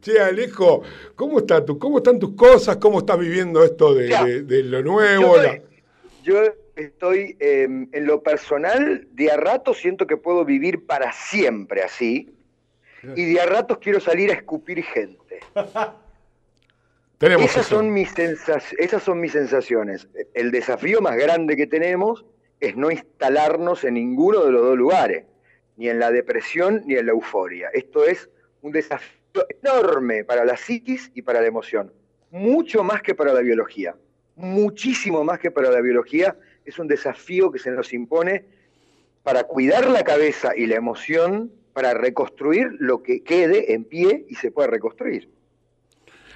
Che, 0.00 0.20
Alejo, 0.20 0.82
¿cómo, 1.14 1.38
está 1.38 1.64
tu, 1.64 1.78
¿cómo 1.78 1.98
están 1.98 2.18
tus 2.18 2.34
cosas? 2.34 2.76
¿Cómo 2.76 2.98
estás 3.00 3.18
viviendo 3.18 3.64
esto 3.64 3.94
de, 3.94 4.08
Ya. 4.08 4.24
de- 4.24 4.42
de 4.42 4.62
lo 4.62 4.82
nuevo? 4.82 5.36
Yo 5.36 5.42
La- 5.42 5.52
estoy, 5.54 5.82
yo 6.22 6.42
estoy, 6.76 7.36
eh, 7.40 7.64
en 7.64 8.06
lo 8.06 8.22
personal, 8.22 9.08
de 9.12 9.30
a 9.30 9.36
ratos 9.36 9.78
siento 9.78 10.06
que 10.06 10.16
puedo 10.16 10.44
vivir 10.44 10.86
para 10.86 11.12
siempre 11.12 11.82
así, 11.82 12.32
y 13.14 13.32
de 13.34 13.40
a 13.40 13.46
ratos 13.46 13.78
quiero 13.78 14.00
salir 14.00 14.30
a 14.30 14.34
escupir 14.34 14.82
gente. 14.82 15.40
Tenemos 17.18 17.46
esas, 17.46 17.66
eso. 17.66 17.76
son 17.76 17.92
mis 17.92 18.12
esas 18.18 19.02
son 19.02 19.20
mis 19.20 19.32
sensaciones. 19.32 20.08
El 20.34 20.50
desafío 20.50 21.00
más 21.00 21.16
grande 21.16 21.56
que 21.56 21.66
tenemos 21.66 22.26
es 22.60 22.76
no 22.76 22.90
instalarnos 22.90 23.84
en 23.84 23.94
ninguno 23.94 24.44
de 24.44 24.52
los 24.52 24.62
dos 24.62 24.76
lugares, 24.76 25.24
ni 25.76 25.88
en 25.88 25.98
la 25.98 26.10
depresión 26.10 26.82
ni 26.86 26.94
en 26.94 27.06
la 27.06 27.12
euforia. 27.12 27.68
Esto 27.72 28.04
es 28.04 28.28
un 28.60 28.72
desafío 28.72 29.46
enorme 29.62 30.24
para 30.24 30.44
la 30.44 30.56
psiquis 30.56 31.10
y 31.14 31.22
para 31.22 31.40
la 31.40 31.46
emoción, 31.46 31.92
mucho 32.30 32.82
más 32.82 33.02
que 33.02 33.14
para 33.14 33.32
la 33.32 33.40
biología, 33.40 33.94
muchísimo 34.34 35.24
más 35.24 35.38
que 35.38 35.50
para 35.50 35.70
la 35.70 35.80
biología. 35.80 36.36
Es 36.64 36.78
un 36.78 36.88
desafío 36.88 37.50
que 37.50 37.58
se 37.58 37.70
nos 37.70 37.92
impone 37.92 38.44
para 39.22 39.44
cuidar 39.44 39.88
la 39.88 40.04
cabeza 40.04 40.52
y 40.54 40.66
la 40.66 40.76
emoción, 40.76 41.50
para 41.72 41.94
reconstruir 41.94 42.68
lo 42.78 43.02
que 43.02 43.22
quede 43.22 43.74
en 43.74 43.84
pie 43.84 44.24
y 44.28 44.34
se 44.36 44.50
pueda 44.50 44.68
reconstruir. 44.68 45.30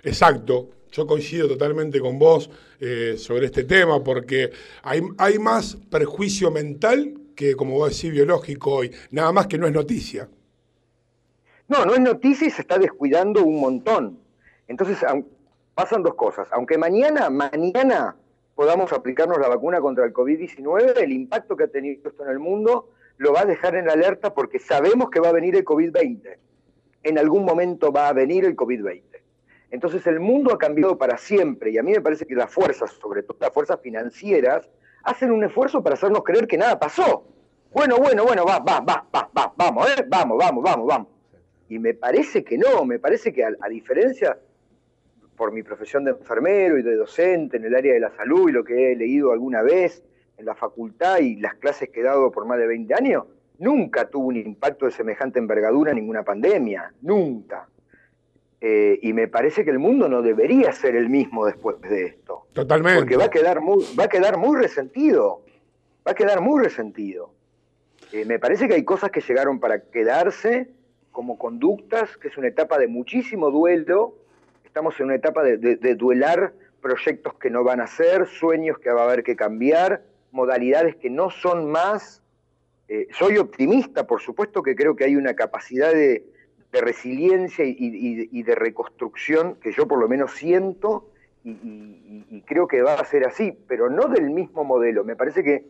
Exacto. 0.03 0.71
Yo 0.93 1.07
coincido 1.07 1.47
totalmente 1.47 2.01
con 2.01 2.19
vos 2.19 2.51
eh, 2.81 3.15
sobre 3.17 3.47
este 3.47 3.65
tema 3.65 4.03
porque 4.03 4.51
hay, 4.83 5.01
hay 5.19 5.39
más 5.39 5.77
perjuicio 5.89 6.51
mental 6.51 7.15
que, 7.37 7.55
como 7.55 7.75
vos 7.75 7.91
decís, 7.91 8.11
biológico 8.11 8.73
hoy. 8.73 8.91
Nada 9.11 9.33
más 9.33 9.47
que 9.47 9.57
no 9.57 9.67
es 9.67 9.73
noticia. 9.73 10.29
No, 11.69 11.85
no 11.85 11.95
es 11.95 12.01
noticia 12.01 12.49
y 12.49 12.51
se 12.51 12.63
está 12.63 12.79
descuidando 12.79 13.45
un 13.45 13.61
montón. 13.61 14.19
Entonces, 14.67 14.99
pasan 15.75 16.03
dos 16.03 16.15
cosas. 16.15 16.49
Aunque 16.51 16.77
mañana, 16.77 17.31
mañana 17.31 18.17
podamos 18.57 18.93
aplicarnos 18.93 19.39
la 19.39 19.49
vacuna 19.49 19.81
contra 19.81 20.05
el 20.05 20.13
COVID-19, 20.13 20.99
el 20.99 21.13
impacto 21.13 21.57
que 21.57 21.65
ha 21.65 21.69
tenido 21.69 22.09
esto 22.09 22.25
en 22.25 22.31
el 22.31 22.39
mundo 22.41 22.91
lo 23.17 23.33
va 23.33 23.43
a 23.43 23.45
dejar 23.45 23.75
en 23.75 23.89
alerta 23.89 24.33
porque 24.33 24.59
sabemos 24.59 25.11
que 25.11 25.21
va 25.21 25.29
a 25.29 25.33
venir 25.33 25.55
el 25.55 25.65
COVID-20. 25.65 26.37
En 27.03 27.19
algún 27.19 27.45
momento 27.45 27.93
va 27.93 28.09
a 28.09 28.13
venir 28.13 28.45
el 28.45 28.57
COVID-20. 28.57 29.03
Entonces 29.71 30.07
el 30.07 30.21
mundo 30.21 30.53
ha 30.53 30.59
cambiado 30.59 30.99
para 30.99 31.17
siempre 31.17 31.71
y 31.71 31.79
a 31.79 31.83
mí 31.83 31.93
me 31.93 32.01
parece 32.01 32.27
que 32.27 32.35
las 32.35 32.53
fuerzas, 32.53 32.91
sobre 33.01 33.23
todo 33.23 33.37
las 33.41 33.53
fuerzas 33.53 33.81
financieras, 33.81 34.69
hacen 35.05 35.31
un 35.31 35.45
esfuerzo 35.45 35.83
para 35.83 35.95
hacernos 35.95 36.23
creer 36.25 36.47
que 36.47 36.59
nada 36.59 36.79
pasó. 36.79 37.25
Bueno, 37.73 37.97
bueno, 37.99 38.25
bueno, 38.25 38.45
va, 38.45 38.59
va, 38.59 38.81
va, 38.81 39.07
va, 39.15 39.31
va, 39.37 39.53
vamos, 39.57 39.89
¿eh? 39.91 40.05
vamos, 40.09 40.37
vamos, 40.39 40.65
vamos, 40.65 40.87
vamos. 40.87 41.09
Y 41.69 41.79
me 41.79 41.95
parece 41.95 42.43
que 42.43 42.59
no, 42.59 42.85
me 42.85 42.99
parece 42.99 43.33
que 43.33 43.45
a, 43.45 43.51
a 43.61 43.69
diferencia, 43.69 44.37
por 45.41 45.53
mi 45.53 45.63
profesión 45.63 46.05
de 46.05 46.11
enfermero 46.11 46.77
y 46.77 46.83
de 46.83 46.97
docente 46.97 47.57
en 47.57 47.65
el 47.65 47.75
área 47.75 47.95
de 47.95 48.01
la 48.01 48.11
salud 48.11 48.51
y 48.51 48.53
lo 48.53 48.63
que 48.63 48.93
he 48.93 48.95
leído 48.95 49.33
alguna 49.33 49.63
vez 49.63 50.05
en 50.37 50.45
la 50.45 50.55
facultad 50.55 51.21
y 51.21 51.37
las 51.37 51.55
clases 51.55 51.89
que 51.89 52.01
he 52.01 52.03
dado 52.03 52.31
por 52.31 52.45
más 52.45 52.59
de 52.59 52.67
20 52.67 52.93
años, 52.93 53.25
nunca 53.59 54.11
tuvo 54.11 54.27
un 54.27 54.37
impacto 54.37 54.85
de 54.85 54.91
semejante 54.91 55.39
envergadura 55.39 55.95
ninguna 55.95 56.25
pandemia, 56.25 56.93
nunca. 57.01 57.70
Eh, 58.61 58.99
y 59.03 59.13
me 59.15 59.27
parece 59.27 59.65
que 59.65 59.71
el 59.71 59.79
mundo 59.79 60.09
no 60.09 60.21
debería 60.23 60.73
ser 60.73 60.95
el 60.95 61.09
mismo 61.09 61.47
después 61.47 61.81
de 61.81 62.05
esto. 62.05 62.47
Totalmente. 62.53 62.99
Porque 63.01 63.17
va 63.17 63.25
a 63.25 63.31
quedar 63.31 63.61
muy, 63.61 63.85
va 63.99 64.05
a 64.05 64.09
quedar 64.09 64.37
muy 64.37 64.59
resentido. 64.59 65.43
Va 66.07 66.13
a 66.13 66.15
quedar 66.15 66.41
muy 66.41 66.63
resentido. 66.63 67.33
Eh, 68.13 68.25
me 68.25 68.39
parece 68.39 68.69
que 68.69 68.75
hay 68.75 68.85
cosas 68.85 69.11
que 69.11 69.21
llegaron 69.21 69.61
para 69.61 69.81
quedarse, 69.91 70.69
como 71.13 71.39
conductas, 71.39 72.17
que 72.19 72.29
es 72.29 72.37
una 72.37 72.49
etapa 72.49 72.79
de 72.79 72.87
muchísimo 72.89 73.51
duelo. 73.51 74.17
Estamos 74.65 74.99
en 75.01 75.07
una 75.07 75.15
etapa 75.15 75.43
de, 75.43 75.57
de- 75.57 75.77
de 75.77 75.95
duelar 75.95 76.53
proyectos 76.83 77.35
que 77.35 77.51
no 77.51 77.65
van 77.65 77.81
a 77.81 77.87
ser, 77.87 78.27
sueños 78.27 78.79
que 78.79 78.91
va 78.91 79.03
a 79.03 79.05
haber 79.05 79.23
que 79.23 79.37
cambiar, 79.37 80.03
modalidades 80.33 80.97
que 80.97 81.09
no 81.11 81.31
son 81.31 81.71
más. 81.71 82.23
Eh, 82.89 83.07
soy 83.13 83.39
optimista, 83.39 84.07
por 84.07 84.21
supuesto 84.21 84.63
que 84.63 84.75
creo 84.75 84.97
que 84.97 85.05
hay 85.05 85.17
una 85.17 85.35
capacidad 85.35 85.93
de, 85.93 86.25
de 86.73 86.81
resiliencia 86.81 87.65
y, 87.65 87.77
y- 87.79 88.43
de 88.43 88.55
reconstrucción 88.55 89.57
que 89.57 89.73
yo 89.73 89.89
por 89.89 89.99
lo 89.99 90.09
menos 90.09 90.33
siento 90.33 91.09
y- 91.43 92.27
y 92.31 92.43
creo 92.47 92.69
que 92.69 92.83
va 92.83 92.95
a 92.95 93.05
ser 93.05 93.27
así, 93.27 93.57
pero 93.67 93.89
no 93.91 94.07
del 94.09 94.31
mismo 94.31 94.63
modelo. 94.63 95.05
Me 95.05 95.17
parece 95.17 95.43
que 95.43 95.65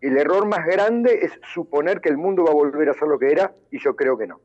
el 0.00 0.16
error 0.16 0.46
más 0.46 0.64
grande 0.66 1.20
es 1.22 1.32
suponer 1.52 2.00
que 2.00 2.08
el 2.08 2.16
mundo 2.16 2.44
va 2.44 2.50
a 2.50 2.54
volver 2.54 2.88
a 2.88 2.94
ser 2.94 3.08
lo 3.08 3.18
que 3.18 3.30
era 3.30 3.52
y 3.70 3.78
yo 3.78 3.96
creo 3.96 4.16
que 4.16 4.26
no. 4.26 4.40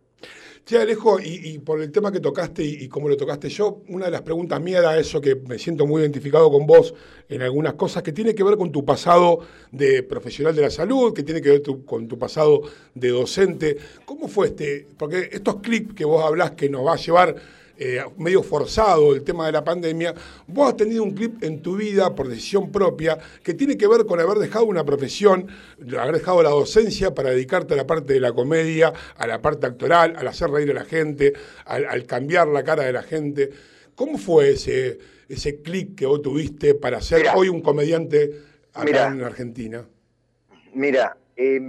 Che, 0.64 0.78
Alejo, 0.78 1.20
y, 1.20 1.58
por 1.58 1.82
el 1.82 1.92
tema 1.92 2.12
que 2.12 2.20
tocaste 2.20 2.64
y, 2.64 2.88
cómo 2.88 3.10
lo 3.10 3.18
tocaste 3.18 3.50
yo, 3.50 3.82
una 3.90 4.06
de 4.06 4.12
las 4.12 4.22
preguntas 4.22 4.62
mías 4.62 4.80
era 4.82 4.98
eso 4.98 5.20
que 5.20 5.36
me 5.36 5.58
siento 5.58 5.88
muy 5.88 6.02
identificado 6.02 6.52
con 6.52 6.68
vos 6.68 6.94
en 7.30 7.42
algunas 7.42 7.74
cosas 7.74 8.04
que 8.04 8.14
tiene 8.14 8.36
que 8.36 8.44
ver 8.44 8.58
con 8.58 8.72
tu 8.72 8.86
pasado 8.86 9.40
de 9.72 10.04
profesional 10.04 10.56
de 10.56 10.62
la 10.62 10.70
salud, 10.70 11.14
que 11.14 11.24
tiene 11.24 11.42
que 11.42 11.50
ver 11.50 11.62
con 11.84 12.08
tu 12.08 12.20
pasado 12.20 12.62
de 12.94 13.10
docente. 13.10 13.78
¿Cómo 14.06 14.28
fue 14.28 14.48
este? 14.48 14.88
Porque 14.98 15.30
estos 15.32 15.58
clips 15.62 15.96
que 15.96 16.06
vos 16.06 16.24
hablás 16.24 16.52
que 16.52 16.70
nos 16.70 16.86
va 16.86 16.94
a 16.94 16.98
llevar 16.98 17.36
eh, 17.84 18.00
medio 18.18 18.44
forzado 18.44 19.16
el 19.16 19.24
tema 19.24 19.48
de 19.48 19.54
la 19.54 19.64
pandemia, 19.64 20.14
vos 20.46 20.70
has 20.70 20.78
tenido 20.78 21.02
un 21.02 21.16
clip 21.16 21.44
en 21.44 21.64
tu 21.64 21.78
vida 21.78 22.14
por 22.14 22.28
decisión 22.28 22.72
propia 22.72 23.18
que 23.42 23.56
tiene 23.56 23.76
que 23.76 23.88
ver 23.88 24.06
con 24.06 24.20
haber 24.20 24.38
dejado 24.38 24.66
una 24.66 24.86
profesión, 24.86 25.48
haber 25.98 26.20
dejado 26.20 26.44
la 26.44 26.52
docencia 26.52 27.16
para 27.16 27.32
dedicarte 27.32 27.74
a 27.74 27.78
la 27.78 27.88
parte 27.88 28.14
de 28.14 28.20
la 28.20 28.34
comedia, 28.34 28.94
a 29.18 29.26
la 29.26 29.42
parte 29.42 29.66
actoral, 29.66 30.14
al 30.16 30.28
hacer 30.28 30.52
reír 30.52 30.70
a 30.70 30.76
la 30.76 30.86
gente, 30.86 31.34
al, 31.66 31.86
al 31.86 32.06
cambiar 32.06 32.50
la 32.50 32.64
cara 32.64 32.84
de 32.84 32.94
la 32.94 33.02
gente. 33.02 33.50
¿Cómo 33.96 34.20
fue 34.20 34.52
ese, 34.52 35.00
ese 35.28 35.64
clic 35.64 35.96
que 35.96 36.06
vos 36.06 36.22
tuviste 36.22 36.76
para 36.76 37.02
ser 37.02 37.22
Mirá. 37.22 37.36
hoy 37.36 37.50
un 37.50 37.62
comediante 37.62 38.30
acá 38.74 38.86
Mirá. 38.86 39.08
en 39.08 39.24
Argentina? 39.24 39.88
Mira, 40.76 41.18
eh, 41.36 41.60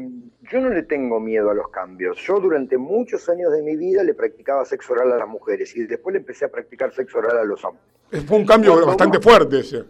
yo 0.50 0.60
no 0.60 0.70
le 0.70 0.82
tengo 0.82 1.20
miedo 1.20 1.50
a 1.50 1.54
los 1.54 1.68
cambios. 1.68 2.18
Yo 2.18 2.40
durante 2.40 2.76
muchos 2.76 3.28
años 3.28 3.52
de 3.52 3.62
mi 3.62 3.76
vida 3.76 4.02
le 4.02 4.14
practicaba 4.14 4.64
sexo 4.64 4.92
oral 4.92 5.12
a 5.12 5.16
las 5.16 5.28
mujeres 5.28 5.74
y 5.76 5.84
después 5.84 6.12
le 6.14 6.20
empecé 6.20 6.44
a 6.44 6.48
practicar 6.48 6.92
sexo 6.92 7.18
oral 7.18 7.38
a 7.38 7.44
los 7.44 7.64
hombres. 7.64 7.84
Fue 8.26 8.38
un 8.38 8.46
cambio 8.46 8.72
Cuando 8.72 8.86
bastante 8.88 9.20
fuerte 9.20 9.60
ese. 9.60 9.84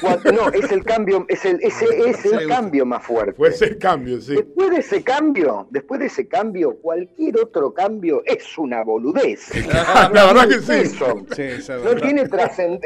Cuando- 0.00 0.32
no, 0.32 0.48
es 0.52 0.70
el 0.70 0.84
cambio, 0.84 1.24
es 1.28 1.44
el, 1.44 1.60
ese 1.62 1.86
es 2.08 2.24
el 2.24 2.48
cambio 2.48 2.86
más 2.86 3.04
fuerte. 3.04 3.34
Fue 3.34 3.48
ese 3.48 3.76
cambio, 3.78 4.20
sí. 4.20 4.36
Después 4.36 4.70
de 4.70 4.76
ese 4.78 5.02
cambio, 5.02 5.66
después 5.70 6.00
de 6.00 6.06
ese 6.06 6.28
cambio, 6.28 6.76
cualquier 6.76 7.38
otro 7.38 7.72
cambio 7.74 8.22
es 8.24 8.56
una 8.58 8.82
boludez. 8.84 9.50
La 10.12 10.32
verdad 10.32 10.48
que 10.48 10.60
sí. 10.60 10.96
No 11.84 11.94
tiene, 11.96 12.24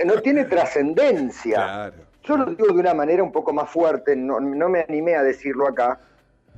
no 0.05 0.21
tiene 0.23 0.45
trascendencia. 0.45 1.55
Claro. 1.55 1.95
Yo 2.23 2.37
lo 2.39 2.47
digo 2.47 2.67
de 2.69 2.81
una 2.81 2.95
manera 2.95 3.23
un 3.23 3.33
poco 3.33 3.53
más 3.53 3.71
fuerte, 3.71 4.17
no, 4.17 4.41
no 4.41 4.69
me 4.71 4.81
animé 4.81 5.15
a 5.15 5.23
decirlo 5.23 5.69
acá 5.69 6.01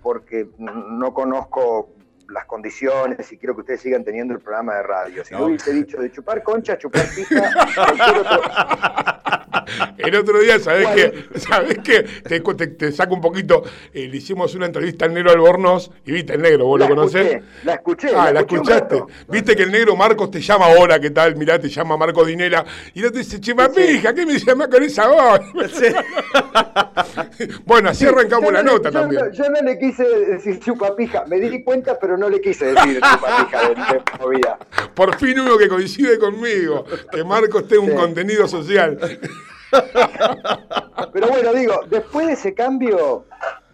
porque 0.06 0.48
no 0.58 1.12
conozco 1.12 1.88
las 2.28 2.44
condiciones 2.44 3.32
y 3.32 3.38
quiero 3.38 3.56
que 3.56 3.62
ustedes 3.62 3.80
sigan 3.80 4.04
teniendo 4.04 4.34
el 4.34 4.40
programa 4.40 4.76
de 4.76 4.84
radio. 4.84 5.24
Si 5.24 5.34
No. 5.34 5.40
yo 5.40 5.46
hubiese 5.46 5.72
dicho 5.72 5.98
de 6.00 6.12
chupar 6.12 6.44
concha, 6.44 6.78
chupar 6.78 7.02
pija, 7.12 7.50
cualquier 7.74 8.18
otro- 8.18 8.42
El 9.98 10.14
otro 10.16 10.38
día, 10.40 10.58
¿sabés 10.58 10.84
¿Cuál? 10.84 10.96
qué? 10.96 11.24
¿Sabés 11.38 11.78
qué? 11.84 12.02
Te, 12.22 12.40
te- 12.40 12.66
te 12.68 12.92
saco 12.92 13.14
un 13.14 13.20
poquito. 13.20 13.62
eh, 13.92 14.08
le 14.08 14.16
hicimos 14.16 14.54
una 14.54 14.66
entrevista 14.66 15.04
al 15.06 15.14
negro 15.14 15.30
Albornoz 15.30 15.90
y 16.04 16.12
viste 16.12 16.34
el 16.34 16.42
negro, 16.42 16.66
¿vos 16.66 16.80
La 16.80 16.88
lo 16.88 16.94
conocés? 16.94 17.26
escuché, 17.26 17.44
la 17.64 17.74
escuché, 17.74 18.08
Ah, 18.14 18.24
la 18.26 18.32
la 18.32 18.40
escuché 18.40 18.60
un 18.60 18.68
escuchaste. 18.72 19.02
Viste 19.28 19.56
que 19.56 19.62
el 19.64 19.72
negro 19.72 19.96
Marcos 19.96 20.30
te 20.30 20.40
llama 20.40 20.66
ahora, 20.66 20.98
¿qué 21.00 21.10
tal? 21.10 21.36
Mirá, 21.36 21.58
te 21.58 21.68
llama 21.68 21.96
Marco 21.96 22.24
Dinela. 22.24 22.64
Y 22.94 23.00
el 23.00 23.06
otro 23.06 23.18
dice, 23.18 23.40
che, 23.40 23.54
¿qué 23.54 24.26
me 24.26 24.38
llama 24.38 24.68
con 24.68 24.82
esa 24.82 25.08
voz? 25.08 25.40
bueno, 27.64 27.90
así 27.90 28.06
arrancamos 28.06 28.52
la 28.52 28.62
no 28.62 28.72
nota 28.72 28.90
yo 28.90 29.00
también. 29.00 29.22
no- 29.26 29.32
yo 29.32 29.44
no 29.50 29.60
le 29.62 29.78
quise 29.78 30.04
decir 30.04 30.58
chupapija, 30.60 31.24
me 31.26 31.38
di 31.40 31.62
cuenta, 31.62 31.98
pero 31.98 32.16
no 32.16 32.28
le 32.28 32.40
quise 32.40 32.66
decir 32.72 33.00
chupapija 33.00 33.68
de, 33.68 33.74
de 33.74 34.02
movida. 34.20 34.58
Por 34.94 35.16
fin 35.18 35.40
uno 35.40 35.58
que 35.58 35.68
coincide 35.68 36.18
conmigo, 36.18 36.84
que 37.10 37.24
Marcos 37.24 37.66
tenga 37.68 37.82
un 37.82 37.90
Sí. 37.90 37.96
contenido 37.96 38.48
social. 38.48 38.98
Pero 41.12 41.28
bueno, 41.28 41.52
digo, 41.52 41.74
después 41.88 42.26
de 42.26 42.32
ese 42.34 42.54
cambio, 42.54 43.24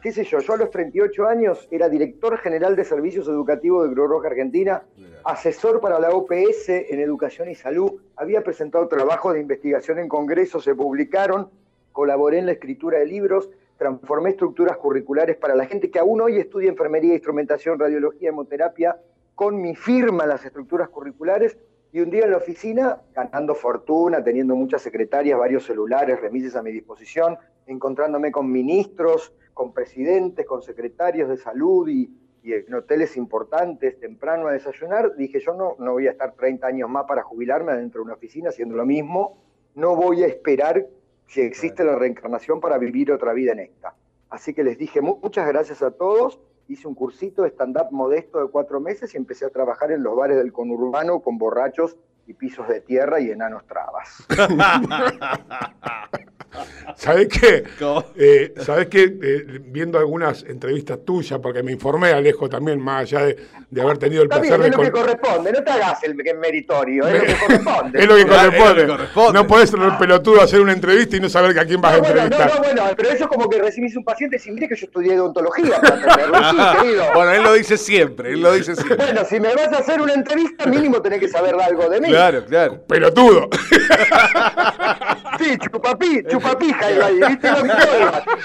qué 0.03 0.13
sé 0.13 0.25
yo, 0.25 0.41
yo 0.41 0.55
a 0.55 0.57
los 0.57 0.71
38 0.71 1.27
años 1.27 1.69
era 1.71 1.89
director 1.89 2.37
general 2.39 2.77
de 2.77 2.85
servicios 2.85 3.29
educativos 3.29 3.89
de 3.89 3.95
Cruz 3.95 4.09
Roja 4.09 4.29
Argentina, 4.29 4.83
asesor 5.25 5.81
para 5.81 5.99
la 5.99 6.11
OPS 6.11 6.69
en 6.69 7.01
educación 7.01 7.51
y 7.51 7.55
salud, 7.55 7.93
había 8.17 8.43
presentado 8.43 8.89
trabajos 8.89 9.35
de 9.35 9.41
investigación 9.41 9.99
en 9.99 10.09
congresos, 10.09 10.65
se 10.65 10.75
publicaron, 10.75 11.51
colaboré 11.93 12.39
en 12.39 12.47
la 12.47 12.53
escritura 12.53 12.99
de 12.99 13.07
libros, 13.07 13.51
transformé 13.77 14.31
estructuras 14.31 14.77
curriculares 14.77 15.37
para 15.37 15.55
la 15.55 15.67
gente 15.67 15.91
que 15.91 15.99
aún 15.99 16.21
hoy 16.21 16.39
estudia 16.39 16.69
enfermería, 16.69 17.15
instrumentación, 17.15 17.79
radiología, 17.79 18.29
hemoterapia, 18.29 18.97
con 19.35 19.61
mi 19.61 19.75
firma 19.75 20.27
las 20.27 20.45
estructuras 20.45 20.89
curriculares 20.89 21.57
y 21.93 22.01
un 22.01 22.11
día 22.11 22.25
en 22.25 22.31
la 22.31 22.39
oficina, 22.39 23.01
ganando 23.15 23.55
fortuna, 23.55 24.25
teniendo 24.25 24.57
muchas 24.57 24.81
secretarias, 24.83 25.39
varios 25.39 25.65
celulares, 25.65 26.21
remises 26.21 26.57
a 26.57 26.63
mi 26.63 26.73
disposición, 26.73 27.37
encontrándome 27.67 28.33
con 28.33 28.51
ministros, 28.51 29.35
con 29.55 29.73
presidentes, 29.75 30.47
con 30.47 30.63
secretarios 30.63 31.29
de 31.29 31.37
salud 31.37 31.87
y, 31.89 32.11
y 32.43 32.55
en 32.55 32.73
hoteles 32.75 33.17
importantes, 33.17 34.01
temprano 34.01 34.49
a 34.49 34.53
desayunar, 34.53 35.15
dije 35.17 35.39
yo 35.41 35.53
no, 35.55 35.77
no 35.79 35.93
voy 35.93 36.09
a 36.09 36.13
estar 36.13 36.33
30 36.35 36.67
años 36.67 36.89
más 36.89 37.05
para 37.07 37.23
jubilarme 37.23 37.73
adentro 37.73 38.01
de 38.01 38.07
una 38.07 38.15
oficina 38.15 38.49
haciendo 38.49 38.75
lo 38.75 38.87
mismo, 38.87 39.37
no 39.75 39.95
voy 39.95 40.23
a 40.23 40.27
esperar 40.27 40.87
si 41.27 41.43
existe 41.43 41.85
la 41.85 41.95
reencarnación 41.97 42.61
para 42.61 42.79
vivir 42.79 43.13
otra 43.13 43.33
vida 43.33 43.53
en 43.53 43.61
esta. 43.61 43.95
Así 44.31 44.55
que 44.55 44.65
les 44.65 44.79
dije 44.79 45.01
mu- 45.03 45.19
muchas 45.23 45.47
gracias 45.47 45.83
a 45.83 45.91
todos, 45.91 46.41
hice 46.73 46.89
un 46.89 46.95
cursito 46.95 47.43
de 47.43 47.51
stand-up 47.51 47.89
modesto 47.91 48.41
de 48.41 48.51
cuatro 48.51 48.81
meses 48.81 49.15
y 49.15 49.17
empecé 49.17 49.45
a 49.45 49.51
trabajar 49.51 49.93
en 49.93 50.03
los 50.03 50.17
bares 50.17 50.37
del 50.37 50.53
conurbano 50.53 51.21
con 51.21 51.39
borrachos 51.39 51.97
y 52.33 52.35
pisos 52.35 52.67
de 52.67 52.81
tierra 52.81 53.21
y 53.21 53.31
enanos 53.31 53.63
trabas. 53.67 54.25
¿Sabés 56.97 57.29
qué? 57.29 57.65
Eh, 58.17 58.53
¿Sabés 58.61 58.89
qué? 58.89 59.05
Eh, 59.23 59.61
viendo 59.65 59.99
algunas 59.99 60.43
entrevistas 60.45 60.99
tuyas, 61.05 61.41
porque 61.41 61.63
me 61.63 61.73
informé, 61.73 62.11
Alejo, 62.13 62.47
también, 62.49 62.79
más 62.79 63.03
allá 63.03 63.25
de, 63.27 63.37
de 63.71 63.81
haber 63.83 63.97
tenido 63.97 64.23
el 64.23 64.29
Está 64.29 64.41
placer 64.41 64.59
bien, 64.59 64.71
de... 64.71 64.77
es 64.77 64.77
lo 64.77 64.83
que 64.83 64.91
corresponde, 64.93 65.53
no 65.53 65.65
te 65.65 65.71
hagas 65.71 66.03
el 66.05 66.17
que- 66.23 66.35
meritorio, 66.35 67.07
es 67.09 67.15
lo 67.15 67.27
que 67.27 67.35
corresponde. 67.41 68.01
Es 68.03 68.07
lo 68.09 68.17
que 68.17 68.25
Claro, 68.27 68.49
es 68.51 68.59
lo 68.59 68.65
corresponde. 68.65 68.83
que 68.83 68.89
corresponde. 68.89 69.33
No 69.33 69.47
podés 69.47 69.71
ser 69.71 69.79
un 69.81 69.99
pelotudo 69.99 70.41
a 70.41 70.45
hacer 70.45 70.61
una 70.61 70.73
entrevista 70.73 71.17
y 71.17 71.21
no 71.21 71.29
saber 71.31 71.59
a 71.59 71.65
quién 71.65 71.81
vas 71.81 71.95
a 71.95 71.97
No, 71.97 72.03
bueno, 72.03 72.15
no, 72.17 72.23
entrevistar. 72.25 72.55
no, 72.55 72.63
bueno, 72.63 72.83
pero 72.97 73.09
eso 73.09 73.25
es 73.25 73.29
como 73.31 73.49
que 73.49 73.59
recibís 73.63 73.97
un 73.97 74.05
paciente 74.05 74.37
y 74.37 74.39
decís, 74.39 74.53
mire 74.53 74.69
que 74.69 74.77
yo 74.77 74.87
estudié 74.87 75.19
odontología 75.19 75.81
para. 75.81 76.03
Sí, 76.53 76.79
querido. 76.83 77.05
Bueno, 77.15 77.31
él 77.33 77.43
lo 77.43 77.53
dice 77.55 77.77
siempre, 77.79 78.33
él 78.33 78.43
lo 78.43 78.53
dice 78.53 78.75
siempre. 78.77 78.97
Bueno, 78.97 79.25
si 79.25 79.41
me 79.41 79.55
vas 79.55 79.73
a 79.73 79.79
hacer 79.79 80.01
una 80.03 80.13
entrevista, 80.13 80.67
mínimo 80.67 81.01
tenés 81.01 81.21
que 81.21 81.29
saber 81.29 81.55
algo 81.59 81.89
de 81.89 82.01
mí. 82.01 82.09
Claro, 82.09 82.22
claro. 82.47 82.85
Pelotudo. 82.87 83.49
sí, 85.39 85.59
chupapi, 85.59 86.23
chupapija 86.29 86.91
iba 86.93 87.07
ahí, 87.07 87.21
¿viste? 87.29 87.49
Ay, 87.49 87.61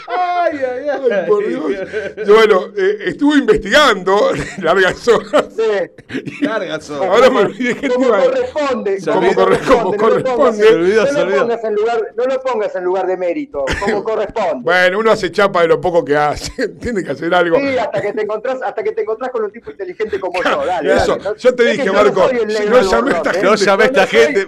ay, 0.07 0.89
ay. 0.89 0.99
Ay, 1.11 1.27
por 1.27 1.47
Dios. 1.47 1.63
Yo, 2.25 2.35
bueno, 2.35 2.65
eh, 2.77 2.97
estuve 3.05 3.37
investigando 3.39 4.31
largas 4.61 5.07
horas. 5.07 5.45
Sí. 5.55 6.41
Largas 6.45 6.83
son. 6.85 7.03
Ahora 7.07 7.29
me 7.29 7.39
olvidé 7.41 7.75
que 7.75 7.89
te 7.89 8.01
iba 8.01 8.19
corresponde, 8.23 8.97
como 9.05 9.33
corresponde, 9.33 9.67
Como 9.67 9.83
no 9.83 10.07
lo 10.19 10.23
pongas- 10.23 10.57
corresponde. 10.57 10.71
No 11.13 11.25
lo 11.25 11.37
pongas 11.41 11.63
en 11.63 11.75
lugar, 11.75 12.01
no 12.15 12.23
lo 12.25 12.39
pongas 12.41 12.75
en 12.75 12.83
lugar 12.83 13.07
de 13.07 13.17
mérito, 13.17 13.65
como 13.79 14.03
corresponde. 14.03 14.63
Bueno, 14.63 14.99
uno 14.99 15.11
hace 15.11 15.31
chapa 15.31 15.61
de 15.61 15.67
lo 15.67 15.81
poco 15.81 16.03
que 16.05 16.15
hace. 16.15 16.67
Tiene 16.81 17.03
que 17.03 17.11
hacer 17.11 17.33
algo. 17.33 17.57
Sí, 17.57 17.77
hasta 17.77 18.01
que 18.01 18.13
te 18.13 18.21
encontrás, 18.23 18.61
hasta 18.61 18.83
que 18.83 18.91
te 18.91 19.01
encontrás 19.01 19.31
con 19.31 19.43
un 19.43 19.51
tipo 19.51 19.71
inteligente 19.71 20.19
como 20.19 20.41
yo, 20.43 20.65
dale. 20.65 20.93
Eso, 20.95 21.15
dale, 21.17 21.37
yo 21.39 21.55
te 21.55 21.63
dije, 21.65 21.91
Marco, 21.91 22.29
no 22.69 22.81
llamé 22.81 23.11
a 23.13 23.17
esta 23.17 23.31
¿eh? 23.31 23.43
No 23.43 23.55
llamé 23.55 23.83
a 23.83 23.87
esta 23.87 24.07
gente. 24.07 24.47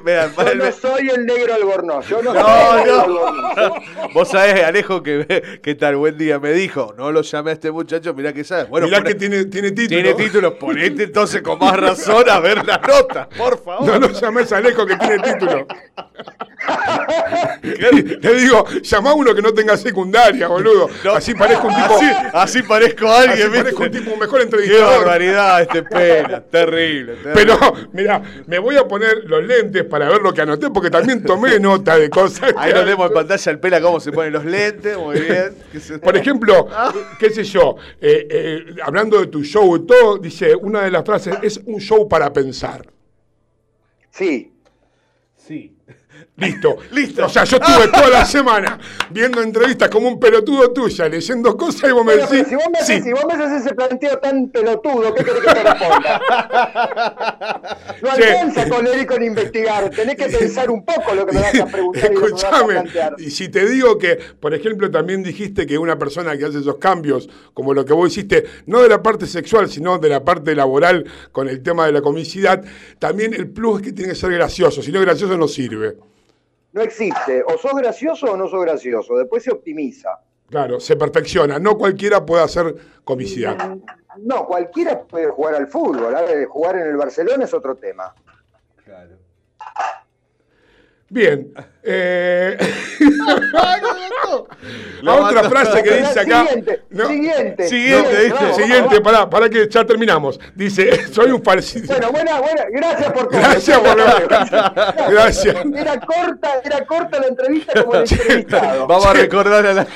No 0.56 0.72
soy 0.72 1.10
el 1.10 1.26
negro 1.26 1.54
albornoz, 1.54 2.08
yo 2.08 2.22
no, 2.22 2.29
No, 2.34 2.86
no. 2.86 3.74
Vos 4.14 4.30
sabés, 4.30 4.64
Alejo, 4.64 5.02
que 5.04 5.60
qué 5.64 5.76
tal 5.76 5.96
buen 5.98 6.18
día 6.18 6.40
me 6.40 6.52
dijo. 6.52 6.94
No 6.98 7.12
lo 7.12 7.22
llamé 7.22 7.52
a 7.52 7.54
este 7.54 7.72
muchacho, 7.72 8.14
mirá 8.14 8.34
que 8.34 8.44
sabes. 8.44 8.70
Bueno, 8.70 8.88
Mirá 8.88 9.02
que 9.04 9.16
tiene, 9.16 9.46
tiene 9.46 9.72
título. 9.72 10.02
tiene 10.02 10.14
título, 10.14 10.58
ponete 10.60 11.04
entonces 11.04 11.42
con 11.42 11.60
más 11.60 11.78
razón 11.78 12.30
a 12.30 12.40
ver 12.40 12.66
la 12.66 12.78
nota, 12.78 13.28
por 13.38 13.62
favor. 13.64 13.86
No 13.88 14.00
lo 14.00 14.10
llames 14.12 14.52
a 14.52 14.58
Alejo 14.58 14.86
que 14.86 14.96
tiene 14.98 15.20
título. 15.20 15.68
Le 18.22 18.34
digo, 18.36 18.66
llama 18.82 19.12
a 19.12 19.14
uno 19.14 19.34
que 19.36 19.42
no 19.42 19.54
tenga 19.54 19.78
secundaria, 19.78 20.48
boludo. 20.48 20.90
No. 21.04 21.14
Así 21.14 21.34
parezco 21.34 21.68
un 21.68 21.76
tipo. 21.76 21.96
Así, 21.96 22.06
así 22.34 22.64
parezco 22.64 23.08
a 23.08 23.20
así 23.22 23.30
alguien, 23.30 23.52
parezco 23.52 23.84
un 23.84 23.90
¿viste? 23.90 24.00
tipo 24.00 24.14
un 24.14 24.20
mejor 24.20 24.40
Qué 24.40 24.44
entrevistador. 24.44 24.98
barbaridad 25.00 25.62
este 25.62 25.84
pena, 25.84 26.42
terrible, 26.52 27.16
terrible. 27.16 27.34
Pero, 27.34 27.58
mira, 27.94 28.22
me 28.48 28.60
voy 28.60 28.78
a 28.78 28.88
poner 28.88 29.24
los 29.26 29.44
lentes 29.44 29.84
para 29.86 30.10
ver 30.10 30.22
lo 30.22 30.34
que 30.34 30.42
anoté, 30.42 30.70
porque 30.70 30.90
también 30.90 31.24
tomé 31.24 31.60
nota 31.60 31.98
de 31.98 32.10
cosas. 32.10 32.54
Ahí 32.58 32.74
nos 32.74 32.86
vemos 32.86 33.08
en 33.08 33.14
pantalla 33.14 33.52
el 33.52 33.60
pela 33.60 33.82
cómo 33.82 34.00
se 34.00 34.12
ponen 34.12 34.34
los 34.34 34.46
lentes, 34.46 34.98
muy 34.98 35.20
bien. 35.20 35.56
Por 36.02 36.16
ejemplo, 36.18 36.68
qué 37.20 37.30
sé 37.30 37.44
yo, 37.44 37.76
eh, 38.02 38.28
eh, 38.30 38.66
hablando 38.84 39.20
de 39.20 39.28
tu 39.28 39.44
show 39.44 39.76
y 39.76 39.86
todo, 39.86 40.18
dice 40.18 40.56
una 40.56 40.82
de 40.84 40.92
las 40.92 41.04
frases, 41.06 41.36
es 41.42 41.60
un 41.66 41.80
show 41.80 42.08
para 42.08 42.32
pensar. 42.32 42.86
Sí, 44.12 44.54
Sí. 45.36 45.76
Listo. 46.40 46.78
Listo. 46.92 47.26
O 47.26 47.30
sea, 47.30 47.44
yo 47.44 47.58
estuve 47.58 47.88
toda 47.94 48.10
la 48.10 48.26
semana 48.26 48.80
viendo 49.10 49.42
entrevistas 49.42 49.90
como 49.90 50.08
un 50.08 50.20
pelotudo 50.20 50.72
tuya, 50.72 51.08
leyendo 51.10 51.56
cosas 51.58 51.90
y 51.90 51.94
vos 51.94 52.06
me 52.06 52.14
pero 52.14 52.28
decís. 52.28 52.48
si 52.48 52.56
vos 52.56 52.66
me, 52.72 52.78
haces, 52.80 52.98
sí. 52.98 53.02
si 53.04 53.12
vos 53.14 53.26
me 53.28 53.34
haces 53.34 53.62
ese 53.66 53.76
planteo 53.76 54.18
tan 54.20 54.50
pelotudo, 54.50 55.14
¿qué 55.14 55.24
querés 55.24 55.42
que 55.42 55.54
te 55.54 55.64
responda? 55.64 56.22
No 58.02 58.10
Che. 58.16 58.24
alcanza 58.24 58.70
con 58.70 58.88
él 58.88 59.02
y 59.02 59.06
con 59.06 59.22
investigar. 59.24 59.90
Tenés 59.90 60.16
que 60.16 60.28
pensar 60.28 60.70
un 60.72 60.86
poco 60.86 61.14
lo 61.14 61.26
que 61.26 61.34
me 61.34 61.42
vas 61.42 61.60
a 61.60 61.66
preguntar 61.66 62.12
y 62.12 62.16
vas 62.16 62.24
a 62.24 62.26
Escuchame, 62.28 62.74
plantear. 62.74 63.16
y 63.18 63.30
si 63.32 63.50
te 63.50 63.68
digo 63.68 63.98
que, 63.98 64.16
por 64.40 64.54
ejemplo, 64.54 64.90
también 64.90 65.22
dijiste 65.24 65.66
que 65.66 65.78
una 65.78 65.98
persona 65.98 66.38
que 66.38 66.46
hace 66.46 66.60
esos 66.60 66.78
cambios, 66.78 67.30
como 67.54 67.74
lo 67.74 67.84
que 67.84 67.94
vos 67.94 68.10
hiciste, 68.12 68.46
no 68.68 68.82
de 68.82 68.90
la 68.90 69.02
parte 69.04 69.28
sexual, 69.28 69.70
sino 69.70 69.98
de 69.98 70.10
la 70.10 70.24
parte 70.24 70.56
laboral 70.56 71.06
con 71.32 71.50
el 71.50 71.62
tema 71.62 71.86
de 71.86 71.92
la 71.92 72.02
comicidad, 72.02 72.64
también 73.00 73.34
el 73.34 73.50
plus 73.50 73.80
es 73.82 73.88
que 73.88 73.94
tiene 73.94 74.12
que 74.14 74.18
ser 74.20 74.32
gracioso, 74.32 74.82
si 74.82 74.92
no 74.92 75.00
es 75.00 75.06
gracioso 75.06 75.38
no 75.38 75.48
sirve. 75.48 75.98
No 76.72 76.82
existe. 76.82 77.44
O 77.44 77.58
sos 77.58 77.74
gracioso 77.74 78.32
o 78.32 78.38
no 78.38 78.48
sos 78.48 78.64
gracioso. 78.64 79.18
Después 79.18 79.44
se 79.44 79.52
optimiza. 79.52 80.20
Claro, 80.50 80.80
se 80.80 80.96
perfecciona, 80.96 81.60
no 81.60 81.78
cualquiera 81.78 82.26
puede 82.26 82.44
hacer 82.44 82.76
comicidad. 83.04 83.78
No, 84.18 84.48
cualquiera 84.48 85.04
puede 85.04 85.28
jugar 85.28 85.56
al 85.56 85.68
fútbol. 85.68 86.16
Jugar 86.48 86.76
en 86.78 86.88
el 86.88 86.98
Barcelona 86.98 87.46
es 87.46 87.54
otro 87.54 87.76
tema. 87.76 88.14
Bien. 91.10 91.54
Eh, 91.84 92.58
Lo 95.02 95.12
a 95.12 95.16
otra 95.30 95.50
frase 95.50 95.82
que 95.82 95.92
dice 95.98 96.20
acá. 96.20 96.46
Siguiente, 96.46 96.82
No, 96.90 97.08
siguiente. 97.08 97.68
Siguiente, 97.70 98.12
No, 98.14 98.20
¿viste? 98.24 98.34
vamos, 98.34 98.56
Siguiente, 98.58 99.00
vamos. 99.00 99.02
pará, 99.14 99.30
pará 99.30 99.50
que 99.50 99.68
ya 99.70 99.86
terminamos. 99.86 100.40
Dice, 100.56 101.08
soy 101.14 101.32
un 101.32 101.42
falsificador. 101.42 102.12
Bueno, 102.12 102.42
buena, 102.42 102.42
buena. 102.42 102.64
Gracias 102.70 103.12
por 103.14 103.30
todo. 103.30 103.40
Gracias 103.40 103.80
por 103.80 103.98
la... 103.98 105.08
Gracias. 105.10 105.56
Era 105.76 106.00
corta, 106.02 106.62
era 106.64 106.86
corta 106.86 107.20
la 107.20 107.28
entrevista 107.28 107.84
como 107.84 107.96
el 107.96 108.02
entrevistado. 108.02 108.88
Vamos 108.88 109.06
a 109.06 109.14
recordar 109.14 109.66
a 109.66 109.74
la. 109.74 109.88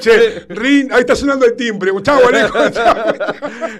Che, 0.00 0.46
Rin, 0.48 0.92
ahí 0.92 1.00
está 1.00 1.14
sonando 1.14 1.46
el 1.46 1.54
timbre. 1.54 1.92
Chau, 2.02 2.20
Alejo. 2.26 2.70
Chau. 2.70 2.96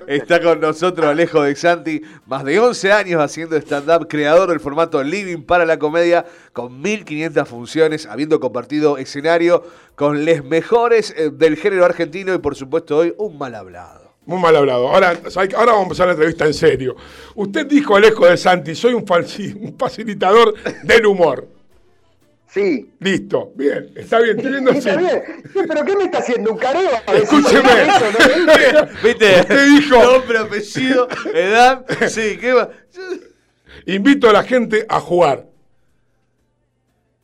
Está 0.07 0.41
con 0.41 0.61
nosotros 0.61 1.07
Alejo 1.07 1.43
de 1.43 1.55
Xanti, 1.55 2.01
más 2.27 2.45
de 2.45 2.59
11 2.61 2.93
años 2.93 3.21
haciendo 3.23 3.57
stand-up, 3.57 4.07
creador 4.09 4.51
del 4.51 4.61
formato 4.61 5.03
Living 5.03 5.43
para 5.43 5.65
la 5.65 5.79
comedia, 5.79 6.25
con 6.53 6.81
1500 6.81 7.40
funciones, 7.49 8.07
habiendo 8.07 8.41
compartido 8.41 8.99
escenario 8.99 9.65
con 9.95 10.25
les 10.25 10.45
mejores 10.45 11.15
eh, 11.17 11.31
del 11.31 11.57
género 11.57 11.85
argentino 11.85 12.35
y 12.35 12.39
por 12.39 12.55
supuesto 12.57 12.99
hoy 12.99 13.15
un 13.19 13.39
mal 13.39 13.55
hablado. 13.55 14.11
Muy 14.27 14.39
mal 14.41 14.55
hablado. 14.55 14.89
Ahora, 14.89 15.09
ahora 15.57 15.73
vamos 15.73 15.79
a 15.79 15.83
empezar 15.83 16.07
la 16.07 16.13
entrevista 16.13 16.47
en 16.47 16.55
serio. 16.55 16.95
Usted 17.35 17.67
dijo, 17.67 17.97
Alejo 17.97 18.27
de 18.27 18.37
Santi, 18.37 18.75
soy 18.75 18.95
un, 18.95 19.05
facilitador 19.79 20.55
del 20.85 21.07
humor. 21.07 21.49
Sí. 22.47 22.93
Listo, 22.99 23.53
bien, 23.55 23.93
está 23.95 24.19
bien, 24.21 24.37
estoy 24.37 24.53
viendo 24.53 24.73
así. 24.73 24.79
Está 24.81 24.97
bien. 24.97 25.23
Sí, 25.53 25.59
¿Pero 25.69 25.85
qué 25.85 25.97
me 25.97 26.05
está 26.05 26.19
haciendo? 26.19 26.53
¿Un 26.53 26.59
careo? 26.59 26.91
Escúcheme. 27.15 27.83
Eso, 27.83 28.07
¿no? 28.11 28.89
¿Viste? 29.05 29.41
Usted 29.41 29.67
dijo- 29.67 30.03
Nombre, 30.03 30.39
apellido, 30.39 31.09
edad. 31.33 31.85
Sí, 32.09 32.39
¿qué 32.41 32.53
va? 32.53 32.71
Invito 33.87 34.29
a 34.29 34.33
la 34.33 34.43
gente 34.43 34.85
a 34.89 34.99
jugar. 35.01 35.47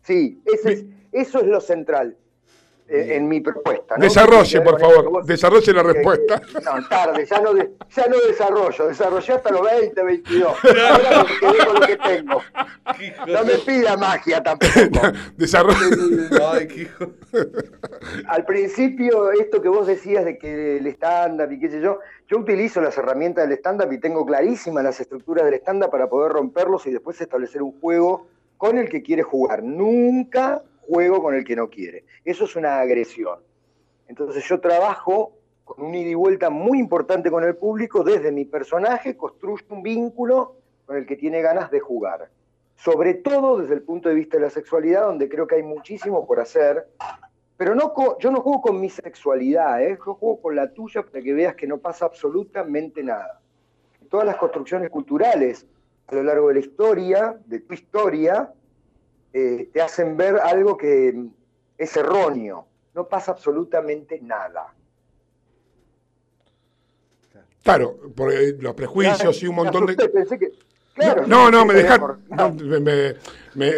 Sí, 0.07 0.41
ese 0.45 0.73
es- 0.73 0.85
eso 1.13 1.41
es 1.41 1.47
lo 1.47 1.61
central 1.61 2.17
eh, 2.89 3.17
en 3.17 3.27
mi 3.27 3.41
propuesta. 3.41 3.97
¿no? 3.97 4.05
Desarrolle, 4.05 4.61
por 4.61 4.79
favor, 4.79 5.25
desarrolle 5.27 5.73
la 5.73 5.83
respuesta. 5.83 6.41
que- 6.41 6.61
no, 6.61 6.89
tarde, 6.89 7.27
ya 7.27 7.41
no, 7.41 7.53
de- 7.53 7.73
ya 7.91 8.07
no 8.07 8.17
desarrollo, 8.29 8.87
desarrollé 8.87 9.33
hasta 9.33 9.51
los 9.51 9.63
20, 9.63 10.03
22. 10.05 10.53
Ahora 10.63 11.25
me 11.25 11.39
quedé 11.41 11.67
con 11.67 11.75
lo 11.75 11.81
que 11.87 11.97
tengo. 11.97 12.43
No 13.27 13.45
me 13.45 13.55
pida 13.67 13.97
magia 13.97 14.41
tampoco. 14.41 14.73
Desarrolle. 15.37 16.29
Ay, 16.53 16.69
qué 16.69 16.83
hijo. 16.83 17.07
Al 18.29 18.45
principio, 18.45 19.33
esto 19.33 19.61
que 19.61 19.69
vos 19.69 19.87
decías 19.89 20.25
de 20.25 20.39
que 20.39 20.77
el 20.77 20.87
stand-up 20.87 21.51
y 21.51 21.59
qué 21.59 21.69
sé 21.71 21.81
yo, 21.81 21.99
yo 22.29 22.39
utilizo 22.39 22.81
las 22.81 22.97
herramientas 22.97 23.49
del 23.49 23.59
stand-up 23.59 23.93
y 23.93 23.99
tengo 23.99 24.25
clarísimas 24.25 24.85
las 24.85 25.01
estructuras 25.01 25.45
del 25.45 25.55
stand-up 25.55 25.91
para 25.91 26.09
poder 26.09 26.31
romperlos 26.31 26.87
y 26.87 26.93
después 26.93 27.21
establecer 27.21 27.63
un 27.63 27.81
juego 27.81 28.29
con 28.57 28.79
el 28.79 28.89
que 28.89 29.03
quiere 29.03 29.23
jugar. 29.23 29.63
Nunca 29.63 30.63
juego 30.87 31.23
con 31.23 31.35
el 31.35 31.45
que 31.45 31.57
no 31.57 31.69
quiere. 31.69 32.05
Eso 32.25 32.45
es 32.45 32.57
una 32.57 32.81
agresión. 32.81 33.41
Entonces 34.09 34.45
yo 34.45 34.61
trabajo 34.61 35.33
con 35.65 35.85
un 35.85 35.95
ida 35.95 36.11
y 36.11 36.15
vuelta 36.15 36.49
muy 36.49 36.79
importante 36.79 37.31
con 37.31 37.43
el 37.43 37.57
público, 37.57 38.05
desde 38.05 38.31
mi 38.31 38.45
personaje 38.45 39.17
construyo 39.17 39.65
un 39.71 39.83
vínculo 39.83 40.57
con 40.87 40.97
el 40.97 41.07
que 41.07 41.17
tiene 41.17 41.43
ganas 41.43 41.71
de 41.71 41.81
jugar. 41.81 42.31
Sobre 42.77 43.15
todo 43.15 43.59
desde 43.59 43.75
el 43.75 43.83
punto 43.83 44.09
de 44.09 44.15
vista 44.15 44.37
de 44.37 44.45
la 44.45 44.51
sexualidad, 44.51 45.03
donde 45.03 45.29
creo 45.29 45.47
que 45.47 45.57
hay 45.57 45.63
muchísimo 45.65 46.25
por 46.25 46.39
hacer, 46.39 46.87
pero 47.57 47.75
no 47.75 47.93
yo 48.21 48.31
no 48.31 48.43
juego 48.43 48.61
con 48.61 48.81
mi 48.81 48.91
sexualidad, 48.91 49.83
¿eh? 49.83 49.99
yo 50.07 50.15
juego 50.15 50.41
con 50.41 50.55
la 50.55 50.73
tuya 50.73 51.03
para 51.03 51.21
que 51.21 51.33
veas 51.33 51.57
que 51.57 51.67
no 51.67 51.79
pasa 51.79 52.05
absolutamente 52.05 53.03
nada. 53.03 53.41
Todas 54.09 54.27
las 54.27 54.37
construcciones 54.37 54.91
culturales 54.91 55.67
a 56.09 56.15
lo 56.15 56.23
largo 56.23 56.49
de 56.49 56.55
la 56.55 56.61
historia, 56.61 57.37
de 57.47 57.61
tu 57.61 57.75
historia, 57.75 58.53
eh, 59.33 59.69
te 59.73 59.83
hacen 59.83 60.17
ver 60.17 60.37
algo 60.39 60.77
que 60.77 61.13
mm, 61.15 61.29
es 61.79 61.97
erróneo. 61.97 62.67
No 62.95 63.07
pasa 63.09 63.33
absolutamente 63.33 64.19
nada. 64.23 64.73
Claro, 67.63 67.99
por 68.15 68.33
eh, 68.33 68.57
los 68.61 68.75
prejuicios 68.75 69.43
y 69.43 69.47
un 69.49 69.57
Me 69.57 69.63
montón 69.65 69.87
de. 69.87 69.93
asusté, 69.95 70.09
pensé 70.09 70.39
que- 70.39 70.53
claro, 70.95 71.27
No, 71.27 71.51
no, 71.51 71.65
me 71.67 71.75
pensé 71.75 71.89
que 71.89 71.93
dejaste. 71.93 72.23
no, 72.31 72.53
me- 72.55 72.81
me- 72.81 73.15
me- 73.57 73.73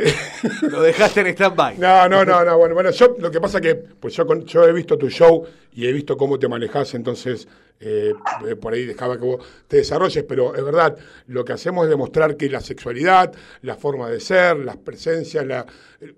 Lo 0.70 0.82
dejaste 0.82 1.20
en 1.22 1.26
stand-by. 1.28 1.78
No, 1.78 2.06
no, 2.08 2.24
no, 2.24 2.44
no, 2.44 2.58
bueno, 2.58 2.74
bueno, 2.74 2.90
yo 2.90 3.16
lo 3.18 3.30
que 3.30 3.40
pasa 3.40 3.60
que, 3.60 3.74
pues 3.76 4.12
yo, 4.14 4.26
con- 4.26 4.44
yo 4.44 4.64
he 4.64 4.72
visto 4.72 4.98
tu 4.98 5.08
show 5.08 5.44
y 5.72 5.86
he 5.88 5.92
visto 5.92 6.16
cómo 6.18 6.38
te 6.38 6.48
manejas, 6.48 6.92
entonces 6.94 7.48
eh, 7.80 8.12
eh, 8.48 8.56
por 8.56 8.72
ahí 8.72 8.84
dejaba 8.86 9.16
que 9.18 9.24
vos 9.24 9.46
te 9.68 9.76
desarrolles, 9.78 10.24
pero 10.24 10.54
es 10.54 10.64
verdad, 10.64 10.96
lo 11.28 11.44
que 11.44 11.52
hacemos 11.52 11.84
es 11.84 11.90
demostrar 11.90 12.36
que 12.36 12.48
la 12.48 12.60
sexualidad, 12.60 13.32
la 13.62 13.76
forma 13.76 14.08
de 14.10 14.18
ser, 14.20 14.56
las 14.56 14.76
presencias, 14.76 15.46
la, 15.46 15.64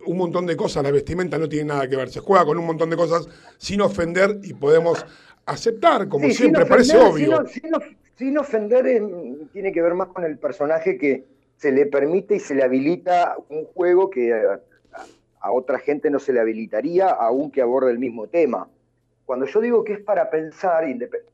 un 0.06 0.16
montón 0.16 0.46
de 0.46 0.56
cosas, 0.56 0.82
la 0.82 0.90
vestimenta 0.90 1.36
no 1.38 1.48
tiene 1.48 1.66
nada 1.66 1.86
que 1.88 1.96
ver, 1.96 2.08
se 2.10 2.20
juega 2.20 2.44
con 2.44 2.56
un 2.58 2.66
montón 2.66 2.88
de 2.90 2.96
cosas 2.96 3.28
sin 3.58 3.80
ofender 3.82 4.38
y 4.42 4.54
podemos 4.54 5.04
aceptar, 5.46 6.08
como 6.08 6.26
Sí, 6.28 6.34
siempre, 6.34 6.64
parece 6.66 6.96
obvio. 6.96 7.46
Sin, 7.48 7.62
sin 7.62 7.74
of- 7.74 7.84
sin 8.16 8.38
ofender 8.38 8.84
tiene 9.52 9.72
que 9.72 9.82
ver 9.82 9.94
más 9.94 10.08
con 10.08 10.24
el 10.24 10.38
personaje 10.38 10.98
que 10.98 11.24
se 11.56 11.72
le 11.72 11.86
permite 11.86 12.36
y 12.36 12.40
se 12.40 12.54
le 12.54 12.62
habilita 12.62 13.36
un 13.48 13.64
juego 13.66 14.08
que 14.10 14.32
a- 14.32 14.60
a 15.40 15.52
otra 15.52 15.78
gente 15.78 16.10
no 16.10 16.18
se 16.18 16.32
le 16.34 16.40
habilitaría, 16.40 17.08
aunque 17.08 17.62
aborde 17.62 17.90
el 17.90 17.98
mismo 17.98 18.26
tema. 18.28 18.68
Cuando 19.30 19.46
yo 19.46 19.60
digo 19.60 19.84
que 19.84 19.92
es 19.92 20.00
para 20.00 20.28
pensar, 20.28 20.84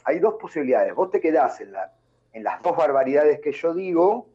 hay 0.05 0.19
dos 0.19 0.35
posibilidades. 0.35 0.95
Vos 0.95 1.11
te 1.11 1.19
quedás 1.19 1.63
en, 1.63 1.73
la, 1.73 1.95
en 2.35 2.45
las 2.45 2.61
dos 2.61 2.77
barbaridades 2.77 3.41
que 3.41 3.53
yo 3.53 3.73
digo 3.73 4.27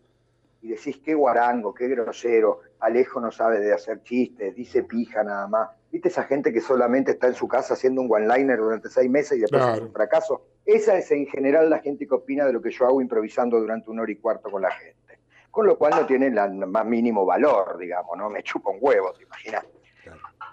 y 0.63 0.69
decís 0.69 0.97
qué 1.05 1.13
guarango, 1.13 1.71
qué 1.71 1.87
grosero, 1.87 2.61
Alejo 2.79 3.21
no 3.21 3.31
sabe 3.31 3.59
de 3.59 3.71
hacer 3.71 4.01
chistes, 4.01 4.55
dice 4.55 4.81
pija 4.81 5.23
nada 5.23 5.47
más. 5.47 5.69
¿Viste 5.91 6.07
esa 6.07 6.23
gente 6.23 6.51
que 6.51 6.59
solamente 6.59 7.11
está 7.11 7.27
en 7.27 7.35
su 7.35 7.47
casa 7.47 7.75
haciendo 7.75 8.01
un 8.01 8.11
one-liner 8.11 8.57
durante 8.57 8.89
seis 8.89 9.11
meses 9.11 9.37
y 9.37 9.41
después 9.41 9.61
Claro. 9.61 9.77
es 9.77 9.81
un 9.83 9.93
fracaso? 9.93 10.41
Esa 10.65 10.97
es 10.97 11.11
en 11.11 11.27
general 11.27 11.69
la 11.69 11.77
gente 11.81 12.07
que 12.07 12.15
opina 12.15 12.47
de 12.47 12.53
lo 12.53 12.63
que 12.63 12.71
yo 12.71 12.87
hago 12.87 12.99
improvisando 12.99 13.59
durante 13.59 13.91
una 13.91 14.01
hora 14.01 14.11
y 14.11 14.15
cuarto 14.15 14.49
con 14.49 14.63
la 14.63 14.71
gente. 14.71 15.19
Con 15.51 15.67
lo 15.67 15.77
cual 15.77 15.93
no 15.97 16.07
tiene 16.07 16.31
la 16.31 16.47
más 16.47 16.85
mínimo 16.87 17.27
valor, 17.27 17.77
digamos, 17.77 18.17
¿no? 18.17 18.27
Me 18.31 18.41
chupa 18.41 18.71
un 18.71 18.79
huevo, 18.81 19.13
¿te 19.13 19.21
imaginas? 19.21 19.65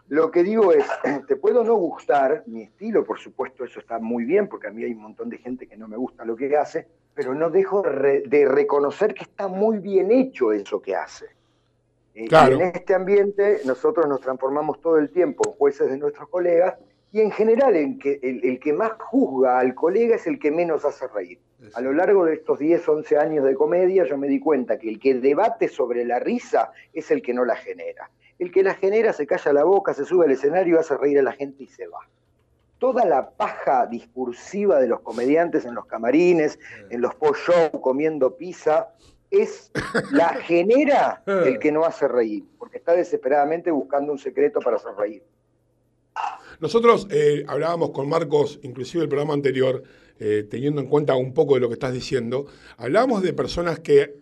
Lo 0.08 0.30
que 0.30 0.42
digo 0.42 0.72
es, 0.72 0.84
te 1.28 1.36
puedo 1.36 1.62
no 1.64 1.74
gustar, 1.76 2.42
mi 2.46 2.62
estilo, 2.62 3.04
por 3.04 3.18
supuesto, 3.18 3.64
eso 3.64 3.80
está 3.80 3.98
muy 3.98 4.24
bien, 4.24 4.48
porque 4.48 4.68
a 4.68 4.70
mí 4.70 4.82
hay 4.84 4.92
un 4.92 5.02
montón 5.02 5.28
de 5.28 5.38
gente 5.38 5.66
que 5.66 5.76
no 5.76 5.86
me 5.88 5.96
gusta 5.96 6.24
lo 6.24 6.34
que 6.36 6.56
hace, 6.56 6.86
pero 7.14 7.34
no 7.34 7.50
dejo 7.50 7.82
de 7.82 7.90
re- 7.90 8.22
de 8.26 8.46
reconocer 8.46 9.12
que 9.14 9.24
está 9.24 9.48
muy 9.48 9.78
bien 9.78 10.10
hecho 10.10 10.52
eso 10.52 10.80
que 10.80 10.94
hace. 10.96 11.26
Eh, 12.14 12.26
Claro. 12.26 12.56
y 12.56 12.60
en 12.62 12.66
este 12.74 12.94
ambiente 12.94 13.60
nosotros 13.64 14.06
nos 14.08 14.20
transformamos 14.20 14.80
todo 14.80 14.98
el 14.98 15.10
tiempo 15.10 15.42
en 15.46 15.52
jueces 15.54 15.90
de 15.90 15.98
nuestros 15.98 16.28
colegas 16.28 16.76
y 17.12 17.20
en 17.20 17.30
general 17.30 17.76
el 17.76 17.98
que, 17.98 18.18
el, 18.22 18.44
el 18.44 18.58
que 18.60 18.72
más 18.72 18.92
juzga 18.98 19.58
al 19.58 19.74
colega 19.74 20.16
es 20.16 20.26
el 20.26 20.38
que 20.38 20.50
menos 20.50 20.84
hace 20.84 21.06
reír. 21.08 21.38
A 21.74 21.80
lo 21.80 21.92
largo 21.92 22.24
de 22.24 22.34
estos 22.34 22.58
10, 22.58 22.88
11 22.88 23.16
años 23.18 23.44
de 23.44 23.54
comedia 23.54 24.04
yo 24.04 24.16
me 24.16 24.28
di 24.28 24.38
cuenta 24.40 24.78
que 24.78 24.88
el 24.88 24.98
que 25.00 25.14
debate 25.14 25.68
sobre 25.68 26.04
la 26.04 26.18
risa 26.18 26.70
es 26.92 27.10
el 27.10 27.20
que 27.22 27.34
no 27.34 27.44
la 27.44 27.56
genera. 27.56 28.10
El 28.38 28.52
que 28.52 28.62
la 28.62 28.74
genera 28.74 29.12
se 29.12 29.26
calla 29.26 29.52
la 29.52 29.64
boca, 29.64 29.94
se 29.94 30.04
sube 30.04 30.26
al 30.26 30.30
escenario, 30.30 30.78
hace 30.78 30.96
reír 30.96 31.18
a 31.18 31.22
la 31.22 31.32
gente 31.32 31.64
y 31.64 31.66
se 31.66 31.86
va. 31.86 32.08
Toda 32.78 33.04
la 33.04 33.30
paja 33.30 33.86
discursiva 33.86 34.78
de 34.78 34.86
los 34.86 35.00
comediantes 35.00 35.64
en 35.64 35.74
los 35.74 35.86
camarines, 35.86 36.58
en 36.90 37.00
los 37.00 37.14
post-show, 37.16 37.80
comiendo 37.80 38.36
pizza, 38.36 38.94
es 39.30 39.72
la 40.12 40.28
genera 40.42 41.22
el 41.26 41.58
que 41.58 41.72
no 41.72 41.84
hace 41.84 42.06
reír, 42.06 42.44
porque 42.58 42.78
está 42.78 42.92
desesperadamente 42.92 43.70
buscando 43.70 44.12
un 44.12 44.18
secreto 44.18 44.60
para 44.60 44.76
hacer 44.76 44.92
reír. 44.96 45.22
Nosotros 46.60 47.06
eh, 47.10 47.44
hablábamos 47.46 47.90
con 47.90 48.08
Marcos, 48.08 48.58
inclusive 48.62 49.04
el 49.04 49.08
programa 49.08 49.34
anterior, 49.34 49.82
eh, 50.18 50.46
teniendo 50.50 50.80
en 50.80 50.88
cuenta 50.88 51.14
un 51.14 51.32
poco 51.32 51.54
de 51.54 51.60
lo 51.60 51.68
que 51.68 51.74
estás 51.74 51.92
diciendo, 51.92 52.46
hablábamos 52.76 53.22
de 53.22 53.32
personas 53.32 53.78
que 53.78 54.16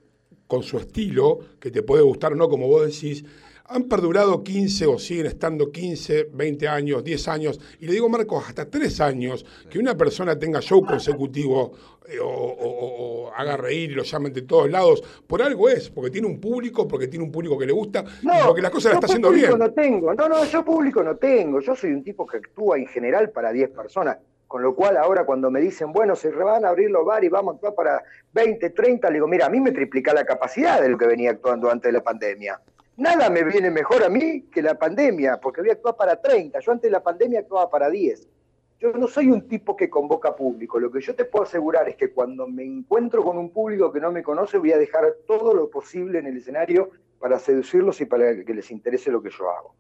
con 0.47 0.63
su 0.63 0.79
estilo, 0.79 1.41
que 1.59 1.71
te 1.71 1.83
puede 1.83 2.03
gustar 2.03 2.33
o 2.33 2.37
no, 2.37 2.49
como 2.49 2.69
vos 2.69 2.87
decís, 2.87 3.25
han 3.69 3.85
perdurado 3.85 4.43
15 4.45 4.87
o 4.87 4.99
siguen 4.99 5.27
estando 5.27 5.71
15, 5.71 6.29
20 6.33 6.69
años, 6.69 7.03
10 7.03 7.29
años, 7.29 7.61
y 7.81 7.87
le 7.87 7.93
digo, 7.93 8.09
Marcos, 8.09 8.45
hasta 8.49 8.69
3 8.71 9.01
años, 9.01 9.45
que 9.69 9.79
una 9.79 9.97
persona 9.97 10.39
tenga 10.39 10.61
show 10.61 10.85
consecutivo 10.85 11.73
eh, 12.09 12.21
o, 12.21 12.27
o- 12.29 13.27
o 13.27 13.33
haga 13.35 13.57
reír 13.57 13.91
y 13.91 13.95
lo 13.95 14.05
llamen 14.05 14.33
de 14.33 14.43
todos 14.43 14.71
lados, 14.71 15.03
por 15.27 15.43
algo 15.43 15.69
es, 15.69 15.91
porque 15.91 16.11
tiene 16.11 16.29
un 16.29 16.39
público, 16.41 16.87
porque 16.87 17.09
tiene 17.09 17.25
un 17.25 17.33
público 17.33 17.59
que 17.59 17.67
le 17.67 17.73
gusta, 17.73 18.05
y 18.23 18.47
porque 18.47 18.63
las 18.63 18.71
cosas 18.71 18.93
las 18.93 18.99
está 19.03 19.07
yo 19.09 19.13
haciendo 19.13 19.31
bien. 19.31 19.59
no 19.59 19.73
tengo, 19.73 20.15
no, 20.15 20.29
no, 20.29 20.45
yo 20.45 20.65
público 20.65 21.03
no 21.03 21.17
tengo, 21.17 21.61
yo 21.61 21.75
soy 21.75 21.91
un 21.91 22.05
tipo 22.05 22.25
que 22.27 22.37
actúa 22.37 22.79
en 22.79 22.87
general 22.87 23.31
para 23.31 23.51
10 23.53 23.71
personas, 23.71 24.19
con 24.47 24.63
lo 24.63 24.77
cual 24.77 24.97
ahora 24.97 25.27
cuando 25.27 25.51
me 25.51 25.61
dicen, 25.61 25.93
bueno, 25.93 26.15
se 26.15 26.31
van 26.31 26.65
a 26.65 26.69
abrir 26.69 26.89
los 26.91 27.05
bares 27.05 27.27
y 27.27 27.31
vamos 27.31 27.55
a 27.55 27.57
actuar 27.57 27.75
para 27.75 28.03
20, 28.33 28.71
30, 28.71 29.09
le 29.09 29.15
digo, 29.15 29.27
mira, 29.27 29.47
a 29.47 29.51
mí 29.51 29.61
me 29.61 29.73
triplica 29.73 30.15
la 30.15 30.25
capacidad 30.25 30.81
de 30.81 30.89
lo 30.89 30.97
que 30.97 31.07
venía 31.07 31.31
actuando 31.33 31.69
antes 31.69 31.89
de 31.89 31.99
la 31.99 32.05
pandemia. 32.05 32.61
Nada 32.97 33.29
me 33.29 33.45
viene 33.45 33.71
mejor 33.71 34.03
a 34.05 34.09
mí 34.09 34.47
que 34.51 34.63
la 34.63 34.79
pandemia, 34.79 35.39
porque 35.39 35.61
voy 35.61 35.71
a 35.71 35.75
actuar 35.75 35.97
para 35.97 36.21
30, 36.21 36.61
yo 36.61 36.73
antes 36.73 36.85
de 36.85 36.93
la 36.93 37.03
pandemia 37.03 37.41
actuaba 37.41 37.69
para 37.69 37.91
10. 37.91 38.27
Yo 38.81 38.93
no 38.93 39.07
soy 39.07 39.29
un 39.29 39.49
tipo 39.49 39.77
que 39.77 39.91
convoca 39.91 40.35
público. 40.35 40.79
Lo 40.79 40.91
que 40.91 41.01
yo 41.01 41.15
te 41.15 41.27
puedo 41.27 41.45
asegurar 41.45 41.89
es 41.89 41.97
que 41.97 42.11
cuando 42.11 42.47
me 42.47 42.65
encuentro 42.65 43.23
con 43.23 43.37
un 43.37 43.51
público 43.51 43.93
que 43.93 44.01
no 44.01 44.13
me 44.13 44.23
conoce, 44.23 44.59
voy 44.59 44.73
a 44.73 44.79
dejar 44.79 45.05
todo 45.27 45.55
lo 45.55 45.69
posible 45.69 46.19
en 46.19 46.27
el 46.27 46.39
escenario 46.39 46.91
para 47.19 47.39
seducirlos 47.39 48.01
y 48.01 48.07
para 48.07 48.45
que 48.45 48.55
les 48.55 48.71
interese 48.71 49.11
lo 49.11 49.23
que 49.23 49.31
yo 49.31 49.51
hago. 49.51 49.75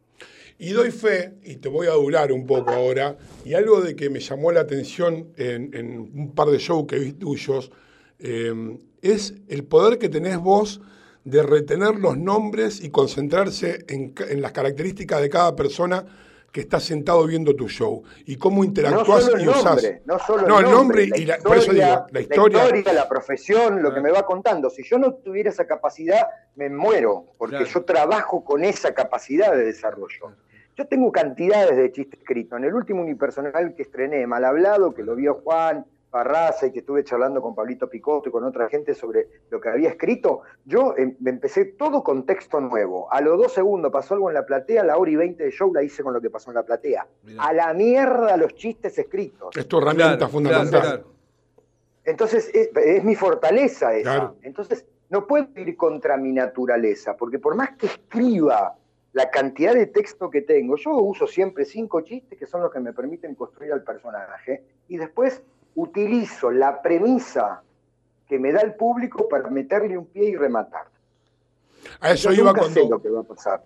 Y 0.58 0.72
doy 0.72 0.90
fe, 0.90 1.34
y 1.42 1.56
te 1.56 1.68
voy 1.68 1.86
a 1.86 1.90
adular 1.90 2.32
un 2.32 2.46
poco 2.46 2.70
ahora, 2.70 3.16
y 3.44 3.52
algo 3.52 3.82
de 3.82 3.94
que 3.94 4.08
me 4.08 4.20
llamó 4.20 4.52
la 4.52 4.60
atención 4.60 5.28
en, 5.36 6.10
un 6.14 6.34
par 6.34 6.48
de 6.48 6.58
shows 6.58 6.86
que 6.86 6.98
vi 6.98 7.12
tuyos, 7.12 7.70
eh, 8.18 8.78
es 9.02 9.34
el 9.48 9.64
poder 9.64 9.98
que 9.98 10.08
tenés 10.08 10.38
vos 10.38 10.80
de 11.26 11.42
retener 11.42 11.96
los 11.96 12.16
nombres 12.16 12.82
y 12.82 12.90
concentrarse 12.90 13.84
en, 13.88 14.14
en 14.28 14.40
las 14.40 14.52
características 14.52 15.20
de 15.20 15.28
cada 15.28 15.56
persona 15.56 16.04
que 16.52 16.60
está 16.60 16.78
sentado 16.78 17.26
viendo 17.26 17.54
tu 17.54 17.68
show 17.68 18.02
y 18.26 18.36
cómo 18.36 18.62
interactúas 18.64 19.28
no 19.34 19.40
y 19.40 19.48
usás. 19.48 19.64
nombre, 19.64 20.02
no 20.06 20.18
solo 20.20 20.46
No, 20.46 20.60
el 20.60 20.66
el 20.66 20.70
nombre, 20.70 21.06
nombre 21.08 21.20
y 21.20 21.26
la 21.26 21.36
la- 21.36 21.42
por 21.42 21.56
eso 21.56 21.62
historia, 21.72 21.86
digo, 21.88 22.06
la 22.12 22.20
historia. 22.20 22.92
la, 22.92 23.08
profesión, 23.08 23.82
lo 23.82 23.92
que 23.92 24.00
me 24.00 24.10
va 24.12 24.24
contando. 24.24 24.70
Si 24.70 24.84
yo 24.84 24.98
no 24.98 25.14
tuviera 25.14 25.50
esa 25.50 25.66
capacidad, 25.66 26.28
me 26.54 26.70
muero, 26.70 27.26
porque 27.36 27.64
yo 27.66 27.84
trabajo 27.84 28.44
con 28.44 28.64
esa 28.64 28.94
capacidad 28.94 29.52
de 29.52 29.64
desarrollo. 29.64 30.32
Yo 30.78 30.86
tengo 30.86 31.10
cantidades 31.10 31.76
de 31.76 31.90
chistes 31.90 32.20
escritos. 32.20 32.56
En 32.58 32.64
el 32.66 32.74
último 32.74 33.02
unipersonal 33.02 33.74
que 33.74 33.82
estrené, 33.82 34.26
Mal 34.28 34.44
Hablado, 34.44 34.94
que 34.94 35.02
lo 35.02 35.16
vio 35.16 35.34
Juan 35.42 35.84
Barraza 36.16 36.66
y 36.66 36.72
que 36.72 36.80
estuve 36.80 37.04
charlando 37.04 37.40
con 37.40 37.54
Pablito 37.54 37.88
Picotto 37.88 38.28
y 38.28 38.32
con 38.32 38.44
otra 38.44 38.68
gente 38.68 38.94
sobre 38.94 39.28
lo 39.50 39.60
que 39.60 39.68
había 39.68 39.90
escrito, 39.90 40.42
yo 40.64 40.94
em- 40.96 41.16
empecé 41.24 41.66
todo 41.66 42.02
con 42.02 42.24
texto 42.24 42.60
nuevo. 42.60 43.12
A 43.12 43.20
los 43.20 43.38
dos 43.38 43.52
segundos 43.52 43.92
pasó 43.92 44.14
algo 44.14 44.28
en 44.30 44.34
la 44.34 44.44
platea, 44.44 44.82
la 44.84 44.96
hora 44.96 45.10
y 45.10 45.16
veinte 45.16 45.44
de 45.44 45.50
show 45.50 45.72
la 45.72 45.82
hice 45.82 46.02
con 46.02 46.12
lo 46.12 46.20
que 46.20 46.30
pasó 46.30 46.50
en 46.50 46.56
la 46.56 46.62
platea. 46.62 47.06
A 47.38 47.52
la 47.52 47.72
mierda 47.74 48.36
los 48.36 48.54
chistes 48.54 48.98
escritos. 48.98 49.56
Es 49.56 49.66
tu 49.68 49.78
herramienta 49.78 50.28
fundamental. 50.28 51.04
Entonces, 52.04 52.50
es, 52.54 52.70
es 52.74 53.04
mi 53.04 53.14
fortaleza 53.14 53.94
esa. 53.94 54.10
Claro. 54.14 54.36
Entonces, 54.42 54.86
no 55.08 55.26
puedo 55.26 55.48
ir 55.56 55.76
contra 55.76 56.16
mi 56.16 56.32
naturaleza, 56.32 57.16
porque 57.16 57.38
por 57.38 57.54
más 57.54 57.76
que 57.76 57.86
escriba 57.86 58.76
la 59.12 59.30
cantidad 59.30 59.74
de 59.74 59.86
texto 59.86 60.28
que 60.30 60.42
tengo, 60.42 60.76
yo 60.76 60.90
uso 60.96 61.26
siempre 61.26 61.64
cinco 61.64 62.02
chistes 62.02 62.38
que 62.38 62.46
son 62.46 62.60
los 62.60 62.70
que 62.70 62.80
me 62.80 62.92
permiten 62.92 63.34
construir 63.34 63.72
al 63.72 63.82
personaje, 63.82 64.64
y 64.88 64.98
después 64.98 65.42
utilizo 65.76 66.50
la 66.50 66.82
premisa 66.82 67.62
que 68.28 68.38
me 68.38 68.52
da 68.52 68.60
el 68.60 68.74
público 68.74 69.28
para 69.28 69.48
meterle 69.48 69.96
un 69.96 70.06
pie 70.06 70.30
y 70.30 70.36
rematar. 70.36 70.86
A 72.00 72.10
eso 72.10 72.32
Yo 72.32 72.42
iba 72.42 72.54
cuando. 72.54 73.00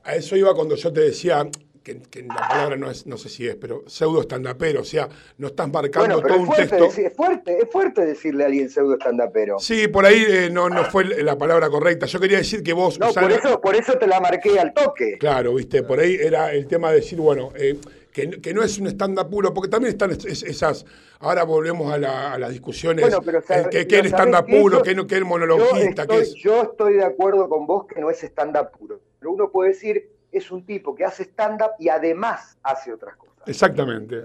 A 0.04 0.14
eso 0.14 0.36
iba 0.36 0.54
cuando 0.54 0.74
yo 0.74 0.92
te 0.92 1.00
decía 1.00 1.48
que, 1.82 2.00
que 2.02 2.22
la 2.22 2.34
palabra 2.48 2.76
no 2.76 2.90
es, 2.90 3.06
no 3.06 3.16
sé 3.16 3.28
si 3.28 3.46
es, 3.48 3.56
pero 3.56 3.84
pseudo 3.86 4.20
estandapero, 4.20 4.82
o 4.82 4.84
sea, 4.84 5.08
no 5.38 5.46
estás 5.48 5.68
marcando 5.70 6.00
Bueno, 6.16 6.22
pero 6.22 6.34
todo 6.34 6.34
es 6.34 6.40
un 6.40 6.46
fuerte, 6.54 6.66
texto. 6.76 6.84
decir- 6.84 7.06
es 7.06 7.16
fuerte, 7.16 7.58
es 7.62 7.70
fuerte 7.70 8.04
decirle 8.06 8.42
a 8.44 8.46
alguien 8.46 8.68
pseudo 8.68 8.94
estandapero. 8.94 9.58
Sí, 9.58 9.88
por 9.88 10.04
ahí 10.04 10.24
eh, 10.28 10.50
no, 10.52 10.68
no 10.68 10.84
fue 10.84 11.04
la 11.22 11.38
palabra 11.38 11.70
correcta. 11.70 12.06
Yo 12.06 12.20
quería 12.20 12.38
decir 12.38 12.62
que 12.62 12.72
vos. 12.72 12.98
No, 12.98 13.12
por 13.12 13.32
eso, 13.32 13.60
por 13.60 13.74
eso 13.76 13.94
te 13.98 14.06
la 14.06 14.20
marqué 14.20 14.58
al 14.60 14.74
toque. 14.74 15.16
Claro, 15.18 15.54
viste, 15.54 15.82
por 15.82 15.98
ahí 16.00 16.14
era 16.20 16.52
el 16.52 16.66
tema 16.66 16.90
de 16.90 16.96
decir, 16.96 17.18
bueno, 17.18 17.50
eh, 17.56 17.78
que, 18.12 18.28
que 18.42 18.52
no 18.52 18.62
es 18.62 18.76
un 18.78 18.86
stand-up 18.88 19.30
puro, 19.30 19.54
porque 19.54 19.70
también 19.70 19.92
están 19.92 20.10
es- 20.10 20.24
es- 20.24 20.42
esas. 20.42 20.84
Ahora 21.20 21.44
volvemos 21.44 21.92
a, 21.92 21.96
la- 21.98 22.32
a 22.34 22.38
las 22.38 22.50
discusiones. 22.50 23.02
Bueno, 23.04 23.20
pero 23.24 23.38
eh, 23.38 23.42
sabe- 23.46 23.70
que, 23.70 23.86
que 23.86 23.98
el 24.00 24.10
¿sabés 24.10 24.12
stand-up 24.28 24.46
qué? 24.46 24.60
puro, 24.60 24.82
que, 24.82 24.94
no, 24.94 25.06
que 25.06 25.14
el 25.14 25.20
Yo 25.22 25.26
monologuista, 25.26 26.06
que 26.06 26.16
estoy, 26.20 26.22
es. 26.22 26.34
yo 26.34 26.62
estoy 26.62 26.94
de 26.94 27.04
acuerdo 27.04 27.48
con 27.48 27.66
vos 27.66 27.86
que 27.86 28.00
no 28.00 28.10
es 28.10 28.22
stand-up 28.22 28.70
puro. 28.78 29.00
Pero 29.18 29.32
uno 29.32 29.50
puede 29.50 29.70
decir, 29.70 30.10
es 30.32 30.50
un 30.50 30.64
tipo 30.64 30.94
que 30.94 31.04
hace 31.04 31.24
stand-up 31.24 31.72
y 31.78 31.88
además 31.88 32.56
hace 32.62 32.92
otras 32.92 33.16
cosas. 33.16 33.34
Exactamente. 33.46 34.22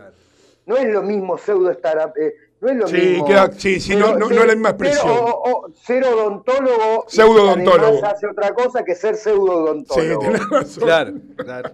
No 0.65 0.77
es 0.77 0.87
lo 0.91 1.01
mismo 1.03 1.37
pseudo 1.37 1.71
stand-up. 1.71 2.13
eh, 2.19 2.33
no 2.61 2.69
es 2.69 2.75
lo 2.77 2.87
Sí, 2.87 2.95
mismo. 2.95 3.25
queda- 3.25 3.51
sí, 3.51 3.79
sí, 3.79 3.95
no- 3.95 4.13
no- 4.17 4.29
no 4.29 4.41
es 4.41 4.45
la 4.47 4.53
misma 4.53 4.69
expresión. 4.69 5.07
Ser, 5.07 5.17
o- 5.19 5.41
o- 5.43 5.67
ser 5.73 6.03
odontólogo. 6.05 7.05
y 7.07 7.11
Pseudo-odontólogo. 7.11 7.85
además 7.93 8.13
hace 8.13 8.27
otra 8.27 8.53
cosa 8.53 8.83
que 8.83 8.95
ser 8.95 9.15
pseudo 9.15 9.53
odontólogo. 9.63 10.21
Sí, 10.21 10.27
tenés 10.27 10.49
razón. 10.49 10.83
Claro, 10.83 11.13
claro. 11.37 11.71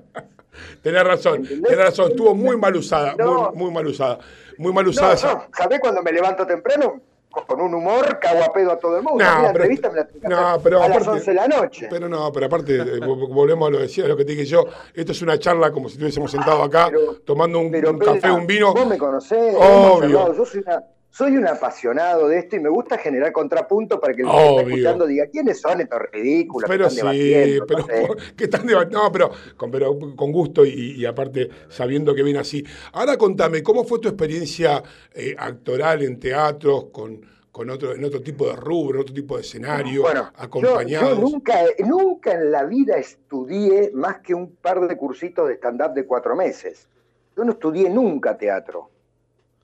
Tenés 0.81 1.03
razón, 1.03 1.43
tenés 1.43 1.77
razón. 1.77 2.11
Estuvo 2.11 2.35
muy 2.35 2.57
mal 2.57 2.75
usada, 2.75 3.15
No. 3.17 3.51
muy, 3.51 3.65
muy 3.65 3.71
mal 3.71 3.87
usada. 3.87 4.19
Muy 4.57 4.73
mal 4.73 4.87
usada 4.87 5.15
¿sabés 5.17 5.79
cuando 5.79 6.01
me 6.03 6.11
levanto 6.11 6.45
temprano? 6.45 6.99
Con 7.31 7.61
un 7.61 7.73
humor, 7.73 8.19
cago 8.19 8.43
a 8.43 8.51
pedo 8.51 8.71
a 8.73 8.77
todo 8.77 8.97
el 8.97 9.03
mundo. 9.03 9.23
No, 9.23 9.29
la 9.29 9.35
pero- 9.37 9.47
entrevista 9.47 9.89
me 9.89 9.95
la 9.97 10.05
tengo 10.07 10.19
que 10.21 10.27
no, 10.27 10.47
hacer 10.47 10.61
pero 10.63 10.77
a 10.83 10.87
las 10.89 10.97
aparte- 10.97 11.09
11 11.11 11.31
de 11.31 11.35
la 11.35 11.47
noche. 11.47 11.87
Pero 11.89 12.09
no, 12.09 12.31
pero 12.31 12.45
aparte, 12.47 12.75
eh, 12.75 12.99
vo- 12.99 13.27
volvemos 13.33 13.67
a 13.67 13.71
lo, 13.71 13.79
decía, 13.79 14.03
a 14.05 14.07
lo 14.09 14.17
que 14.17 14.25
te 14.25 14.33
dije 14.33 14.45
yo. 14.45 14.65
Esto 14.93 15.13
es 15.13 15.21
una 15.21 15.39
charla 15.39 15.71
como 15.71 15.87
si 15.87 15.93
estuviésemos 15.93 16.29
sentados 16.29 16.67
acá, 16.67 16.91
tomando 17.25 17.59
un, 17.59 17.71
Pero, 17.71 17.91
un 17.91 17.99
Pela, 17.99 18.13
café, 18.15 18.31
un 18.31 18.45
vino. 18.45 18.73
Vos 18.73 18.85
me 18.85 18.97
conocés, 18.97 19.55
Obvio. 19.57 20.33
yo 20.35 20.45
soy, 20.45 20.59
una- 20.59 20.83
soy 21.11 21.35
un 21.35 21.45
apasionado 21.45 22.29
de 22.29 22.39
esto 22.39 22.55
y 22.55 22.59
me 22.61 22.69
gusta 22.69 22.97
generar 22.97 23.33
contrapunto 23.33 23.99
para 23.99 24.13
que 24.13 24.21
el 24.21 24.29
que 24.29 24.33
está 24.49 24.61
escuchando 24.61 25.05
diga 25.05 25.27
quiénes 25.27 25.59
son 25.59 25.81
estos 25.81 25.99
ridículos 26.11 26.69
Pero 26.69 26.85
que 26.85 26.89
sí, 26.91 26.97
están 26.99 27.13
debatiendo. 27.17 27.65
pero 27.67 27.79
no 27.79 27.85
sé. 27.85 28.07
que 28.37 28.43
están 28.45 28.65
debatiendo. 28.65 29.03
No, 29.03 29.11
pero 29.11 29.31
con, 29.57 29.71
pero 29.71 29.99
con 30.15 30.31
gusto 30.31 30.65
y, 30.65 30.93
y 30.97 31.05
aparte 31.05 31.49
sabiendo 31.67 32.15
que 32.15 32.23
viene 32.23 32.39
así. 32.39 32.63
Ahora 32.93 33.17
contame, 33.17 33.61
¿cómo 33.61 33.83
fue 33.83 33.99
tu 33.99 34.07
experiencia 34.07 34.81
eh, 35.13 35.35
actoral 35.37 36.01
en 36.03 36.17
teatros, 36.17 36.85
con, 36.93 37.25
con 37.51 37.69
otro, 37.69 37.93
en 37.93 38.03
otro 38.05 38.21
tipo 38.21 38.47
de 38.47 38.55
rubro, 38.55 38.95
en 38.95 39.01
otro 39.01 39.13
tipo 39.13 39.35
de 39.35 39.41
escenario, 39.41 40.03
Bueno, 40.03 40.31
yo, 40.33 40.41
acompañados? 40.43 41.17
yo 41.17 41.21
nunca, 41.21 41.59
nunca 41.85 42.33
en 42.35 42.51
la 42.51 42.63
vida 42.63 42.95
estudié 42.97 43.91
más 43.93 44.19
que 44.19 44.33
un 44.33 44.55
par 44.55 44.79
de 44.87 44.95
cursitos 44.95 45.49
de 45.49 45.55
stand-up 45.55 45.93
de 45.93 46.05
cuatro 46.05 46.37
meses. 46.37 46.87
Yo 47.35 47.43
no 47.43 47.51
estudié 47.51 47.89
nunca 47.89 48.37
teatro. 48.37 48.90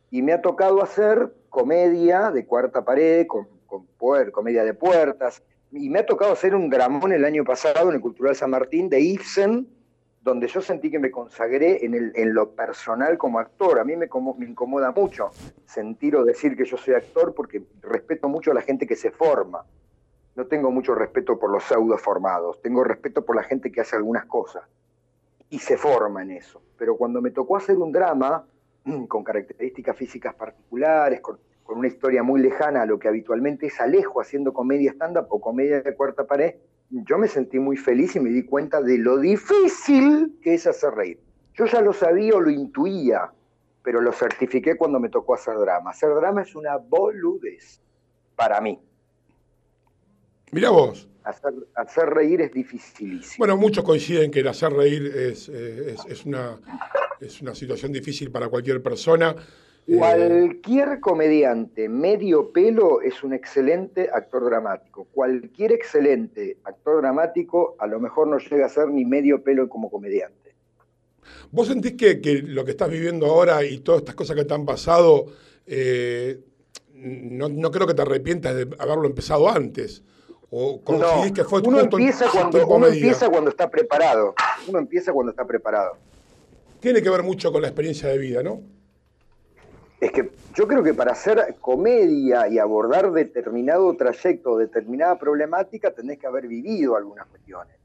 Y 0.10 0.22
me 0.22 0.34
ha 0.34 0.42
tocado 0.42 0.82
hacer 0.82 1.34
comedia 1.50 2.32
de 2.32 2.46
cuarta 2.46 2.84
pared, 2.86 3.28
con, 3.28 3.48
con 3.66 3.86
comedia 4.32 4.64
de 4.64 4.74
puertas. 4.74 5.44
y 5.72 5.90
me 5.90 6.00
ha 6.00 6.06
tocado 6.06 6.32
hacer 6.32 6.56
un 6.56 6.70
dramón 6.70 7.12
el 7.12 7.26
año 7.26 7.44
pasado 7.44 7.90
en 7.90 7.96
el 7.96 8.02
Cultural 8.02 8.36
San 8.36 8.52
Martín 8.52 8.90
de 8.90 9.02
Ibsen, 9.02 9.68
donde 10.22 10.48
yo 10.48 10.62
sentí 10.62 10.92
que 10.92 11.00
me 11.00 11.10
consagré 11.10 11.86
en, 11.86 11.94
el, 11.94 12.12
en 12.16 12.34
lo 12.34 12.52
personal 12.52 13.18
como 13.18 13.40
actor. 13.40 13.80
A 13.80 13.84
mí 13.84 13.96
me, 13.96 14.08
como, 14.08 14.34
me 14.36 14.46
incomoda 14.46 14.92
mucho 14.92 15.32
sentir 15.66 16.16
o 16.16 16.26
decir 16.26 16.56
que 16.56 16.66
yo 16.66 16.78
soy 16.78 16.96
actor 16.96 17.34
porque 17.34 17.64
respeto 17.82 18.28
mucho 18.28 18.52
a 18.52 18.54
la 18.54 18.62
gente 18.62 18.86
que 18.86 18.96
se 18.96 19.12
forma. 19.12 19.66
No 20.36 20.46
tengo 20.46 20.70
mucho 20.70 20.94
respeto 20.94 21.40
por 21.40 21.50
los 21.50 21.64
pseudo 21.64 21.98
formados, 21.98 22.62
tengo 22.62 22.84
respeto 22.84 23.26
por 23.26 23.36
la 23.36 23.44
gente 23.44 23.72
que 23.72 23.82
hace 23.82 23.96
algunas 23.96 24.26
cosas 24.26 24.64
y 25.50 25.60
se 25.60 25.78
forma 25.78 26.22
en 26.22 26.32
eso. 26.32 26.62
Pero 26.78 26.98
cuando 26.98 27.22
me 27.22 27.32
tocó 27.32 27.58
hacer 27.58 27.78
un 27.78 27.92
drama 27.92 28.46
con 29.08 29.24
características 29.24 29.96
físicas 29.96 30.36
particulares, 30.36 31.22
con, 31.22 31.40
una 31.70 31.88
historia 31.88 32.24
muy 32.24 32.42
lejana 32.42 32.84
a 32.84 32.86
lo 32.86 32.98
que 32.98 33.10
habitualmente 33.10 33.68
es 33.68 33.82
Alejo 33.82 34.22
haciendo 34.22 34.54
comedia 34.54 34.92
stand-up 34.94 35.28
o 35.30 35.42
comedia 35.42 35.82
de 35.82 35.96
cuarta 35.96 36.26
pared, 36.26 36.56
yo 36.90 37.18
me 37.18 37.28
sentí 37.28 37.60
muy 37.60 37.76
feliz 37.76 38.16
y 38.16 38.22
me 38.22 38.30
di 38.30 38.46
cuenta 38.46 38.82
de 38.82 38.98
lo 38.98 39.18
difícil 39.18 40.40
que 40.42 40.54
es 40.54 40.66
hacer 40.66 40.94
reír. 40.94 41.20
Yo 41.56 41.66
ya 41.66 41.82
lo 41.82 41.92
sabía 41.92 42.36
o 42.36 42.40
lo 42.40 42.50
intuía, 42.50 43.34
pero 43.84 44.00
lo 44.00 44.14
certifiqué 44.14 44.78
cuando 44.78 44.98
me 45.02 45.10
tocó 45.10 45.34
hacer 45.34 45.58
drama. 45.58 45.90
Hacer 45.90 46.16
drama 46.16 46.44
es 46.44 46.56
una 46.56 46.78
boludez 46.78 47.82
para 48.38 48.62
mí. 48.62 48.80
Mira 50.54 50.70
vos. 50.70 51.10
Hacer, 51.28 51.54
hacer 51.76 52.06
reír 52.10 52.40
es 52.40 52.54
dificilísimo. 52.54 53.36
Bueno, 53.40 53.58
muchos 53.58 53.84
coinciden 53.84 54.32
que 54.32 54.40
el 54.40 54.48
hacer 54.48 54.72
reír 54.72 55.06
es, 55.14 55.49
eh, 55.49 55.94
es, 55.94 56.06
es 56.08 56.26
una, 56.26 56.58
es 57.20 57.41
una 57.41 57.54
situación 57.54 57.91
difícil 57.91 58.32
para 58.32 58.48
cualquier 58.48 58.82
persona. 58.82 59.36
Eh, 59.86 59.98
Cualquier 59.98 61.02
comediante 61.02 61.90
medio 61.90 62.52
pelo 62.54 63.02
es 63.02 63.24
un 63.24 63.34
excelente 63.34 64.10
actor 64.14 64.45
dramático. 64.45 65.08
Cualquier 65.12 65.74
excelente 65.74 66.58
actor 66.64 67.02
dramático 67.02 67.76
a 67.78 67.88
lo 67.88 67.99
mejor 67.99 68.28
no 68.28 68.38
llega 68.38 68.66
a 68.66 68.70
ser 68.70 68.88
ni 68.88 69.04
medio 69.04 69.44
pelo 69.44 69.68
como 69.68 69.90
comediante. 69.90 70.56
¿Vos 71.52 71.68
sentís 71.68 71.94
que, 71.94 72.22
que 72.22 72.41
lo 72.41 72.64
que 72.64 72.72
estás 72.72 72.90
viviendo 72.90 73.26
ahora 73.26 73.66
y 73.66 73.80
todas 73.80 73.99
estas 73.99 74.16
cosas 74.16 74.38
que 74.38 74.45
te 74.45 74.54
han 74.54 74.66
pasado, 74.66 75.26
eh, 75.66 76.40
no, 76.94 77.49
no 77.49 77.70
creo 77.70 77.86
que 77.86 77.94
te 77.94 78.02
arrepientas 78.02 78.56
de 78.56 78.68
haberlo 78.80 79.08
empezado 79.08 79.49
antes? 79.49 80.04
¿O 80.49 80.82
No, 80.88 81.34
que 81.34 81.44
fue 81.44 81.61
uno 81.61 81.80
en- 81.80 81.86
empieza, 81.86 82.26
cuando, 82.32 82.65
uno 82.68 82.88
empieza 82.88 83.30
cuando 83.30 83.49
está 83.49 83.69
preparado. 83.69 84.34
Uno 84.68 84.80
empieza 84.80 85.11
cuando 85.11 85.32
está 85.32 85.45
preparado. 85.45 85.98
Tiene 86.80 87.02
que 87.02 87.10
ver 87.10 87.24
mucho 87.24 87.52
con 87.52 87.61
la 87.61 87.68
experiencia 87.68 88.07
de 88.10 88.18
vida, 88.18 88.44
¿no? 88.44 88.61
Es 89.99 90.11
que 90.11 90.30
yo 90.53 90.68
creo 90.68 90.84
que 90.84 90.94
para 90.94 91.11
hacer 91.11 91.56
comedia 91.60 92.48
y 92.48 92.60
abordar 92.60 93.11
determinado 93.11 93.95
trayecto 93.98 94.52
o 94.52 94.57
determinada 94.57 95.18
problemática 95.18 95.91
tenés 95.91 96.19
que 96.19 96.28
haber 96.28 96.48
vivido 96.48 96.95
algunas 96.95 97.26
cuestiones. 97.28 97.76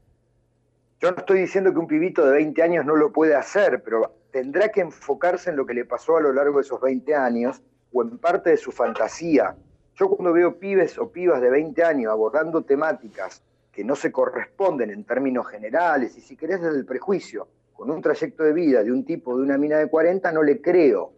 Yo 1.01 1.11
no 1.11 1.17
estoy 1.17 1.39
diciendo 1.39 1.73
que 1.73 1.79
un 1.79 1.87
pibito 1.87 2.23
de 2.23 2.31
20 2.31 2.61
años 2.63 2.85
no 2.85 2.95
lo 2.95 3.11
puede 3.11 3.35
hacer, 3.35 3.81
pero 3.83 4.15
tendrá 4.31 4.69
que 4.69 4.81
enfocarse 4.81 5.49
en 5.49 5.57
lo 5.57 5.65
que 5.65 5.73
le 5.73 5.85
pasó 5.85 6.15
a 6.17 6.21
lo 6.21 6.31
largo 6.31 6.57
de 6.59 6.61
esos 6.61 6.79
20 6.79 7.13
años 7.15 7.61
o 7.91 8.03
en 8.03 8.17
parte 8.19 8.51
de 8.51 8.57
su 8.57 8.71
fantasía. 8.71 9.55
Yo 9.95 10.09
cuando 10.09 10.33
veo 10.33 10.57
pibes 10.57 10.97
o 10.97 11.11
pibas 11.11 11.41
de 11.41 11.49
20 11.49 11.83
años 11.83 12.11
abordando 12.11 12.63
temáticas 12.63 13.41
que 13.71 13.83
no 13.83 13.95
se 13.95 14.11
corresponden 14.11 14.91
en 14.91 15.03
términos 15.03 15.47
generales 15.47 16.17
y 16.17 16.21
si 16.21 16.35
querés 16.35 16.61
desde 16.61 16.77
el 16.77 16.85
prejuicio, 16.85 17.47
con 17.73 17.89
un 17.89 18.01
trayecto 18.01 18.43
de 18.43 18.53
vida 18.53 18.83
de 18.83 18.91
un 18.91 19.03
tipo 19.03 19.35
de 19.35 19.43
una 19.43 19.57
mina 19.57 19.77
de 19.77 19.87
40, 19.87 20.31
no 20.31 20.43
le 20.43 20.61
creo. 20.61 21.11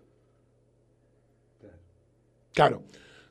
Claro. 2.53 2.81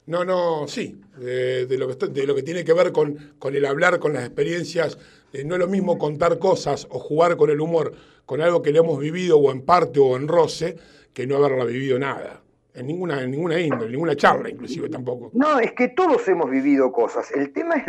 No, 0.06 0.22
no, 0.22 0.68
sí, 0.68 1.00
de, 1.16 1.66
lo, 1.78 1.88
que, 1.88 2.06
de 2.08 2.26
lo 2.26 2.34
que 2.34 2.42
tiene 2.42 2.62
que 2.62 2.74
ver 2.74 2.92
con, 2.92 3.34
con 3.38 3.56
el 3.56 3.64
hablar, 3.64 3.98
con 3.98 4.12
las 4.12 4.24
experiencias. 4.24 4.98
Eh, 5.32 5.44
no 5.44 5.54
es 5.54 5.60
lo 5.60 5.66
mismo 5.66 5.96
contar 5.96 6.38
cosas 6.38 6.86
o 6.90 6.98
jugar 6.98 7.38
con 7.38 7.48
el 7.48 7.60
humor 7.60 7.94
con 8.26 8.40
algo 8.40 8.62
que 8.62 8.72
le 8.72 8.78
hemos 8.78 8.98
vivido 8.98 9.38
o 9.38 9.50
en 9.50 9.62
parte 9.62 10.00
o 10.00 10.16
en 10.16 10.28
roce 10.28 10.76
que 11.12 11.26
no 11.26 11.36
haberla 11.36 11.64
vivido 11.64 11.98
nada. 11.98 12.43
En 12.74 12.88
ninguna, 12.88 13.22
en 13.22 13.30
ninguna 13.30 13.60
índole, 13.60 13.86
en 13.86 13.92
ninguna 13.92 14.16
charla 14.16 14.50
inclusive 14.50 14.88
tampoco. 14.88 15.30
No, 15.32 15.60
es 15.60 15.72
que 15.72 15.88
todos 15.88 16.26
hemos 16.28 16.50
vivido 16.50 16.90
cosas. 16.90 17.30
El 17.30 17.52
tema 17.52 17.76
es 17.76 17.86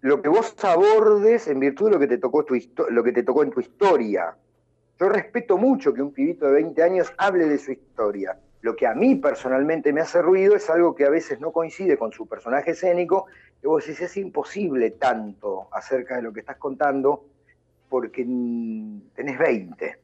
lo 0.00 0.22
que 0.22 0.28
vos 0.28 0.54
abordes 0.64 1.48
en 1.48 1.58
virtud 1.58 1.86
de 1.86 1.92
lo 1.92 1.98
que 1.98 2.06
te 2.06 2.18
tocó, 2.18 2.44
tu 2.44 2.56
lo 2.90 3.02
que 3.02 3.12
te 3.12 3.24
tocó 3.24 3.42
en 3.42 3.50
tu 3.50 3.60
historia. 3.60 4.36
Yo 5.00 5.08
respeto 5.08 5.58
mucho 5.58 5.92
que 5.92 6.02
un 6.02 6.12
pibito 6.12 6.46
de 6.46 6.52
20 6.52 6.82
años 6.82 7.12
hable 7.18 7.46
de 7.46 7.58
su 7.58 7.72
historia. 7.72 8.38
Lo 8.60 8.76
que 8.76 8.86
a 8.86 8.94
mí 8.94 9.16
personalmente 9.16 9.92
me 9.92 10.00
hace 10.00 10.22
ruido 10.22 10.54
es 10.54 10.70
algo 10.70 10.94
que 10.94 11.04
a 11.04 11.10
veces 11.10 11.40
no 11.40 11.50
coincide 11.50 11.96
con 11.96 12.12
su 12.12 12.28
personaje 12.28 12.70
escénico, 12.70 13.26
que 13.60 13.66
vos 13.66 13.84
decís, 13.84 14.02
es 14.02 14.16
imposible 14.16 14.92
tanto 14.92 15.66
acerca 15.72 16.16
de 16.16 16.22
lo 16.22 16.32
que 16.32 16.40
estás 16.40 16.58
contando 16.58 17.24
porque 17.88 18.22
tenés 18.22 19.38
20. 19.38 19.98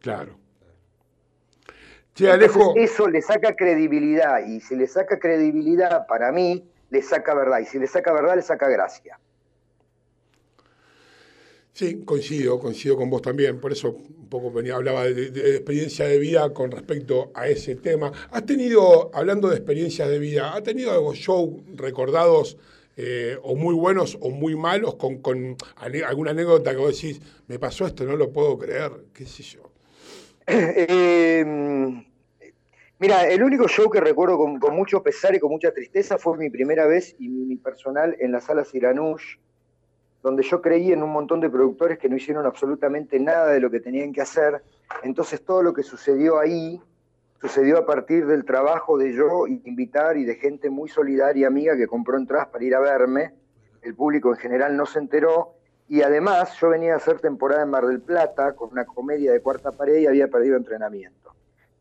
Claro. 0.00 0.41
Alejo, 2.30 2.74
eso 2.76 3.08
le 3.08 3.22
saca 3.22 3.56
credibilidad 3.56 4.46
y 4.46 4.60
si 4.60 4.76
le 4.76 4.86
saca 4.86 5.18
credibilidad, 5.18 6.06
para 6.06 6.30
mí, 6.30 6.64
le 6.90 7.02
saca 7.02 7.34
verdad 7.34 7.60
y 7.60 7.66
si 7.66 7.78
le 7.78 7.86
saca 7.86 8.12
verdad, 8.12 8.36
le 8.36 8.42
saca 8.42 8.68
gracia. 8.68 9.18
sí, 11.72 12.04
coincido, 12.04 12.58
coincido 12.58 12.96
con 12.96 13.10
vos 13.10 13.22
también. 13.22 13.60
Por 13.60 13.72
eso 13.72 13.90
un 13.90 14.28
poco 14.28 14.50
venía, 14.52 14.74
hablaba 14.76 15.04
de, 15.04 15.30
de 15.30 15.56
experiencia 15.56 16.06
de 16.06 16.18
vida 16.18 16.52
con 16.52 16.70
respecto 16.70 17.30
a 17.34 17.48
ese 17.48 17.76
tema. 17.76 18.12
¿Has 18.30 18.46
tenido, 18.46 19.10
hablando 19.14 19.48
de 19.48 19.56
experiencias 19.56 20.08
de 20.08 20.18
vida, 20.18 20.54
¿has 20.54 20.62
tenido 20.62 20.92
algo 20.92 21.14
show 21.14 21.64
recordados 21.74 22.58
eh, 22.96 23.38
o 23.42 23.56
muy 23.56 23.74
buenos 23.74 24.18
o 24.20 24.30
muy 24.30 24.54
malos 24.54 24.96
con, 24.96 25.18
con 25.18 25.56
alguna 25.76 26.32
anécdota 26.32 26.72
que 26.72 26.76
vos 26.76 26.94
decís, 26.94 27.20
me 27.48 27.58
pasó 27.58 27.86
esto, 27.86 28.04
no 28.04 28.16
lo 28.16 28.30
puedo 28.32 28.58
creer, 28.58 28.92
qué 29.14 29.24
sé 29.24 29.42
yo? 29.42 29.71
Eh, 30.46 31.44
mira, 32.98 33.28
el 33.28 33.42
único 33.42 33.68
show 33.68 33.90
que 33.90 34.00
recuerdo 34.00 34.38
con, 34.38 34.74
mucho 34.74 35.02
pesar 35.02 35.34
y 35.34 35.40
con 35.40 35.50
mucha 35.50 35.72
tristeza 35.72 36.18
fue 36.18 36.36
mi 36.36 36.50
primera 36.50 36.86
vez 36.86 37.14
y 37.18 37.28
mi 37.28 37.56
personal 37.56 38.16
en 38.18 38.32
la 38.32 38.40
sala 38.40 38.64
Siranush, 38.64 39.36
donde 40.22 40.42
yo 40.42 40.60
creí 40.62 40.92
en 40.92 41.02
un 41.02 41.10
montón 41.10 41.40
de 41.40 41.50
productores 41.50 41.98
que 41.98 42.08
no 42.08 42.16
hicieron 42.16 42.46
absolutamente 42.46 43.18
nada 43.18 43.48
de 43.48 43.60
lo 43.60 43.70
que 43.70 43.80
tenían 43.80 44.12
que 44.12 44.20
hacer. 44.20 44.62
Entonces 45.02 45.44
todo 45.44 45.62
lo 45.62 45.72
que 45.72 45.82
sucedió 45.82 46.38
ahí 46.38 46.80
sucedió 47.42 47.78
a 47.78 47.86
partir 47.86 48.26
del 48.26 48.44
trabajo 48.44 48.96
de 48.96 49.12
yo 49.12 49.48
invitar 49.48 50.16
y 50.16 50.24
de 50.24 50.36
gente 50.36 50.70
muy 50.70 50.88
solidaria, 50.88 51.48
amiga, 51.48 51.76
que 51.76 51.88
compró 51.88 52.16
entradas 52.16 52.46
para 52.48 52.64
ir 52.64 52.72
a 52.76 52.80
verme. 52.80 53.34
El 53.82 53.96
público 53.96 54.30
en 54.30 54.36
general 54.36 54.76
no 54.76 54.86
se 54.86 55.00
enteró. 55.00 55.56
Y 55.92 56.00
además 56.00 56.58
yo 56.58 56.70
venía 56.70 56.94
a 56.94 56.96
hacer 56.96 57.20
temporada 57.20 57.64
en 57.64 57.68
Mar 57.68 57.86
del 57.86 58.00
Plata 58.00 58.54
con 58.54 58.70
una 58.72 58.86
comedia 58.86 59.30
de 59.30 59.42
cuarta 59.42 59.72
pared 59.72 59.98
y 59.98 60.06
había 60.06 60.26
perdido 60.26 60.56
entrenamiento. 60.56 61.34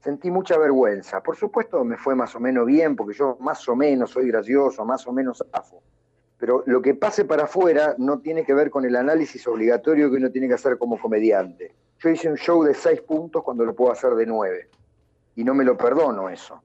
Sentí 0.04 0.30
mucha 0.30 0.58
vergüenza. 0.58 1.24
Por 1.24 1.38
supuesto 1.38 1.82
me 1.86 1.96
fue 1.96 2.14
más 2.14 2.36
o 2.36 2.42
menos 2.42 2.66
bien, 2.66 2.98
porque 2.98 3.18
yo 3.18 3.38
más 3.40 3.66
o 3.70 3.76
menos 3.78 4.12
soy 4.12 4.28
gracioso, 4.28 4.84
más 4.84 5.08
o 5.08 5.14
menos 5.14 5.42
afo. 5.54 5.82
Pero 6.38 6.62
lo 6.66 6.82
que 6.82 6.94
pase 6.94 7.24
para 7.24 7.46
afuera 7.46 7.96
no 8.00 8.20
tiene 8.20 8.44
que 8.44 8.54
ver 8.54 8.70
con 8.70 8.84
el 8.84 8.98
análisis 8.98 9.48
obligatorio 9.48 10.12
que 10.12 10.18
uno 10.18 10.30
tiene 10.30 10.50
que 10.50 10.56
hacer 10.56 10.78
como 10.78 11.00
comediante. 11.00 11.74
Yo 12.00 12.10
hice 12.10 12.28
un 12.28 12.36
show 12.36 12.66
de 12.66 12.74
seis 12.74 13.00
puntos 13.00 13.42
cuando 13.42 13.64
lo 13.64 13.74
puedo 13.74 13.94
hacer 13.94 14.14
de 14.16 14.26
nueve. 14.26 14.68
Y 15.38 15.46
no 15.46 15.54
me 15.54 15.64
lo 15.64 15.78
perdono 15.78 16.28
eso. 16.28 16.62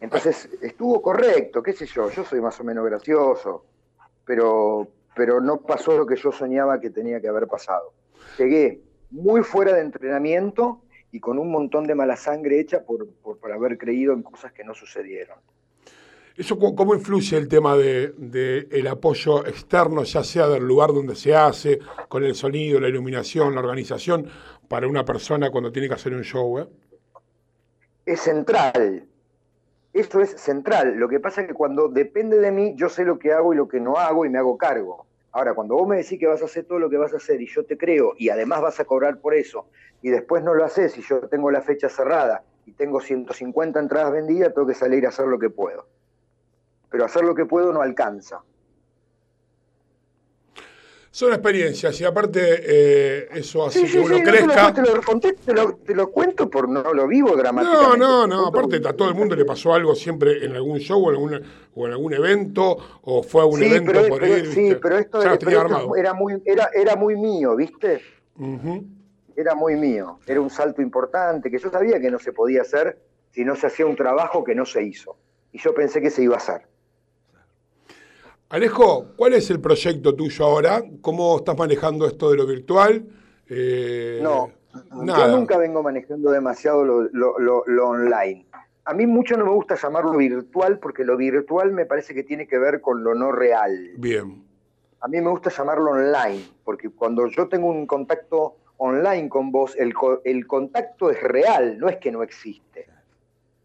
Entonces, 0.00 0.48
estuvo 0.62 1.02
correcto, 1.02 1.62
qué 1.62 1.74
sé 1.74 1.84
yo, 1.84 2.08
yo 2.08 2.24
soy 2.24 2.40
más 2.40 2.58
o 2.60 2.64
menos 2.64 2.82
gracioso, 2.86 3.66
pero, 4.24 4.88
pero 5.16 5.40
no 5.40 5.62
pasó 5.62 5.96
lo 5.96 6.06
que 6.06 6.16
yo 6.16 6.30
soñaba 6.30 6.78
que 6.78 6.90
tenía 6.90 7.20
que 7.20 7.28
haber 7.28 7.48
pasado. 7.48 7.92
Llegué 8.38 8.80
muy 9.10 9.42
fuera 9.42 9.72
de 9.72 9.80
entrenamiento 9.80 10.82
y 11.10 11.18
con 11.18 11.38
un 11.38 11.50
montón 11.50 11.86
de 11.86 11.94
mala 11.94 12.16
sangre 12.16 12.60
hecha 12.60 12.84
por, 12.84 13.08
por, 13.22 13.38
por 13.38 13.52
haber 13.52 13.78
creído 13.78 14.12
en 14.12 14.22
cosas 14.22 14.52
que 14.52 14.62
no 14.62 14.74
sucedieron. 14.74 15.38
¿Eso 16.36 16.58
cómo 16.58 16.94
influye 16.94 17.34
el 17.38 17.48
tema 17.48 17.76
de, 17.76 18.12
de 18.18 18.68
el 18.70 18.86
apoyo 18.88 19.46
externo, 19.46 20.04
ya 20.04 20.22
sea 20.22 20.46
del 20.48 20.64
lugar 20.64 20.92
donde 20.92 21.16
se 21.16 21.34
hace, 21.34 21.78
con 22.08 22.24
el 22.24 22.34
sonido, 22.34 22.78
la 22.78 22.88
iluminación, 22.88 23.54
la 23.54 23.62
organización, 23.62 24.28
para 24.68 24.86
una 24.86 25.02
persona 25.02 25.50
cuando 25.50 25.72
tiene 25.72 25.88
que 25.88 25.94
hacer 25.94 26.12
un 26.12 26.22
show? 26.22 26.58
eh? 26.58 26.66
es 28.06 28.20
central. 28.20 29.06
Eso 29.92 30.20
es 30.20 30.30
central. 30.40 30.96
Lo 30.96 31.08
que 31.08 31.20
pasa 31.20 31.40
es 31.40 31.48
que 31.48 31.54
cuando 31.54 31.88
depende 31.88 32.38
de 32.38 32.52
mí, 32.52 32.74
yo 32.76 32.88
sé 32.88 33.04
lo 33.04 33.18
que 33.18 33.32
hago 33.32 33.52
y 33.52 33.56
lo 33.56 33.66
que 33.66 33.80
no 33.80 33.96
hago 33.96 34.24
y 34.24 34.28
me 34.28 34.38
hago 34.38 34.56
cargo. 34.56 35.05
Ahora, 35.36 35.52
cuando 35.52 35.74
vos 35.74 35.86
me 35.86 35.98
decís 35.98 36.18
que 36.18 36.26
vas 36.26 36.40
a 36.40 36.46
hacer 36.46 36.64
todo 36.64 36.78
lo 36.78 36.88
que 36.88 36.96
vas 36.96 37.12
a 37.12 37.18
hacer 37.18 37.42
y 37.42 37.46
yo 37.46 37.66
te 37.66 37.76
creo 37.76 38.14
y 38.16 38.30
además 38.30 38.62
vas 38.62 38.80
a 38.80 38.86
cobrar 38.86 39.20
por 39.20 39.34
eso 39.34 39.66
y 40.00 40.08
después 40.08 40.42
no 40.42 40.54
lo 40.54 40.64
haces 40.64 40.96
y 40.96 41.02
yo 41.02 41.28
tengo 41.28 41.50
la 41.50 41.60
fecha 41.60 41.90
cerrada 41.90 42.42
y 42.64 42.72
tengo 42.72 43.02
150 43.02 43.78
entradas 43.78 44.12
vendidas, 44.12 44.54
tengo 44.54 44.66
que 44.66 44.72
salir 44.72 45.04
a 45.04 45.10
hacer 45.10 45.26
lo 45.26 45.38
que 45.38 45.50
puedo. 45.50 45.88
Pero 46.88 47.04
hacer 47.04 47.22
lo 47.22 47.34
que 47.34 47.44
puedo 47.44 47.70
no 47.70 47.82
alcanza. 47.82 48.44
Son 51.16 51.32
experiencias 51.32 51.98
y 51.98 52.04
aparte 52.04 52.40
eh, 52.60 53.28
eso 53.36 53.64
hace 53.64 53.78
Sí, 53.78 53.84
que 53.86 53.90
sí, 53.92 53.98
uno 54.00 54.16
sí, 54.18 54.22
no 54.22 54.30
te 54.32 54.38
lo- 54.42 54.44
crezca. 54.52 54.74
te 54.74 54.82
lo, 54.82 55.00
conté, 55.00 55.32
te, 55.32 55.54
lo, 55.54 55.76
te 55.76 55.94
lo 55.94 56.10
cuento 56.10 56.50
por 56.50 56.68
no 56.68 56.92
lo 56.92 57.08
vivo 57.08 57.30
No, 57.30 57.36
dramáticamente. 57.36 57.98
no, 57.98 58.26
no, 58.26 58.46
aparte 58.48 58.82
a 58.86 58.92
todo 58.92 59.08
el 59.08 59.14
mundo 59.14 59.34
le 59.34 59.46
pasó 59.46 59.72
algo 59.72 59.94
siempre 59.94 60.44
en 60.44 60.52
algún 60.54 60.78
show 60.78 61.02
o 61.02 61.08
en 61.08 61.14
algún, 61.14 61.42
o 61.74 61.86
en 61.86 61.92
algún 61.92 62.12
evento 62.12 62.76
o 63.00 63.22
fue 63.22 63.40
a 63.40 63.44
un 63.46 63.62
evento 63.62 63.92
pero, 63.94 64.08
por 64.08 64.20
pero- 64.20 64.44
sí, 64.52 64.60
¿viste? 64.60 64.76
pero 64.76 64.98
esto, 64.98 65.22
ya 65.24 65.38
pero 65.38 65.94
era, 65.96 66.12
muy, 66.12 66.34
era, 66.44 66.68
era 66.74 66.96
muy 66.96 67.16
mío, 67.16 67.56
¿viste? 67.56 68.02
Era 69.34 69.54
muy 69.54 69.74
mío. 69.76 70.18
Era 70.26 70.42
un 70.42 70.50
salto 70.50 70.82
importante 70.82 71.50
que 71.50 71.58
yo 71.58 71.70
sabía 71.70 71.98
que 71.98 72.10
no 72.10 72.18
se 72.18 72.34
podía 72.34 72.60
hacer 72.60 72.98
si 73.30 73.42
no 73.42 73.56
se 73.56 73.68
hacía 73.68 73.86
un 73.86 73.96
trabajo 73.96 74.44
que 74.44 74.54
no 74.54 74.66
se 74.66 74.82
hizo. 74.82 75.16
Y 75.50 75.60
yo 75.60 75.72
pensé 75.74 76.02
que 76.02 76.10
se 76.10 76.22
iba 76.22 76.34
a 76.34 76.38
hacer. 76.38 76.60
Alejo, 78.48 79.06
¿cuál 79.16 79.34
es 79.34 79.50
el 79.50 79.60
proyecto 79.60 80.14
tuyo 80.14 80.44
ahora? 80.44 80.82
¿Cómo 81.00 81.36
estás 81.38 81.56
manejando 81.58 82.06
esto 82.06 82.30
de 82.30 82.36
lo 82.36 82.46
virtual? 82.46 83.04
Eh, 83.48 84.20
No, 84.22 84.50
nada. 85.02 85.26
yo 85.32 85.36
nunca 85.36 85.56
vengo 85.58 85.82
manejando 85.82 86.30
demasiado 86.30 86.84
lo, 86.84 87.02
lo- 87.12 87.38
lo- 87.40 87.64
lo 87.66 87.88
online. 87.88 88.46
A 88.84 88.94
mí 88.94 89.04
mucho 89.06 89.36
no 89.36 89.44
me 89.44 89.50
gusta 89.50 89.74
llamarlo 89.74 90.12
virtual 90.16 90.78
porque 90.78 91.04
lo 91.04 91.16
virtual 91.16 91.72
me 91.72 91.86
parece 91.86 92.14
que 92.14 92.22
tiene 92.22 92.46
que 92.46 92.56
ver 92.58 92.80
con 92.80 93.02
lo 93.02 93.16
no 93.16 93.32
real. 93.32 93.90
Bien. 93.96 94.44
A 95.00 95.08
mí 95.08 95.20
me 95.20 95.28
gusta 95.30 95.50
llamarlo 95.50 95.90
online, 95.90 96.42
porque 96.64 96.88
cuando 96.90 97.26
yo 97.26 97.48
tengo 97.48 97.68
un 97.68 97.84
contacto 97.86 98.56
online 98.76 99.28
con 99.28 99.50
vos, 99.50 99.74
el, 99.76 99.92
co- 99.92 100.20
el 100.24 100.46
contacto 100.46 101.10
es 101.10 101.20
real, 101.20 101.78
no 101.78 101.88
es 101.88 101.96
que 101.96 102.12
no 102.12 102.22
existe. 102.22 102.86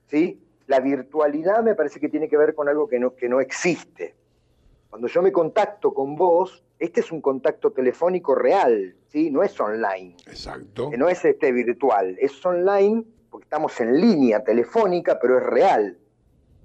¿Sí? 0.07 0.39
La 0.65 0.79
virtualidad 0.79 1.61
me 1.63 1.75
parece 1.75 1.99
que 1.99 2.09
tiene 2.09 2.27
que 2.27 2.37
ver 2.37 2.55
con 2.55 2.67
algo 2.67 2.87
que 2.87 2.99
no, 2.99 3.13
que 3.15 3.29
no 3.29 3.39
existe. 3.41 4.15
Cuando 4.91 5.07
yo 5.07 5.21
me 5.21 5.31
contacto 5.31 5.93
con 5.93 6.17
vos, 6.17 6.65
este 6.77 6.99
es 6.99 7.13
un 7.13 7.21
contacto 7.21 7.71
telefónico 7.71 8.35
real, 8.35 8.93
¿sí? 9.07 9.31
No 9.31 9.41
es 9.41 9.57
online. 9.57 10.17
Exacto. 10.27 10.91
No 10.97 11.07
es 11.07 11.23
este 11.23 11.53
virtual, 11.53 12.17
es 12.19 12.45
online 12.45 13.05
porque 13.29 13.45
estamos 13.45 13.79
en 13.79 14.01
línea 14.01 14.43
telefónica, 14.43 15.17
pero 15.17 15.37
es 15.37 15.45
real. 15.45 15.97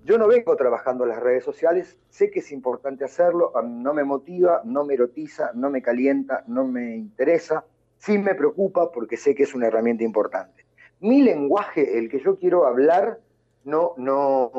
Yo 0.04 0.18
no 0.18 0.26
vengo 0.26 0.56
trabajando 0.56 1.04
en 1.04 1.10
las 1.10 1.20
redes 1.20 1.44
sociales, 1.44 1.96
sé 2.10 2.32
que 2.32 2.40
es 2.40 2.50
importante 2.50 3.04
hacerlo, 3.04 3.52
no 3.64 3.94
me 3.94 4.02
motiva, 4.02 4.60
no 4.64 4.84
me 4.84 4.94
erotiza, 4.94 5.52
no 5.54 5.70
me 5.70 5.80
calienta, 5.80 6.42
no 6.48 6.64
me 6.64 6.96
interesa, 6.96 7.64
sí 7.98 8.18
me 8.18 8.34
preocupa 8.34 8.90
porque 8.90 9.16
sé 9.16 9.36
que 9.36 9.44
es 9.44 9.54
una 9.54 9.68
herramienta 9.68 10.02
importante. 10.02 10.66
Mi 10.98 11.22
lenguaje, 11.22 11.96
el 11.96 12.08
que 12.10 12.18
yo 12.18 12.36
quiero 12.36 12.66
hablar, 12.66 13.20
no, 13.62 13.94
no, 13.96 14.50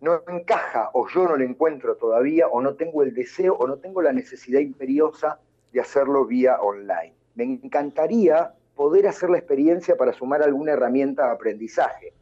no 0.00 0.22
encaja 0.28 0.90
o 0.94 1.08
yo 1.08 1.24
no 1.24 1.36
lo 1.36 1.44
encuentro 1.44 1.96
todavía 1.96 2.48
o 2.48 2.60
no 2.60 2.74
tengo 2.74 3.02
el 3.02 3.14
deseo 3.14 3.54
o 3.54 3.66
no 3.66 3.76
tengo 3.78 4.00
la 4.02 4.12
necesidad 4.12 4.60
imperiosa 4.60 5.38
de 5.72 5.80
hacerlo 5.80 6.24
vía 6.26 6.60
online. 6.60 7.14
Me 7.34 7.44
encantaría 7.44 8.54
poder 8.74 9.06
hacer 9.06 9.30
la 9.30 9.38
experiencia 9.38 9.96
para 9.96 10.12
sumar 10.12 10.42
alguna 10.42 10.72
herramienta 10.72 11.26
de 11.26 11.32
aprendizaje. 11.32 12.14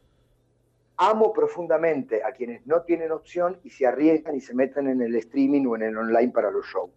Amo 0.97 1.31
profundamente 1.31 2.21
a 2.23 2.33
quienes 2.33 2.67
no 2.67 2.81
tienen 2.81 3.13
opción 3.13 3.57
y 3.63 3.69
se 3.69 3.87
arriesgan 3.87 4.35
y 4.35 4.41
se 4.41 4.53
meten 4.53 4.89
en 4.89 5.01
el 5.01 5.15
streaming 5.15 5.65
o 5.65 5.77
en 5.77 5.83
el 5.83 5.97
online 5.97 6.33
para 6.33 6.51
los 6.51 6.65
shows. 6.65 6.91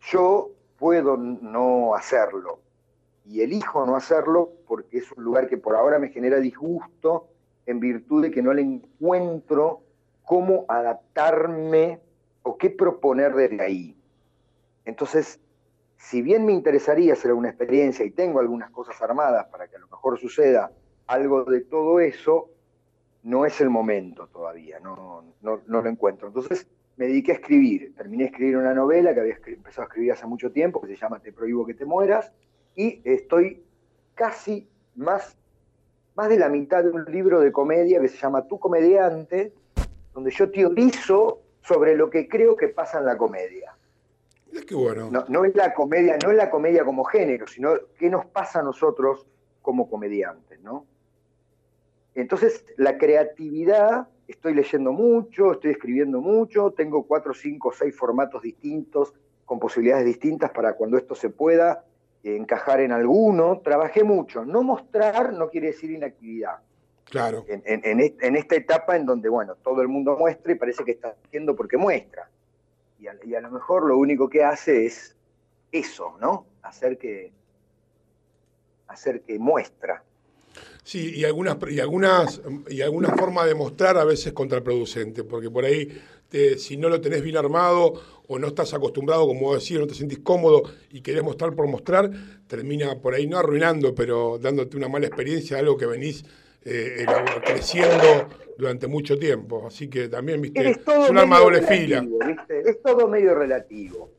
Yo 0.00 0.50
puedo 0.78 1.18
no 1.18 1.94
hacerlo 1.94 2.60
y 3.26 3.42
elijo 3.42 3.84
no 3.84 3.94
hacerlo 3.94 4.52
porque 4.66 4.98
es 4.98 5.12
un 5.12 5.22
lugar 5.22 5.46
que 5.48 5.58
por 5.58 5.76
ahora 5.76 5.98
me 5.98 6.08
genera 6.08 6.38
disgusto 6.38 7.28
en 7.66 7.80
virtud 7.80 8.22
de 8.22 8.30
que 8.30 8.42
no 8.42 8.52
le 8.52 8.62
encuentro 8.62 9.82
cómo 10.24 10.64
adaptarme 10.68 12.00
o 12.42 12.56
qué 12.56 12.70
proponer 12.70 13.34
desde 13.34 13.62
ahí. 13.62 13.96
Entonces, 14.84 15.40
si 15.96 16.22
bien 16.22 16.44
me 16.44 16.52
interesaría 16.52 17.12
hacer 17.12 17.32
una 17.32 17.48
experiencia 17.48 18.04
y 18.04 18.10
tengo 18.10 18.40
algunas 18.40 18.70
cosas 18.70 19.00
armadas 19.00 19.46
para 19.46 19.68
que 19.68 19.76
a 19.76 19.78
lo 19.78 19.88
mejor 19.88 20.18
suceda 20.18 20.72
algo 21.06 21.44
de 21.44 21.60
todo 21.60 22.00
eso, 22.00 22.50
no 23.22 23.46
es 23.46 23.60
el 23.60 23.70
momento 23.70 24.26
todavía, 24.26 24.80
no, 24.80 25.24
no, 25.42 25.60
no 25.66 25.82
lo 25.82 25.88
encuentro. 25.88 26.28
Entonces 26.28 26.66
me 26.96 27.06
dediqué 27.06 27.32
a 27.32 27.34
escribir, 27.36 27.94
terminé 27.94 28.24
de 28.24 28.30
escribir 28.30 28.56
una 28.56 28.74
novela 28.74 29.14
que 29.14 29.20
había 29.20 29.36
empezado 29.46 29.82
a 29.82 29.86
escribir 29.86 30.12
hace 30.12 30.26
mucho 30.26 30.50
tiempo, 30.50 30.80
que 30.80 30.88
se 30.88 30.96
llama 30.96 31.20
Te 31.20 31.32
prohíbo 31.32 31.64
que 31.64 31.74
te 31.74 31.84
mueras, 31.84 32.32
y 32.74 33.00
estoy 33.04 33.62
casi 34.14 34.68
más, 34.94 35.36
más 36.14 36.28
de 36.28 36.38
la 36.38 36.48
mitad 36.48 36.82
de 36.84 36.90
un 36.90 37.04
libro 37.06 37.40
de 37.40 37.52
comedia 37.52 38.00
que 38.00 38.08
se 38.08 38.16
llama 38.16 38.46
Tu 38.46 38.58
comediante, 38.58 39.52
donde 40.12 40.30
yo 40.30 40.50
teorizo 40.50 41.40
sobre 41.62 41.96
lo 41.96 42.10
que 42.10 42.28
creo 42.28 42.56
que 42.56 42.68
pasa 42.68 42.98
en 42.98 43.06
la 43.06 43.16
comedia. 43.16 43.76
Mirá 44.50 44.66
qué 44.66 44.74
bueno. 44.74 45.10
No, 45.10 45.24
no 45.28 45.44
es 45.44 45.54
la 45.54 45.72
comedia, 45.72 46.18
no 46.22 46.30
es 46.30 46.36
la 46.36 46.50
comedia 46.50 46.84
como 46.84 47.04
género, 47.04 47.46
sino 47.46 47.74
qué 47.98 48.10
nos 48.10 48.26
pasa 48.26 48.60
a 48.60 48.62
nosotros 48.62 49.26
como 49.62 49.88
comediantes, 49.88 50.60
¿no? 50.60 50.86
Entonces, 52.14 52.66
la 52.76 52.98
creatividad, 52.98 54.08
estoy 54.28 54.54
leyendo 54.54 54.92
mucho, 54.92 55.52
estoy 55.52 55.70
escribiendo 55.70 56.20
mucho, 56.20 56.72
tengo 56.72 57.06
cuatro, 57.06 57.32
cinco, 57.32 57.72
seis 57.72 57.96
formatos 57.96 58.42
distintos, 58.42 59.14
con 59.46 59.58
posibilidades 59.58 60.04
distintas 60.04 60.50
para 60.50 60.74
cuando 60.74 60.98
esto 60.98 61.14
se 61.14 61.30
pueda 61.30 61.84
encajar 62.22 62.80
en 62.80 62.92
alguno. 62.92 63.60
Trabajé 63.64 64.04
mucho. 64.04 64.44
No 64.44 64.62
mostrar 64.62 65.32
no 65.32 65.48
quiere 65.50 65.68
decir 65.68 65.90
inactividad. 65.90 66.56
Claro. 67.04 67.44
En, 67.48 67.62
en- 67.66 67.82
en 67.84 68.00
est- 68.00 68.22
en 68.22 68.36
esta 68.36 68.54
etapa 68.56 68.96
en 68.96 69.04
donde, 69.06 69.28
bueno, 69.28 69.56
todo 69.56 69.82
el 69.82 69.88
mundo 69.88 70.16
muestra 70.16 70.52
y 70.52 70.54
parece 70.54 70.84
que 70.84 70.92
está 70.92 71.14
haciendo 71.26 71.54
porque 71.54 71.76
muestra. 71.76 72.28
Y 72.98 73.06
a, 73.08 73.16
y 73.24 73.34
a 73.34 73.40
lo 73.40 73.50
mejor 73.50 73.84
lo 73.86 73.98
único 73.98 74.28
que 74.28 74.44
hace 74.44 74.86
es 74.86 75.14
eso, 75.72 76.16
¿no? 76.20 76.46
Hacer 76.62 76.96
que, 76.98 77.32
hacer 78.88 79.22
que 79.22 79.38
muestra. 79.38 80.02
Sí, 80.84 81.12
y 81.14 81.24
algunas, 81.24 81.56
y 81.70 81.80
algunas, 81.80 82.40
y 82.68 82.82
alguna 82.82 83.10
forma 83.10 83.46
de 83.46 83.54
mostrar 83.54 83.96
a 83.96 84.04
veces 84.04 84.32
contraproducente, 84.32 85.24
porque 85.24 85.50
por 85.50 85.64
ahí, 85.64 86.00
te- 86.32 86.58
si 86.58 86.76
no 86.78 86.88
lo 86.88 87.00
tenés 87.00 87.22
bien 87.22 87.36
armado 87.36 87.92
o 88.26 88.38
no 88.38 88.46
estás 88.48 88.72
acostumbrado, 88.72 89.26
como 89.26 89.54
decir, 89.54 89.78
no 89.78 89.86
te 89.86 89.94
sentís 89.94 90.20
cómodo 90.20 90.62
y 90.90 91.02
querés 91.02 91.22
mostrar 91.22 91.54
por 91.54 91.68
mostrar, 91.68 92.10
termina 92.46 92.98
por 93.00 93.14
ahí 93.14 93.26
no 93.26 93.38
arruinando, 93.38 93.94
pero 93.94 94.38
dándote 94.38 94.76
una 94.78 94.88
mala 94.88 95.06
experiencia, 95.06 95.58
algo 95.58 95.76
que 95.76 95.84
venís 95.86 96.24
eh, 96.64 97.04
creciendo 97.44 98.28
durante 98.56 98.86
mucho 98.86 99.18
tiempo. 99.18 99.66
Así 99.66 99.88
que 99.88 100.08
también, 100.08 100.40
viste, 100.40 100.70
Es 100.70 100.78
un 101.10 101.18
arma 101.18 101.36
medio 101.36 101.44
doble 101.44 101.62
fila. 101.62 102.04
Es 102.64 102.82
todo 102.82 103.06
medio 103.08 103.34
relativo. 103.34 104.10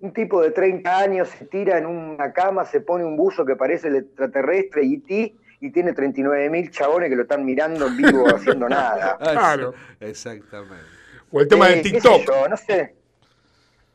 Un 0.00 0.12
tipo 0.12 0.42
de 0.42 0.50
30 0.50 0.98
años 0.98 1.28
se 1.28 1.44
tira 1.44 1.78
en 1.78 1.86
una 1.86 2.32
cama, 2.32 2.64
se 2.64 2.80
pone 2.80 3.04
un 3.04 3.16
buzo 3.16 3.44
que 3.44 3.54
parece 3.54 3.86
el 3.86 3.96
extraterrestre 3.96 4.84
y 4.84 4.98
ti 4.98 5.36
y 5.60 5.70
tiene 5.70 5.92
39 5.92 6.50
mil 6.50 6.70
chabones 6.72 7.08
que 7.08 7.14
lo 7.14 7.22
están 7.22 7.44
mirando 7.44 7.86
en 7.86 7.96
vivo 7.96 8.26
haciendo 8.34 8.68
nada. 8.68 9.16
Claro. 9.18 9.74
Exactamente. 10.00 10.91
O 11.32 11.40
el 11.40 11.48
tema 11.48 11.68
Eh, 11.70 11.74
del 11.76 11.82
TikTok. 11.82 12.22
yo, 12.26 12.48
no 12.48 12.56
sé. 12.56 12.94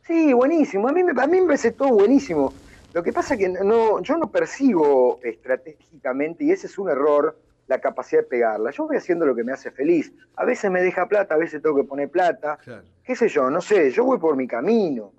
Sí, 0.05 0.33
buenísimo. 0.33 0.87
A 0.87 0.91
mí, 0.91 1.03
me, 1.03 1.11
a 1.21 1.27
mí 1.27 1.39
me 1.41 1.47
parece 1.47 1.71
todo 1.71 1.89
buenísimo. 1.89 2.53
Lo 2.93 3.03
que 3.03 3.13
pasa 3.13 3.35
es 3.35 3.39
que 3.39 3.49
no, 3.49 4.01
yo 4.01 4.17
no 4.17 4.31
percibo 4.31 5.19
estratégicamente, 5.21 6.43
y 6.45 6.51
ese 6.51 6.67
es 6.67 6.77
un 6.79 6.89
error, 6.89 7.37
la 7.67 7.79
capacidad 7.79 8.21
de 8.21 8.27
pegarla. 8.27 8.71
Yo 8.71 8.87
voy 8.87 8.95
haciendo 8.97 9.25
lo 9.25 9.35
que 9.35 9.43
me 9.43 9.51
hace 9.51 9.69
feliz. 9.71 10.11
A 10.35 10.45
veces 10.45 10.71
me 10.71 10.81
deja 10.81 11.05
plata, 11.07 11.35
a 11.35 11.37
veces 11.37 11.61
tengo 11.61 11.75
que 11.75 11.83
poner 11.83 12.09
plata. 12.09 12.57
¿Qué 13.03 13.15
sé 13.15 13.27
yo? 13.27 13.49
No 13.49 13.61
sé, 13.61 13.91
yo 13.91 14.05
voy 14.05 14.17
por 14.17 14.35
mi 14.37 14.47
camino. 14.47 15.11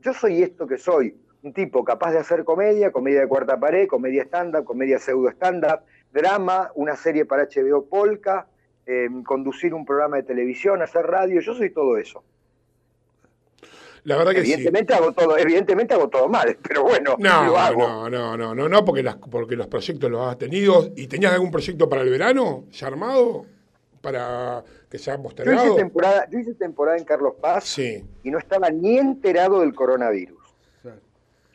Yo 0.00 0.12
soy 0.12 0.42
esto 0.42 0.66
que 0.66 0.76
soy. 0.76 1.16
Un 1.42 1.52
tipo 1.54 1.82
capaz 1.82 2.12
de 2.12 2.18
hacer 2.18 2.44
comedia, 2.44 2.92
comedia 2.92 3.20
de 3.20 3.26
cuarta 3.28 3.58
pared, 3.58 3.86
comedia 3.88 4.22
stand-up, 4.24 4.64
comedia 4.64 4.98
pseudo 4.98 5.30
stand-up, 5.30 5.80
drama, 6.12 6.70
una 6.74 6.94
serie 6.94 7.24
para 7.24 7.44
HBO 7.48 7.86
Polka, 7.86 8.46
eh, 8.86 9.08
conducir 9.24 9.72
un 9.74 9.84
programa 9.84 10.16
de 10.16 10.22
televisión, 10.24 10.82
hacer 10.82 11.06
radio. 11.06 11.40
Yo 11.40 11.54
soy 11.54 11.70
todo 11.70 11.96
eso. 11.96 12.22
La 14.04 14.16
verdad 14.18 14.32
que 14.32 14.44
sí. 14.44 14.52
Evidentemente 14.52 14.92
hago 14.94 15.12
todo, 15.12 15.38
evidentemente 15.38 15.94
hago 15.94 16.08
todo 16.08 16.28
mal, 16.28 16.58
pero 16.68 16.82
bueno, 16.82 17.16
No, 17.18 17.46
lo 17.46 17.58
hago. 17.58 17.80
no, 17.80 18.10
no, 18.10 18.36
no, 18.36 18.54
no, 18.54 18.68
no, 18.68 18.84
porque, 18.84 19.02
las, 19.02 19.16
porque 19.16 19.56
los 19.56 19.66
proyectos 19.66 20.10
los 20.10 20.26
has 20.28 20.36
tenido. 20.36 20.90
¿Y 20.96 21.06
tenías 21.06 21.32
algún 21.32 21.50
proyecto 21.50 21.88
para 21.88 22.02
el 22.02 22.10
verano 22.10 22.64
ya 22.70 22.86
armado? 22.88 23.46
Para 24.02 24.62
que 24.90 24.98
sea 24.98 25.14
Yo 25.14 25.20
hice, 25.20 25.22
postergado. 25.22 25.76
temporada, 25.76 26.28
yo 26.30 26.38
hice 26.38 26.54
temporada 26.54 26.98
en 26.98 27.04
Carlos 27.04 27.34
Paz 27.40 27.64
Sí. 27.64 28.04
y 28.22 28.30
no 28.30 28.38
estaba 28.38 28.68
ni 28.68 28.98
enterado 28.98 29.60
del 29.60 29.74
coronavirus. 29.74 30.38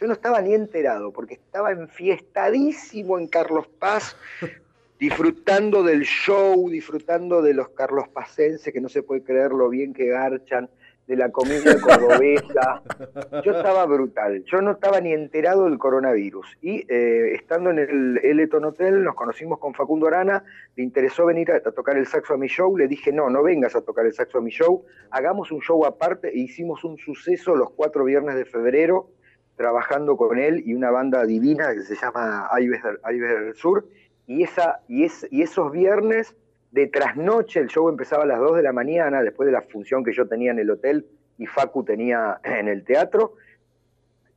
Yo 0.02 0.08
no 0.08 0.14
estaba 0.14 0.42
ni 0.42 0.54
enterado 0.54 1.12
porque 1.12 1.34
estaba 1.36 1.72
enfiestadísimo 1.72 3.20
en 3.20 3.28
Carlos 3.28 3.68
Paz, 3.68 4.16
disfrutando 5.00 5.82
del 5.82 6.04
show, 6.04 6.70
disfrutando 6.70 7.42
de 7.42 7.54
los 7.54 7.70
Carlos 7.70 8.10
Pacenses, 8.10 8.74
que 8.74 8.82
no 8.82 8.90
se 8.90 9.02
puede 9.02 9.24
creer 9.24 9.52
lo 9.52 9.70
bien 9.70 9.94
que 9.94 10.08
garchan, 10.08 10.70
de 11.10 11.16
la 11.16 11.32
comida 11.32 11.76
cordobesa. 11.82 12.84
Yo 13.44 13.54
estaba 13.54 13.84
brutal. 13.88 14.44
Yo 14.46 14.62
no 14.62 14.74
estaba 14.74 15.02
ni 15.02 15.12
enterado 15.12 15.66
del 15.66 15.80
coronavirus. 15.80 16.46
Y 16.62 16.86
eh, 16.88 17.34
estando 17.34 17.72
en 17.72 17.80
el 17.80 18.20
Eleton 18.22 18.64
Hotel, 18.66 19.04
nos 19.04 19.16
conocimos 19.16 19.58
con 19.58 19.74
Facundo 19.74 20.06
Arana. 20.06 20.44
Le 20.76 20.84
interesó 20.84 21.26
venir 21.26 21.52
a, 21.52 21.56
a 21.56 21.72
tocar 21.72 21.98
el 21.98 22.06
saxo 22.06 22.36
a 22.36 22.38
mi 22.38 22.48
show. 22.48 22.78
Le 22.78 22.88
dije, 22.88 23.12
no, 23.12 23.28
no 23.28 23.42
vengas 23.42 23.76
a 23.76 23.82
tocar 23.82 24.06
el 24.06 24.14
saxo 24.14 24.38
a 24.38 24.42
mi 24.42 24.52
show. 24.52 24.86
Hagamos 25.10 25.52
un 25.52 25.62
show 25.62 25.84
aparte. 25.84 26.30
E 26.30 26.42
hicimos 26.42 26.84
un 26.84 26.96
suceso 27.00 27.56
los 27.56 27.72
cuatro 27.72 28.04
viernes 28.04 28.36
de 28.36 28.46
febrero, 28.46 29.10
trabajando 29.56 30.16
con 30.16 30.38
él 30.38 30.62
y 30.64 30.76
una 30.76 30.92
banda 30.92 31.26
divina 31.26 31.74
que 31.74 31.82
se 31.82 31.96
llama 31.96 32.48
Aires 32.52 32.84
del 32.84 33.56
Sur. 33.56 33.84
Y, 34.30 34.44
esa, 34.44 34.82
y, 34.88 35.06
es, 35.06 35.28
y 35.32 35.42
esos 35.42 35.72
viernes 35.72 36.36
de 36.72 36.86
trasnoche, 36.86 37.60
el 37.60 37.68
show 37.68 37.90
empezaba 37.90 38.24
a 38.24 38.28
las 38.28 38.38
2 38.40 38.58
de 38.58 38.62
la 38.64 38.72
mañana, 38.72 39.24
después 39.24 39.48
de 39.48 39.52
la 39.54 39.64
función 39.64 40.04
que 40.04 40.14
yo 40.14 40.28
tenía 40.28 40.52
en 40.52 40.60
el 40.60 40.70
hotel 40.70 41.08
y 41.40 41.48
Facu 41.48 41.84
tenía 41.84 42.40
en 42.44 42.68
el 42.68 42.84
teatro, 42.84 43.34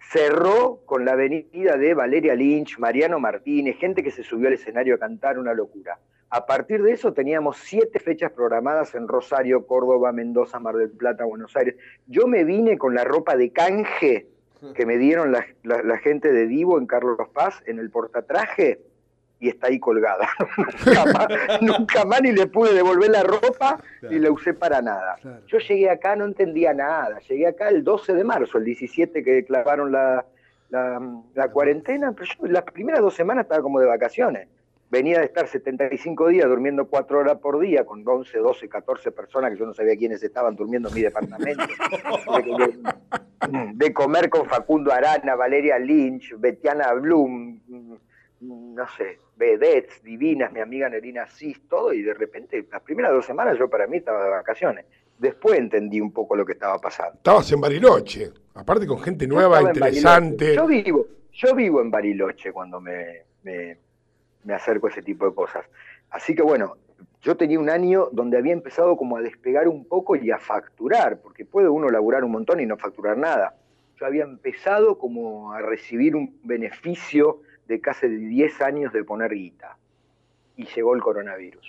cerró 0.00 0.80
con 0.84 1.04
la 1.04 1.14
venida 1.14 1.76
de 1.76 1.94
Valeria 1.94 2.34
Lynch, 2.34 2.78
Mariano 2.78 3.18
Martínez, 3.20 3.76
gente 3.78 4.02
que 4.02 4.10
se 4.10 4.22
subió 4.22 4.48
al 4.48 4.54
escenario 4.54 4.94
a 4.94 4.98
cantar, 4.98 5.38
una 5.38 5.54
locura. 5.54 5.98
A 6.30 6.46
partir 6.46 6.82
de 6.82 6.92
eso 6.92 7.12
teníamos 7.12 7.58
siete 7.58 7.98
fechas 7.98 8.32
programadas 8.32 8.94
en 8.94 9.06
Rosario, 9.06 9.66
Córdoba, 9.66 10.12
Mendoza, 10.12 10.58
Mar 10.58 10.76
del 10.76 10.90
Plata, 10.90 11.24
Buenos 11.24 11.54
Aires. 11.56 11.76
Yo 12.06 12.26
me 12.26 12.44
vine 12.44 12.78
con 12.78 12.94
la 12.94 13.04
ropa 13.04 13.36
de 13.36 13.50
canje 13.52 14.26
que 14.74 14.86
me 14.86 14.96
dieron 14.96 15.32
la, 15.32 15.44
la- 15.64 15.82
la 15.82 15.98
gente 15.98 16.32
de 16.32 16.46
Divo 16.46 16.78
en 16.78 16.86
Carlos 16.86 17.18
Paz 17.34 17.62
en 17.66 17.78
el 17.78 17.90
portatraje 17.90 18.80
y 19.42 19.48
está 19.48 19.66
ahí 19.66 19.80
colgada. 19.80 20.28
nunca, 20.86 21.04
más, 21.12 21.28
nunca 21.62 22.04
más 22.04 22.22
ni 22.22 22.30
le 22.30 22.46
pude 22.46 22.72
devolver 22.74 23.10
la 23.10 23.24
ropa 23.24 23.82
y 24.08 24.18
la 24.20 24.30
usé 24.30 24.54
para 24.54 24.80
nada. 24.80 25.16
Yo 25.48 25.58
llegué 25.58 25.90
acá, 25.90 26.14
no 26.14 26.24
entendía 26.26 26.72
nada. 26.72 27.18
Llegué 27.28 27.48
acá 27.48 27.68
el 27.68 27.82
12 27.82 28.14
de 28.14 28.22
marzo, 28.22 28.58
el 28.58 28.64
17 28.64 29.24
que 29.24 29.44
clavaron 29.44 29.90
la, 29.90 30.24
la, 30.70 31.00
la 31.34 31.48
cuarentena, 31.50 32.12
pero 32.12 32.26
yo 32.38 32.46
las 32.46 32.62
primeras 32.62 33.00
dos 33.00 33.14
semanas 33.14 33.42
estaba 33.46 33.62
como 33.62 33.80
de 33.80 33.86
vacaciones. 33.86 34.46
Venía 34.92 35.18
de 35.18 35.24
estar 35.24 35.48
75 35.48 36.28
días 36.28 36.46
durmiendo 36.48 36.86
cuatro 36.86 37.18
horas 37.18 37.38
por 37.38 37.58
día 37.58 37.84
con 37.84 38.06
11, 38.06 38.38
12, 38.38 38.68
14 38.68 39.10
personas 39.10 39.50
que 39.50 39.56
yo 39.58 39.66
no 39.66 39.74
sabía 39.74 39.96
quiénes 39.96 40.22
estaban 40.22 40.54
durmiendo 40.54 40.88
en 40.90 40.94
mi 40.94 41.00
departamento. 41.02 41.64
De, 42.44 42.76
de- 42.76 43.72
de 43.74 43.92
comer 43.92 44.30
con 44.30 44.46
Facundo 44.46 44.92
Arana, 44.92 45.34
Valeria 45.34 45.76
Lynch, 45.78 46.34
Betiana 46.38 46.92
Blum, 46.92 47.58
mm, 47.66 47.94
no 48.42 48.86
sé, 48.96 49.18
vedettes 49.36 50.02
divinas, 50.02 50.52
mi 50.52 50.60
amiga 50.60 50.88
Nerina 50.88 51.26
Cis, 51.26 51.60
todo, 51.68 51.92
y 51.92 52.02
de 52.02 52.14
repente, 52.14 52.66
las 52.70 52.82
primeras 52.82 53.12
dos 53.12 53.24
semanas 53.24 53.58
yo 53.58 53.68
para 53.70 53.86
mí 53.86 53.98
estaba 53.98 54.24
de 54.24 54.30
vacaciones. 54.30 54.86
Después 55.18 55.58
entendí 55.58 56.00
un 56.00 56.12
poco 56.12 56.34
lo 56.34 56.44
que 56.44 56.52
estaba 56.52 56.78
pasando. 56.78 57.14
Estabas 57.14 57.52
en 57.52 57.60
Bariloche, 57.60 58.32
aparte 58.54 58.86
con 58.86 58.98
gente 59.00 59.26
nueva, 59.26 59.62
interesante. 59.62 60.54
Yo 60.56 60.66
vivo, 60.66 61.06
yo 61.32 61.54
vivo 61.54 61.80
en 61.80 61.90
Bariloche 61.90 62.52
cuando 62.52 62.80
me, 62.80 63.22
me, 63.44 63.78
me 64.42 64.54
acerco 64.54 64.88
a 64.88 64.90
ese 64.90 65.02
tipo 65.02 65.26
de 65.26 65.34
cosas. 65.34 65.64
Así 66.10 66.34
que 66.34 66.42
bueno, 66.42 66.76
yo 67.20 67.36
tenía 67.36 67.60
un 67.60 67.70
año 67.70 68.08
donde 68.10 68.36
había 68.36 68.52
empezado 68.52 68.96
como 68.96 69.16
a 69.16 69.22
despegar 69.22 69.68
un 69.68 69.84
poco 69.84 70.16
y 70.16 70.32
a 70.32 70.38
facturar, 70.38 71.20
porque 71.20 71.44
puede 71.44 71.68
uno 71.68 71.88
laburar 71.88 72.24
un 72.24 72.32
montón 72.32 72.58
y 72.58 72.66
no 72.66 72.76
facturar 72.76 73.16
nada. 73.16 73.54
Yo 74.00 74.06
había 74.06 74.24
empezado 74.24 74.98
como 74.98 75.52
a 75.52 75.60
recibir 75.60 76.16
un 76.16 76.36
beneficio 76.42 77.42
de 77.66 77.80
casi 77.80 78.08
10 78.08 78.60
años 78.62 78.92
de 78.92 79.04
poner 79.04 79.32
guita. 79.32 79.76
Y 80.56 80.66
llegó 80.66 80.94
el 80.94 81.00
coronavirus. 81.00 81.66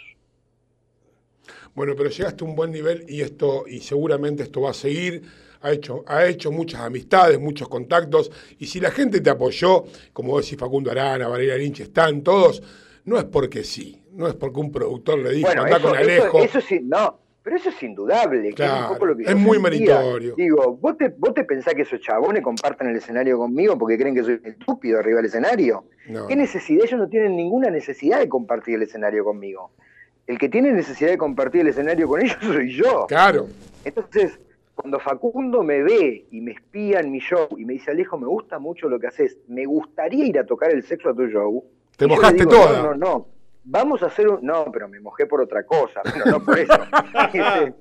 Bueno, 1.75 1.93
pero 1.95 2.09
llegaste 2.09 2.43
a 2.43 2.47
un 2.47 2.55
buen 2.55 2.71
nivel 2.71 3.05
y 3.07 3.21
esto, 3.21 3.65
y 3.67 3.79
seguramente 3.79 4.43
esto 4.43 4.61
va 4.61 4.71
a 4.71 4.73
seguir. 4.73 5.23
Ha 5.61 5.71
hecho, 5.71 6.03
ha 6.07 6.25
hecho 6.25 6.51
muchas 6.51 6.81
amistades, 6.81 7.39
muchos 7.39 7.69
contactos. 7.69 8.31
Y 8.59 8.67
si 8.67 8.79
la 8.79 8.91
gente 8.91 9.21
te 9.21 9.29
apoyó, 9.29 9.85
como 10.11 10.39
decís 10.39 10.57
Facundo 10.57 10.91
Arana, 10.91 11.27
Valeria 11.27 11.55
Lynch, 11.55 11.81
están 11.81 12.21
todos, 12.21 12.61
no 13.05 13.17
es 13.17 13.23
porque 13.25 13.63
sí, 13.63 14.03
no 14.11 14.27
es 14.27 14.35
porque 14.35 14.59
un 14.59 14.71
productor 14.71 15.19
le 15.19 15.31
dijo, 15.31 15.49
anda 15.49 15.79
con 15.79 15.95
Alejo. 15.95 16.39
Eso, 16.39 16.59
sí, 16.59 16.81
no, 16.83 17.19
pero 17.43 17.57
eso 17.57 17.69
es 17.69 17.83
indudable. 17.83 18.41
que 18.41 18.49
es, 18.49 18.55
Claro, 18.55 18.87
un 18.87 18.93
poco 18.93 19.05
lo 19.07 19.17
que 19.17 19.23
es 19.23 19.29
yo 19.29 19.37
muy 19.37 19.57
sentía. 19.57 19.95
meritorio. 19.97 20.35
Digo, 20.35 20.77
¿vos 20.77 20.97
te, 20.97 21.09
¿vos 21.09 21.33
te 21.33 21.43
pensás 21.43 21.73
que 21.73 21.81
esos 21.83 21.99
chabones 21.99 22.41
compartan 22.41 22.87
el 22.89 22.95
escenario 22.95 23.37
conmigo 23.37 23.77
porque 23.77 23.97
creen 23.97 24.15
que 24.15 24.23
soy 24.23 24.39
estúpido 24.43 24.99
arriba 24.99 25.17
del 25.17 25.25
escenario? 25.25 25.85
No, 26.07 26.25
¿Qué 26.27 26.35
necesidad? 26.35 26.85
Ellos 26.85 26.99
no 26.99 27.09
tienen 27.09 27.35
ninguna 27.35 27.69
necesidad 27.69 28.19
de 28.19 28.29
compartir 28.29 28.75
el 28.75 28.83
escenario 28.83 29.23
conmigo. 29.23 29.71
El 30.25 30.37
que 30.37 30.47
tiene 30.47 30.71
necesidad 30.71 31.09
de 31.11 31.17
compartir 31.17 31.61
el 31.61 31.67
escenario 31.67 32.07
con 32.07 32.21
ellos 32.21 32.37
soy 32.41 32.73
yo. 32.73 33.05
Claro. 33.07 33.47
Entonces, 33.83 34.39
cuando 34.75 34.99
Facundo 34.99 35.63
me 35.63 35.83
ve 35.83 36.25
y 36.31 36.41
me 36.41 36.53
espía 36.53 37.01
en 37.01 37.11
mi 37.11 37.19
show 37.19 37.47
y 37.57 37.65
me 37.65 37.73
dice, 37.73 37.91
Alejo, 37.91 38.17
me 38.17 38.27
gusta 38.27 38.57
mucho 38.57 38.87
lo 38.87 38.99
que 38.99 39.07
haces, 39.07 39.37
me 39.47 39.65
gustaría 39.65 40.25
ir 40.25 40.39
a 40.39 40.45
tocar 40.45 40.71
el 40.71 40.81
sexo 40.83 41.09
a 41.09 41.13
tu 41.13 41.27
show. 41.27 41.63
Te 41.97 42.07
mojaste 42.07 42.39
digo, 42.39 42.49
toda. 42.51 42.81
No, 42.81 42.93
no, 42.93 42.95
no. 42.95 43.27
Vamos 43.65 44.03
a 44.03 44.07
hacer 44.07 44.27
un. 44.27 44.39
No, 44.45 44.65
pero 44.71 44.87
me 44.87 44.99
mojé 44.99 45.25
por 45.25 45.41
otra 45.41 45.63
cosa. 45.65 46.01
Bueno, 46.03 46.25
no 46.31 46.43
por 46.43 46.59
eso. 46.59 46.73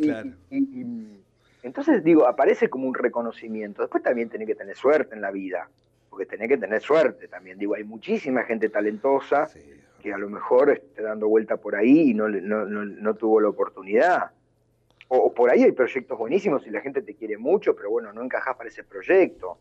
Y, 0.00 0.10
y- 0.50 0.58
y- 0.80 1.20
entonces 1.64 2.04
digo, 2.04 2.26
aparece 2.28 2.70
como 2.70 2.86
un 2.86 2.94
reconocimiento. 2.94 3.82
Después 3.82 4.02
también 4.02 4.28
tenés 4.28 4.46
que 4.46 4.54
tener 4.54 4.76
suerte 4.76 5.16
en 5.16 5.20
la 5.20 5.32
vida, 5.32 5.68
porque 6.08 6.24
tenés 6.24 6.48
que 6.48 6.56
tener 6.56 6.80
suerte 6.80 7.26
también. 7.26 7.58
Digo, 7.58 7.74
hay 7.74 7.82
muchísima 7.82 8.44
gente 8.44 8.68
talentosa 8.68 9.48
que 10.00 10.12
a 10.12 10.18
lo 10.18 10.28
mejor 10.30 10.70
esté 10.70 11.02
dando 11.02 11.26
vuelta 11.26 11.56
por 11.56 11.74
ahí 11.74 12.10
y 12.10 12.14
no, 12.14 12.28
no, 12.28 12.64
no, 12.64 12.84
no 12.84 13.14
tuvo 13.14 13.40
la 13.40 13.48
oportunidad. 13.48 14.30
O, 15.08 15.16
o 15.18 15.34
por 15.34 15.50
ahí 15.50 15.64
hay 15.64 15.72
proyectos 15.72 16.16
buenísimos 16.16 16.64
y 16.66 16.70
la 16.70 16.80
gente 16.80 17.02
te 17.02 17.14
quiere 17.14 17.36
mucho, 17.36 17.74
pero 17.74 17.90
bueno, 17.90 18.12
no 18.12 18.22
encajás 18.22 18.56
para 18.56 18.68
ese 18.68 18.84
proyecto. 18.84 19.58